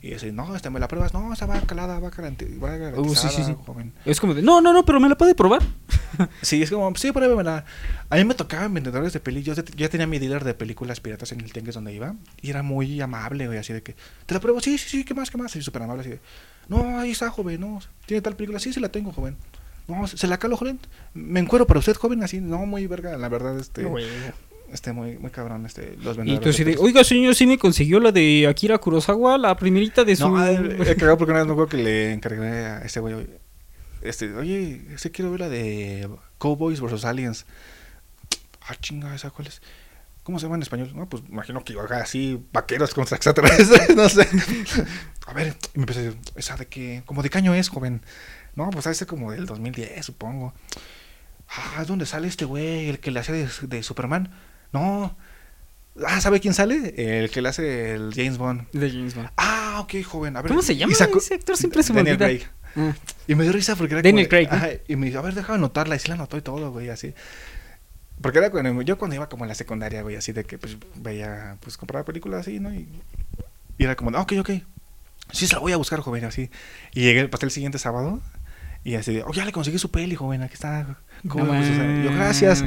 Y 0.01 0.09
decir, 0.11 0.33
no, 0.33 0.55
esta 0.55 0.69
me 0.71 0.79
la 0.79 0.87
pruebas, 0.87 1.13
no, 1.13 1.31
esta 1.31 1.45
va 1.45 1.59
calada, 1.61 1.99
va, 1.99 2.09
garanti- 2.09 2.57
va 2.63 2.75
garantizada, 2.77 3.01
Uh, 3.01 3.15
sí, 3.15 3.27
sí, 3.29 3.43
sí. 3.43 3.55
joven. 3.65 3.93
Es 4.05 4.19
como 4.19 4.33
de, 4.33 4.41
no, 4.41 4.61
no, 4.61 4.71
no, 4.73 4.83
pero 4.83 4.99
me 4.99 5.07
la 5.09 5.15
puede 5.17 5.35
probar. 5.35 5.61
Sí, 6.41 6.63
es 6.63 6.71
como, 6.71 6.95
sí, 6.95 7.11
pruébemela. 7.11 7.65
A 8.09 8.15
mí 8.15 8.23
me 8.25 8.33
tocaban 8.33 8.73
vendedores 8.73 9.13
de 9.13 9.19
peli. 9.19 9.43
Yo 9.43 9.53
ya 9.53 9.89
tenía 9.89 10.07
mi 10.07 10.17
dealer 10.17 10.43
de 10.43 10.53
películas 10.55 10.99
piratas 11.01 11.31
en 11.33 11.41
el 11.41 11.53
tianguis 11.53 11.75
donde 11.75 11.93
iba. 11.93 12.15
Y 12.41 12.49
era 12.49 12.63
muy 12.63 12.99
amable, 12.99 13.45
güey, 13.45 13.59
así 13.59 13.73
de 13.73 13.83
que, 13.83 13.95
¿te 14.25 14.33
la 14.33 14.39
pruebo? 14.39 14.59
Sí, 14.59 14.77
sí, 14.79 14.89
sí, 14.89 15.03
¿qué 15.05 15.13
más, 15.13 15.29
qué 15.29 15.37
más? 15.37 15.55
Y 15.55 15.61
súper 15.61 15.83
amable, 15.83 16.01
así 16.01 16.09
de, 16.11 16.19
no, 16.67 16.97
ahí 16.97 17.11
está, 17.11 17.29
joven, 17.29 17.59
no, 17.61 17.79
¿tiene 18.07 18.21
tal 18.21 18.35
película? 18.35 18.57
Sí, 18.59 18.73
sí 18.73 18.79
la 18.79 18.89
tengo, 18.89 19.11
joven. 19.11 19.35
No, 19.89 20.07
¿se 20.07 20.27
la 20.27 20.37
calo, 20.37 20.55
joven? 20.55 20.79
Me 21.13 21.39
encuero 21.39 21.67
para 21.67 21.79
usted, 21.79 21.95
joven, 21.95 22.23
así, 22.23 22.39
no, 22.39 22.65
muy 22.65 22.87
verga, 22.87 23.17
la 23.17 23.27
verdad, 23.27 23.59
este, 23.59 23.85
este, 24.71 24.93
muy, 24.93 25.17
muy 25.17 25.31
cabrón, 25.31 25.65
este, 25.65 25.97
los 26.03 26.15
Y 26.15 26.19
vendedores. 26.19 26.41
tú 26.41 26.49
así 26.49 26.63
de, 26.63 26.77
oiga 26.77 27.03
señor, 27.03 27.35
sí 27.35 27.47
me 27.47 27.57
consiguió 27.57 27.99
la 27.99 28.11
de 28.11 28.47
Akira 28.47 28.77
Kurosawa, 28.77 29.37
la 29.37 29.55
primerita 29.57 30.03
de 30.03 30.15
su... 30.15 30.29
No, 30.29 30.47
he 30.47 30.95
cagado 30.95 31.17
porque 31.17 31.31
una 31.31 31.39
vez 31.39 31.47
me 31.47 31.53
acuerdo 31.53 31.69
que 31.69 31.77
le 31.77 32.13
encargué 32.13 32.47
a 32.47 32.81
ese 32.83 32.99
güey. 32.99 33.27
Este, 34.01 34.33
oye, 34.33 34.81
ese 34.93 35.11
quiero 35.11 35.31
ver 35.31 35.41
la 35.41 35.49
de 35.49 36.07
Cowboys 36.37 36.79
vs 36.79 37.03
Aliens. 37.03 37.45
Ah, 38.61 38.75
chinga, 38.79 39.13
¿esa 39.15 39.31
cuál 39.31 39.47
es? 39.47 39.61
¿Cómo 40.23 40.37
se 40.37 40.45
llama 40.45 40.57
en 40.57 40.61
español? 40.61 40.91
No, 40.93 41.09
pues 41.09 41.23
imagino 41.27 41.63
que 41.63 41.73
iba 41.73 41.83
así, 41.85 42.39
vaqueros 42.53 42.93
contra 42.93 43.15
extraterrestres, 43.15 43.89
no 43.95 44.07
sé. 44.07 44.27
A 45.25 45.33
ver, 45.33 45.55
y 45.73 45.79
me 45.79 45.83
empecé 45.83 46.01
a 46.01 46.03
decir, 46.03 46.19
¿esa 46.35 46.55
de 46.55 46.67
qué? 46.67 47.01
¿Como 47.05 47.23
de 47.23 47.29
qué 47.29 47.39
año 47.39 47.53
es, 47.55 47.69
joven? 47.69 48.01
No, 48.60 48.70
pues 48.72 48.88
ese 48.88 49.05
como 49.05 49.32
del 49.32 49.45
2010, 49.45 50.05
supongo. 50.05 50.53
Ah, 51.47 51.82
¿es 51.82 51.88
donde 51.88 52.05
sale 52.05 52.28
este 52.28 52.43
güey, 52.43 52.89
el 52.89 52.99
que 52.99 53.10
le 53.10 53.22
hace 53.22 53.32
de, 53.32 53.47
de 53.62 53.84
Superman? 53.84 54.32
No. 54.74 55.16
Ah, 56.05 56.20
¿sabe 56.20 56.41
quién 56.41 56.53
sale? 56.53 56.93
El 56.97 57.30
que 57.30 57.41
le 57.41 57.47
hace 57.47 57.93
el 57.93 58.12
James 58.14 58.38
Bond. 58.38 58.70
De 58.74 58.91
James 58.91 59.16
Bond. 59.16 59.30
Ah, 59.38 59.80
ok, 59.80 60.03
joven. 60.03 60.36
A 60.36 60.41
ver, 60.41 60.49
¿Cómo 60.49 60.62
se 60.62 60.76
llama 60.76 60.91
ese 60.91 61.05
actor? 61.05 61.55
Siempre 61.55 61.84
se 61.84 61.93
me 61.93 61.99
Daniel. 62.03 62.18
Craig. 62.18 62.41
Ah. 62.76 62.93
Y 63.28 63.36
me 63.36 63.43
dio 63.43 63.53
risa 63.53 63.78
porque 63.78 63.93
era 63.93 64.01
Daniel 64.01 64.28
como 64.28 64.49
Craig, 64.49 64.82
y 64.89 64.97
me 64.97 65.05
dijo, 65.07 65.20
a 65.20 65.22
ver, 65.22 65.36
déjame 65.36 65.55
anotarla. 65.55 65.95
Y 65.95 65.99
sí 65.99 66.10
la 66.10 66.16
anotó 66.16 66.36
y 66.36 66.41
todo, 66.41 66.70
güey, 66.74 66.89
así. 66.89 67.14
Porque 68.22 68.39
era 68.39 68.51
cuando 68.51 68.82
yo 68.82 68.97
cuando 68.97 69.16
iba 69.16 69.30
como 69.30 69.45
en 69.45 69.47
la 69.47 69.55
secundaria, 69.55 70.01
güey, 70.01 70.18
así 70.18 70.34
de 70.34 70.43
que 70.43 70.57
pues 70.57 70.76
veía, 70.97 71.55
pues 71.62 71.78
compraba 71.78 72.03
películas 72.03 72.41
así, 72.41 72.60
¿no? 72.60 72.74
Y, 72.74 72.89
y 73.78 73.84
era 73.86 73.95
como, 73.95 74.12
ah, 74.18 74.22
ok, 74.24 74.34
ok. 74.41 74.49
Sí, 75.32 75.47
se 75.47 75.53
la 75.53 75.60
voy 75.60 75.72
a 75.72 75.78
buscar, 75.78 76.01
joven, 76.01 76.26
así. 76.26 76.49
Y 76.93 77.03
llegué, 77.03 77.30
pasé 77.30 77.45
el 77.45 77.51
siguiente 77.51 77.80
sábado. 77.80 78.22
Y 78.84 78.95
así 78.95 79.13
de, 79.13 79.23
oh, 79.23 79.32
ya 79.34 79.45
le 79.45 79.51
conseguí 79.51 79.77
su 79.77 79.91
peli, 79.91 80.15
joven, 80.15 80.41
aquí 80.41 80.53
está. 80.53 81.01
¿Cómo 81.28 81.53
No 81.53 82.03
yo, 82.03 82.11
gracias. 82.13 82.63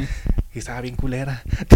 Y 0.55 0.59
estaba 0.59 0.83
bien 0.83 0.97
culera. 0.97 1.43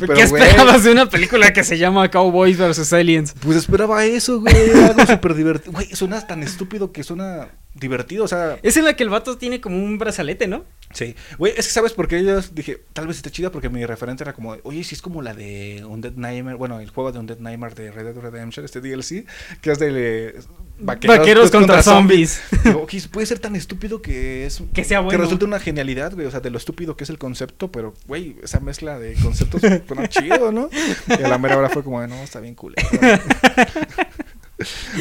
¿Qué 0.00 0.06
güey, 0.06 0.20
esperabas 0.20 0.82
de 0.82 0.90
una 0.90 1.08
película 1.08 1.52
que 1.52 1.62
se 1.62 1.78
llama 1.78 2.10
Cowboys 2.10 2.58
vs 2.58 2.92
Aliens? 2.92 3.34
Pues 3.40 3.56
esperaba 3.56 4.04
eso, 4.04 4.40
güey. 4.40 4.70
Algo 4.70 5.06
súper 5.06 5.34
divertido. 5.34 5.72
Güey, 5.72 5.94
suena 5.94 6.26
tan 6.26 6.42
estúpido 6.42 6.90
que 6.90 7.04
suena 7.04 7.50
divertido. 7.74 8.24
O 8.24 8.28
sea, 8.28 8.58
Es 8.64 8.76
en 8.76 8.84
la 8.84 8.96
que 8.96 9.04
el 9.04 9.10
vato 9.10 9.38
tiene 9.38 9.60
como 9.60 9.76
un 9.76 9.98
brazalete, 9.98 10.48
¿no? 10.48 10.64
sí. 10.92 11.14
Güey, 11.36 11.52
es 11.56 11.66
que 11.66 11.72
sabes 11.72 11.92
por 11.92 12.08
qué 12.08 12.24
yo 12.24 12.40
dije, 12.52 12.82
tal 12.94 13.06
vez 13.06 13.18
esté 13.18 13.30
chida 13.30 13.52
porque 13.52 13.68
mi 13.68 13.84
referente 13.86 14.24
era 14.24 14.32
como, 14.32 14.56
oye, 14.64 14.82
si 14.82 14.96
es 14.96 15.02
como 15.02 15.22
la 15.22 15.34
de 15.34 15.84
Undead 15.86 16.14
Nightmare. 16.14 16.56
Bueno, 16.56 16.80
el 16.80 16.90
juego 16.90 17.12
de 17.12 17.20
Undead 17.20 17.38
Nightmare 17.38 17.74
de 17.74 17.92
Red 17.92 18.06
Dead 18.06 18.16
Redemption, 18.16 18.64
este 18.64 18.80
DLC, 18.80 19.24
que 19.60 19.70
es 19.70 19.78
de 19.78 20.28
eh, 20.28 20.40
Vaqueros, 20.80 21.50
contra, 21.50 21.82
zombies. 21.82 22.40
Digo, 22.64 22.82
ok, 22.82 22.92
puede 23.10 23.26
ser 23.26 23.38
tan 23.38 23.56
estúpido 23.56 24.00
que 24.00 24.46
es. 24.46 24.62
Que 24.72 24.84
sea 24.88 25.00
bueno. 25.00 25.10
Que 25.10 25.22
resulta 25.24 25.44
una 25.44 25.60
genialidad, 25.60 26.14
güey. 26.14 26.26
O 26.26 26.30
sea, 26.30 26.40
de 26.40 26.50
lo 26.50 26.58
estúpido 26.58 26.96
que 26.96 27.04
es 27.04 27.10
el 27.10 27.18
concepto, 27.18 27.70
pero, 27.70 27.94
güey, 28.06 28.36
esa 28.42 28.60
mezcla 28.60 28.98
de 28.98 29.14
conceptos 29.14 29.60
suena 29.86 30.08
chido, 30.08 30.50
¿no? 30.52 30.68
Y 31.08 31.22
a 31.22 31.28
la 31.28 31.38
mera 31.38 31.56
hora 31.58 31.68
fue 31.68 31.84
como, 31.84 32.04
no, 32.06 32.14
está 32.16 32.40
bien 32.40 32.54
cool. 32.54 32.74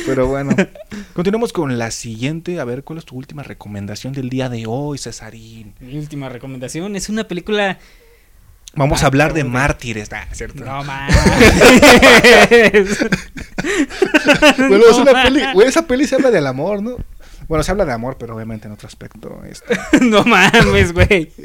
Pero 0.06 0.28
bueno, 0.28 0.56
continuemos 1.14 1.52
con 1.52 1.80
la 1.80 1.90
siguiente. 1.90 2.60
A 2.60 2.64
ver, 2.64 2.84
¿cuál 2.84 3.00
es 3.00 3.06
tu 3.06 3.16
última 3.16 3.42
recomendación 3.42 4.14
del 4.14 4.30
día 4.30 4.50
de 4.50 4.66
hoy, 4.68 5.00
Cesarín? 5.00 5.74
Mi 5.80 5.98
última 5.98 6.30
recomendación 6.30 6.96
es 6.96 7.10
una 7.10 7.28
película. 7.28 7.80
Vamos 8.76 9.02
Ah, 9.02 9.06
a 9.06 9.08
hablar 9.08 9.34
de 9.34 9.44
mártires. 9.44 10.10
Ah, 10.14 10.28
¿cierto? 10.32 10.64
No 10.64 10.84
más. 10.84 11.12
Bueno, 14.58 14.84
es 14.92 14.98
una 14.98 15.24
peli, 15.24 15.42
güey, 15.54 15.68
esa 15.68 15.88
peli 15.88 16.06
se 16.06 16.16
habla 16.16 16.30
del 16.30 16.46
amor, 16.46 16.84
¿no? 16.84 16.98
Bueno, 17.48 17.64
se 17.64 17.72
habla 17.72 17.86
de 17.86 17.94
amor, 17.94 18.18
pero 18.20 18.36
obviamente 18.36 18.68
en 18.68 18.74
otro 18.74 18.88
aspecto. 18.88 19.42
este. 19.50 19.78
no 20.02 20.24
mames, 20.24 20.94
güey. 20.94 21.32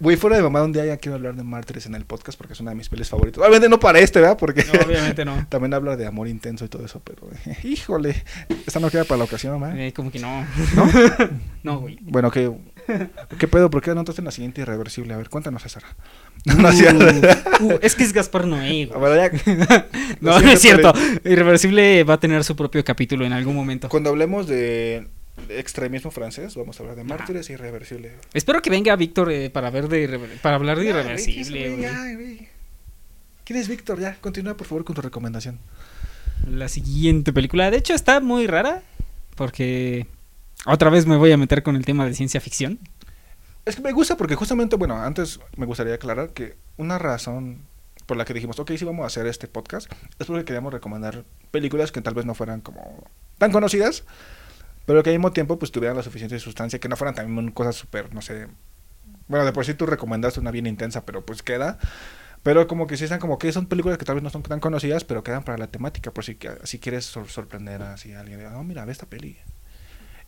Güey, 0.00 0.16
fuera 0.16 0.36
de 0.36 0.42
mamá, 0.42 0.62
un 0.62 0.72
día 0.72 0.86
ya 0.86 0.96
quiero 0.96 1.16
hablar 1.16 1.34
de 1.34 1.42
mártires 1.42 1.84
en 1.86 1.94
el 1.94 2.06
podcast 2.06 2.38
porque 2.38 2.54
es 2.54 2.60
una 2.60 2.70
de 2.70 2.76
mis 2.76 2.88
pelis 2.88 3.08
favoritas. 3.08 3.40
Obviamente 3.40 3.68
no 3.68 3.78
para 3.78 3.98
este, 3.98 4.20
¿verdad? 4.20 4.38
Porque 4.38 4.64
No, 4.64 4.80
obviamente 4.84 5.24
no. 5.24 5.46
también 5.50 5.74
habla 5.74 5.96
de 5.96 6.06
amor 6.06 6.28
intenso 6.28 6.64
y 6.64 6.68
todo 6.68 6.84
eso, 6.84 7.00
pero 7.04 7.28
híjole, 7.62 8.22
esta 8.66 8.80
no 8.80 8.90
queda 8.90 9.04
para 9.04 9.18
la 9.18 9.24
ocasión, 9.24 9.60
¿verdad? 9.60 9.78
Eh, 9.78 9.92
como 9.92 10.10
que 10.10 10.18
no. 10.18 10.46
¿No? 10.74 10.90
No, 11.62 11.80
güey. 11.80 11.98
Bueno, 12.00 12.30
¿qué, 12.30 12.50
¿qué 13.38 13.48
pedo? 13.48 13.68
¿Por 13.70 13.82
qué 13.82 13.90
anotaste 13.90 14.22
en 14.22 14.24
la 14.26 14.30
siguiente 14.30 14.62
irreversible? 14.62 15.12
A 15.12 15.18
ver, 15.18 15.28
cuéntanos, 15.28 15.62
César. 15.62 15.82
No. 16.46 16.68
Uh, 16.70 17.64
uh, 17.74 17.78
es 17.82 17.94
que 17.94 18.02
es 18.04 18.12
Gaspar 18.12 18.46
Noé, 18.46 18.86
ya, 18.88 18.96
No, 20.20 20.40
no 20.40 20.50
es 20.50 20.60
cierto. 20.60 20.92
Irreversible 21.24 22.02
va 22.04 22.14
a 22.14 22.20
tener 22.20 22.44
su 22.44 22.56
propio 22.56 22.82
capítulo 22.84 23.26
en 23.26 23.32
algún 23.32 23.54
momento. 23.54 23.88
cuando 23.88 24.10
hablemos 24.10 24.46
de 24.46 25.06
extremismo 25.50 26.10
francés, 26.10 26.54
vamos 26.54 26.78
a 26.78 26.82
hablar 26.82 26.96
de 26.96 27.04
mártires 27.04 27.48
y 27.50 27.54
irreversible. 27.54 28.12
Espero 28.34 28.62
que 28.62 28.70
venga 28.70 28.96
Víctor 28.96 29.30
eh, 29.32 29.50
para 29.50 29.70
ver 29.70 29.88
de 29.88 30.02
irrever- 30.08 30.40
para 30.40 30.56
hablar 30.56 30.78
de 30.78 30.86
irreversible. 30.86 32.48
¿Quién 33.44 33.58
es 33.58 33.68
Víctor? 33.68 34.00
Ya, 34.00 34.16
continúa 34.20 34.56
por 34.56 34.66
favor 34.66 34.84
con 34.84 34.94
tu 34.94 35.02
recomendación. 35.02 35.58
La 36.48 36.68
siguiente 36.68 37.32
película, 37.32 37.70
de 37.70 37.78
hecho, 37.78 37.94
está 37.94 38.20
muy 38.20 38.46
rara 38.46 38.82
porque 39.34 40.06
otra 40.66 40.88
vez 40.90 41.06
me 41.06 41.16
voy 41.16 41.32
a 41.32 41.36
meter 41.36 41.62
con 41.62 41.76
el 41.76 41.84
tema 41.84 42.06
de 42.06 42.14
ciencia 42.14 42.40
ficción. 42.40 42.78
Es 43.64 43.76
que 43.76 43.82
me 43.82 43.92
gusta 43.92 44.16
porque 44.16 44.34
justamente, 44.34 44.76
bueno, 44.76 44.96
antes 45.00 45.38
me 45.56 45.66
gustaría 45.66 45.94
aclarar 45.94 46.30
que 46.32 46.56
una 46.76 46.98
razón 46.98 47.62
por 48.06 48.16
la 48.16 48.24
que 48.24 48.34
dijimos, 48.34 48.58
ok, 48.58 48.72
sí 48.76 48.84
vamos 48.84 49.04
a 49.04 49.06
hacer 49.06 49.26
este 49.26 49.46
podcast, 49.46 49.90
es 50.18 50.26
porque 50.26 50.44
queríamos 50.44 50.72
recomendar 50.72 51.24
películas 51.50 51.92
que 51.92 52.00
tal 52.00 52.14
vez 52.14 52.24
no 52.26 52.34
fueran 52.34 52.60
como 52.60 53.04
tan 53.38 53.52
conocidas, 53.52 54.04
pero 54.86 55.02
que 55.02 55.10
al 55.10 55.16
mismo 55.16 55.32
tiempo 55.32 55.58
pues 55.58 55.70
tuvieran 55.70 55.96
la 55.96 56.02
suficiente 56.02 56.38
sustancia, 56.40 56.80
que 56.80 56.88
no 56.88 56.96
fueran 56.96 57.14
también 57.14 57.52
cosas 57.52 57.76
súper, 57.76 58.12
no 58.12 58.22
sé, 58.22 58.48
bueno, 59.28 59.44
de 59.44 59.52
por 59.52 59.64
sí 59.64 59.74
tú 59.74 59.86
recomendaste 59.86 60.40
una 60.40 60.50
bien 60.50 60.66
intensa, 60.66 61.04
pero 61.06 61.24
pues 61.24 61.42
queda, 61.44 61.78
pero 62.42 62.66
como 62.66 62.88
que 62.88 62.96
sí 62.96 63.04
están 63.04 63.20
como 63.20 63.38
que 63.38 63.52
son 63.52 63.66
películas 63.66 63.98
que 63.98 64.04
tal 64.04 64.16
vez 64.16 64.24
no 64.24 64.30
son 64.30 64.42
tan 64.42 64.58
conocidas, 64.58 65.04
pero 65.04 65.22
quedan 65.22 65.44
para 65.44 65.58
la 65.58 65.68
temática, 65.68 66.10
por 66.10 66.24
si, 66.24 66.36
si 66.64 66.78
quieres 66.80 67.04
sor- 67.04 67.28
sorprender 67.28 67.82
así 67.82 68.12
a 68.14 68.20
alguien, 68.20 68.44
oh, 68.46 68.64
mira, 68.64 68.84
ve 68.84 68.90
esta 68.92 69.06
peli. 69.06 69.36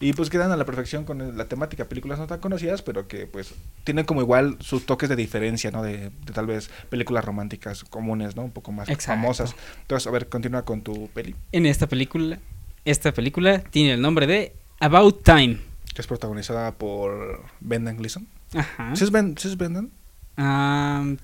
Y 0.03 0.13
pues 0.15 0.31
quedan 0.31 0.51
a 0.51 0.57
la 0.57 0.65
perfección 0.65 1.05
con 1.05 1.37
la 1.39 1.45
temática, 1.47 1.85
películas 1.85 2.19
no 2.19 2.27
tan 2.27 2.41
conocidas, 2.41 2.83
pero 2.83 3.07
que 3.07 3.27
pues 3.27 3.55
tienen 3.85 4.05
como 4.05 4.21
igual 4.21 4.57
sus 4.61 4.85
toques 4.85 5.09
de 5.09 5.15
diferencia, 5.17 5.71
¿no? 5.71 5.83
De, 5.83 6.11
de 6.11 6.33
tal 6.33 6.47
vez 6.47 6.71
películas 6.91 7.25
románticas 7.25 7.85
comunes, 7.85 8.35
¿no? 8.35 8.43
Un 8.43 8.51
poco 8.51 8.73
más 8.73 8.89
Exacto. 8.89 9.13
famosas. 9.23 9.55
Entonces, 9.83 10.09
a 10.09 10.11
ver, 10.11 10.29
continúa 10.29 10.65
con 10.65 10.83
tu 10.83 11.09
peli, 11.11 11.37
En 11.53 11.67
esta 11.67 11.87
película, 11.87 12.41
esta 12.85 13.13
película 13.13 13.61
tiene 13.61 13.93
el 13.93 14.03
nombre 14.03 14.27
de 14.27 14.57
About 14.81 15.23
Time. 15.23 15.61
que 15.95 16.01
es 16.01 16.07
protagonizada 16.09 16.73
por 16.73 17.45
Brendan 17.61 17.97
Gleeson. 17.97 18.27
Ajá. 18.55 18.97
¿Sí 18.97 19.05
es, 19.05 19.13
ben, 19.13 19.37
¿sí 19.39 19.47
es 19.49 19.57
Brendan? 19.57 19.91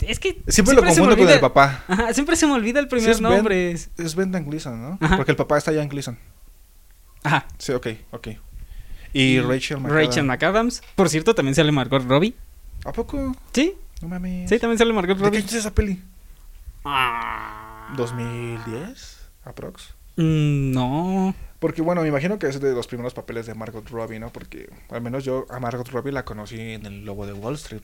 Es 0.07 0.21
que 0.21 0.41
Siempre, 0.47 0.77
lo 0.77 0.85
confundo 0.85 1.17
con 1.17 1.29
el 1.29 1.41
papá. 1.41 1.83
Ajá, 1.89 2.15
siempre 2.15 2.37
se 2.37 2.47
me 2.47 2.53
olvida 2.53 2.79
el 2.79 2.87
Sí 2.87 2.91
primer 2.91 3.11
es 3.11 3.21
Ben- 3.21 3.33
nombre. 3.33 3.73
Es 3.73 4.15
Brendan 4.15 4.45
Gleeson, 4.49 4.81
¿no? 4.81 4.99
Ajá. 5.01 5.17
Porque 5.17 5.33
el 5.33 5.37
papá 5.37 5.59
está 5.59 5.73
ya 5.73 5.83
en 5.83 5.89
Gleeson. 5.89 6.17
Ajá. 7.25 7.47
Sí, 7.59 7.73
ok, 7.73 7.87
ok. 8.13 8.29
Y 9.13 9.41
Rachel 9.41 9.79
McAdams. 9.79 9.95
Rachel 10.07 10.25
McAdams. 10.25 10.83
Por 10.95 11.09
cierto, 11.09 11.35
también 11.35 11.55
sale 11.55 11.73
Margot 11.73 12.03
Robbie. 12.07 12.35
¿A 12.85 12.93
poco? 12.93 13.35
Sí, 13.53 13.75
No 14.03 14.09
mames. 14.09 14.49
sí, 14.49 14.59
también 14.59 14.79
sale 14.79 14.93
Margot 14.93 15.17
¿De 15.17 15.23
qué 15.23 15.25
Robbie. 15.27 15.39
año 15.39 15.47
es 15.47 15.55
esa 15.55 15.75
peli? 15.75 16.03
Ah. 16.85 17.95
¿2010? 17.97 19.17
¿Aprox? 19.45 19.95
Mm, 20.17 20.73
no. 20.73 21.35
Porque 21.59 21.83
bueno, 21.83 22.03
me 22.03 22.09
imagino 22.09 22.39
que 22.39 22.47
es 22.47 22.61
de 22.61 22.73
los 22.73 22.87
primeros 22.87 23.15
papeles 23.15 23.47
de 23.47 23.55
Margot 23.55 23.89
Robbie, 23.89 24.19
¿no? 24.21 24.31
Porque 24.31 24.69
al 24.91 25.01
menos 25.01 25.25
yo 25.25 25.47
a 25.51 25.59
Margot 25.59 25.89
Robbie 25.89 26.13
la 26.13 26.25
conocí 26.25 26.61
en 26.61 26.87
el 26.87 27.05
Lobo 27.05 27.27
de 27.27 27.33
Wall 27.33 27.55
Street. 27.55 27.83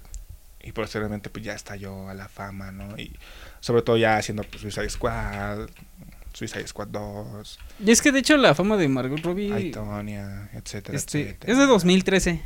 Y 0.62 0.72
posteriormente 0.72 1.29
pues 1.29 1.45
ya 1.45 1.53
estalló 1.55 2.09
a 2.09 2.14
la 2.14 2.27
fama, 2.29 2.72
¿no? 2.72 2.97
Y 2.97 3.14
sobre 3.61 3.83
todo 3.83 3.97
ya 3.99 4.16
haciendo 4.16 4.45
pues, 4.45 4.62
Suicide 4.62 4.89
Squad, 4.89 5.68
Suicide 6.35 6.66
Squad 6.66 6.89
2, 6.89 7.59
Y 7.87 7.91
es 7.93 8.03
que 8.03 8.11
de 8.12 8.18
hecho 8.18 8.37
la 8.37 8.55
fama 8.55 8.76
de 8.76 8.89
Margot 8.89 9.20
Robbie 9.20 9.53
Aitonia, 9.53 10.51
etcétera, 10.53 10.99
este, 10.99 11.22
etcétera. 11.22 11.53
es 11.53 11.59
de 11.59 11.66
2013. 11.66 12.43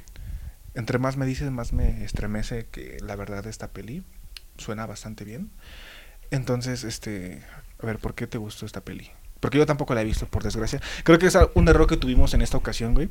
Entre 0.74 0.98
más 0.98 1.16
me 1.16 1.24
dices, 1.26 1.50
más 1.50 1.72
me 1.72 2.04
estremece 2.04 2.66
que 2.70 2.98
la 3.00 3.16
verdad 3.16 3.46
esta 3.46 3.68
peli 3.68 4.04
suena 4.58 4.86
bastante 4.86 5.24
bien. 5.24 5.50
Entonces, 6.30 6.84
este, 6.84 7.42
a 7.82 7.86
ver, 7.86 7.98
¿por 7.98 8.14
qué 8.14 8.26
te 8.26 8.36
gustó 8.36 8.66
esta 8.66 8.82
peli? 8.82 9.10
Porque 9.40 9.58
yo 9.58 9.66
tampoco 9.66 9.94
la 9.94 10.02
he 10.02 10.04
visto, 10.04 10.26
por 10.26 10.42
desgracia. 10.42 10.80
Creo 11.04 11.18
que 11.18 11.26
es 11.26 11.38
un 11.54 11.68
error 11.68 11.86
que 11.86 11.96
tuvimos 11.96 12.34
en 12.34 12.42
esta 12.42 12.56
ocasión, 12.56 12.94
güey. 12.94 13.08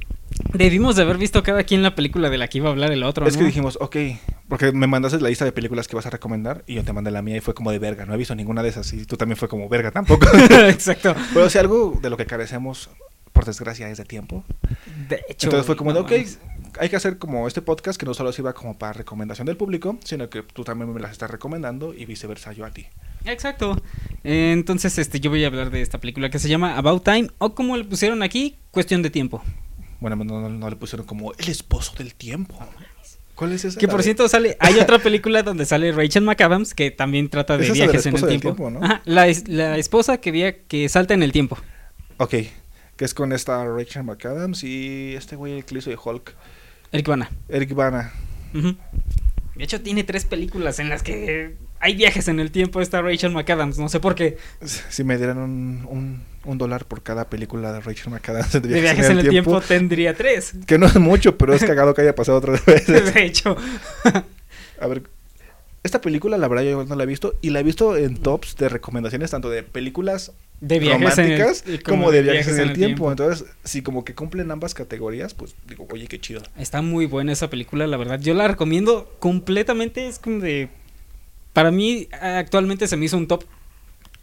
Debimos 0.53 0.97
de 0.97 1.03
haber 1.03 1.17
visto 1.17 1.41
cada 1.41 1.63
quien 1.63 1.83
la 1.83 1.95
película 1.95 2.29
de 2.29 2.37
la 2.37 2.49
que 2.49 2.57
iba 2.57 2.67
a 2.67 2.71
hablar 2.71 2.91
el 2.91 3.03
otro, 3.03 3.25
Es 3.25 3.35
¿no? 3.35 3.39
que 3.39 3.45
dijimos, 3.45 3.77
ok, 3.79 3.95
porque 4.49 4.71
me 4.73 4.87
mandaste 4.87 5.19
la 5.21 5.29
lista 5.29 5.45
de 5.45 5.53
películas 5.53 5.87
que 5.87 5.95
vas 5.95 6.05
a 6.05 6.09
recomendar 6.09 6.63
y 6.67 6.75
yo 6.75 6.83
te 6.83 6.91
mandé 6.91 7.11
la 7.11 7.21
mía 7.21 7.37
y 7.37 7.39
fue 7.39 7.53
como 7.53 7.71
de 7.71 7.79
verga. 7.79 8.05
No 8.05 8.13
he 8.13 8.17
visto 8.17 8.35
ninguna 8.35 8.61
de 8.61 8.69
esas 8.69 8.91
y 8.91 9.05
tú 9.05 9.15
también 9.15 9.37
fue 9.37 9.47
como 9.47 9.69
verga 9.69 9.91
tampoco. 9.91 10.27
Exacto. 10.67 11.15
Pero 11.33 11.49
si 11.49 11.57
algo 11.59 11.97
de 12.01 12.09
lo 12.09 12.17
que 12.17 12.25
carecemos, 12.25 12.89
por 13.31 13.45
desgracia, 13.45 13.89
es 13.89 13.97
de 13.97 14.05
tiempo. 14.05 14.43
De 15.07 15.21
hecho. 15.29 15.47
Entonces 15.47 15.65
fue 15.65 15.77
como 15.77 15.93
de, 15.93 15.99
ok, 15.99 16.11
hay 16.79 16.89
que 16.89 16.95
hacer 16.95 17.17
como 17.17 17.47
este 17.47 17.61
podcast 17.61 17.99
que 17.99 18.05
no 18.05 18.13
solo 18.13 18.31
sirva 18.33 18.53
como 18.53 18.77
para 18.77 18.93
recomendación 18.93 19.45
del 19.45 19.57
público, 19.57 19.97
sino 20.03 20.29
que 20.29 20.43
tú 20.43 20.63
también 20.63 20.93
me 20.93 20.99
las 20.99 21.11
estás 21.11 21.29
recomendando 21.31 21.93
y 21.93 22.05
viceversa 22.05 22.51
yo 22.51 22.65
a 22.65 22.71
ti. 22.71 22.87
Exacto. 23.25 23.81
Eh, 24.23 24.51
Entonces, 24.53 24.97
este, 24.97 25.19
yo 25.19 25.29
voy 25.29 25.43
a 25.43 25.47
hablar 25.47 25.69
de 25.69 25.81
esta 25.81 25.99
película 25.99 26.29
que 26.29 26.39
se 26.39 26.49
llama 26.49 26.77
About 26.77 27.03
Time 27.03 27.29
o 27.37 27.53
como 27.55 27.75
le 27.77 27.83
pusieron 27.83 28.23
aquí, 28.23 28.57
Cuestión 28.71 29.01
de 29.01 29.09
Tiempo. 29.09 29.43
Bueno, 29.99 30.15
no, 30.17 30.41
no- 30.41 30.49
no 30.49 30.69
le 30.69 30.75
pusieron 30.75 31.05
como 31.05 31.33
el 31.33 31.49
esposo 31.49 31.93
del 31.97 32.13
tiempo. 32.13 32.57
¿Cuál 33.35 33.51
es 33.53 33.65
esa? 33.65 33.79
Que 33.79 33.87
por 33.87 34.01
cierto 34.01 34.27
sale, 34.27 34.57
hay 34.59 34.75
otra 34.79 34.97
película 34.99 35.43
donde 35.43 35.65
sale 35.65 35.91
Rachel 35.91 36.23
McAdams 36.23 36.73
que 36.73 36.89
también 36.91 37.29
trata 37.29 37.57
de 37.57 37.67
es 37.67 37.73
viajes 37.73 38.05
en 38.07 38.15
el 38.15 38.21
tiempo. 38.27 38.41
tiempo, 38.55 38.69
¿no? 38.71 38.83
Ajá, 38.83 39.01
la, 39.05 39.27
es- 39.27 39.47
la 39.47 39.77
esposa 39.77 40.17
que 40.17 40.31
via- 40.31 40.63
que 40.63 40.89
salta 40.89 41.13
en 41.13 41.21
el 41.23 41.31
tiempo. 41.31 41.57
Ok, 42.17 42.31
que 42.95 43.05
es 43.05 43.13
con 43.13 43.31
esta 43.33 43.63
Rachel 43.65 44.03
McAdams 44.03 44.63
y 44.63 45.13
este 45.15 45.35
güey 45.35 45.53
el 45.57 45.65
que 45.65 45.77
hizo 45.77 45.89
de 45.91 45.97
Hulk, 46.03 46.35
Eric 46.91 47.07
Bana. 47.07 47.29
Eric 47.49 47.73
Bana. 47.75 48.11
De 48.53 49.63
hecho, 49.63 49.81
tiene 49.81 50.03
tres 50.03 50.25
películas 50.25 50.79
en 50.79 50.89
las 50.89 51.03
que 51.03 51.55
hay 51.79 51.95
viajes 51.95 52.27
en 52.27 52.39
el 52.39 52.51
tiempo. 52.51 52.81
Esta 52.81 53.01
Rachel 53.01 53.31
McAdams, 53.31 53.77
no 53.77 53.89
sé 53.89 53.99
por 53.99 54.15
qué. 54.15 54.37
Si 54.89 55.03
me 55.03 55.17
dieran 55.17 55.37
un, 55.37 55.85
un, 55.89 56.23
un 56.45 56.57
dólar 56.57 56.85
por 56.85 57.03
cada 57.03 57.29
película 57.29 57.71
de 57.73 57.79
Rachel 57.81 58.11
McAdams 58.11 58.51
de 58.53 58.59
De 58.61 58.81
viajes 58.81 59.09
en 59.09 59.19
el 59.19 59.29
tiempo 59.29 59.61
tendría 59.61 60.13
tres. 60.15 60.53
que 60.65 60.77
no 60.77 60.85
es 60.87 60.95
mucho, 60.95 61.37
pero 61.37 61.53
es 61.53 61.63
cagado 61.63 61.93
que 61.93 62.01
haya 62.01 62.15
pasado 62.15 62.37
otras 62.39 62.65
veces. 62.65 63.13
De 63.13 63.23
hecho, 63.25 63.55
A 64.79 64.87
ver, 64.87 65.03
esta 65.83 66.01
película 66.01 66.37
la 66.37 66.47
verdad 66.47 66.63
yo 66.65 66.83
no 66.85 66.95
la 66.95 67.03
he 67.03 67.07
visto 67.07 67.35
y 67.41 67.49
la 67.51 67.59
he 67.61 67.63
visto 67.63 67.95
en 67.95 68.17
tops 68.17 68.55
de 68.57 68.69
recomendaciones 68.69 69.31
tanto 69.31 69.49
de 69.49 69.63
películas 69.63 70.33
de 70.59 70.79
viajes 70.79 71.17
en 71.19 71.25
el- 71.31 71.39
románticas 71.39 71.63
como, 71.85 72.11
de 72.11 72.21
viajes, 72.23 72.47
en 72.57 72.59
el 72.69 72.73
tiempo. 72.73 73.09
Entonces, 73.11 73.45
si 73.63 73.81
como 73.83 74.03
que 74.03 74.15
cumplen 74.15 74.49
ambas 74.51 74.73
categorías, 74.73 75.33
pues 75.35 75.55
digo, 75.67 75.87
oye, 75.91 76.07
qué 76.07 76.19
chido. 76.19 76.41
Está 76.57 76.81
muy 76.81 77.05
buena 77.05 77.31
esa 77.31 77.49
película, 77.49 77.85
la 77.87 77.95
verdad. 77.97 78.19
Yo 78.19 78.33
la 78.33 78.47
recomiendo 78.47 79.15
completamente. 79.19 80.07
Es 80.07 80.17
como 80.19 80.39
de. 80.39 80.69
Para 81.57 81.71
mí, 81.71 82.07
actualmente 82.11 82.87
se 82.87 82.95
me 82.97 83.05
hizo 83.05 83.17
un 83.17 83.27
top. 83.27 83.43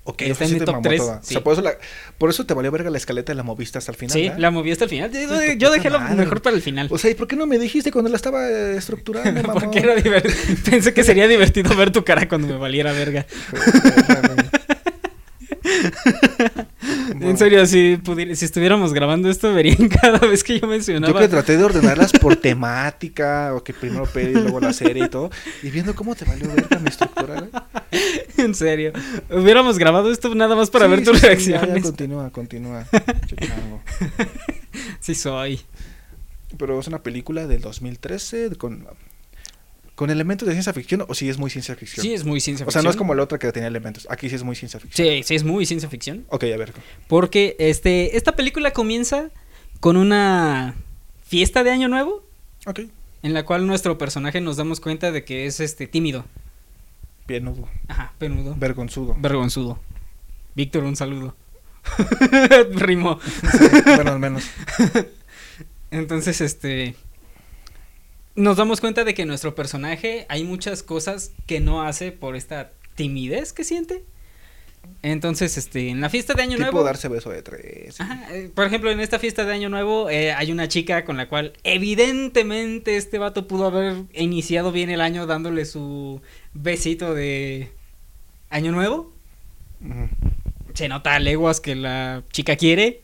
Ok, 0.05 0.22
Está 0.22 0.45
en 0.45 0.51
sí 0.51 0.59
te 0.61 0.66
top 0.66 0.74
mamó 0.76 0.82
tres, 0.85 1.01
toda. 1.01 1.16
O 1.16 1.22
sí. 1.24 1.32
sea, 1.35 1.43
por 1.43 1.53
eso, 1.55 1.62
la- 1.62 1.76
por 2.16 2.30
eso 2.30 2.47
te 2.47 2.55
valió 2.55 2.70
verga 2.70 2.91
la 2.91 2.97
escaleta 2.99 3.32
y 3.32 3.35
la 3.35 3.43
moviste 3.43 3.76
hasta 3.76 3.91
el 3.91 3.99
final. 3.99 4.12
sí, 4.12 4.30
la 4.39 4.53
moví 4.53 4.70
hasta 4.70 4.85
el 4.85 4.91
final. 4.91 5.11
Yo, 5.11 5.53
yo 5.57 5.70
dejé 5.72 5.91
lo 5.91 5.99
mejor 5.99 6.43
para 6.43 6.55
el 6.55 6.62
final. 6.62 6.87
O 6.93 6.97
sea, 6.99 7.11
¿y 7.11 7.14
por 7.14 7.26
qué 7.26 7.35
no 7.35 7.47
me 7.47 7.59
dijiste 7.59 7.91
cuando 7.91 8.09
la 8.09 8.14
estaba 8.14 8.49
eh, 8.49 8.76
estructurando? 8.76 9.43
Porque 9.53 9.80
era 9.80 9.97
divertido. 9.97 10.35
Pensé 10.70 10.95
que 10.95 11.03
sería 11.03 11.26
divertido 11.26 11.74
ver 11.74 11.91
tu 11.91 12.05
cara 12.05 12.28
cuando 12.28 12.47
me 12.47 12.57
valiera 12.57 12.93
verga. 12.93 13.26
En 17.29 17.39
serio, 17.39 17.66
si, 17.66 17.97
pudiera- 17.97 18.35
si 18.35 18.45
estuviéramos 18.45 18.93
grabando 18.93 19.29
esto, 19.31 19.53
verían 19.53 19.89
cada 20.03 20.18
vez 20.18 20.45
que 20.45 20.61
yo 20.61 20.66
mencionaba. 20.66 21.12
Yo 21.12 21.18
que 21.18 21.29
traté 21.29 21.57
de 21.57 21.64
ordenarlas 21.64 22.12
por 22.12 22.37
temática, 22.37 23.55
o 23.55 23.64
que 23.64 23.72
primero 23.72 24.05
peli, 24.07 24.35
luego 24.35 24.61
la 24.61 24.72
serie 24.72 25.05
y 25.05 25.09
todo, 25.09 25.31
y 25.62 25.70
viendo 25.70 25.95
cómo 25.95 26.14
te 26.14 26.25
valió 26.25 26.49
verga 26.55 26.79
mi 26.79 26.89
estructura. 26.89 27.41
güey. 27.41 27.51
En 28.37 28.55
serio. 28.55 28.93
Hubiéramos 29.31 29.79
grabado 29.79 30.11
esto 30.11 30.35
nada 30.35 30.57
más 30.57 30.68
para 30.70 30.87
Sí, 30.87 30.91
ver 30.91 30.99
sí, 31.01 31.05
tus 31.05 31.16
sí, 31.18 31.22
ya, 31.22 31.29
reacciones. 31.29 31.75
ya, 31.77 31.83
continúa, 31.83 32.31
continúa. 32.31 32.87
Sí 35.01 35.14
soy. 35.14 35.61
Pero 36.59 36.79
es 36.81 36.87
una 36.87 37.03
película 37.03 37.47
del 37.47 37.61
2013 37.61 38.51
con, 38.57 38.87
con 39.95 40.11
elementos 40.11 40.47
de 40.47 40.55
ciencia 40.55 40.72
ficción, 40.72 41.05
o 41.09 41.14
sí 41.14 41.28
es 41.28 41.38
muy 41.38 41.51
ciencia 41.51 41.76
ficción. 41.76 42.03
Sí, 42.03 42.12
es 42.14 42.24
muy 42.24 42.40
ciencia 42.40 42.64
o 42.64 42.66
ficción. 42.66 42.82
sea, 42.82 42.86
no 42.86 42.90
es 42.90 42.97
como 42.97 43.14
la 43.14 43.22
otra 43.22 43.38
que 43.38 43.51
tenía 43.53 43.68
elementos. 43.68 44.07
Aquí 44.11 44.28
sí 44.28 44.34
es 44.34 44.42
muy 44.42 44.57
ciencia 44.57 44.80
ficción. 44.80 45.07
Sí, 45.09 45.22
sí, 45.22 45.34
es 45.34 45.45
muy 45.45 45.66
ciencia 45.66 45.88
ficción. 45.88 46.24
Ok, 46.28 46.45
a 46.45 46.57
ver. 46.57 46.72
Porque 47.09 47.55
este, 47.59 48.16
esta 48.16 48.32
película 48.36 48.72
comienza 48.72 49.30
con 49.80 49.97
una 49.97 50.74
fiesta 51.26 51.62
de 51.62 51.70
Año 51.70 51.88
Nuevo 51.88 52.24
Ok. 52.66 52.80
en 53.22 53.34
la 53.34 53.45
cual 53.45 53.66
nuestro 53.66 53.97
personaje 53.99 54.40
nos 54.40 54.57
damos 54.57 54.80
cuenta 54.80 55.12
de 55.12 55.24
que 55.24 55.47
es 55.47 55.61
este 55.61 55.86
tímido. 55.86 56.24
Pienudo. 57.26 57.68
Ajá, 57.88 58.12
penudo. 58.18 58.55
Vergonzudo. 58.59 59.16
Vergonzudo. 59.18 59.78
Víctor, 60.55 60.84
un 60.84 60.97
saludo. 60.97 61.34
Rimó. 62.74 63.18
Sí, 63.53 63.66
bueno, 63.97 64.12
al 64.12 64.18
menos. 64.18 64.45
Entonces, 65.90 66.40
este. 66.40 66.95
Nos 68.37 68.57
damos 68.57 68.80
cuenta 68.80 69.05
de 69.05 69.14
que 69.14 69.26
nuestro 69.26 69.55
personaje 69.55 70.26
hay 70.28 70.43
muchas 70.43 70.82
cosas 70.82 71.32
que 71.47 71.61
no 71.61 71.82
hace 71.82 72.11
por 72.11 72.35
esta 72.35 72.72
timidez 72.97 73.53
que 73.53 73.62
siente. 73.62 74.05
Entonces, 75.03 75.57
este, 75.57 75.89
en 75.89 76.01
la 76.01 76.11
fiesta 76.11 76.35
de 76.35 76.43
Año 76.43 76.57
tipo 76.57 76.62
Nuevo. 76.72 76.85
darse 76.85 77.09
beso 77.09 77.30
de 77.30 77.43
tres. 77.43 78.01
Ajá, 78.01 78.26
eh, 78.35 78.51
por 78.55 78.66
ejemplo, 78.66 78.91
en 78.91 79.01
esta 79.01 79.18
fiesta 79.18 79.45
de 79.45 79.53
Año 79.53 79.68
Nuevo 79.68 80.11
eh, 80.11 80.32
hay 80.32 80.51
una 80.51 80.68
chica 80.68 81.05
con 81.05 81.16
la 81.16 81.28
cual 81.28 81.53
evidentemente 81.62 82.97
este 82.97 83.18
vato 83.18 83.47
pudo 83.47 83.66
haber 83.66 84.03
iniciado 84.12 84.72
bien 84.72 84.91
el 84.91 85.01
año 85.01 85.26
dándole 85.26 85.64
su 85.64 86.20
besito 86.55 87.14
de 87.14 87.70
Año 88.51 88.72
Nuevo. 88.72 89.12
Se 90.74 90.89
nota 90.89 91.14
a 91.14 91.20
leguas 91.20 91.61
que 91.61 91.76
la 91.76 92.24
chica 92.32 92.57
quiere 92.57 93.03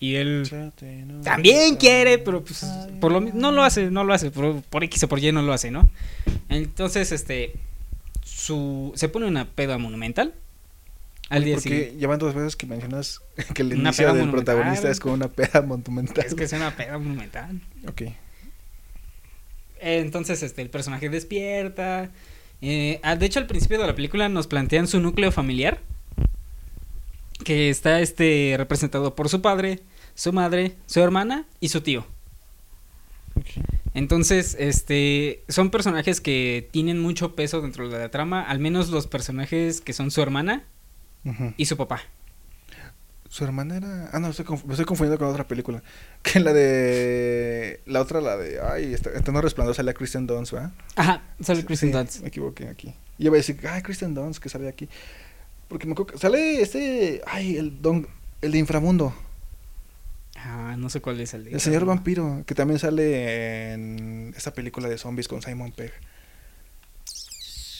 y 0.00 0.14
él 0.16 0.48
también 1.24 1.76
quiere, 1.76 2.18
pero 2.18 2.44
pues 2.44 2.64
por 3.00 3.10
lo 3.12 3.20
no 3.20 3.52
lo 3.52 3.62
hace, 3.62 3.90
no 3.90 4.04
lo 4.04 4.14
hace, 4.14 4.30
por, 4.30 4.62
por 4.62 4.84
X 4.84 5.02
o 5.04 5.08
por 5.08 5.18
Y 5.18 5.32
no 5.32 5.42
lo 5.42 5.52
hace, 5.52 5.70
¿no? 5.70 5.88
Entonces, 6.48 7.12
este 7.12 7.54
su 8.24 8.92
se 8.94 9.08
pone 9.08 9.26
una 9.26 9.46
peda 9.46 9.78
monumental 9.78 10.34
al 11.30 11.44
día 11.44 11.56
Porque 11.56 11.68
siguiente. 11.68 11.96
llevan 11.98 12.18
dos 12.18 12.34
veces 12.34 12.56
que 12.56 12.66
mencionas 12.66 13.20
que 13.54 13.62
el 13.62 13.74
Una 13.74 13.90
inicio 13.90 14.06
del 14.14 14.26
monumental. 14.26 14.30
protagonista 14.30 14.90
es 14.90 15.00
con 15.00 15.12
una 15.12 15.28
peda 15.28 15.62
monumental. 15.62 16.24
Es 16.26 16.34
que 16.34 16.44
es 16.44 16.52
una 16.52 16.74
peda 16.76 16.98
monumental. 16.98 17.60
Ok. 17.86 18.02
Entonces, 19.80 20.42
este, 20.42 20.62
el 20.62 20.70
personaje 20.70 21.08
despierta. 21.08 22.10
eh, 22.60 23.00
ah, 23.02 23.16
de 23.16 23.26
hecho, 23.26 23.38
al 23.38 23.46
principio 23.46 23.78
de 23.78 23.86
la 23.86 23.94
película 23.94 24.28
nos 24.28 24.46
plantean 24.46 24.86
su 24.88 25.00
núcleo 25.00 25.30
familiar. 25.32 25.80
Que 27.44 27.70
está 27.70 28.00
este 28.00 28.54
representado 28.58 29.14
por 29.14 29.28
su 29.28 29.40
padre, 29.40 29.80
su 30.14 30.32
madre, 30.32 30.74
su 30.86 31.00
hermana 31.00 31.44
y 31.60 31.68
su 31.68 31.80
tío. 31.80 32.06
Entonces, 33.94 34.56
este, 34.58 35.42
son 35.48 35.70
personajes 35.70 36.20
que 36.20 36.68
tienen 36.70 37.00
mucho 37.00 37.34
peso 37.34 37.60
dentro 37.60 37.88
de 37.88 37.98
la 37.98 38.10
trama, 38.10 38.42
al 38.42 38.58
menos 38.58 38.88
los 38.90 39.06
personajes 39.06 39.80
que 39.80 39.92
son 39.92 40.10
su 40.10 40.20
hermana 40.22 40.64
y 41.56 41.66
su 41.66 41.76
papá. 41.76 42.00
Su 43.28 43.44
hermana 43.44 43.76
era. 43.76 44.08
Ah, 44.12 44.18
no, 44.20 44.28
estoy 44.28 44.46
conf- 44.46 44.64
me 44.64 44.72
estoy 44.72 44.86
confundiendo 44.86 45.18
con 45.18 45.28
otra 45.28 45.46
película. 45.46 45.82
Que 46.22 46.40
la 46.40 46.52
de. 46.54 47.80
La 47.84 48.00
otra, 48.00 48.20
la 48.22 48.36
de. 48.38 48.58
Ay, 48.60 48.94
está, 48.94 49.10
está 49.10 49.30
no 49.32 49.40
resplandor, 49.42 49.74
sale 49.74 49.90
a 49.90 49.94
Kristen 49.94 50.26
Dunst, 50.26 50.52
¿verdad? 50.52 50.72
Ajá, 50.96 51.22
sale 51.40 51.62
Kristen 51.64 51.90
Sí, 51.90 51.92
Dunst. 51.92 52.20
Me 52.22 52.28
equivoqué 52.28 52.68
aquí. 52.68 52.94
Y 53.18 53.24
yo 53.24 53.30
voy 53.30 53.36
a 53.38 53.40
decir, 53.40 53.58
ay, 53.68 53.82
Kristen 53.82 54.14
Dunst, 54.14 54.42
que 54.42 54.48
sale 54.48 54.66
aquí. 54.68 54.88
Porque 55.68 55.86
me 55.86 55.92
acuerdo 55.92 56.12
que 56.14 56.18
sale 56.18 56.60
este. 56.62 57.20
Ay, 57.26 57.56
el 57.56 57.80
don. 57.82 58.06
El 58.40 58.52
de 58.52 58.58
Inframundo. 58.58 59.14
Ah, 60.36 60.76
no 60.78 60.88
sé 60.88 61.00
cuál 61.00 61.20
es 61.20 61.34
el 61.34 61.44
de- 61.44 61.50
El 61.52 61.60
señor 61.60 61.84
vampiro. 61.84 62.44
Que 62.46 62.54
también 62.54 62.78
sale 62.78 63.72
en 63.72 64.32
esta 64.36 64.52
película 64.52 64.88
de 64.88 64.96
zombies 64.98 65.26
con 65.28 65.42
Simon 65.42 65.72
Pegg. 65.72 65.92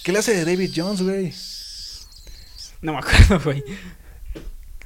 ¿Qué 0.05 0.13
le 0.13 0.19
hace 0.19 0.35
de 0.35 0.45
David 0.45 0.71
Jones, 0.75 1.03
güey? 1.03 1.33
No 2.83 2.93
me 2.93 2.99
acuerdo, 2.99 3.41
güey. 3.45 3.63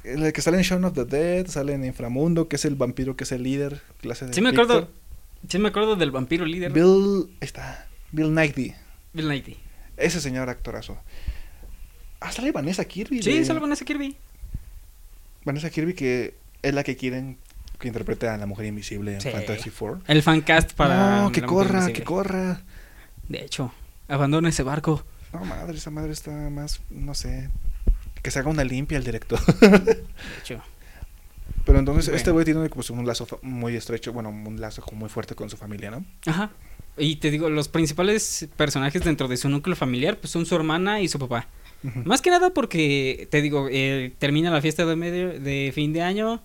El 0.03 0.33
que 0.33 0.41
sale 0.41 0.57
en 0.57 0.63
Shaun 0.63 0.83
of 0.85 0.93
the 0.93 1.05
Dead, 1.05 1.47
sale 1.47 1.73
en 1.73 1.85
Inframundo, 1.85 2.47
que 2.49 2.57
es 2.57 2.65
el 2.65 2.75
vampiro 2.75 3.15
que 3.15 3.23
es 3.23 3.31
el 3.31 3.43
líder. 3.43 3.81
De 4.01 4.33
Sí 4.33 4.41
me 4.41 4.49
acuerdo. 4.49 4.89
Sí 5.47 5.59
me 5.59 5.69
acuerdo 5.69 5.95
del 5.95 6.11
vampiro 6.11 6.45
líder. 6.45 6.71
Bill. 6.73 7.27
Ahí 7.41 7.45
está. 7.45 7.87
Bill 8.11 8.27
Knighty. 8.29 8.73
Bill 9.13 9.29
Nighy. 9.29 9.57
Ese 9.97 10.19
señor 10.21 10.49
actorazo. 10.49 10.97
Ah, 12.25 12.31
sale 12.31 12.51
Vanessa 12.51 12.85
Kirby. 12.85 13.21
Sí, 13.21 13.43
sale 13.45 13.59
Vanessa 13.59 13.83
Kirby. 13.85 14.15
Vanessa 15.45 15.69
Kirby, 15.69 15.93
que 15.93 16.35
es 16.61 16.73
la 16.73 16.83
que 16.83 16.95
quieren 16.95 17.37
que 17.79 17.87
interprete 17.89 18.29
a 18.29 18.37
la 18.37 18.45
mujer 18.45 18.65
invisible 18.67 19.15
en 19.15 19.21
Sí. 19.21 19.29
Fantasy 19.29 19.69
Four. 19.69 19.99
El 20.07 20.23
fancast 20.23 20.71
para. 20.73 21.23
no, 21.23 21.31
que 21.31 21.41
la 21.41 21.47
corra, 21.47 21.91
que 21.91 22.03
corra. 22.03 22.61
De 23.27 23.43
hecho, 23.43 23.73
abandona 24.07 24.49
ese 24.49 24.63
barco. 24.63 25.03
No, 25.33 25.43
madre, 25.43 25.77
esa 25.77 25.89
madre 25.89 26.13
está 26.13 26.31
más, 26.49 26.79
no 26.89 27.13
sé. 27.13 27.49
Que 28.21 28.31
se 28.31 28.39
haga 28.39 28.49
una 28.49 28.63
limpia 28.63 28.97
el 28.97 29.03
director. 29.03 29.39
De 29.59 30.05
hecho. 30.39 30.61
Pero 31.65 31.79
entonces 31.79 32.05
Bueno. 32.05 32.17
este 32.17 32.31
güey 32.31 32.45
tiene 32.45 32.69
pues, 32.69 32.89
un 32.89 33.05
lazo 33.05 33.39
muy 33.41 33.75
estrecho, 33.75 34.13
bueno, 34.13 34.29
un 34.29 34.59
lazo 34.61 34.83
muy 34.93 35.09
fuerte 35.09 35.35
con 35.35 35.49
su 35.49 35.57
familia, 35.57 35.91
¿no? 35.91 36.05
Ajá. 36.25 36.51
Y 36.97 37.17
te 37.17 37.31
digo, 37.31 37.49
los 37.49 37.67
principales 37.67 38.47
personajes 38.55 39.03
dentro 39.03 39.27
de 39.27 39.35
su 39.37 39.49
núcleo 39.49 39.75
familiar 39.75 40.17
pues 40.19 40.31
son 40.31 40.45
su 40.45 40.55
hermana 40.55 41.01
y 41.01 41.07
su 41.07 41.19
papá. 41.19 41.47
Más 42.05 42.21
que 42.21 42.29
nada 42.29 42.51
porque, 42.51 43.27
te 43.29 43.41
digo, 43.41 43.67
eh, 43.69 44.13
termina 44.19 44.51
la 44.51 44.61
fiesta 44.61 44.85
de, 44.85 44.95
medio, 44.95 45.39
de 45.39 45.71
fin 45.73 45.91
de 45.93 46.01
año 46.01 46.41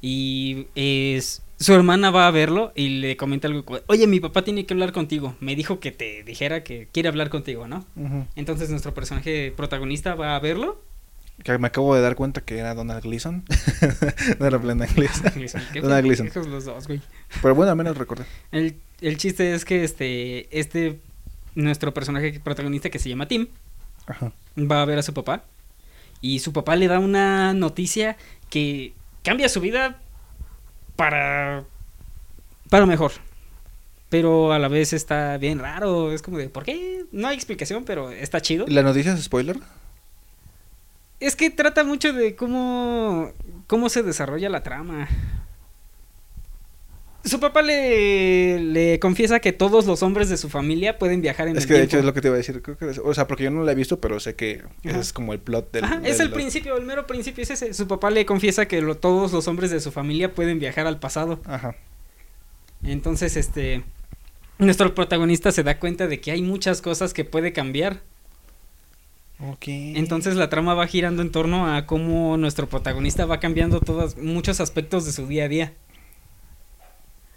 y 0.00 0.66
es, 0.76 1.42
su 1.58 1.74
hermana 1.74 2.10
va 2.10 2.28
a 2.28 2.30
verlo 2.30 2.72
y 2.76 3.00
le 3.00 3.16
comenta 3.16 3.48
algo 3.48 3.64
oye, 3.86 4.06
mi 4.06 4.20
papá 4.20 4.42
tiene 4.42 4.64
que 4.66 4.74
hablar 4.74 4.92
contigo. 4.92 5.34
Me 5.40 5.56
dijo 5.56 5.80
que 5.80 5.90
te 5.90 6.22
dijera 6.22 6.62
que 6.62 6.88
quiere 6.92 7.08
hablar 7.08 7.30
contigo, 7.30 7.66
¿no? 7.66 7.84
Entonces 8.36 8.70
nuestro 8.70 8.94
personaje 8.94 9.52
protagonista 9.56 10.14
va 10.14 10.36
a 10.36 10.40
verlo. 10.40 10.80
Que 11.42 11.56
me 11.58 11.68
acabo 11.68 11.94
de 11.94 12.00
dar 12.00 12.16
cuenta 12.16 12.40
que 12.40 12.58
era 12.58 12.74
Donald 12.74 13.02
Gleason. 13.02 13.44
no 14.40 14.46
era 14.46 14.58
Brendan 14.58 14.88
Gleason. 14.94 15.62
Donald 15.74 16.04
Gleason. 16.04 16.26
pendejos 16.26 16.48
los 16.48 16.64
dos, 16.64 16.86
güey. 16.88 17.00
Pero 17.42 17.54
bueno, 17.54 17.70
al 17.70 17.76
menos 17.78 17.96
recordé. 17.96 18.24
El, 18.50 18.76
el 19.00 19.16
chiste 19.18 19.54
es 19.54 19.64
que 19.64 19.84
este, 19.84 20.48
este, 20.58 20.98
nuestro 21.54 21.94
personaje 21.94 22.40
protagonista 22.40 22.90
que 22.90 22.98
se 22.98 23.08
llama 23.08 23.28
Tim, 23.28 23.46
Ajá. 24.08 24.32
va 24.58 24.82
a 24.82 24.84
ver 24.84 24.98
a 24.98 25.02
su 25.02 25.14
papá 25.14 25.44
y 26.20 26.40
su 26.40 26.52
papá 26.52 26.76
le 26.76 26.88
da 26.88 26.98
una 26.98 27.54
noticia 27.54 28.16
que 28.50 28.92
cambia 29.22 29.48
su 29.48 29.60
vida 29.60 30.00
para 30.96 31.64
para 32.70 32.86
mejor. 32.86 33.12
Pero 34.08 34.52
a 34.52 34.58
la 34.58 34.68
vez 34.68 34.92
está 34.92 35.36
bien 35.36 35.58
raro, 35.58 36.12
es 36.12 36.22
como 36.22 36.38
de 36.38 36.48
¿por 36.48 36.64
qué? 36.64 37.04
No 37.12 37.28
hay 37.28 37.36
explicación, 37.36 37.84
pero 37.84 38.10
está 38.10 38.40
chido. 38.40 38.64
¿La 38.68 38.82
noticia 38.82 39.12
es 39.12 39.22
spoiler? 39.22 39.58
Es 41.20 41.36
que 41.36 41.50
trata 41.50 41.84
mucho 41.84 42.12
de 42.12 42.34
cómo 42.34 43.32
cómo 43.66 43.88
se 43.88 44.02
desarrolla 44.02 44.48
la 44.48 44.62
trama. 44.62 45.08
Su 47.28 47.40
papá 47.40 47.62
le, 47.62 48.58
le 48.60 48.98
confiesa 48.98 49.40
que 49.40 49.52
todos 49.52 49.86
los 49.86 50.02
hombres 50.02 50.28
de 50.28 50.36
su 50.36 50.48
familia 50.48 50.98
pueden 50.98 51.20
viajar 51.20 51.48
en 51.48 51.56
Es 51.56 51.64
el 51.64 51.68
que 51.68 51.74
de 51.74 51.78
tiempo. 51.80 51.90
hecho 51.90 51.98
es 52.00 52.04
lo 52.04 52.14
que 52.14 52.20
te 52.20 52.28
iba 52.28 52.34
a 52.34 52.38
decir. 52.38 52.62
Creo 52.62 52.76
que 52.78 52.90
es- 52.90 52.98
o 52.98 53.12
sea, 53.14 53.26
porque 53.26 53.44
yo 53.44 53.50
no 53.50 53.62
la 53.64 53.72
he 53.72 53.74
visto, 53.74 54.00
pero 54.00 54.18
sé 54.20 54.34
que 54.34 54.62
Ajá. 54.84 54.98
es 54.98 55.12
como 55.12 55.32
el 55.32 55.38
plot 55.40 55.70
del. 55.72 55.84
Ajá, 55.84 56.00
es 56.04 56.20
el 56.20 56.30
principio, 56.30 56.76
el 56.76 56.84
mero 56.84 57.06
principio 57.06 57.42
es 57.42 57.50
ese. 57.50 57.74
Su 57.74 57.86
papá 57.86 58.10
le 58.10 58.24
confiesa 58.26 58.66
que 58.66 58.80
lo- 58.80 58.96
todos 58.96 59.32
los 59.32 59.46
hombres 59.48 59.70
de 59.70 59.80
su 59.80 59.92
familia 59.92 60.34
pueden 60.34 60.58
viajar 60.58 60.86
al 60.86 60.98
pasado. 60.98 61.40
Ajá. 61.44 61.76
Entonces, 62.82 63.36
este, 63.36 63.82
nuestro 64.58 64.94
protagonista 64.94 65.52
se 65.52 65.62
da 65.62 65.78
cuenta 65.78 66.06
de 66.06 66.20
que 66.20 66.30
hay 66.30 66.42
muchas 66.42 66.80
cosas 66.82 67.12
que 67.14 67.24
puede 67.24 67.52
cambiar. 67.52 68.00
Ok. 69.40 69.64
Entonces 69.68 70.34
la 70.34 70.48
trama 70.48 70.74
va 70.74 70.86
girando 70.88 71.22
en 71.22 71.30
torno 71.30 71.72
a 71.72 71.86
cómo 71.86 72.36
nuestro 72.36 72.68
protagonista 72.68 73.24
va 73.24 73.38
cambiando 73.38 73.80
todos 73.80 74.16
muchos 74.16 74.60
aspectos 74.60 75.04
de 75.06 75.12
su 75.12 75.26
día 75.28 75.44
a 75.44 75.48
día. 75.48 75.72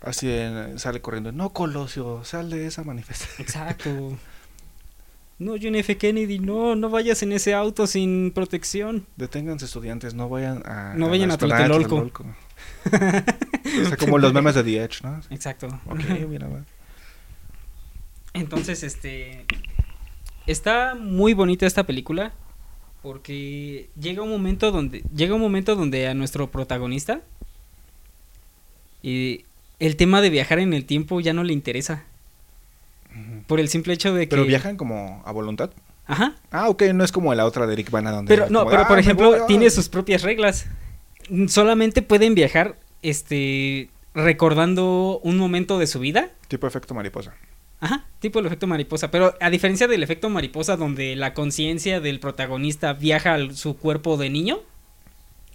Así 0.01 0.29
sale 0.77 1.01
corriendo. 1.01 1.31
No, 1.31 1.51
Colosio, 1.51 2.23
sal 2.23 2.49
de 2.49 2.65
esa 2.65 2.83
manifestación. 2.83 3.41
Exacto. 3.47 4.17
No, 5.37 5.55
John 5.61 5.75
F. 5.75 5.97
Kennedy, 5.97 6.37
no, 6.37 6.75
no 6.75 6.89
vayas 6.89 7.23
en 7.23 7.31
ese 7.31 7.55
auto 7.55 7.87
sin 7.87 8.31
protección. 8.31 9.07
Deténganse 9.15 9.65
estudiantes, 9.65 10.13
no 10.13 10.29
vayan 10.29 10.61
a. 10.65 10.93
No 10.95 11.09
vayan 11.09 11.31
a 11.31 11.33
esplanada 11.33 11.63
de 11.63 11.69
Tlatelolco. 11.69 12.25
O 12.85 13.87
sea, 13.87 13.97
como 13.97 14.19
los 14.19 14.33
memes 14.33 14.53
de 14.55 14.63
The 14.63 14.83
Edge, 14.83 15.03
¿no? 15.03 15.19
Exacto. 15.31 15.67
Ok, 15.87 16.03
mira, 16.29 16.47
va. 16.47 16.59
Entonces, 18.33 18.83
este. 18.83 19.45
Está 20.45 20.95
muy 20.95 21.33
bonita 21.33 21.65
esta 21.65 21.85
película. 21.85 22.33
Porque 23.01 23.89
llega 23.99 24.21
un 24.21 24.29
momento 24.29 24.71
donde. 24.71 25.03
Llega 25.15 25.33
un 25.33 25.41
momento 25.41 25.75
donde 25.75 26.07
a 26.07 26.13
nuestro 26.13 26.51
protagonista. 26.51 27.21
Y 29.01 29.45
el 29.81 29.95
tema 29.95 30.21
de 30.21 30.29
viajar 30.29 30.59
en 30.59 30.73
el 30.73 30.85
tiempo 30.85 31.19
ya 31.19 31.33
no 31.33 31.43
le 31.43 31.53
interesa. 31.53 32.03
Por 33.47 33.59
el 33.59 33.67
simple 33.67 33.93
hecho 33.93 34.13
de 34.13 34.27
que. 34.27 34.29
Pero 34.29 34.45
viajan 34.45 34.77
como 34.77 35.21
a 35.25 35.31
voluntad. 35.31 35.71
Ajá. 36.05 36.35
Ah, 36.51 36.69
ok, 36.69 36.83
no 36.93 37.03
es 37.03 37.11
como 37.11 37.33
la 37.33 37.45
otra 37.45 37.65
de 37.65 37.73
Eric 37.73 37.89
Bana 37.89 38.11
donde. 38.11 38.33
Pero 38.33 38.49
no, 38.49 38.59
como, 38.59 38.71
pero 38.71 38.83
"Ah, 38.83 38.87
por 38.87 38.99
ejemplo, 38.99 39.31
voy, 39.31 39.39
ah". 39.41 39.47
tiene 39.47 39.69
sus 39.69 39.89
propias 39.89 40.21
reglas. 40.21 40.67
Solamente 41.47 42.01
pueden 42.01 42.35
viajar. 42.35 42.75
Este. 43.01 43.89
Recordando 44.13 45.19
un 45.23 45.37
momento 45.37 45.79
de 45.79 45.87
su 45.87 45.99
vida. 45.99 46.29
Tipo 46.47 46.67
efecto 46.67 46.93
mariposa. 46.93 47.33
Ajá, 47.79 48.05
tipo 48.19 48.39
el 48.39 48.45
efecto 48.45 48.67
mariposa. 48.67 49.09
Pero 49.09 49.33
a 49.41 49.49
diferencia 49.49 49.87
del 49.87 50.03
efecto 50.03 50.29
mariposa, 50.29 50.77
donde 50.77 51.15
la 51.15 51.33
conciencia 51.33 51.99
del 51.99 52.19
protagonista 52.19 52.93
viaja 52.93 53.33
a 53.33 53.51
su 53.53 53.77
cuerpo 53.77 54.17
de 54.17 54.29
niño, 54.29 54.59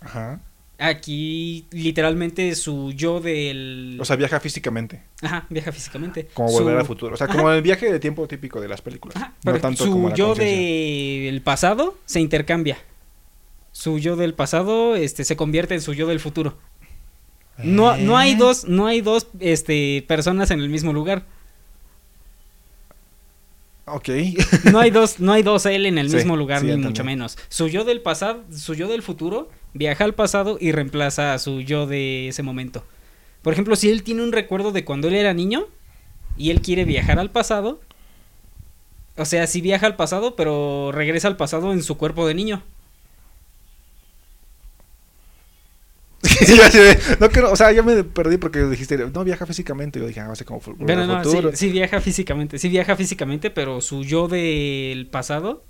Ajá. 0.00 0.40
Aquí 0.78 1.66
literalmente 1.70 2.54
su 2.54 2.92
yo 2.92 3.20
del. 3.20 3.96
O 4.00 4.04
sea, 4.04 4.16
viaja 4.16 4.40
físicamente. 4.40 5.02
Ajá, 5.22 5.46
viaja 5.50 5.72
físicamente. 5.72 6.28
Como 6.34 6.48
Su- 6.48 6.54
volver 6.62 6.76
al 6.78 6.84
futuro. 6.86 7.14
O 7.14 7.16
sea, 7.16 7.28
como 7.28 7.50
el 7.50 7.62
viaje 7.62 7.90
de 7.90 7.98
tiempo 7.98 8.26
típico 8.28 8.60
de 8.60 8.68
las 8.68 8.82
películas. 8.82 9.16
Ajá, 9.16 9.28
no 9.28 9.34
pero 9.52 9.60
tanto 9.60 9.84
su 9.84 9.90
como 9.92 10.08
la 10.10 10.14
yo 10.14 10.34
del 10.34 11.40
pasado 11.42 11.96
se 12.04 12.20
intercambia. 12.20 12.78
Su 13.72 13.98
yo 13.98 14.16
del 14.16 14.34
pasado 14.34 14.96
este, 14.96 15.24
se 15.24 15.36
convierte 15.36 15.74
en 15.74 15.80
su 15.82 15.92
yo 15.94 16.06
del 16.06 16.20
futuro. 16.20 16.56
No, 17.58 17.96
no 17.96 18.16
hay 18.18 18.32
¿Eh? 18.32 18.36
dos, 18.36 18.66
no 18.66 18.86
hay 18.86 19.00
dos 19.00 19.28
este, 19.40 20.04
personas 20.06 20.50
en 20.50 20.60
el 20.60 20.68
mismo 20.68 20.92
lugar. 20.92 21.24
Ok. 23.86 24.08
No 24.72 24.80
hay 24.80 24.90
dos, 24.90 25.20
no 25.20 25.32
hay 25.32 25.42
dos 25.42 25.64
él 25.66 25.86
en 25.86 25.96
el 25.98 26.10
Sí, 26.10 26.16
mismo 26.16 26.36
lugar, 26.36 26.60
sí, 26.60 26.66
ni 26.66 26.76
mucho 26.76 27.04
menos. 27.04 27.38
Su 27.48 27.68
yo 27.68 27.84
del 27.84 28.00
pasado, 28.02 28.42
su 28.50 28.74
yo 28.74 28.88
del 28.88 29.02
futuro, 29.02 29.48
viaja 29.76 30.04
al 30.04 30.14
pasado 30.14 30.58
y 30.60 30.72
reemplaza 30.72 31.34
a 31.34 31.38
su 31.38 31.60
yo 31.60 31.86
de 31.86 32.28
ese 32.28 32.42
momento. 32.42 32.84
Por 33.42 33.52
ejemplo, 33.52 33.76
si 33.76 33.90
él 33.90 34.02
tiene 34.02 34.22
un 34.22 34.32
recuerdo 34.32 34.72
de 34.72 34.84
cuando 34.84 35.08
él 35.08 35.14
era 35.14 35.32
niño 35.34 35.66
y 36.36 36.50
él 36.50 36.60
quiere 36.62 36.84
viajar 36.84 37.18
al 37.18 37.30
pasado, 37.30 37.80
o 39.16 39.24
sea, 39.24 39.46
sí 39.46 39.60
viaja 39.60 39.86
al 39.86 39.96
pasado, 39.96 40.36
pero 40.36 40.90
regresa 40.92 41.28
al 41.28 41.36
pasado 41.36 41.72
en 41.72 41.82
su 41.82 41.96
cuerpo 41.96 42.26
de 42.26 42.34
niño. 42.34 42.62
No 47.20 47.50
o 47.50 47.56
sea, 47.56 47.72
ya 47.72 47.82
me 47.82 48.02
perdí 48.04 48.36
porque 48.36 48.62
dijiste, 48.64 48.96
no 48.98 49.24
viaja 49.24 49.46
físicamente. 49.46 50.00
Yo 50.00 50.06
dije, 50.06 50.20
ah, 50.20 50.26
va 50.26 50.32
a 50.32 50.36
ser 50.36 50.46
como 50.46 50.60
Bueno, 50.78 51.06
no, 51.06 51.22
sí, 51.24 51.30
futuro. 51.30 51.50
sí 51.54 51.70
viaja 51.70 52.00
físicamente, 52.00 52.58
sí 52.58 52.68
viaja 52.68 52.96
físicamente, 52.96 53.50
pero 53.50 53.80
su 53.80 54.02
yo 54.02 54.28
del 54.28 55.06
pasado 55.06 55.62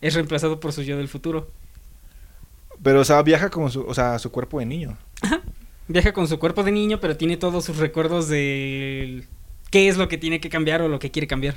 es 0.00 0.14
reemplazado 0.14 0.60
por 0.60 0.72
su 0.72 0.82
yo 0.82 0.96
del 0.96 1.08
futuro. 1.08 1.50
Pero, 2.82 3.00
o 3.00 3.04
sea, 3.04 3.22
viaja 3.22 3.50
como 3.50 3.70
su, 3.70 3.82
o 3.82 3.94
sea, 3.94 4.18
su 4.18 4.30
cuerpo 4.30 4.58
de 4.58 4.66
niño. 4.66 4.96
Viaja 5.88 6.12
con 6.12 6.28
su 6.28 6.38
cuerpo 6.38 6.62
de 6.62 6.70
niño, 6.70 7.00
pero 7.00 7.16
tiene 7.16 7.36
todos 7.36 7.64
sus 7.64 7.78
recuerdos 7.78 8.28
de 8.28 9.24
qué 9.70 9.88
es 9.88 9.96
lo 9.96 10.08
que 10.08 10.18
tiene 10.18 10.40
que 10.40 10.50
cambiar 10.50 10.82
o 10.82 10.88
lo 10.88 10.98
que 10.98 11.10
quiere 11.10 11.26
cambiar. 11.26 11.56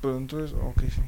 Pero 0.00 0.18
entonces, 0.18 0.54
ok, 0.60 0.82
sí. 0.82 1.00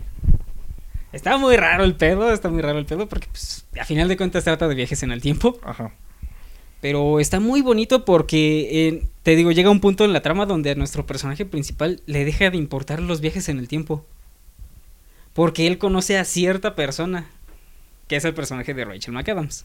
Está 1.12 1.38
muy 1.38 1.56
raro 1.56 1.84
el 1.84 1.94
pedo, 1.94 2.32
está 2.32 2.48
muy 2.48 2.62
raro 2.62 2.78
el 2.78 2.86
pedo, 2.86 3.08
porque 3.08 3.28
pues, 3.30 3.66
a 3.80 3.84
final 3.84 4.08
de 4.08 4.16
cuentas 4.16 4.44
trata 4.44 4.68
de 4.68 4.74
viajes 4.74 5.02
en 5.02 5.12
el 5.12 5.20
tiempo. 5.20 5.58
Ajá. 5.62 5.92
Pero 6.80 7.20
está 7.20 7.40
muy 7.40 7.62
bonito 7.62 8.04
porque, 8.04 8.88
eh, 8.88 9.08
te 9.22 9.34
digo, 9.34 9.50
llega 9.50 9.70
un 9.70 9.80
punto 9.80 10.04
en 10.04 10.12
la 10.12 10.20
trama 10.20 10.46
donde 10.46 10.70
a 10.70 10.74
nuestro 10.74 11.06
personaje 11.06 11.46
principal 11.46 12.02
le 12.06 12.24
deja 12.24 12.50
de 12.50 12.56
importar 12.56 13.00
los 13.00 13.20
viajes 13.20 13.48
en 13.48 13.58
el 13.58 13.68
tiempo. 13.68 14.04
Porque 15.32 15.66
él 15.66 15.78
conoce 15.78 16.18
a 16.18 16.24
cierta 16.24 16.74
persona, 16.74 17.30
que 18.08 18.16
es 18.16 18.24
el 18.24 18.34
personaje 18.34 18.74
de 18.74 18.84
Rachel 18.84 19.14
McAdams. 19.14 19.64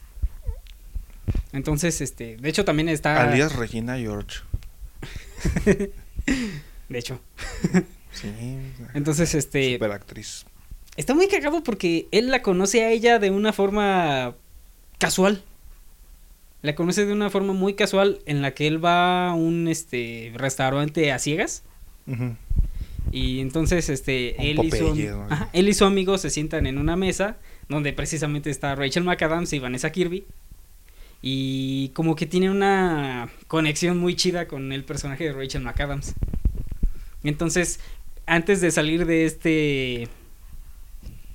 Entonces, 1.52 2.00
este, 2.00 2.36
de 2.36 2.48
hecho 2.48 2.64
también 2.64 2.88
está... 2.88 3.22
Alias 3.22 3.54
Regina 3.54 3.96
George. 3.98 4.40
De 6.88 6.98
hecho. 6.98 7.20
Sí. 8.12 8.28
Entonces, 8.92 9.34
este... 9.34 9.72
Super 9.72 9.90
actriz. 9.92 10.44
Está 10.98 11.14
muy 11.14 11.28
cagado 11.28 11.62
porque 11.62 12.08
él 12.10 12.30
la 12.30 12.42
conoce 12.42 12.84
a 12.84 12.90
ella 12.90 13.18
de 13.18 13.30
una 13.30 13.54
forma 13.54 14.34
casual. 14.98 15.42
La 16.60 16.74
conoce 16.74 17.06
de 17.06 17.12
una 17.14 17.30
forma 17.30 17.54
muy 17.54 17.72
casual 17.72 18.20
en 18.26 18.42
la 18.42 18.52
que 18.52 18.66
él 18.66 18.84
va 18.84 19.30
a 19.30 19.34
un 19.34 19.66
este 19.66 20.30
restaurante 20.34 21.10
a 21.10 21.18
ciegas 21.18 21.64
Ujú. 22.06 22.36
y 23.10 23.40
entonces 23.40 23.88
este 23.88 24.36
Un 24.38 24.44
él 24.44 24.60
y, 24.64 24.70
su, 24.70 24.84
Popeye, 24.84 25.10
¿no? 25.10 25.26
ajá, 25.30 25.48
él 25.54 25.68
y 25.68 25.74
su 25.74 25.86
amigo 25.86 26.18
se 26.18 26.28
sientan 26.30 26.66
en 26.66 26.76
una 26.76 26.94
mesa 26.94 27.38
donde 27.72 27.92
precisamente 27.92 28.50
está 28.50 28.74
Rachel 28.76 29.04
McAdams 29.04 29.52
y 29.52 29.58
Vanessa 29.58 29.90
Kirby 29.90 30.24
y 31.22 31.90
como 31.90 32.16
que 32.16 32.26
tiene 32.26 32.50
una 32.50 33.30
conexión 33.46 33.98
muy 33.98 34.16
chida 34.16 34.48
con 34.48 34.72
el 34.72 34.84
personaje 34.84 35.24
de 35.24 35.32
Rachel 35.32 35.62
McAdams. 35.62 36.14
Entonces, 37.22 37.80
antes 38.26 38.60
de 38.60 38.70
salir 38.70 39.06
de 39.06 39.24
este 39.24 40.08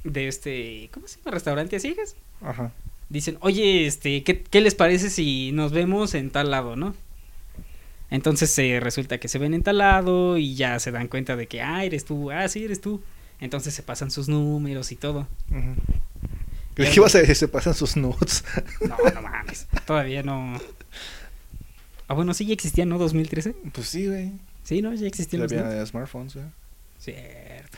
de 0.03 0.27
este, 0.27 0.89
¿cómo 0.93 1.07
se 1.07 1.17
llama? 1.17 1.31
Restaurante 1.31 1.75
a 1.75 1.79
ciegas. 1.79 2.15
Ajá. 2.41 2.71
dicen, 3.09 3.37
oye, 3.41 3.85
este, 3.85 4.23
¿qué, 4.23 4.43
qué 4.43 4.61
les 4.61 4.75
parece 4.75 5.09
si 5.09 5.51
nos 5.53 5.71
vemos 5.71 6.13
en 6.13 6.29
tal 6.29 6.51
lado, 6.51 6.75
no? 6.75 6.93
Entonces 8.09 8.49
se 8.49 8.79
resulta 8.79 9.17
que 9.17 9.27
se 9.27 9.37
ven 9.37 9.53
en 9.53 9.63
tal 9.63 9.79
lado 9.79 10.37
y 10.37 10.55
ya 10.55 10.79
se 10.79 10.91
dan 10.91 11.07
cuenta 11.07 11.35
de 11.35 11.47
que, 11.47 11.61
ah, 11.61 11.83
eres 11.83 12.05
tú, 12.05 12.31
ah, 12.31 12.47
sí, 12.47 12.63
eres 12.63 12.79
tú. 12.79 13.01
Entonces 13.39 13.73
se 13.73 13.83
pasan 13.83 14.11
sus 14.11 14.29
números 14.29 14.91
y 14.91 14.95
todo. 14.95 15.27
Creí 15.49 15.67
que 16.85 16.93
ibas 16.95 17.15
a 17.15 17.19
decir, 17.19 17.35
se 17.35 17.47
pasan 17.47 17.73
sus 17.73 17.95
nudes. 17.97 18.43
No, 18.81 18.95
no 19.13 19.21
mames, 19.21 19.67
todavía 19.85 20.23
no. 20.23 20.59
Ah, 22.07 22.13
bueno, 22.13 22.33
sí, 22.33 22.45
ya 22.45 22.53
existía, 22.53 22.85
¿no? 22.85 22.97
2013. 22.97 23.53
Pues 23.73 23.87
sí, 23.89 24.07
güey. 24.07 24.31
Sí, 24.63 24.81
¿no? 24.81 24.93
Ya 24.93 25.07
existían 25.07 25.41
Ya 25.41 25.43
los 25.43 25.51
había 25.51 25.63
nudes. 25.65 25.79
de 25.79 25.85
smartphones, 25.87 26.33
güey. 26.35 26.45
Cierto. 26.99 27.77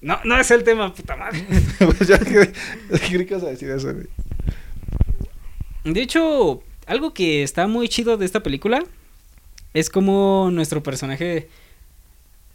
No, 0.00 0.18
no 0.24 0.38
es 0.38 0.50
el 0.50 0.62
tema, 0.64 0.94
puta 0.94 1.16
madre. 1.16 1.44
pues 1.78 2.06
ya 2.08 2.18
que- 2.18 2.52
que 2.52 3.16
ibas 3.16 3.42
a 3.42 3.46
decir 3.46 3.70
eso, 3.70 3.92
güey. 3.92 4.06
De 5.84 6.00
hecho, 6.00 6.62
algo 6.86 7.12
que 7.14 7.42
está 7.42 7.66
muy 7.66 7.88
chido 7.88 8.16
de 8.16 8.26
esta 8.26 8.42
película 8.42 8.84
es 9.74 9.90
como 9.90 10.50
nuestro 10.52 10.82
personaje 10.82 11.48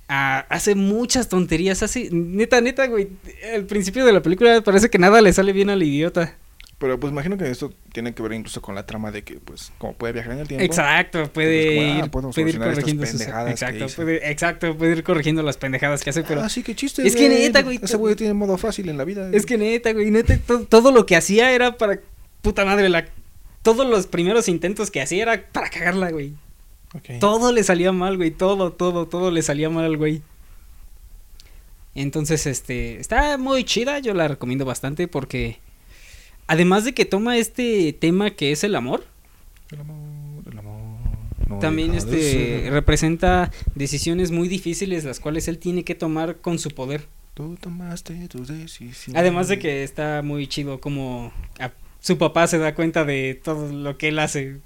ah, 0.09 0.45
hace 0.49 0.75
muchas 0.75 1.29
tonterías. 1.29 1.81
Hace, 1.81 2.09
neta, 2.11 2.59
neta, 2.59 2.87
güey. 2.87 3.07
Al 3.55 3.65
principio 3.65 4.05
de 4.05 4.11
la 4.11 4.21
película 4.21 4.61
parece 4.61 4.89
que 4.89 4.97
nada 4.99 5.21
le 5.21 5.31
sale 5.31 5.53
bien 5.53 5.69
al 5.69 5.81
idiota. 5.81 6.35
Pero 6.79 6.97
pues 6.97 7.11
imagino 7.11 7.37
que 7.37 7.49
esto 7.49 7.73
tiene 7.91 8.13
que 8.13 8.23
ver 8.23 8.31
incluso 8.31 8.61
con 8.61 8.73
la 8.73 8.85
trama 8.85 9.11
de 9.11 9.23
que, 9.23 9.35
pues, 9.35 9.73
como 9.77 9.93
puede 9.93 10.13
viajar 10.13 10.31
en 10.31 10.39
el 10.39 10.47
tiempo. 10.47 10.63
Exacto, 10.63 11.29
puede 11.31 11.75
como, 11.75 11.81
ah, 11.81 12.05
ir, 12.05 12.11
puede 12.11 12.49
ir 12.51 12.57
corrigiendo 12.59 13.05
sus 13.05 13.11
pendejadas 13.17 13.45
que 13.45 13.51
exacto, 13.65 13.95
puede, 13.97 14.31
exacto, 14.31 14.77
puede 14.77 14.91
ir 14.93 15.03
corrigiendo 15.03 15.43
las 15.43 15.57
pendejadas 15.57 16.01
que 16.03 16.11
hace, 16.11 16.23
pero 16.23 16.41
ah, 16.41 16.47
sí, 16.47 16.63
qué 16.63 16.75
chiste. 16.75 17.05
Es 17.05 17.17
que 17.17 17.27
neta, 17.27 17.63
güey, 17.63 17.81
Ese 17.83 17.97
güey 17.97 18.15
tiene 18.15 18.33
modo 18.33 18.57
fácil 18.57 18.87
en 18.87 18.97
la 18.97 19.03
vida. 19.03 19.29
Es 19.33 19.45
que 19.45 19.57
neta, 19.57 19.91
güey, 19.91 20.09
neta, 20.09 20.37
to- 20.37 20.65
todo 20.67 20.93
lo 20.93 21.05
que 21.05 21.17
hacía 21.17 21.51
era 21.51 21.77
para 21.77 21.99
puta 22.41 22.63
madre, 22.63 22.87
la 22.87 23.05
todos 23.61 23.85
los 23.85 24.07
primeros 24.07 24.47
intentos 24.47 24.89
que 24.89 25.01
hacía 25.01 25.23
era 25.23 25.43
para 25.51 25.69
cagarla, 25.69 26.11
güey. 26.11 26.33
Todo 27.19 27.51
le 27.51 27.63
salía 27.63 27.91
mal, 27.91 28.17
güey. 28.17 28.31
Todo, 28.31 28.71
todo, 28.73 29.07
todo 29.07 29.29
le 29.31 29.41
salía 29.41 29.69
mal 29.69 29.85
al 29.85 29.97
güey. 29.97 30.21
Entonces, 31.95 32.45
este, 32.45 32.99
está 32.99 33.37
muy 33.37 33.63
chida. 33.63 33.99
Yo 33.99 34.13
la 34.13 34.27
recomiendo 34.27 34.65
bastante 34.65 35.07
porque, 35.07 35.59
además 36.47 36.85
de 36.85 36.93
que 36.93 37.05
toma 37.05 37.37
este 37.37 37.93
tema 37.93 38.31
que 38.31 38.51
es 38.51 38.63
el 38.63 38.75
amor, 38.75 39.03
El 39.71 39.81
amor, 39.81 40.43
el 40.51 40.57
amor. 40.59 40.79
no 41.47 41.59
también 41.59 41.93
este 41.95 42.67
representa 42.71 43.51
decisiones 43.75 44.31
muy 44.31 44.47
difíciles 44.47 45.03
las 45.03 45.19
cuales 45.19 45.47
él 45.47 45.57
tiene 45.57 45.83
que 45.83 45.95
tomar 45.95 46.37
con 46.37 46.59
su 46.59 46.69
poder. 46.69 47.05
Tú 47.33 47.57
tomaste 47.59 48.27
tus 48.27 48.47
decisiones. 48.49 49.15
Además 49.15 49.47
de 49.47 49.59
que 49.59 49.83
está 49.83 50.21
muy 50.23 50.47
chido 50.47 50.79
como 50.79 51.31
a- 51.59 51.71
su 52.01 52.17
papá 52.17 52.47
se 52.47 52.57
da 52.57 52.75
cuenta 52.75 53.03
de 53.05 53.39
todo 53.43 53.71
lo 53.71 53.97
que 53.97 54.09
él 54.09 54.19
hace. 54.19 54.57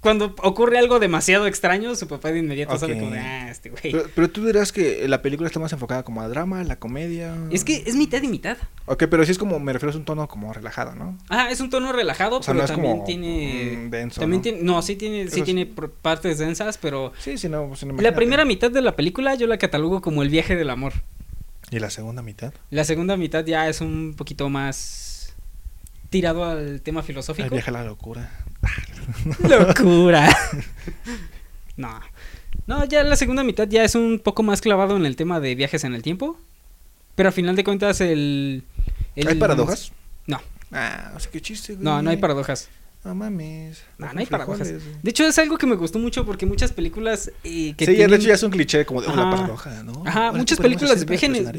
Cuando 0.00 0.34
ocurre 0.42 0.78
algo 0.78 0.98
demasiado 0.98 1.46
extraño, 1.46 1.94
su 1.94 2.08
papá 2.08 2.32
de 2.32 2.38
inmediato 2.38 2.78
sabe 2.78 2.98
como 2.98 3.12
ah, 3.14 3.50
este 3.50 3.68
güey. 3.68 3.92
Pero, 3.92 4.04
pero 4.14 4.30
tú 4.30 4.46
dirás 4.46 4.72
que 4.72 5.06
la 5.06 5.20
película 5.20 5.46
está 5.46 5.60
más 5.60 5.74
enfocada 5.74 6.04
como 6.04 6.22
a 6.22 6.28
drama, 6.28 6.64
la 6.64 6.76
comedia. 6.76 7.36
Es 7.50 7.64
que 7.64 7.82
es 7.86 7.94
mitad 7.96 8.22
y 8.22 8.28
mitad. 8.28 8.56
Ok, 8.86 9.04
pero 9.10 9.26
sí 9.26 9.32
es 9.32 9.38
como, 9.38 9.60
me 9.60 9.74
refiero 9.74 9.92
a 9.92 9.96
un 9.98 10.06
tono 10.06 10.26
como 10.26 10.54
relajado, 10.54 10.94
¿no? 10.94 11.18
Ah, 11.28 11.50
es 11.50 11.60
un 11.60 11.68
tono 11.68 11.92
relajado, 11.92 12.38
O 12.38 12.42
sea, 12.42 12.54
pero 12.54 12.60
no 12.60 12.64
es 12.64 12.70
también 12.70 12.92
como, 12.94 13.04
tiene. 13.04 13.76
mm, 13.76 13.90
denso, 13.90 14.20
también 14.20 14.38
¿no? 14.38 14.42
tiene. 14.42 14.62
No, 14.62 14.80
sí 14.80 14.96
tiene, 14.96 15.28
sí 15.28 15.36
sí. 15.36 15.42
tiene 15.42 15.66
partes 15.66 16.38
densas, 16.38 16.78
pero. 16.78 17.12
Sí, 17.18 17.36
sí, 17.36 17.50
no, 17.50 17.68
pues, 17.68 17.82
La 17.82 18.14
primera 18.14 18.46
mitad 18.46 18.70
de 18.70 18.80
la 18.80 18.96
película 18.96 19.34
yo 19.34 19.46
la 19.46 19.58
catalogo 19.58 20.00
como 20.00 20.22
el 20.22 20.30
viaje 20.30 20.56
del 20.56 20.70
amor. 20.70 20.94
¿Y 21.70 21.78
la 21.78 21.90
segunda 21.90 22.22
mitad? 22.22 22.54
La 22.70 22.84
segunda 22.84 23.18
mitad 23.18 23.44
ya 23.44 23.68
es 23.68 23.82
un 23.82 24.14
poquito 24.16 24.48
más 24.48 25.09
tirado 26.10 26.44
al 26.44 26.80
tema 26.82 27.02
filosófico. 27.02 27.48
viaje 27.50 27.70
a 27.70 27.72
la 27.72 27.84
locura. 27.84 28.30
Locura. 29.48 30.28
no. 31.76 32.00
No, 32.66 32.84
ya 32.84 33.02
la 33.04 33.16
segunda 33.16 33.42
mitad 33.42 33.66
ya 33.68 33.84
es 33.84 33.94
un 33.94 34.20
poco 34.22 34.42
más 34.42 34.60
clavado 34.60 34.96
en 34.96 35.06
el 35.06 35.16
tema 35.16 35.40
de 35.40 35.54
viajes 35.54 35.84
en 35.84 35.94
el 35.94 36.02
tiempo. 36.02 36.38
Pero 37.14 37.28
al 37.28 37.32
final 37.32 37.56
de 37.56 37.64
cuentas 37.64 38.00
el... 38.00 38.62
el- 39.16 39.28
¿Hay 39.28 39.34
paradojas? 39.36 39.92
No. 40.26 40.40
Ah, 40.72 41.12
o 41.16 41.20
sea, 41.20 41.30
qué 41.32 41.40
chiste, 41.40 41.74
güey. 41.74 41.84
No, 41.84 42.00
no 42.02 42.10
hay 42.10 42.16
paradojas. 42.16 42.68
No 43.02 43.14
mames. 43.14 43.82
No, 43.96 44.12
no 44.12 44.20
hay 44.20 44.26
paradojas. 44.26 44.68
De 45.02 45.10
hecho 45.10 45.26
es 45.26 45.38
algo 45.38 45.56
que 45.56 45.66
me 45.66 45.74
gustó 45.74 45.98
mucho 45.98 46.26
porque 46.26 46.44
muchas 46.44 46.70
películas 46.72 47.32
eh, 47.44 47.72
que 47.74 47.86
sí, 47.86 47.92
ya, 47.92 47.98
de 48.02 48.08
tienen- 48.08 48.14
hecho 48.20 48.28
ya 48.28 48.34
es 48.34 48.42
un 48.42 48.50
cliché 48.50 48.84
como 48.84 49.00
de 49.00 49.08
oh, 49.08 49.16
la 49.16 49.22
Ajá. 49.22 49.30
paradoja, 49.30 49.82
¿no? 49.84 50.02
Ajá, 50.04 50.26
Ahora, 50.26 50.38
muchas 50.38 50.58
¿qué 50.58 50.62
podemos 50.64 50.80
películas 50.82 51.00
de 51.00 51.06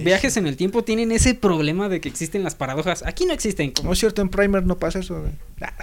viajes, 0.04 0.38
en 0.38 0.46
el 0.46 0.56
tiempo 0.56 0.84
tienen 0.84 1.12
ese 1.12 1.34
problema 1.34 1.90
de 1.90 2.00
que 2.00 2.10
existen 2.10 2.44
las 2.44 2.54
paradojas. 2.54 3.04
Aquí 3.08 3.26
no 3.26 3.34
existen. 3.34 3.74
No 3.84 3.92
es 3.92 3.98
cierto, 3.98 4.22
en 4.22 4.30
Primer 4.30 4.68
no 4.68 4.78
pasa 4.78 5.00
eso, 5.00 5.20
güey. 5.20 5.32
Ah, 5.62 5.74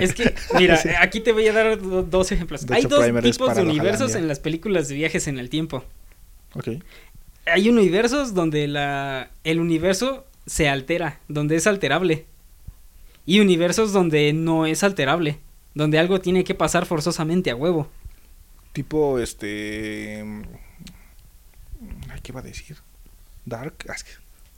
Es 0.00 0.12
que, 0.12 0.34
mira, 0.58 0.76
Sí. 0.82 0.88
aquí 1.00 1.20
te 1.20 1.30
voy 1.30 1.46
a 1.46 1.52
dar 1.52 1.80
do- 1.80 2.02
dos 2.02 2.32
ejemplos. 2.32 2.66
De 2.66 2.74
Hay 2.74 2.80
hecho, 2.80 2.88
dos 2.96 3.04
Primer 3.04 3.22
tipos 3.22 3.54
de 3.54 3.62
universos 3.62 4.16
en 4.16 4.26
las 4.26 4.40
películas 4.40 4.88
de 4.88 4.96
viajes 4.96 5.28
en 5.28 5.38
el 5.38 5.50
tiempo. 5.50 5.84
Ok. 6.54 6.68
Hay 7.46 7.68
universos 7.68 8.34
donde 8.34 8.66
la, 8.66 9.30
el 9.44 9.60
universo 9.60 10.26
se 10.46 10.68
altera, 10.68 11.20
donde 11.28 11.54
es 11.54 11.68
alterable. 11.68 12.26
Y 13.30 13.38
universos 13.38 13.92
donde 13.92 14.32
no 14.32 14.66
es 14.66 14.82
alterable, 14.82 15.38
donde 15.72 16.00
algo 16.00 16.20
tiene 16.20 16.42
que 16.42 16.56
pasar 16.56 16.84
forzosamente 16.84 17.52
a 17.52 17.54
huevo. 17.54 17.86
Tipo, 18.72 19.20
este... 19.20 20.20
mm, 20.24 20.42
¿Qué 22.24 22.32
iba 22.32 22.40
a 22.40 22.42
decir? 22.42 22.78
Dark. 23.46 23.74
Ah, 23.88 23.94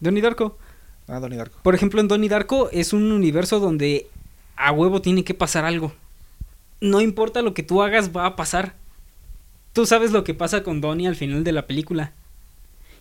Donnie 0.00 0.22
Darko. 0.22 0.56
Ah, 1.06 1.20
Donnie 1.20 1.36
Darko. 1.36 1.58
Por 1.62 1.74
ejemplo, 1.74 2.00
en 2.00 2.08
Donnie 2.08 2.30
Darko 2.30 2.70
es 2.70 2.94
un 2.94 3.12
universo 3.12 3.60
donde 3.60 4.06
a 4.56 4.72
huevo 4.72 5.02
tiene 5.02 5.22
que 5.22 5.34
pasar 5.34 5.66
algo. 5.66 5.92
No 6.80 7.02
importa 7.02 7.42
lo 7.42 7.52
que 7.52 7.62
tú 7.62 7.82
hagas, 7.82 8.16
va 8.16 8.24
a 8.24 8.36
pasar. 8.36 8.74
Tú 9.74 9.84
sabes 9.84 10.12
lo 10.12 10.24
que 10.24 10.32
pasa 10.32 10.62
con 10.62 10.80
Donnie 10.80 11.08
al 11.08 11.16
final 11.16 11.44
de 11.44 11.52
la 11.52 11.66
película. 11.66 12.14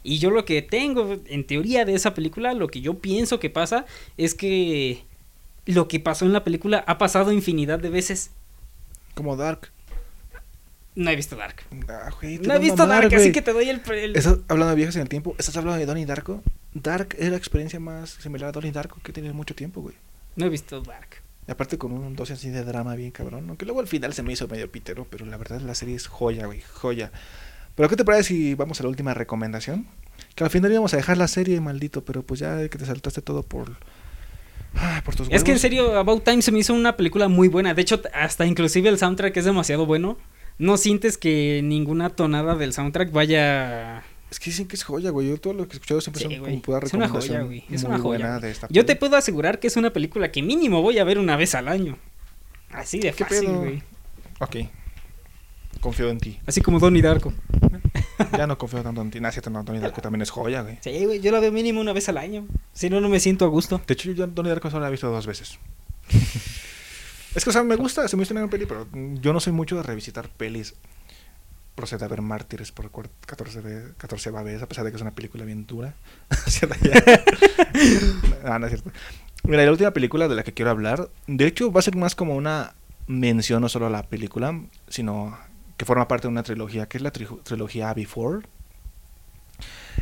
Y 0.04 0.20
yo 0.20 0.32
lo 0.32 0.44
que 0.44 0.62
tengo 0.62 1.18
en 1.28 1.48
teoría 1.48 1.86
de 1.86 1.94
esa 1.94 2.14
película, 2.14 2.54
lo 2.54 2.68
que 2.68 2.82
yo 2.82 2.96
pienso 2.96 3.40
que 3.40 3.50
pasa, 3.50 3.86
es 4.18 4.36
que 4.36 5.06
lo 5.66 5.88
que 5.88 6.00
pasó 6.00 6.26
en 6.26 6.34
la 6.34 6.44
película 6.44 6.84
ha 6.88 6.98
pasado 6.98 7.32
infinidad 7.32 7.80
de 7.80 7.90
veces. 7.90 8.32
Como 9.16 9.36
Dark. 9.36 9.70
No 10.96 11.10
he 11.10 11.16
visto 11.16 11.36
Dark. 11.38 11.56
Ah, 11.88 12.10
güey, 12.22 12.38
No 12.40 12.54
he 12.54 12.60
visto 12.60 12.86
Dark, 12.86 13.14
así 13.16 13.32
que 13.32 13.42
te 13.42 13.54
doy 13.54 13.70
el... 13.70 13.82
el- 13.92 14.16
¿Estás 14.16 14.40
hablando 14.50 14.72
de 14.72 14.76
viajes 14.76 14.96
en 14.98 15.04
el 15.04 15.10
tiempo? 15.10 15.36
¿Estás 15.40 15.56
hablando 15.56 15.80
de 15.80 15.86
Donnie 15.86 16.06
Darko? 16.06 16.44
Dark 16.74 17.16
es 17.18 17.30
la 17.30 17.38
experiencia 17.38 17.80
más 17.80 18.10
similar 18.12 18.50
a 18.50 18.52
Donnie 18.52 18.72
Darko 18.72 19.00
que 19.02 19.14
tiene 19.14 19.32
mucho 19.32 19.56
tiempo, 19.56 19.82
güey. 19.82 19.96
No 20.36 20.46
he 20.46 20.50
visto 20.50 20.82
Dark. 20.82 21.22
Y 21.48 21.52
aparte 21.52 21.78
con 21.78 21.92
un 21.94 22.16
dosis 22.16 22.38
así 22.38 22.50
de 22.50 22.64
drama 22.64 22.96
bien 22.96 23.12
cabrón, 23.12 23.46
aunque 23.48 23.66
luego 23.66 23.80
al 23.80 23.88
final 23.88 24.14
se 24.14 24.22
me 24.22 24.34
hizo 24.34 24.48
medio 24.48 24.72
pitero, 24.72 25.08
pero 25.10 25.26
la 25.26 25.38
verdad 25.38 25.60
la 25.62 25.76
serie 25.76 25.96
es 25.96 26.08
joya, 26.08 26.46
güey, 26.46 26.62
joya. 26.74 27.12
Pero 27.76 27.88
¿qué 27.90 27.96
te 27.96 28.06
parece 28.06 28.24
si 28.26 28.54
vamos 28.56 28.80
a 28.80 28.84
la 28.84 28.90
última 28.90 29.14
recomendación? 29.14 29.88
Que 30.36 30.44
al 30.44 30.50
final 30.50 30.72
íbamos 30.72 30.94
a 30.94 30.98
dejar 30.98 31.18
la 31.18 31.28
serie, 31.28 31.60
maldito, 31.62 32.04
pero 32.06 32.22
pues 32.22 32.40
ya 32.42 32.68
que 32.70 32.78
te 32.78 32.86
saltaste 32.86 33.22
todo 33.22 33.44
por... 33.44 33.78
Por 35.04 35.16
tus 35.16 35.28
Es 35.30 35.44
que 35.44 35.52
en 35.52 35.60
serio, 35.60 35.98
About 35.98 36.24
Time 36.24 36.42
se 36.42 36.52
me 36.52 36.60
hizo 36.60 36.74
una 36.74 36.96
película 36.98 37.28
muy 37.28 37.48
buena. 37.48 37.74
De 37.74 37.82
hecho, 37.82 38.02
hasta 38.14 38.46
inclusive 38.46 38.90
el 38.90 38.98
soundtrack 38.98 39.36
es 39.38 39.46
demasiado 39.46 39.86
bueno. 39.86 40.18
No 40.58 40.78
sientes 40.78 41.18
que 41.18 41.62
ninguna 41.64 42.10
tonada 42.10 42.56
del 42.56 42.74
soundtrack 42.74 43.12
vaya... 43.12 44.04
Es 44.30 44.40
que 44.40 44.50
dicen 44.50 44.68
que 44.68 44.76
es 44.76 44.84
joya, 44.84 45.10
güey. 45.10 45.28
Yo 45.30 45.38
todo 45.38 45.54
lo 45.54 45.68
que 45.68 45.74
he 45.74 45.76
escuchado 45.76 46.00
siempre 46.00 46.24
Sí, 46.24 46.36
son 46.36 46.46
como 46.46 46.62
pura 46.62 46.80
Es 46.84 46.94
una 46.94 47.10
joya, 47.10 47.42
güey. 47.42 47.66
Es 47.70 47.84
una 47.84 48.00
joya, 48.00 48.40
de 48.40 48.52
esta 48.52 48.68
Yo 48.70 48.86
te 48.86 48.96
puedo 48.96 49.18
asegurar 49.18 49.60
que 49.60 49.68
es 49.68 49.76
una 49.76 49.92
película 49.92 50.32
que 50.32 50.42
mínimo 50.42 50.82
voy 50.82 51.00
a 51.00 51.04
ver 51.04 51.20
una 51.20 51.36
vez 51.36 51.54
al 51.56 51.68
año. 51.68 51.98
Así 52.70 53.00
de 53.00 53.12
¿Qué 53.12 53.26
fácil, 53.26 53.50
güey. 53.50 53.84
Ok. 54.40 54.56
Confío 55.82 56.10
en 56.10 56.20
ti. 56.20 56.40
Así 56.46 56.62
como 56.62 56.80
Donnie 56.80 57.02
Darko. 57.02 57.34
Ya 58.38 58.48
no 58.48 58.58
confío 58.58 58.82
tanto 58.84 59.02
en 59.02 59.12
ti. 59.12 59.20
Cierto, 59.32 59.50
no, 59.50 59.64
Donnie 59.64 59.82
Darko 59.82 60.02
también 60.02 60.22
es 60.22 60.30
joya, 60.30 60.62
güey. 60.62 60.78
Sí, 60.82 61.06
güey, 61.06 61.20
yo 61.22 61.32
la 61.32 61.40
veo 61.40 61.52
mínimo 61.52 61.82
una 61.82 61.94
vez 61.94 62.10
al 62.10 62.18
año. 62.18 62.46
Si 62.74 62.90
no, 62.90 63.00
no 63.02 63.10
me 63.10 63.20
siento 63.20 63.46
a 63.46 63.48
gusto. 63.50 63.82
De 63.88 63.94
hecho, 63.94 64.12
yo 64.12 64.28
Donnie 64.28 64.50
Darko 64.52 64.70
solo 64.70 64.82
la 64.82 64.88
he 64.88 64.92
visto 64.92 65.10
dos 65.12 65.26
veces. 65.28 65.60
es 67.36 67.44
que, 67.44 67.50
o 67.50 67.54
sea, 67.54 67.64
me 67.64 67.76
gusta, 67.76 68.08
se 68.08 68.16
me 68.16 68.22
gusta 68.22 68.34
una 68.34 68.50
peli, 68.50 68.66
pero 68.66 68.88
yo 68.94 69.34
no 69.34 69.40
soy 69.40 69.54
mucho 69.54 69.76
de 69.76 69.84
revisitar 69.84 70.30
pelis. 70.30 70.74
Procede 71.76 72.04
a 72.04 72.08
ver 72.10 72.22
Mártires 72.22 72.72
por 72.72 72.92
cuar- 72.92 73.10
14, 73.26 73.62
ve- 73.62 73.94
14 73.98 74.30
vez, 74.32 74.62
a 74.62 74.68
pesar 74.68 74.84
de 74.84 74.92
que 74.92 74.98
es 74.98 75.02
una 75.02 75.16
película 75.16 75.46
bien 75.46 75.66
dura. 75.66 75.94
¿Cierto? 76.48 76.76
Ya. 76.84 77.02
no, 78.44 78.60
no 78.60 78.66
es 78.68 78.72
cierto. 78.74 78.92
Mira, 79.44 79.64
la 79.66 79.72
última 79.72 79.92
película 79.92 80.28
de 80.28 80.36
la 80.36 80.44
que 80.44 80.54
quiero 80.54 80.70
hablar, 80.72 81.10
de 81.28 81.48
hecho, 81.48 81.72
va 81.72 81.80
a 81.80 81.84
ser 81.84 81.96
más 81.96 82.14
como 82.14 82.36
una 82.36 82.76
mención 83.08 83.62
no 83.62 83.70
solo 83.70 83.88
a 83.88 83.90
la 83.90 84.04
película, 84.04 84.62
sino 84.88 85.38
que 85.82 85.86
forma 85.86 86.08
parte 86.08 86.28
de 86.28 86.28
una 86.28 86.44
trilogía, 86.44 86.86
que 86.88 86.98
es 86.98 87.02
la 87.02 87.12
tri- 87.12 87.42
trilogía 87.42 87.92
Before. 87.96 88.46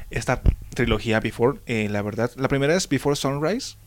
Esta 0.09 0.41
trilogía 0.73 1.21
Before, 1.21 1.59
eh, 1.67 1.87
la 1.89 2.01
verdad, 2.01 2.29
la 2.35 2.49
primera 2.49 2.75
es 2.75 2.89
Before 2.89 3.15
Sunrise, 3.15 3.77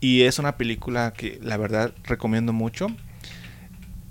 y 0.00 0.22
es 0.22 0.40
una 0.40 0.56
película 0.56 1.12
que 1.12 1.38
la 1.40 1.56
verdad 1.56 1.92
recomiendo 2.02 2.52
mucho. 2.52 2.88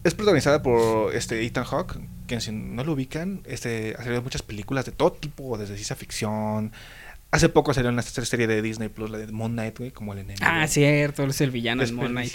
Es 0.06 0.14
protagonizada 0.14 0.62
por 0.64 1.14
este 1.14 1.46
Ethan 1.46 1.66
Hawke, 1.66 2.00
que 2.26 2.40
si 2.40 2.54
no 2.54 2.86
lo 2.86 2.94
ubican, 2.94 3.42
este 3.46 3.94
ha 4.00 4.04
salido 4.04 4.22
muchas 4.22 4.42
películas 4.44 4.86
de 4.86 4.94
todo 4.94 5.12
tipo, 5.12 5.58
desde 5.58 5.76
ciencia 5.76 5.98
ficción, 5.98 6.72
ha 7.32 7.36
Hace 7.36 7.50
poco 7.50 7.74
salió 7.74 7.90
una 7.90 8.02
serie 8.02 8.48
de 8.48 8.62
Disney 8.62 8.88
Plus, 8.88 9.10
la 9.10 9.18
de 9.18 9.28
Moon 9.28 9.52
Knight, 9.52 9.78
güey, 9.78 9.92
como 9.92 10.14
el 10.14 10.20
enemigo. 10.20 10.46
Ah, 10.48 10.66
cierto, 10.68 11.26
es 11.26 11.42
el 11.42 11.52
villano 11.52 11.84
en 11.84 11.94
Moon 11.94 12.12
Knight. 12.12 12.32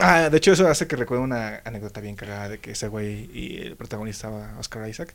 Ah, 0.00 0.30
de 0.30 0.36
hecho, 0.38 0.52
eso 0.52 0.66
hace 0.68 0.86
que 0.86 0.96
recuerde 0.96 1.22
una 1.24 1.60
anécdota 1.64 2.00
bien 2.00 2.16
cagada 2.16 2.48
de 2.48 2.58
que 2.58 2.72
ese 2.72 2.88
güey 2.88 3.30
y 3.32 3.58
el 3.58 3.76
protagonista 3.76 4.28
estaba 4.28 4.58
Oscar 4.58 4.88
Isaac. 4.88 5.14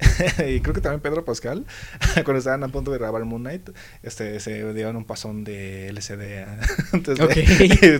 y 0.48 0.60
creo 0.60 0.74
que 0.74 0.80
también 0.80 1.00
Pedro 1.00 1.24
Pascal, 1.26 1.66
cuando 2.24 2.38
estaban 2.38 2.64
a 2.64 2.68
punto 2.68 2.90
de 2.90 2.98
grabar 2.98 3.22
Moon 3.24 3.42
Knight, 3.42 3.68
este, 4.02 4.40
se 4.40 4.72
dieron 4.72 4.96
un 4.96 5.04
pasón 5.04 5.44
de 5.44 5.88
LCD. 5.88 6.46
Entonces, 6.94 7.20
Ok. 7.24 7.34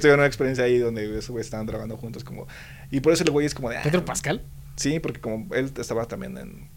tuvieron 0.01 0.21
una 0.21 0.27
experiencia 0.27 0.65
ahí 0.65 0.79
donde 0.79 1.05
esos 1.19 1.31
güeyes 1.31 1.47
estaban 1.47 1.67
grabando 1.67 1.97
juntos. 1.99 2.25
como 2.25 2.47
Y 2.91 3.01
por 3.01 3.13
eso 3.13 3.23
el 3.25 3.31
güey 3.31 3.45
es 3.47 3.55
como 3.55 3.69
de. 3.71 3.77
ah, 3.77 3.83
¿Pedro 3.83 4.05
Pascal? 4.05 4.43
Sí, 4.77 4.99
porque 4.99 5.21
como 5.21 5.55
él 5.55 5.71
estaba 5.77 6.07
también 6.07 6.39
en. 6.39 6.69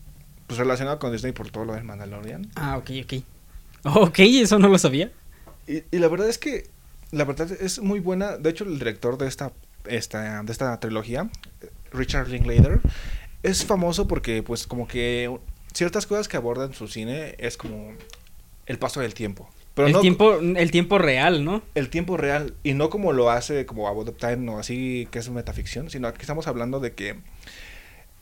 Pues 0.48 0.60
relacionado 0.60 1.00
con 1.00 1.14
Disney 1.14 1.32
por 1.32 1.50
todo 1.50 1.64
lo 1.64 1.74
del 1.74 1.86
Mandalorian. 1.86 2.52
Ah, 2.56 2.78
ok, 2.78 2.92
ok. 3.06 3.24
Ok, 3.86 4.20
eso 4.20 4.60
no 4.60 4.68
lo 4.68 4.78
sabía. 4.78 5.10
Y, 5.68 5.84
y 5.90 6.00
la 6.00 6.10
verdad 6.10 6.28
es 6.28 6.38
que. 6.38 6.68
La 7.14 7.26
verdad 7.26 7.52
es 7.52 7.80
muy 7.80 8.00
buena. 8.00 8.38
De 8.38 8.50
hecho, 8.50 8.64
el 8.64 8.80
director 8.80 9.18
de 9.18 9.28
esta, 9.28 9.54
esta, 9.86 10.42
de 10.42 10.52
esta 10.52 10.80
trilogía, 10.80 11.30
Richard 11.92 12.28
Linklater, 12.28 12.82
es 13.44 13.64
famoso 13.64 14.08
porque, 14.08 14.42
pues, 14.42 14.66
como 14.66 14.88
que 14.88 15.32
ciertas 15.74 16.08
cosas 16.08 16.28
que 16.28 16.38
aborda 16.38 16.66
en 16.66 16.74
su 16.74 16.88
cine 16.88 17.36
es 17.38 17.56
como 17.56 17.94
el 18.66 18.80
paso 18.80 19.00
del 19.00 19.14
tiempo. 19.14 19.48
Pero 19.76 19.88
el, 19.88 19.94
no 19.94 20.02
tiempo, 20.02 20.40
el 20.40 20.72
tiempo 20.72 20.98
real, 20.98 21.46
¿no? 21.46 21.64
el 21.76 21.90
tiempo 21.90 22.18
real 22.18 22.56
y 22.64 22.74
no 22.74 22.90
como 22.90 23.12
lo 23.12 23.32
hace 23.32 23.66
como 23.66 23.88
About 23.88 24.06
the 24.06 24.28
Time 24.28 24.52
o 24.52 24.60
así 24.60 25.08
que 25.10 25.20
es 25.20 25.30
metaficción, 25.30 25.90
sino 25.90 26.14
que 26.14 26.22
estamos 26.22 26.48
hablando 26.48 26.80
de 26.80 26.94
que 26.94 27.16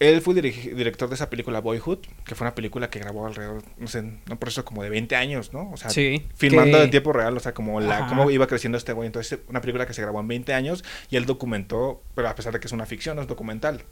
él 0.02 0.20
fue 0.22 0.34
director 0.34 1.10
de 1.10 1.16
esa 1.16 1.30
película 1.30 1.62
Boyhood, 1.62 2.00
que 2.26 2.34
fue 2.34 2.46
una 2.46 2.56
película 2.56 2.90
que 2.90 2.98
grabó 2.98 3.28
alrededor, 3.28 3.62
no 3.78 3.88
sé, 3.88 4.00
un 4.00 4.20
proceso 4.40 4.66
como 4.66 4.82
de 4.82 4.90
20 4.90 5.16
años, 5.16 5.54
¿no? 5.54 5.70
O 5.72 5.78
sea, 5.78 5.92
Sí, 5.92 6.26
filmando 6.36 6.80
que- 6.80 6.84
en 6.86 6.90
tiempo 6.90 7.14
real, 7.14 7.38
o 7.38 7.40
sea, 7.40 7.54
como 7.54 7.80
la, 7.80 8.00
Ajá. 8.00 8.08
cómo 8.08 8.32
iba 8.32 8.48
creciendo 8.48 8.80
este 8.80 8.94
güey. 8.94 9.06
Entonces, 9.06 9.40
una 9.48 9.62
película 9.62 9.86
que 9.86 9.94
se 9.94 10.02
grabó 10.02 10.20
en 10.20 10.28
20 10.28 10.54
años 10.56 10.84
y 11.12 11.18
él 11.18 11.26
documentó, 11.28 12.02
pero 12.16 12.28
a 12.30 12.36
pesar 12.36 12.52
de 12.52 12.60
que 12.60 12.66
es 12.68 12.74
una 12.74 12.88
ficción, 12.88 13.16
no 13.16 13.22
es 13.22 13.28
documental. 13.28 13.84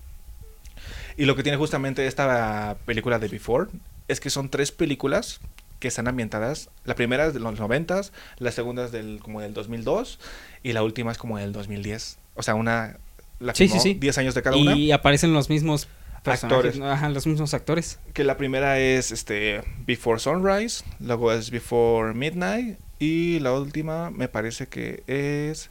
Y 1.17 1.25
lo 1.25 1.35
que 1.35 1.43
tiene 1.43 1.57
justamente 1.57 2.07
esta 2.07 2.77
película 2.85 3.19
de 3.19 3.27
Before 3.27 3.69
es 4.07 4.19
que 4.19 4.29
son 4.31 4.49
tres 4.49 4.71
películas 4.71 5.41
que 5.79 5.89
están 5.89 6.07
ambientadas. 6.07 6.69
La 6.85 6.95
primera 6.95 7.27
es 7.27 7.33
de 7.33 7.39
los 7.39 7.59
90, 7.59 8.01
la 8.39 8.51
segunda 8.51 8.85
es 8.85 8.91
del 8.91 9.19
como 9.21 9.41
del 9.41 9.53
2002 9.53 10.19
y 10.63 10.73
la 10.73 10.81
última 10.83 11.11
es 11.11 11.17
como 11.17 11.37
del 11.37 11.51
2010. 11.51 12.17
O 12.35 12.41
sea, 12.43 12.55
una 12.55 12.97
la 13.39 13.55
Sí, 13.55 13.69
sí, 13.69 13.79
sí. 13.79 13.93
10 13.93 14.17
años 14.17 14.35
de 14.35 14.41
cada 14.41 14.57
una. 14.57 14.75
Y 14.75 14.91
aparecen 14.91 15.33
los 15.33 15.49
mismos. 15.49 15.87
Actores. 16.25 16.79
Ajá, 16.81 17.09
los 17.09 17.25
mismos 17.25 17.53
actores. 17.53 17.99
Que 18.13 18.23
la 18.23 18.37
primera 18.37 18.79
es 18.79 19.11
este 19.11 19.63
Before 19.85 20.19
Sunrise, 20.19 20.83
luego 20.99 21.31
es 21.31 21.49
Before 21.49 22.13
Midnight 22.13 22.77
y 22.99 23.39
la 23.39 23.53
última 23.53 24.09
me 24.09 24.27
parece 24.27 24.67
que 24.67 25.03
es 25.07 25.69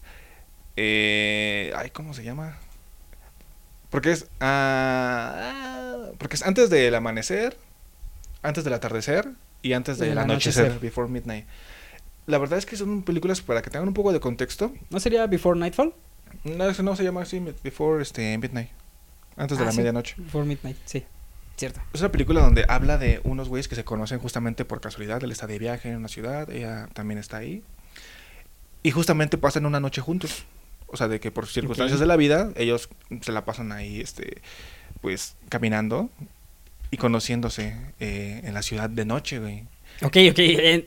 eh, 0.77 1.73
ay, 1.77 1.91
¿cómo 1.91 2.15
se 2.15 2.25
llama? 2.25 2.57
Porque 3.91 4.13
es 4.13 4.29
ah, 4.41 6.11
porque 6.19 6.37
es 6.37 6.43
antes 6.43 6.71
del 6.71 6.95
amanecer, 6.95 7.57
antes 8.43 8.65
del 8.65 8.73
atardecer 8.73 9.29
y 9.63 9.73
antes 9.73 9.99
del 9.99 10.17
anochecer, 10.19 10.65
anochecer. 10.65 10.81
Before 10.81 11.09
Midnight. 11.09 11.47
La 12.27 12.39
verdad 12.39 12.59
es 12.59 12.67
que 12.67 12.77
son 12.77 13.03
películas 13.03 13.41
para 13.41 13.63
que 13.63 13.71
tengan 13.71 13.89
un 13.89 13.95
poco 13.95 14.13
de 14.13 14.21
contexto. 14.21 14.73
¿No 14.91 15.01
sería 15.01 15.27
Before 15.27 15.59
Nightfall? 15.59 15.95
No, 16.45 16.71
no 16.71 16.97
se 16.97 17.03
llama 17.03 17.23
así, 17.23 17.43
Before 17.63 18.03
este, 18.03 18.37
Midnight. 18.39 18.71
Antes 19.39 19.57
de 19.57 19.63
Ah, 19.65 19.67
la 19.67 19.73
sí. 19.73 19.79
medianoche. 19.79 20.15
Before 20.19 20.45
Midnight, 20.45 20.77
sí. 20.85 21.05
Cierto. 21.57 21.81
Es 21.93 22.01
una 22.01 22.13
película 22.13 22.41
donde 22.41 22.65
habla 22.69 22.99
de 22.99 23.21
unos 23.25 23.49
güeyes 23.49 23.67
que 23.69 23.75
se 23.75 23.85
conocen 23.85 24.19
justamente 24.19 24.65
por 24.65 24.81
casualidad. 24.81 25.23
Él 25.25 25.33
está 25.33 25.47
de 25.47 25.59
viaje 25.59 25.89
en 25.89 25.97
una 25.97 26.09
ciudad, 26.09 26.51
ella 26.51 26.89
también 26.93 27.19
está 27.19 27.39
ahí. 27.39 27.63
Y 28.83 28.91
justamente 28.93 29.39
pasan 29.39 29.65
una 29.67 29.81
noche 29.81 30.01
juntos. 30.01 30.45
O 30.87 30.97
sea, 30.97 31.09
de 31.09 31.19
que 31.21 31.31
por 31.31 31.47
circunstancias 31.47 31.99
de 32.01 32.07
la 32.07 32.17
vida, 32.17 32.51
ellos 32.57 32.89
se 33.23 33.33
la 33.33 33.45
pasan 33.45 33.73
ahí, 33.73 34.01
este, 34.01 34.41
pues, 35.01 35.37
caminando 35.49 36.11
y 36.91 36.97
conociéndose 36.97 37.77
eh, 38.01 38.41
en 38.45 38.55
la 38.55 38.63
ciudad 38.63 38.89
de 38.89 39.05
noche, 39.05 39.39
güey. 39.41 39.65
Ok, 40.03 40.17
ok. 40.31 40.39
eh, 40.39 40.85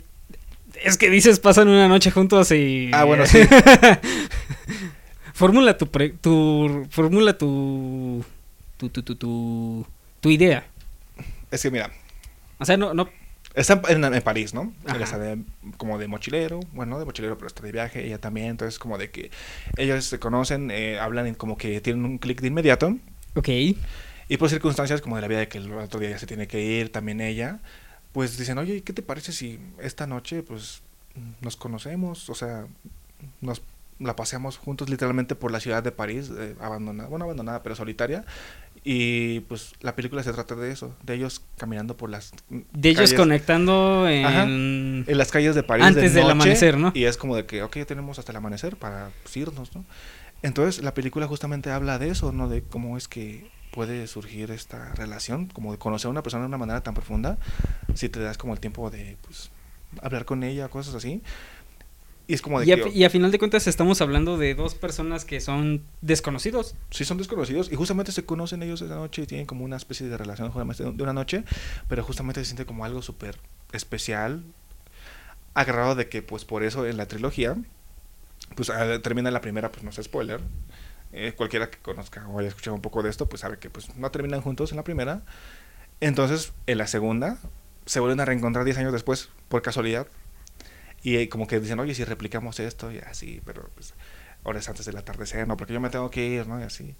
es 0.84 0.98
que 0.98 1.10
dices 1.10 1.40
pasan 1.40 1.68
una 1.68 1.88
noche 1.90 2.12
juntos 2.12 2.50
y... 2.54 2.90
Ah, 2.94 3.04
bueno, 3.04 3.26
sí. 3.26 3.40
Fórmula 5.34 5.78
tu, 5.78 5.88
pre- 5.88 6.10
tu... 6.22 6.88
Fórmula 6.90 7.38
tu... 7.38 8.24
Tu, 8.82 8.90
tu, 8.90 9.04
tu, 9.04 9.16
tu... 9.16 9.86
Tu 10.22 10.32
idea. 10.32 10.66
Es 11.52 11.62
que 11.62 11.70
mira, 11.70 11.92
O 12.58 12.66
sea, 12.66 12.78
no... 12.78 12.96
no 12.96 13.08
Está 13.54 13.80
en, 13.90 14.04
en 14.04 14.22
París, 14.24 14.56
¿no? 14.56 14.74
Está 15.00 15.20
de, 15.20 15.44
como 15.78 16.00
de 16.00 16.08
mochilero, 16.08 16.62
bueno, 16.74 16.94
no 16.94 17.00
de 17.00 17.06
mochilero, 17.06 17.38
pero 17.38 17.46
está 17.46 17.62
de 17.62 17.72
viaje, 17.72 18.04
ella 18.04 18.18
también, 18.18 18.48
entonces 18.48 18.80
como 18.80 18.98
de 18.98 19.12
que 19.12 19.30
ellos 19.78 20.06
se 20.06 20.20
conocen, 20.20 20.72
eh, 20.72 20.98
hablan 20.98 21.28
y 21.28 21.34
como 21.36 21.58
que 21.58 21.80
tienen 21.82 22.06
un 22.06 22.18
clic 22.18 22.42
de 22.42 22.48
inmediato, 22.48 22.98
ok. 23.36 23.50
y 24.30 24.38
por 24.38 24.50
circunstancias 24.50 25.02
como 25.02 25.18
de 25.18 25.22
la 25.22 25.28
vida 25.28 25.40
de 25.40 25.48
que 25.50 25.58
el 25.58 25.72
otro 25.74 26.00
día 26.00 26.18
se 26.18 26.26
tiene 26.26 26.48
que 26.48 26.62
ir, 26.62 26.94
también 26.94 27.20
ella, 27.20 27.60
pues 28.14 28.38
dicen, 28.38 28.58
oye, 28.58 28.82
¿qué 28.84 28.94
te 28.94 29.02
parece 29.02 29.34
si 29.34 29.60
esta 29.80 30.08
noche, 30.08 30.44
pues, 30.44 30.82
nos 31.42 31.58
conocemos? 31.58 32.30
O 32.30 32.36
sea, 32.36 32.66
nos 33.42 33.62
la 34.00 34.16
paseamos 34.16 34.58
juntos 34.58 34.90
literalmente 34.90 35.36
por 35.36 35.52
la 35.52 35.60
ciudad 35.60 35.84
de 35.84 35.92
París, 35.92 36.32
eh, 36.36 36.56
abandonada, 36.60 37.10
bueno, 37.10 37.26
abandonada, 37.26 37.62
pero 37.64 37.76
solitaria. 37.76 38.26
Y 38.84 39.42
pues 39.42 39.74
la 39.82 39.96
película 39.96 40.24
se 40.24 40.34
trata 40.34 40.56
de 40.56 40.72
eso, 40.72 40.96
de 41.04 41.14
ellos 41.14 41.44
caminando 41.58 41.98
por 41.98 42.10
las 42.10 42.32
De 42.50 42.90
ellos 42.90 43.14
conectando 43.14 44.10
en... 44.10 44.26
Ajá. 44.26 44.44
en 44.44 45.06
las 45.06 45.32
calles 45.32 45.54
de 45.54 45.62
París 45.62 45.86
Antes 45.86 46.14
de 46.14 46.20
del 46.20 46.24
noche, 46.24 46.32
amanecer, 46.32 46.78
¿no? 46.78 46.92
Y 46.96 47.06
es 47.06 47.18
como 47.18 47.36
de 47.36 47.46
que, 47.46 47.62
ok, 47.62 47.78
tenemos 47.86 48.18
hasta 48.18 48.32
el 48.32 48.38
amanecer 48.38 48.78
para 48.78 49.12
pues, 49.22 49.38
irnos, 49.38 49.76
¿no? 49.76 49.86
Entonces 50.42 50.84
la 50.84 50.96
película 50.96 51.28
justamente 51.28 51.70
habla 51.70 52.00
de 52.00 52.10
eso, 52.10 52.32
¿no? 52.32 52.50
De 52.50 52.64
cómo 52.64 52.98
es 52.98 53.08
que 53.08 53.52
puede 53.72 54.08
surgir 54.08 54.50
esta 54.50 54.94
relación, 54.96 55.46
como 55.48 55.72
de 55.72 55.78
conocer 55.78 56.08
a 56.08 56.12
una 56.12 56.24
persona 56.24 56.44
de 56.44 56.48
una 56.48 56.58
manera 56.58 56.82
tan 56.82 56.96
profunda, 56.96 57.38
si 57.94 58.10
te 58.10 58.20
das 58.20 58.38
como 58.38 58.54
el 58.54 58.60
tiempo 58.60 58.90
de, 58.90 59.18
pues, 59.22 59.52
hablar 60.02 60.26
con 60.26 60.44
ella, 60.44 60.70
cosas 60.70 60.96
así. 60.96 61.22
Y 62.32 62.34
es 62.34 62.42
como 62.42 62.62
de 62.62 62.66
Y 62.66 62.72
a, 62.72 62.76
que, 62.82 62.90
y 62.90 63.04
a 63.04 63.10
final 63.10 63.30
de 63.30 63.40
cuentas 63.40 63.68
estamos 63.68 64.00
hablando 64.00 64.38
de 64.38 64.56
dos 64.56 64.74
personas 64.74 65.26
que 65.26 65.42
son 65.42 65.84
desconocidos. 66.00 66.76
sí 66.90 67.04
son 67.04 67.18
desconocidos 67.18 67.70
y 67.70 67.76
justamente 67.76 68.14
se 68.14 68.24
conocen 68.24 68.64
ellos 68.64 68.82
esa 68.82 68.96
noche 68.96 69.24
y 69.24 69.26
tienen 69.28 69.46
como 69.46 69.66
una 69.66 69.76
especie 69.76 70.08
de 70.08 70.16
relación 70.18 70.50
de 70.96 71.04
una 71.04 71.12
noche, 71.12 71.44
pero 71.90 72.04
justamente 72.06 72.40
se 72.40 72.46
siente 72.46 72.66
como 72.66 72.86
algo 72.86 73.02
súper 73.02 73.38
especial, 73.74 74.44
agarrado 75.54 75.96
de 75.96 76.08
que 76.08 76.22
pues 76.22 76.46
por 76.46 76.64
eso 76.64 76.86
en 76.86 76.96
la 76.96 77.06
trilogía, 77.08 77.58
pues 78.56 78.70
al- 78.70 79.02
termina 79.02 79.30
la 79.32 79.42
primera, 79.42 79.70
pues 79.70 79.84
no 79.84 79.90
es 79.90 79.98
spoiler, 80.02 80.40
eh, 81.12 81.34
cualquiera 81.36 81.70
que 81.70 81.80
conozca 81.80 82.26
o 82.30 82.40
haya 82.40 82.48
escuchado 82.48 82.76
un 82.76 82.82
poco 82.82 83.04
de 83.04 83.10
esto, 83.10 83.28
pues 83.28 83.42
sabe 83.42 83.60
que 83.60 83.70
pues 83.70 83.94
no 83.98 84.10
terminan 84.12 84.40
juntos 84.40 84.72
en 84.72 84.78
la 84.78 84.86
primera, 84.86 85.24
entonces 86.00 86.54
en 86.68 86.78
la 86.78 86.88
segunda 86.88 87.40
se 87.86 88.00
vuelven 88.00 88.22
a 88.22 88.26
reencontrar 88.26 88.64
10 88.64 88.78
años 88.78 88.94
después, 88.94 89.30
por 89.50 89.62
casualidad, 89.62 90.08
y 91.04 91.28
como 91.28 91.48
que 91.48 91.60
dicen, 91.60 91.80
oye, 91.80 91.96
si 91.96 92.04
replicamos 92.04 92.60
esto 92.60 92.92
y 92.92 93.00
así, 93.00 93.42
pero 93.46 93.70
pues 93.74 93.94
ahora 94.44 94.60
es 94.60 94.70
antes 94.70 94.86
del 94.86 94.98
atardecer, 94.98 95.48
no, 95.48 95.58
porque 95.58 95.74
yo 95.74 95.80
me 95.80 95.90
tengo 95.90 96.10
que 96.10 96.26
ir, 96.26 96.48
¿no? 96.48 96.60
Y 96.60 96.64
así. 96.64 96.96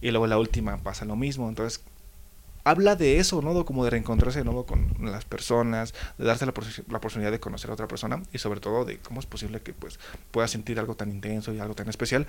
Y 0.00 0.10
luego 0.10 0.26
la 0.26 0.38
última 0.38 0.78
pasa 0.78 1.04
lo 1.04 1.16
mismo, 1.16 1.48
entonces 1.48 1.82
habla 2.64 2.96
de 2.96 3.18
eso, 3.18 3.40
¿no? 3.42 3.64
Como 3.64 3.84
de 3.84 3.90
reencontrarse 3.90 4.40
de 4.40 4.44
nuevo 4.44 4.66
con 4.66 4.92
las 5.00 5.24
personas, 5.24 5.94
de 6.18 6.24
darse 6.24 6.44
la, 6.46 6.52
la 6.88 6.98
oportunidad 6.98 7.30
de 7.30 7.38
conocer 7.38 7.70
a 7.70 7.74
otra 7.74 7.86
persona 7.86 8.22
y 8.32 8.38
sobre 8.38 8.60
todo 8.60 8.84
de 8.84 8.98
cómo 8.98 9.20
es 9.20 9.26
posible 9.26 9.60
que 9.62 9.72
pues 9.72 9.98
sentir 10.46 10.80
algo 10.80 10.96
tan 10.96 11.10
intenso 11.10 11.54
y 11.54 11.60
algo 11.60 11.74
tan 11.74 11.88
especial 11.88 12.26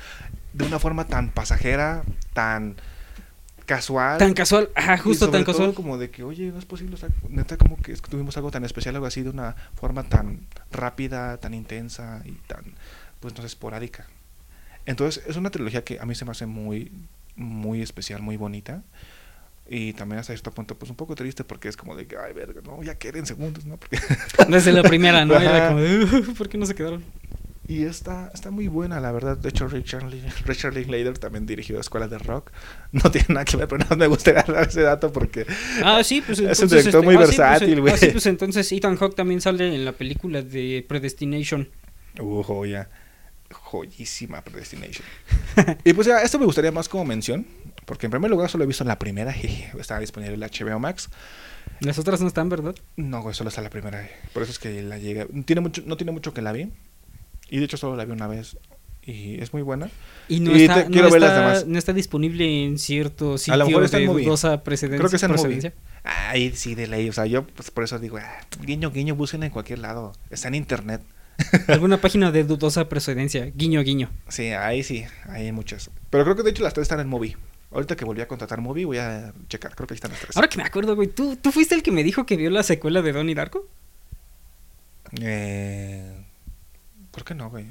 de 0.53 0.65
una 0.65 0.77
forma 0.77 1.07
tan 1.07 1.31
pasajera, 1.31 2.03
tan 2.33 2.75
casual. 3.67 4.17
Tan 4.17 4.33
casual, 4.33 4.69
ajá, 4.73 4.95
y 4.95 4.97
justo 4.97 5.25
sobre 5.25 5.37
tan 5.39 5.45
todo 5.45 5.53
casual. 5.57 5.73
como 5.75 5.99
de 5.99 6.09
que, 6.09 6.23
oye, 6.23 6.51
no 6.51 6.57
es 6.57 6.65
posible, 6.65 6.95
o 6.95 6.97
sea, 6.97 7.09
neta 7.29 7.57
como 7.57 7.77
que 7.77 7.93
tuvimos 7.97 8.35
algo 8.37 8.49
tan 8.49 8.65
especial, 8.65 8.95
algo 8.95 9.05
así 9.05 9.21
de 9.21 9.29
una 9.29 9.55
forma 9.75 10.03
tan 10.03 10.47
rápida, 10.71 11.37
tan 11.37 11.53
intensa 11.53 12.23
y 12.25 12.31
tan, 12.47 12.63
pues 13.19 13.35
no 13.35 13.41
sé, 13.41 13.47
esporádica. 13.47 14.07
Entonces, 14.87 15.23
es 15.27 15.35
una 15.35 15.51
trilogía 15.51 15.83
que 15.83 15.99
a 15.99 16.05
mí 16.05 16.15
se 16.15 16.25
me 16.25 16.31
hace 16.31 16.45
muy, 16.47 16.91
muy 17.35 17.81
especial, 17.83 18.21
muy 18.23 18.37
bonita. 18.37 18.81
Y 19.69 19.91
también 19.91 20.19
hasta 20.19 20.31
cierto 20.31 20.51
punto, 20.51 20.77
pues 20.77 20.89
un 20.89 20.95
poco 20.95 21.13
triste 21.13 21.43
porque 21.43 21.67
es 21.67 21.75
como 21.75 21.93
de 21.93 22.07
que, 22.07 22.15
ay, 22.17 22.31
verga, 22.33 22.61
no, 22.63 22.81
ya 22.83 22.95
queden 22.97 23.25
segundos, 23.25 23.65
¿no? 23.65 23.75
Porque 23.75 23.99
Desde 24.47 24.71
la 24.71 24.81
primera, 24.81 25.25
¿no? 25.25 25.37
Era 25.37 25.67
como 25.67 25.81
de, 25.81 26.05
"Uh, 26.05 26.33
¿por 26.35 26.47
qué 26.47 26.57
no 26.57 26.65
se 26.65 26.73
quedaron? 26.73 27.03
Y 27.69 27.83
está, 27.83 28.31
está 28.33 28.49
muy 28.49 28.69
buena, 28.69 29.01
la 29.01 29.11
verdad. 29.11 29.37
De 29.37 29.49
hecho, 29.49 29.67
Richard, 29.67 30.09
Richard 30.45 30.73
Linklater 30.73 31.17
también 31.17 31.45
dirigió 31.45 31.79
escuelas 31.79 32.09
de 32.09 32.17
rock. 32.17 32.51
No 32.93 33.11
tiene 33.11 33.27
nada 33.29 33.45
que 33.45 33.57
ver, 33.57 33.67
pero 33.67 33.85
más 33.85 33.97
me 33.97 34.07
gustaría 34.07 34.43
dar 34.43 34.67
ese 34.67 34.81
dato 34.81 35.11
porque 35.11 35.45
Ah, 35.83 36.01
sí, 36.03 36.21
pues 36.21 36.39
Es 36.39 36.59
un 36.59 36.69
director 36.69 37.03
muy 37.03 37.15
ah, 37.15 37.19
sí, 37.19 37.25
pues, 37.25 37.37
versátil, 37.37 37.81
güey. 37.81 37.93
ah, 37.93 37.97
sí, 37.97 38.07
pues 38.07 38.25
entonces 38.25 38.71
Ethan 38.71 38.95
Hawke 38.95 39.15
también 39.15 39.41
sale 39.41 39.73
en 39.73 39.83
la 39.83 39.91
película 39.91 40.41
de 40.41 40.85
Predestination. 40.87 41.69
Uh, 42.19 42.41
joya. 42.41 42.89
Joyísima 43.51 44.41
Predestination. 44.41 45.05
y 45.83 45.93
pues 45.93 46.07
ya, 46.07 46.21
esto 46.21 46.39
me 46.39 46.45
gustaría 46.45 46.71
más 46.71 46.87
como 46.87 47.03
mención. 47.05 47.45
Porque 47.85 48.07
en 48.07 48.11
primer 48.11 48.29
lugar 48.29 48.49
solo 48.49 48.65
he 48.65 48.67
visto 48.67 48.83
la 48.83 48.99
primera, 48.99 49.31
jeje, 49.31 49.71
estaba 49.79 50.01
disponible 50.01 50.33
en 50.33 50.39
la 50.41 50.47
HBO 50.47 50.77
Max. 50.79 51.09
Las 51.79 51.97
otras 51.99 52.19
no 52.19 52.27
están, 52.27 52.49
¿verdad? 52.49 52.75
No, 52.97 53.21
güey, 53.21 53.33
solo 53.33 53.49
está 53.49 53.61
la 53.61 53.69
primera. 53.69 54.09
Por 54.33 54.43
eso 54.43 54.51
es 54.51 54.59
que 54.59 54.81
la 54.81 54.97
llegué. 54.97 55.25
Tiene 55.45 55.61
mucho, 55.61 55.83
no 55.85 55.95
tiene 55.95 56.11
mucho 56.11 56.33
que 56.33 56.41
la 56.41 56.51
vi. 56.51 56.69
Y 57.49 57.57
de 57.59 57.65
hecho 57.65 57.77
solo 57.77 57.95
la 57.95 58.05
vi 58.05 58.11
una 58.11 58.27
vez. 58.27 58.57
Y 59.03 59.41
es 59.41 59.53
muy 59.53 59.61
buena. 59.61 59.89
Y 60.27 60.41
no, 60.41 60.55
Y 60.55 60.63
está, 60.63 60.83
te- 60.83 60.89
no, 60.89 61.09
ver 61.09 61.21
las 61.21 61.33
demás. 61.35 61.65
no 61.67 61.79
está 61.79 61.93
disponible 61.93 62.65
en 62.65 62.77
cierto 62.77 63.37
sitio 63.37 63.53
A 63.53 63.57
lo 63.57 63.67
mejor 63.67 63.83
está 63.85 63.97
en 63.97 64.03
de 64.03 64.07
movie. 64.09 64.25
dudosa 64.25 64.63
precedencia. 64.63 64.97
Creo 64.99 65.09
que 65.09 65.15
está 65.15 65.27
en 65.27 65.31
procedencia. 65.33 65.73
Ay, 66.03 66.51
sí, 66.55 66.75
de 66.75 66.87
ley. 66.87 67.07
O 67.07 67.13
sea, 67.13 67.25
yo 67.25 67.47
pues, 67.47 67.71
por 67.71 67.85
eso 67.85 67.99
digo, 67.99 68.17
ah, 68.17 68.37
guiño, 68.65 68.91
guiño, 68.91 69.15
busquen 69.15 69.43
en 69.43 69.49
cualquier 69.51 69.79
lado. 69.79 70.13
Está 70.29 70.49
en 70.49 70.55
internet. 70.55 71.01
Alguna 71.67 72.01
página 72.01 72.31
de 72.31 72.43
dudosa 72.43 72.89
procedencia. 72.89 73.45
Guiño, 73.55 73.81
guiño. 73.83 74.09
Sí, 74.27 74.47
ahí 74.47 74.83
sí, 74.83 75.05
ahí 75.29 75.45
hay 75.45 75.51
muchas. 75.53 75.89
Pero 76.09 76.23
creo 76.25 76.35
que 76.35 76.43
de 76.43 76.49
hecho 76.49 76.63
las 76.63 76.73
tres 76.73 76.83
están 76.83 76.99
en 76.99 77.07
movie. 77.07 77.37
Ahorita 77.71 77.95
que 77.95 78.03
volví 78.05 78.21
a 78.21 78.27
contratar 78.27 78.59
movie 78.59 78.83
voy 78.85 78.97
a 78.97 79.33
checar. 79.47 79.73
Creo 79.75 79.87
que 79.87 79.93
ahí 79.93 79.97
están 79.97 80.11
las 80.11 80.19
tres. 80.19 80.35
Ahora 80.35 80.49
que 80.49 80.57
me 80.57 80.63
acuerdo, 80.63 80.95
güey, 80.95 81.07
¿tú, 81.07 81.37
¿tú 81.37 81.51
fuiste 81.53 81.75
el 81.75 81.83
que 81.83 81.91
me 81.91 82.03
dijo 82.03 82.25
que 82.25 82.35
vio 82.35 82.49
la 82.49 82.63
secuela 82.63 83.01
de 83.01 83.11
Donnie 83.13 83.35
Darko? 83.35 83.65
Eh, 85.21 86.11
¿Por 87.17 87.25
qué 87.25 87.33
no, 87.33 87.49
güey? 87.49 87.65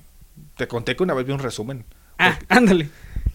Te 0.57 0.67
conté 0.67 0.97
que 0.97 1.05
una 1.05 1.15
vez 1.15 1.25
vi 1.25 1.33
un 1.33 1.39
resumen. 1.39 1.85
Ah, 2.19 2.37
ándale. 2.49 2.89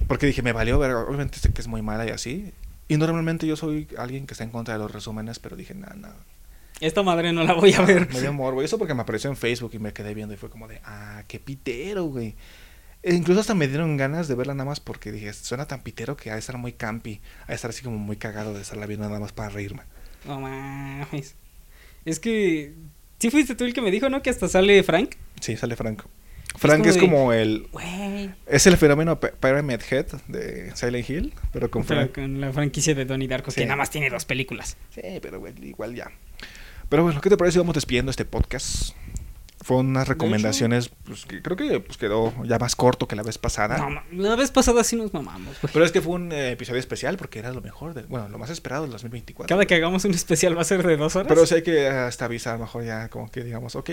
Porque 0.09 0.25
dije, 0.25 0.41
me 0.41 0.51
valió 0.51 0.77
ver, 0.77 0.91
obviamente 0.91 1.39
sé 1.39 1.53
que 1.53 1.61
es 1.61 1.69
muy 1.69 1.81
mala 1.81 2.05
y 2.05 2.09
así. 2.09 2.51
Y 2.89 2.97
normalmente 2.97 3.47
yo 3.47 3.55
soy 3.55 3.87
alguien 3.97 4.27
que 4.27 4.33
está 4.33 4.43
en 4.43 4.49
contra 4.49 4.73
de 4.73 4.81
los 4.81 4.91
resúmenes, 4.91 5.39
pero 5.39 5.55
dije, 5.55 5.73
nada, 5.73 5.95
nada. 5.95 6.17
Esta 6.81 7.01
madre 7.01 7.31
no 7.31 7.45
la 7.45 7.53
voy 7.53 7.71
a 7.75 7.81
ver. 7.81 8.09
Me 8.11 8.19
dio 8.19 8.33
morbo. 8.33 8.61
Eso 8.61 8.77
porque 8.77 8.93
me 8.93 9.03
apareció 9.03 9.29
en 9.29 9.37
Facebook 9.37 9.71
y 9.73 9.79
me 9.79 9.93
quedé 9.93 10.13
viendo 10.13 10.33
y 10.33 10.37
fue 10.37 10.49
como 10.49 10.67
de, 10.67 10.81
ah, 10.83 11.23
qué 11.29 11.39
pitero, 11.39 12.03
güey. 12.03 12.35
E 13.03 13.15
incluso 13.15 13.39
hasta 13.39 13.55
me 13.55 13.69
dieron 13.69 13.95
ganas 13.95 14.27
de 14.27 14.35
verla 14.35 14.53
nada 14.53 14.67
más 14.69 14.81
porque 14.81 15.13
dije, 15.13 15.31
suena 15.31 15.65
tan 15.65 15.81
pitero 15.81 16.17
que 16.17 16.29
ha 16.29 16.33
de 16.33 16.41
estar 16.41 16.57
muy 16.57 16.73
campi. 16.73 17.21
Ha 17.45 17.51
de 17.51 17.55
estar 17.55 17.69
así 17.69 17.83
como 17.83 17.97
muy 17.97 18.17
cagado 18.17 18.53
de 18.53 18.63
estarla 18.63 18.85
viendo 18.85 19.07
nada 19.07 19.21
más 19.21 19.31
para 19.31 19.47
reírme. 19.47 19.83
No 20.25 20.41
mames. 20.41 21.35
Es 22.03 22.19
que. 22.19 22.73
Sí 23.17 23.31
fuiste 23.31 23.55
tú 23.55 23.63
el 23.63 23.73
que 23.73 23.81
me 23.81 23.91
dijo, 23.91 24.09
¿no? 24.09 24.21
Que 24.21 24.29
hasta 24.29 24.49
sale 24.49 24.83
Frank. 24.83 25.15
Sí, 25.41 25.57
sale 25.57 25.75
Franco. 25.75 26.05
Frank 26.57 26.79
como 26.79 26.89
es 26.89 26.97
como 26.97 27.33
el... 27.33 27.67
Es 28.45 28.67
el 28.67 28.75
fenómeno 28.77 29.19
Pyramid 29.19 29.79
Head 29.89 30.05
de 30.27 30.71
Silent 30.75 31.09
Hill, 31.09 31.33
pero 31.53 31.69
con 31.71 31.83
Frank. 31.85 32.13
Con 32.13 32.41
la 32.41 32.51
franquicia 32.51 32.93
de 32.93 33.05
Donnie 33.05 33.27
Darko, 33.27 33.51
Sí. 33.51 33.61
que 33.61 33.65
nada 33.65 33.77
más 33.77 33.89
tiene 33.89 34.09
dos 34.09 34.25
películas. 34.25 34.75
Sí, 34.93 35.01
pero 35.21 35.41
igual 35.61 35.95
ya. 35.95 36.11
Pero 36.89 37.03
bueno, 37.03 37.21
¿qué 37.21 37.29
te 37.29 37.37
parece 37.37 37.53
si 37.53 37.59
vamos 37.59 37.75
despidiendo 37.75 38.09
este 38.11 38.25
podcast? 38.25 38.93
Fue 39.63 39.77
unas 39.77 40.07
recomendaciones, 40.07 40.89
pues 40.89 41.25
que 41.25 41.41
creo 41.41 41.55
que 41.55 41.79
pues, 41.79 41.97
quedó 41.97 42.33
ya 42.45 42.57
más 42.57 42.75
corto 42.75 43.07
que 43.07 43.15
la 43.15 43.21
vez 43.21 43.37
pasada. 43.37 43.77
No, 43.77 44.23
la 44.23 44.35
vez 44.35 44.49
pasada 44.49 44.83
sí 44.83 44.95
nos 44.95 45.13
mamamos, 45.13 45.55
güey. 45.61 45.71
Pero 45.71 45.85
es 45.85 45.91
que 45.91 46.01
fue 46.01 46.13
un 46.13 46.31
eh, 46.31 46.51
episodio 46.51 46.79
especial 46.79 47.15
porque 47.17 47.39
era 47.39 47.51
lo 47.51 47.61
mejor, 47.61 47.93
de, 47.93 48.01
bueno, 48.03 48.27
lo 48.27 48.39
más 48.39 48.49
esperado 48.49 48.83
del 48.83 48.91
2024. 48.91 49.53
Cada 49.53 49.65
que 49.67 49.75
hagamos 49.75 50.03
un 50.05 50.11
especial 50.11 50.57
va 50.57 50.61
a 50.61 50.65
ser 50.65 50.85
de 50.85 50.97
dos 50.97 51.15
horas. 51.15 51.27
Pero 51.27 51.45
sí 51.45 51.55
hay 51.55 51.61
que 51.61 51.87
hasta 51.87 52.25
avisar 52.25 52.57
mejor 52.57 52.83
ya 52.85 53.09
como 53.09 53.29
que 53.29 53.43
digamos, 53.43 53.75
ok, 53.75 53.89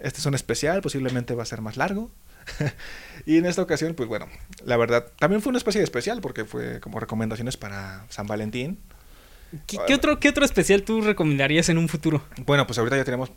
este 0.00 0.18
es 0.18 0.26
un 0.26 0.34
especial, 0.34 0.80
posiblemente 0.80 1.34
va 1.34 1.44
a 1.44 1.46
ser 1.46 1.60
más 1.60 1.76
largo. 1.76 2.10
y 3.26 3.38
en 3.38 3.46
esta 3.46 3.62
ocasión, 3.62 3.94
pues 3.94 4.08
bueno, 4.08 4.26
la 4.64 4.76
verdad, 4.76 5.06
también 5.18 5.42
fue 5.42 5.50
una 5.50 5.58
especie 5.58 5.80
de 5.80 5.84
especial 5.84 6.20
porque 6.20 6.44
fue 6.44 6.80
como 6.80 6.98
recomendaciones 6.98 7.56
para 7.56 8.04
San 8.08 8.26
Valentín. 8.26 8.80
¿Qué, 9.68 9.78
qué 9.86 9.94
otro, 9.94 10.18
¿Qué 10.18 10.28
otro 10.28 10.44
especial 10.44 10.82
tú 10.82 11.00
recomendarías 11.00 11.68
en 11.68 11.78
un 11.78 11.88
futuro? 11.88 12.24
Bueno, 12.44 12.66
pues 12.66 12.78
ahorita 12.78 12.96
ya 12.96 13.04
tenemos, 13.04 13.30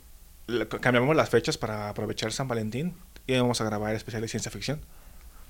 cambiamos 0.80 1.14
las 1.16 1.28
fechas 1.30 1.58
para 1.58 1.88
aprovechar 1.90 2.32
San 2.32 2.48
Valentín 2.48 2.94
y 3.26 3.36
vamos 3.38 3.60
a 3.60 3.64
grabar 3.64 3.94
especial 3.94 4.22
de 4.22 4.28
ciencia 4.28 4.50
ficción. 4.50 4.80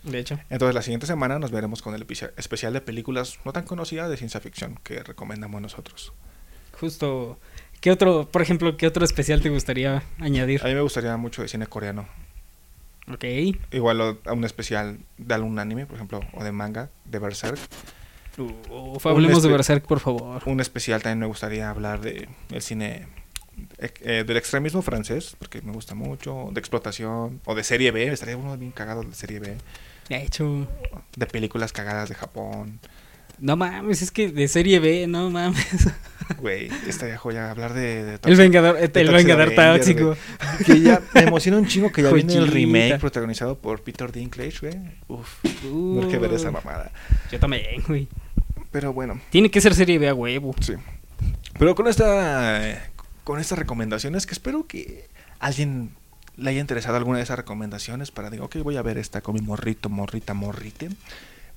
De 0.02 0.18
hecho. 0.18 0.38
Entonces 0.50 0.74
la 0.74 0.82
siguiente 0.82 1.06
semana 1.06 1.38
nos 1.38 1.50
veremos 1.50 1.82
con 1.82 1.94
el 1.94 2.06
especial 2.36 2.72
de 2.72 2.80
películas 2.80 3.38
no 3.44 3.52
tan 3.52 3.64
conocidas 3.64 4.08
de 4.10 4.16
ciencia 4.16 4.40
ficción 4.40 4.78
que 4.82 5.02
recomendamos 5.02 5.60
nosotros. 5.60 6.12
Justo. 6.78 7.38
¿Qué 7.80 7.90
otro, 7.92 8.28
por 8.28 8.42
ejemplo, 8.42 8.76
qué 8.76 8.86
otro 8.88 9.04
especial 9.04 9.40
te 9.40 9.50
gustaría 9.50 10.02
añadir? 10.18 10.60
A 10.62 10.66
mí 10.66 10.74
me 10.74 10.80
gustaría 10.80 11.16
mucho 11.16 11.42
de 11.42 11.48
cine 11.48 11.66
coreano. 11.66 12.08
Ok. 13.12 13.24
Igual 13.72 14.00
o- 14.00 14.18
a 14.24 14.32
un 14.32 14.44
especial 14.44 14.98
de 15.16 15.34
algún 15.34 15.58
anime, 15.58 15.86
por 15.86 15.94
ejemplo, 15.96 16.20
o 16.32 16.42
de 16.44 16.52
manga, 16.52 16.90
de 17.04 17.18
Berserk. 17.20 17.58
Uf, 18.70 19.04
hablemos 19.06 19.42
de 19.42 19.48
Berserk, 19.48 19.84
por 19.86 19.98
favor. 20.00 20.42
Un 20.46 20.60
especial 20.60 21.02
también 21.02 21.18
me 21.20 21.26
gustaría 21.26 21.70
hablar 21.70 22.00
de 22.00 22.28
el 22.50 22.62
cine 22.62 23.08
eh, 23.78 24.24
del 24.26 24.36
extremismo 24.36 24.82
francés, 24.82 25.36
porque 25.38 25.62
me 25.62 25.72
gusta 25.72 25.94
mucho, 25.94 26.48
de 26.52 26.60
explotación, 26.60 27.40
o 27.44 27.54
de 27.54 27.64
serie 27.64 27.90
B, 27.90 28.06
estaría 28.12 28.36
uno 28.36 28.56
bien 28.56 28.72
cagado 28.72 29.02
de 29.02 29.14
serie 29.14 29.40
B, 29.40 29.56
De 30.08 30.16
hecho. 30.22 30.66
de 31.16 31.26
películas 31.26 31.72
cagadas 31.72 32.08
de 32.08 32.14
Japón. 32.14 32.80
No 33.40 33.54
mames, 33.56 34.02
es 34.02 34.10
que 34.10 34.32
de 34.32 34.48
serie 34.48 34.80
B, 34.80 35.06
no 35.06 35.30
mames. 35.30 35.66
Güey, 36.38 36.68
estaría 36.86 37.16
joya 37.16 37.50
hablar 37.50 37.72
de... 37.72 38.04
de 38.04 38.18
El 38.24 38.36
Vengador, 38.36 38.76
de 38.76 39.00
el 39.00 39.10
Vengador 39.10 39.54
tóxico. 39.54 40.14
Que 40.66 40.78
ya 40.82 41.00
me 41.14 41.22
emociona 41.22 41.56
un 41.56 41.66
chingo 41.66 41.90
que 41.90 42.02
ya 42.02 42.10
viene 42.12 42.34
el 42.34 42.40
Joyita. 42.50 42.54
remake 42.54 42.98
protagonizado 43.00 43.56
por 43.56 43.80
Peter 43.82 44.12
Dinklage, 44.12 44.58
güey. 44.60 44.74
Uf, 45.08 45.26
no 45.64 46.02
hay 46.02 46.08
que 46.08 46.18
ver 46.18 46.34
esa 46.34 46.50
Uh, 46.50 46.52
mamada. 46.52 46.90
Yo 47.32 47.38
también, 47.40 47.82
güey. 47.88 48.08
Pero 48.70 48.92
bueno, 48.92 49.18
Tiene 49.30 49.50
que 49.50 49.62
ser 49.62 49.74
serie 49.74 49.98
B 49.98 50.06
a 50.06 50.14
huevo. 50.14 50.54
sí. 50.60 50.74
Pero 51.58 51.74
con 51.74 51.86
esta 51.88 52.68
eh, 52.68 52.78
con 53.28 53.40
estas 53.40 53.58
recomendaciones 53.58 54.24
que 54.24 54.32
espero 54.32 54.66
que 54.66 55.06
alguien 55.38 55.90
le 56.38 56.48
haya 56.48 56.60
interesado 56.60 56.96
alguna 56.96 57.18
de 57.18 57.24
esas 57.24 57.36
recomendaciones 57.36 58.10
para 58.10 58.30
digo, 58.30 58.46
ok, 58.46 58.56
voy 58.62 58.78
a 58.78 58.82
ver 58.82 58.96
esta 58.96 59.20
con 59.20 59.34
mi 59.34 59.42
morrito, 59.42 59.90
morrita, 59.90 60.32
morrite 60.32 60.88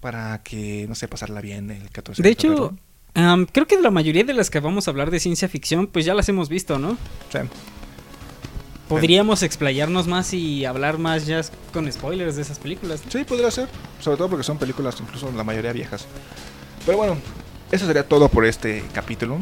para 0.02 0.44
que 0.44 0.86
no 0.90 0.96
sé 0.96 1.08
pasarla 1.08 1.40
bien 1.40 1.72
el 1.72 1.90
14 1.90 2.22
De 2.22 2.28
de 2.28 2.34
hecho, 2.34 2.78
am, 3.14 3.46
creo 3.46 3.68
que 3.68 3.80
la 3.80 3.90
mayoría 3.90 4.26
de 4.26 4.34
las 4.34 4.50
que 4.50 4.60
vamos 4.60 4.90
a 4.90 4.92
hablar 4.92 5.12
de 5.12 5.22
ciencia 5.22 5.48
ficción, 5.48 5.88
pues 5.88 6.04
ya 6.04 6.14
las 6.14 6.28
hemos 6.28 6.50
visto, 6.50 6.78
¿no? 6.78 6.98
Sí. 7.32 7.40
Podríamos 8.90 9.42
explayarnos 9.42 10.08
más 10.08 10.34
y 10.34 10.66
hablar 10.66 10.98
más 10.98 11.26
ya 11.26 11.40
con 11.72 11.90
spoilers 11.90 12.36
de 12.36 12.42
esas 12.42 12.60
películas. 12.60 13.02
Sí, 13.08 13.24
podría 13.24 13.50
ser. 13.50 13.70
Sobre 14.02 14.18
todo 14.18 14.28
porque 14.28 14.44
son 14.44 14.58
películas, 14.58 14.98
incluso 15.00 15.32
la 15.32 15.46
mayoría 15.46 15.72
viejas. 15.72 16.06
Pero 16.86 16.98
bueno, 16.98 17.16
eso 17.72 17.86
sería 17.86 18.06
todo 18.06 18.28
por 18.28 18.46
este 18.46 18.84
capítulo. 18.92 19.40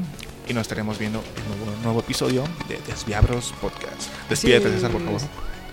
Y 0.50 0.54
nos 0.54 0.64
estaremos 0.64 0.98
viendo 0.98 1.20
en 1.38 1.52
un 1.52 1.66
nuevo, 1.66 1.82
nuevo 1.84 2.00
episodio 2.00 2.44
de 2.68 2.80
Desviabros 2.88 3.54
Podcast. 3.62 4.10
Despídete, 4.30 4.68
Sí, 4.70 4.76
César, 4.76 4.92
por 4.92 5.04
favor. 5.04 5.22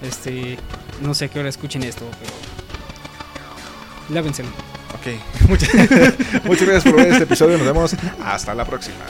Este, 0.03 0.59
no 1.01 1.15
sé 1.15 1.25
a 1.25 1.29
qué 1.29 1.41
hora 1.41 1.49
escuchen 1.49 1.83
esto, 1.83 2.05
pero. 2.21 2.33
Lávenselo. 4.11 4.51
Ok. 4.95 5.19
Muchas, 5.49 5.71
muchas 6.45 6.69
gracias 6.69 6.85
por 6.85 6.97
ver 6.97 7.13
este 7.13 7.25
episodio. 7.25 7.57
Nos 7.59 7.67
vemos 7.67 7.97
hasta 8.25 8.55
la 8.55 8.65
próxima. 8.65 9.05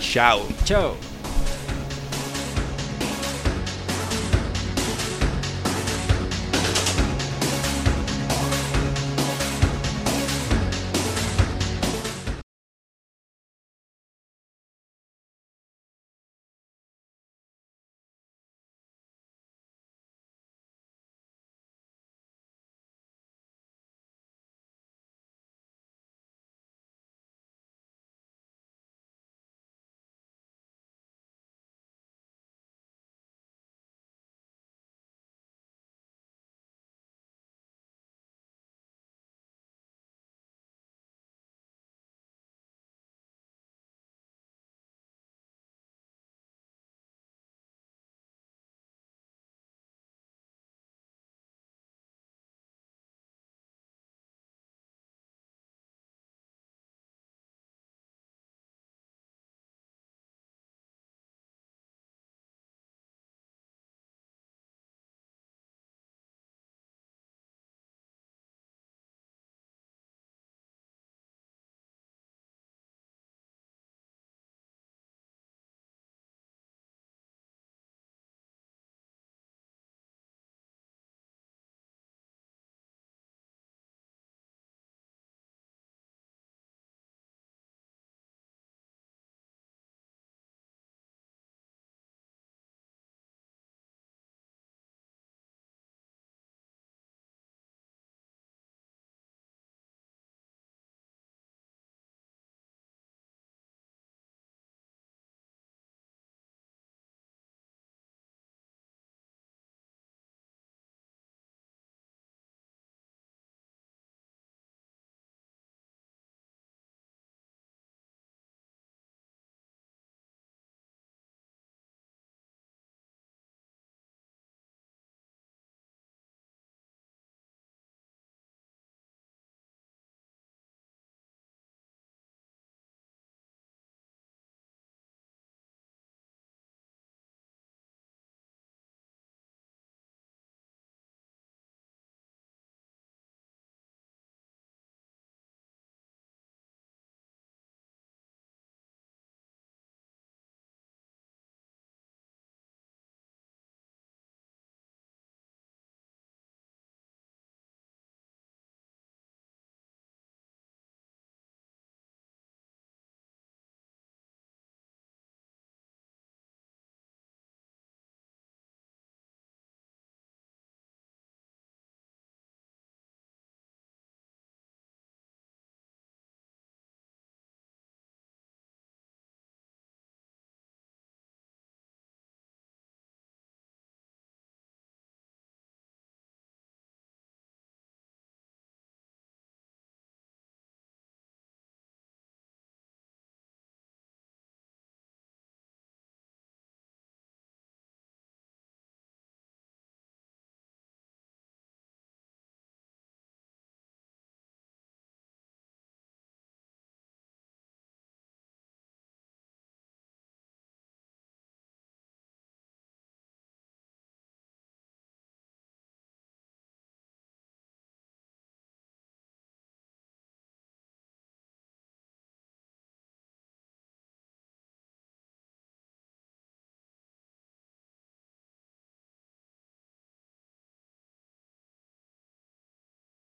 Chao. 0.00 0.46
Chao. 0.64 1.13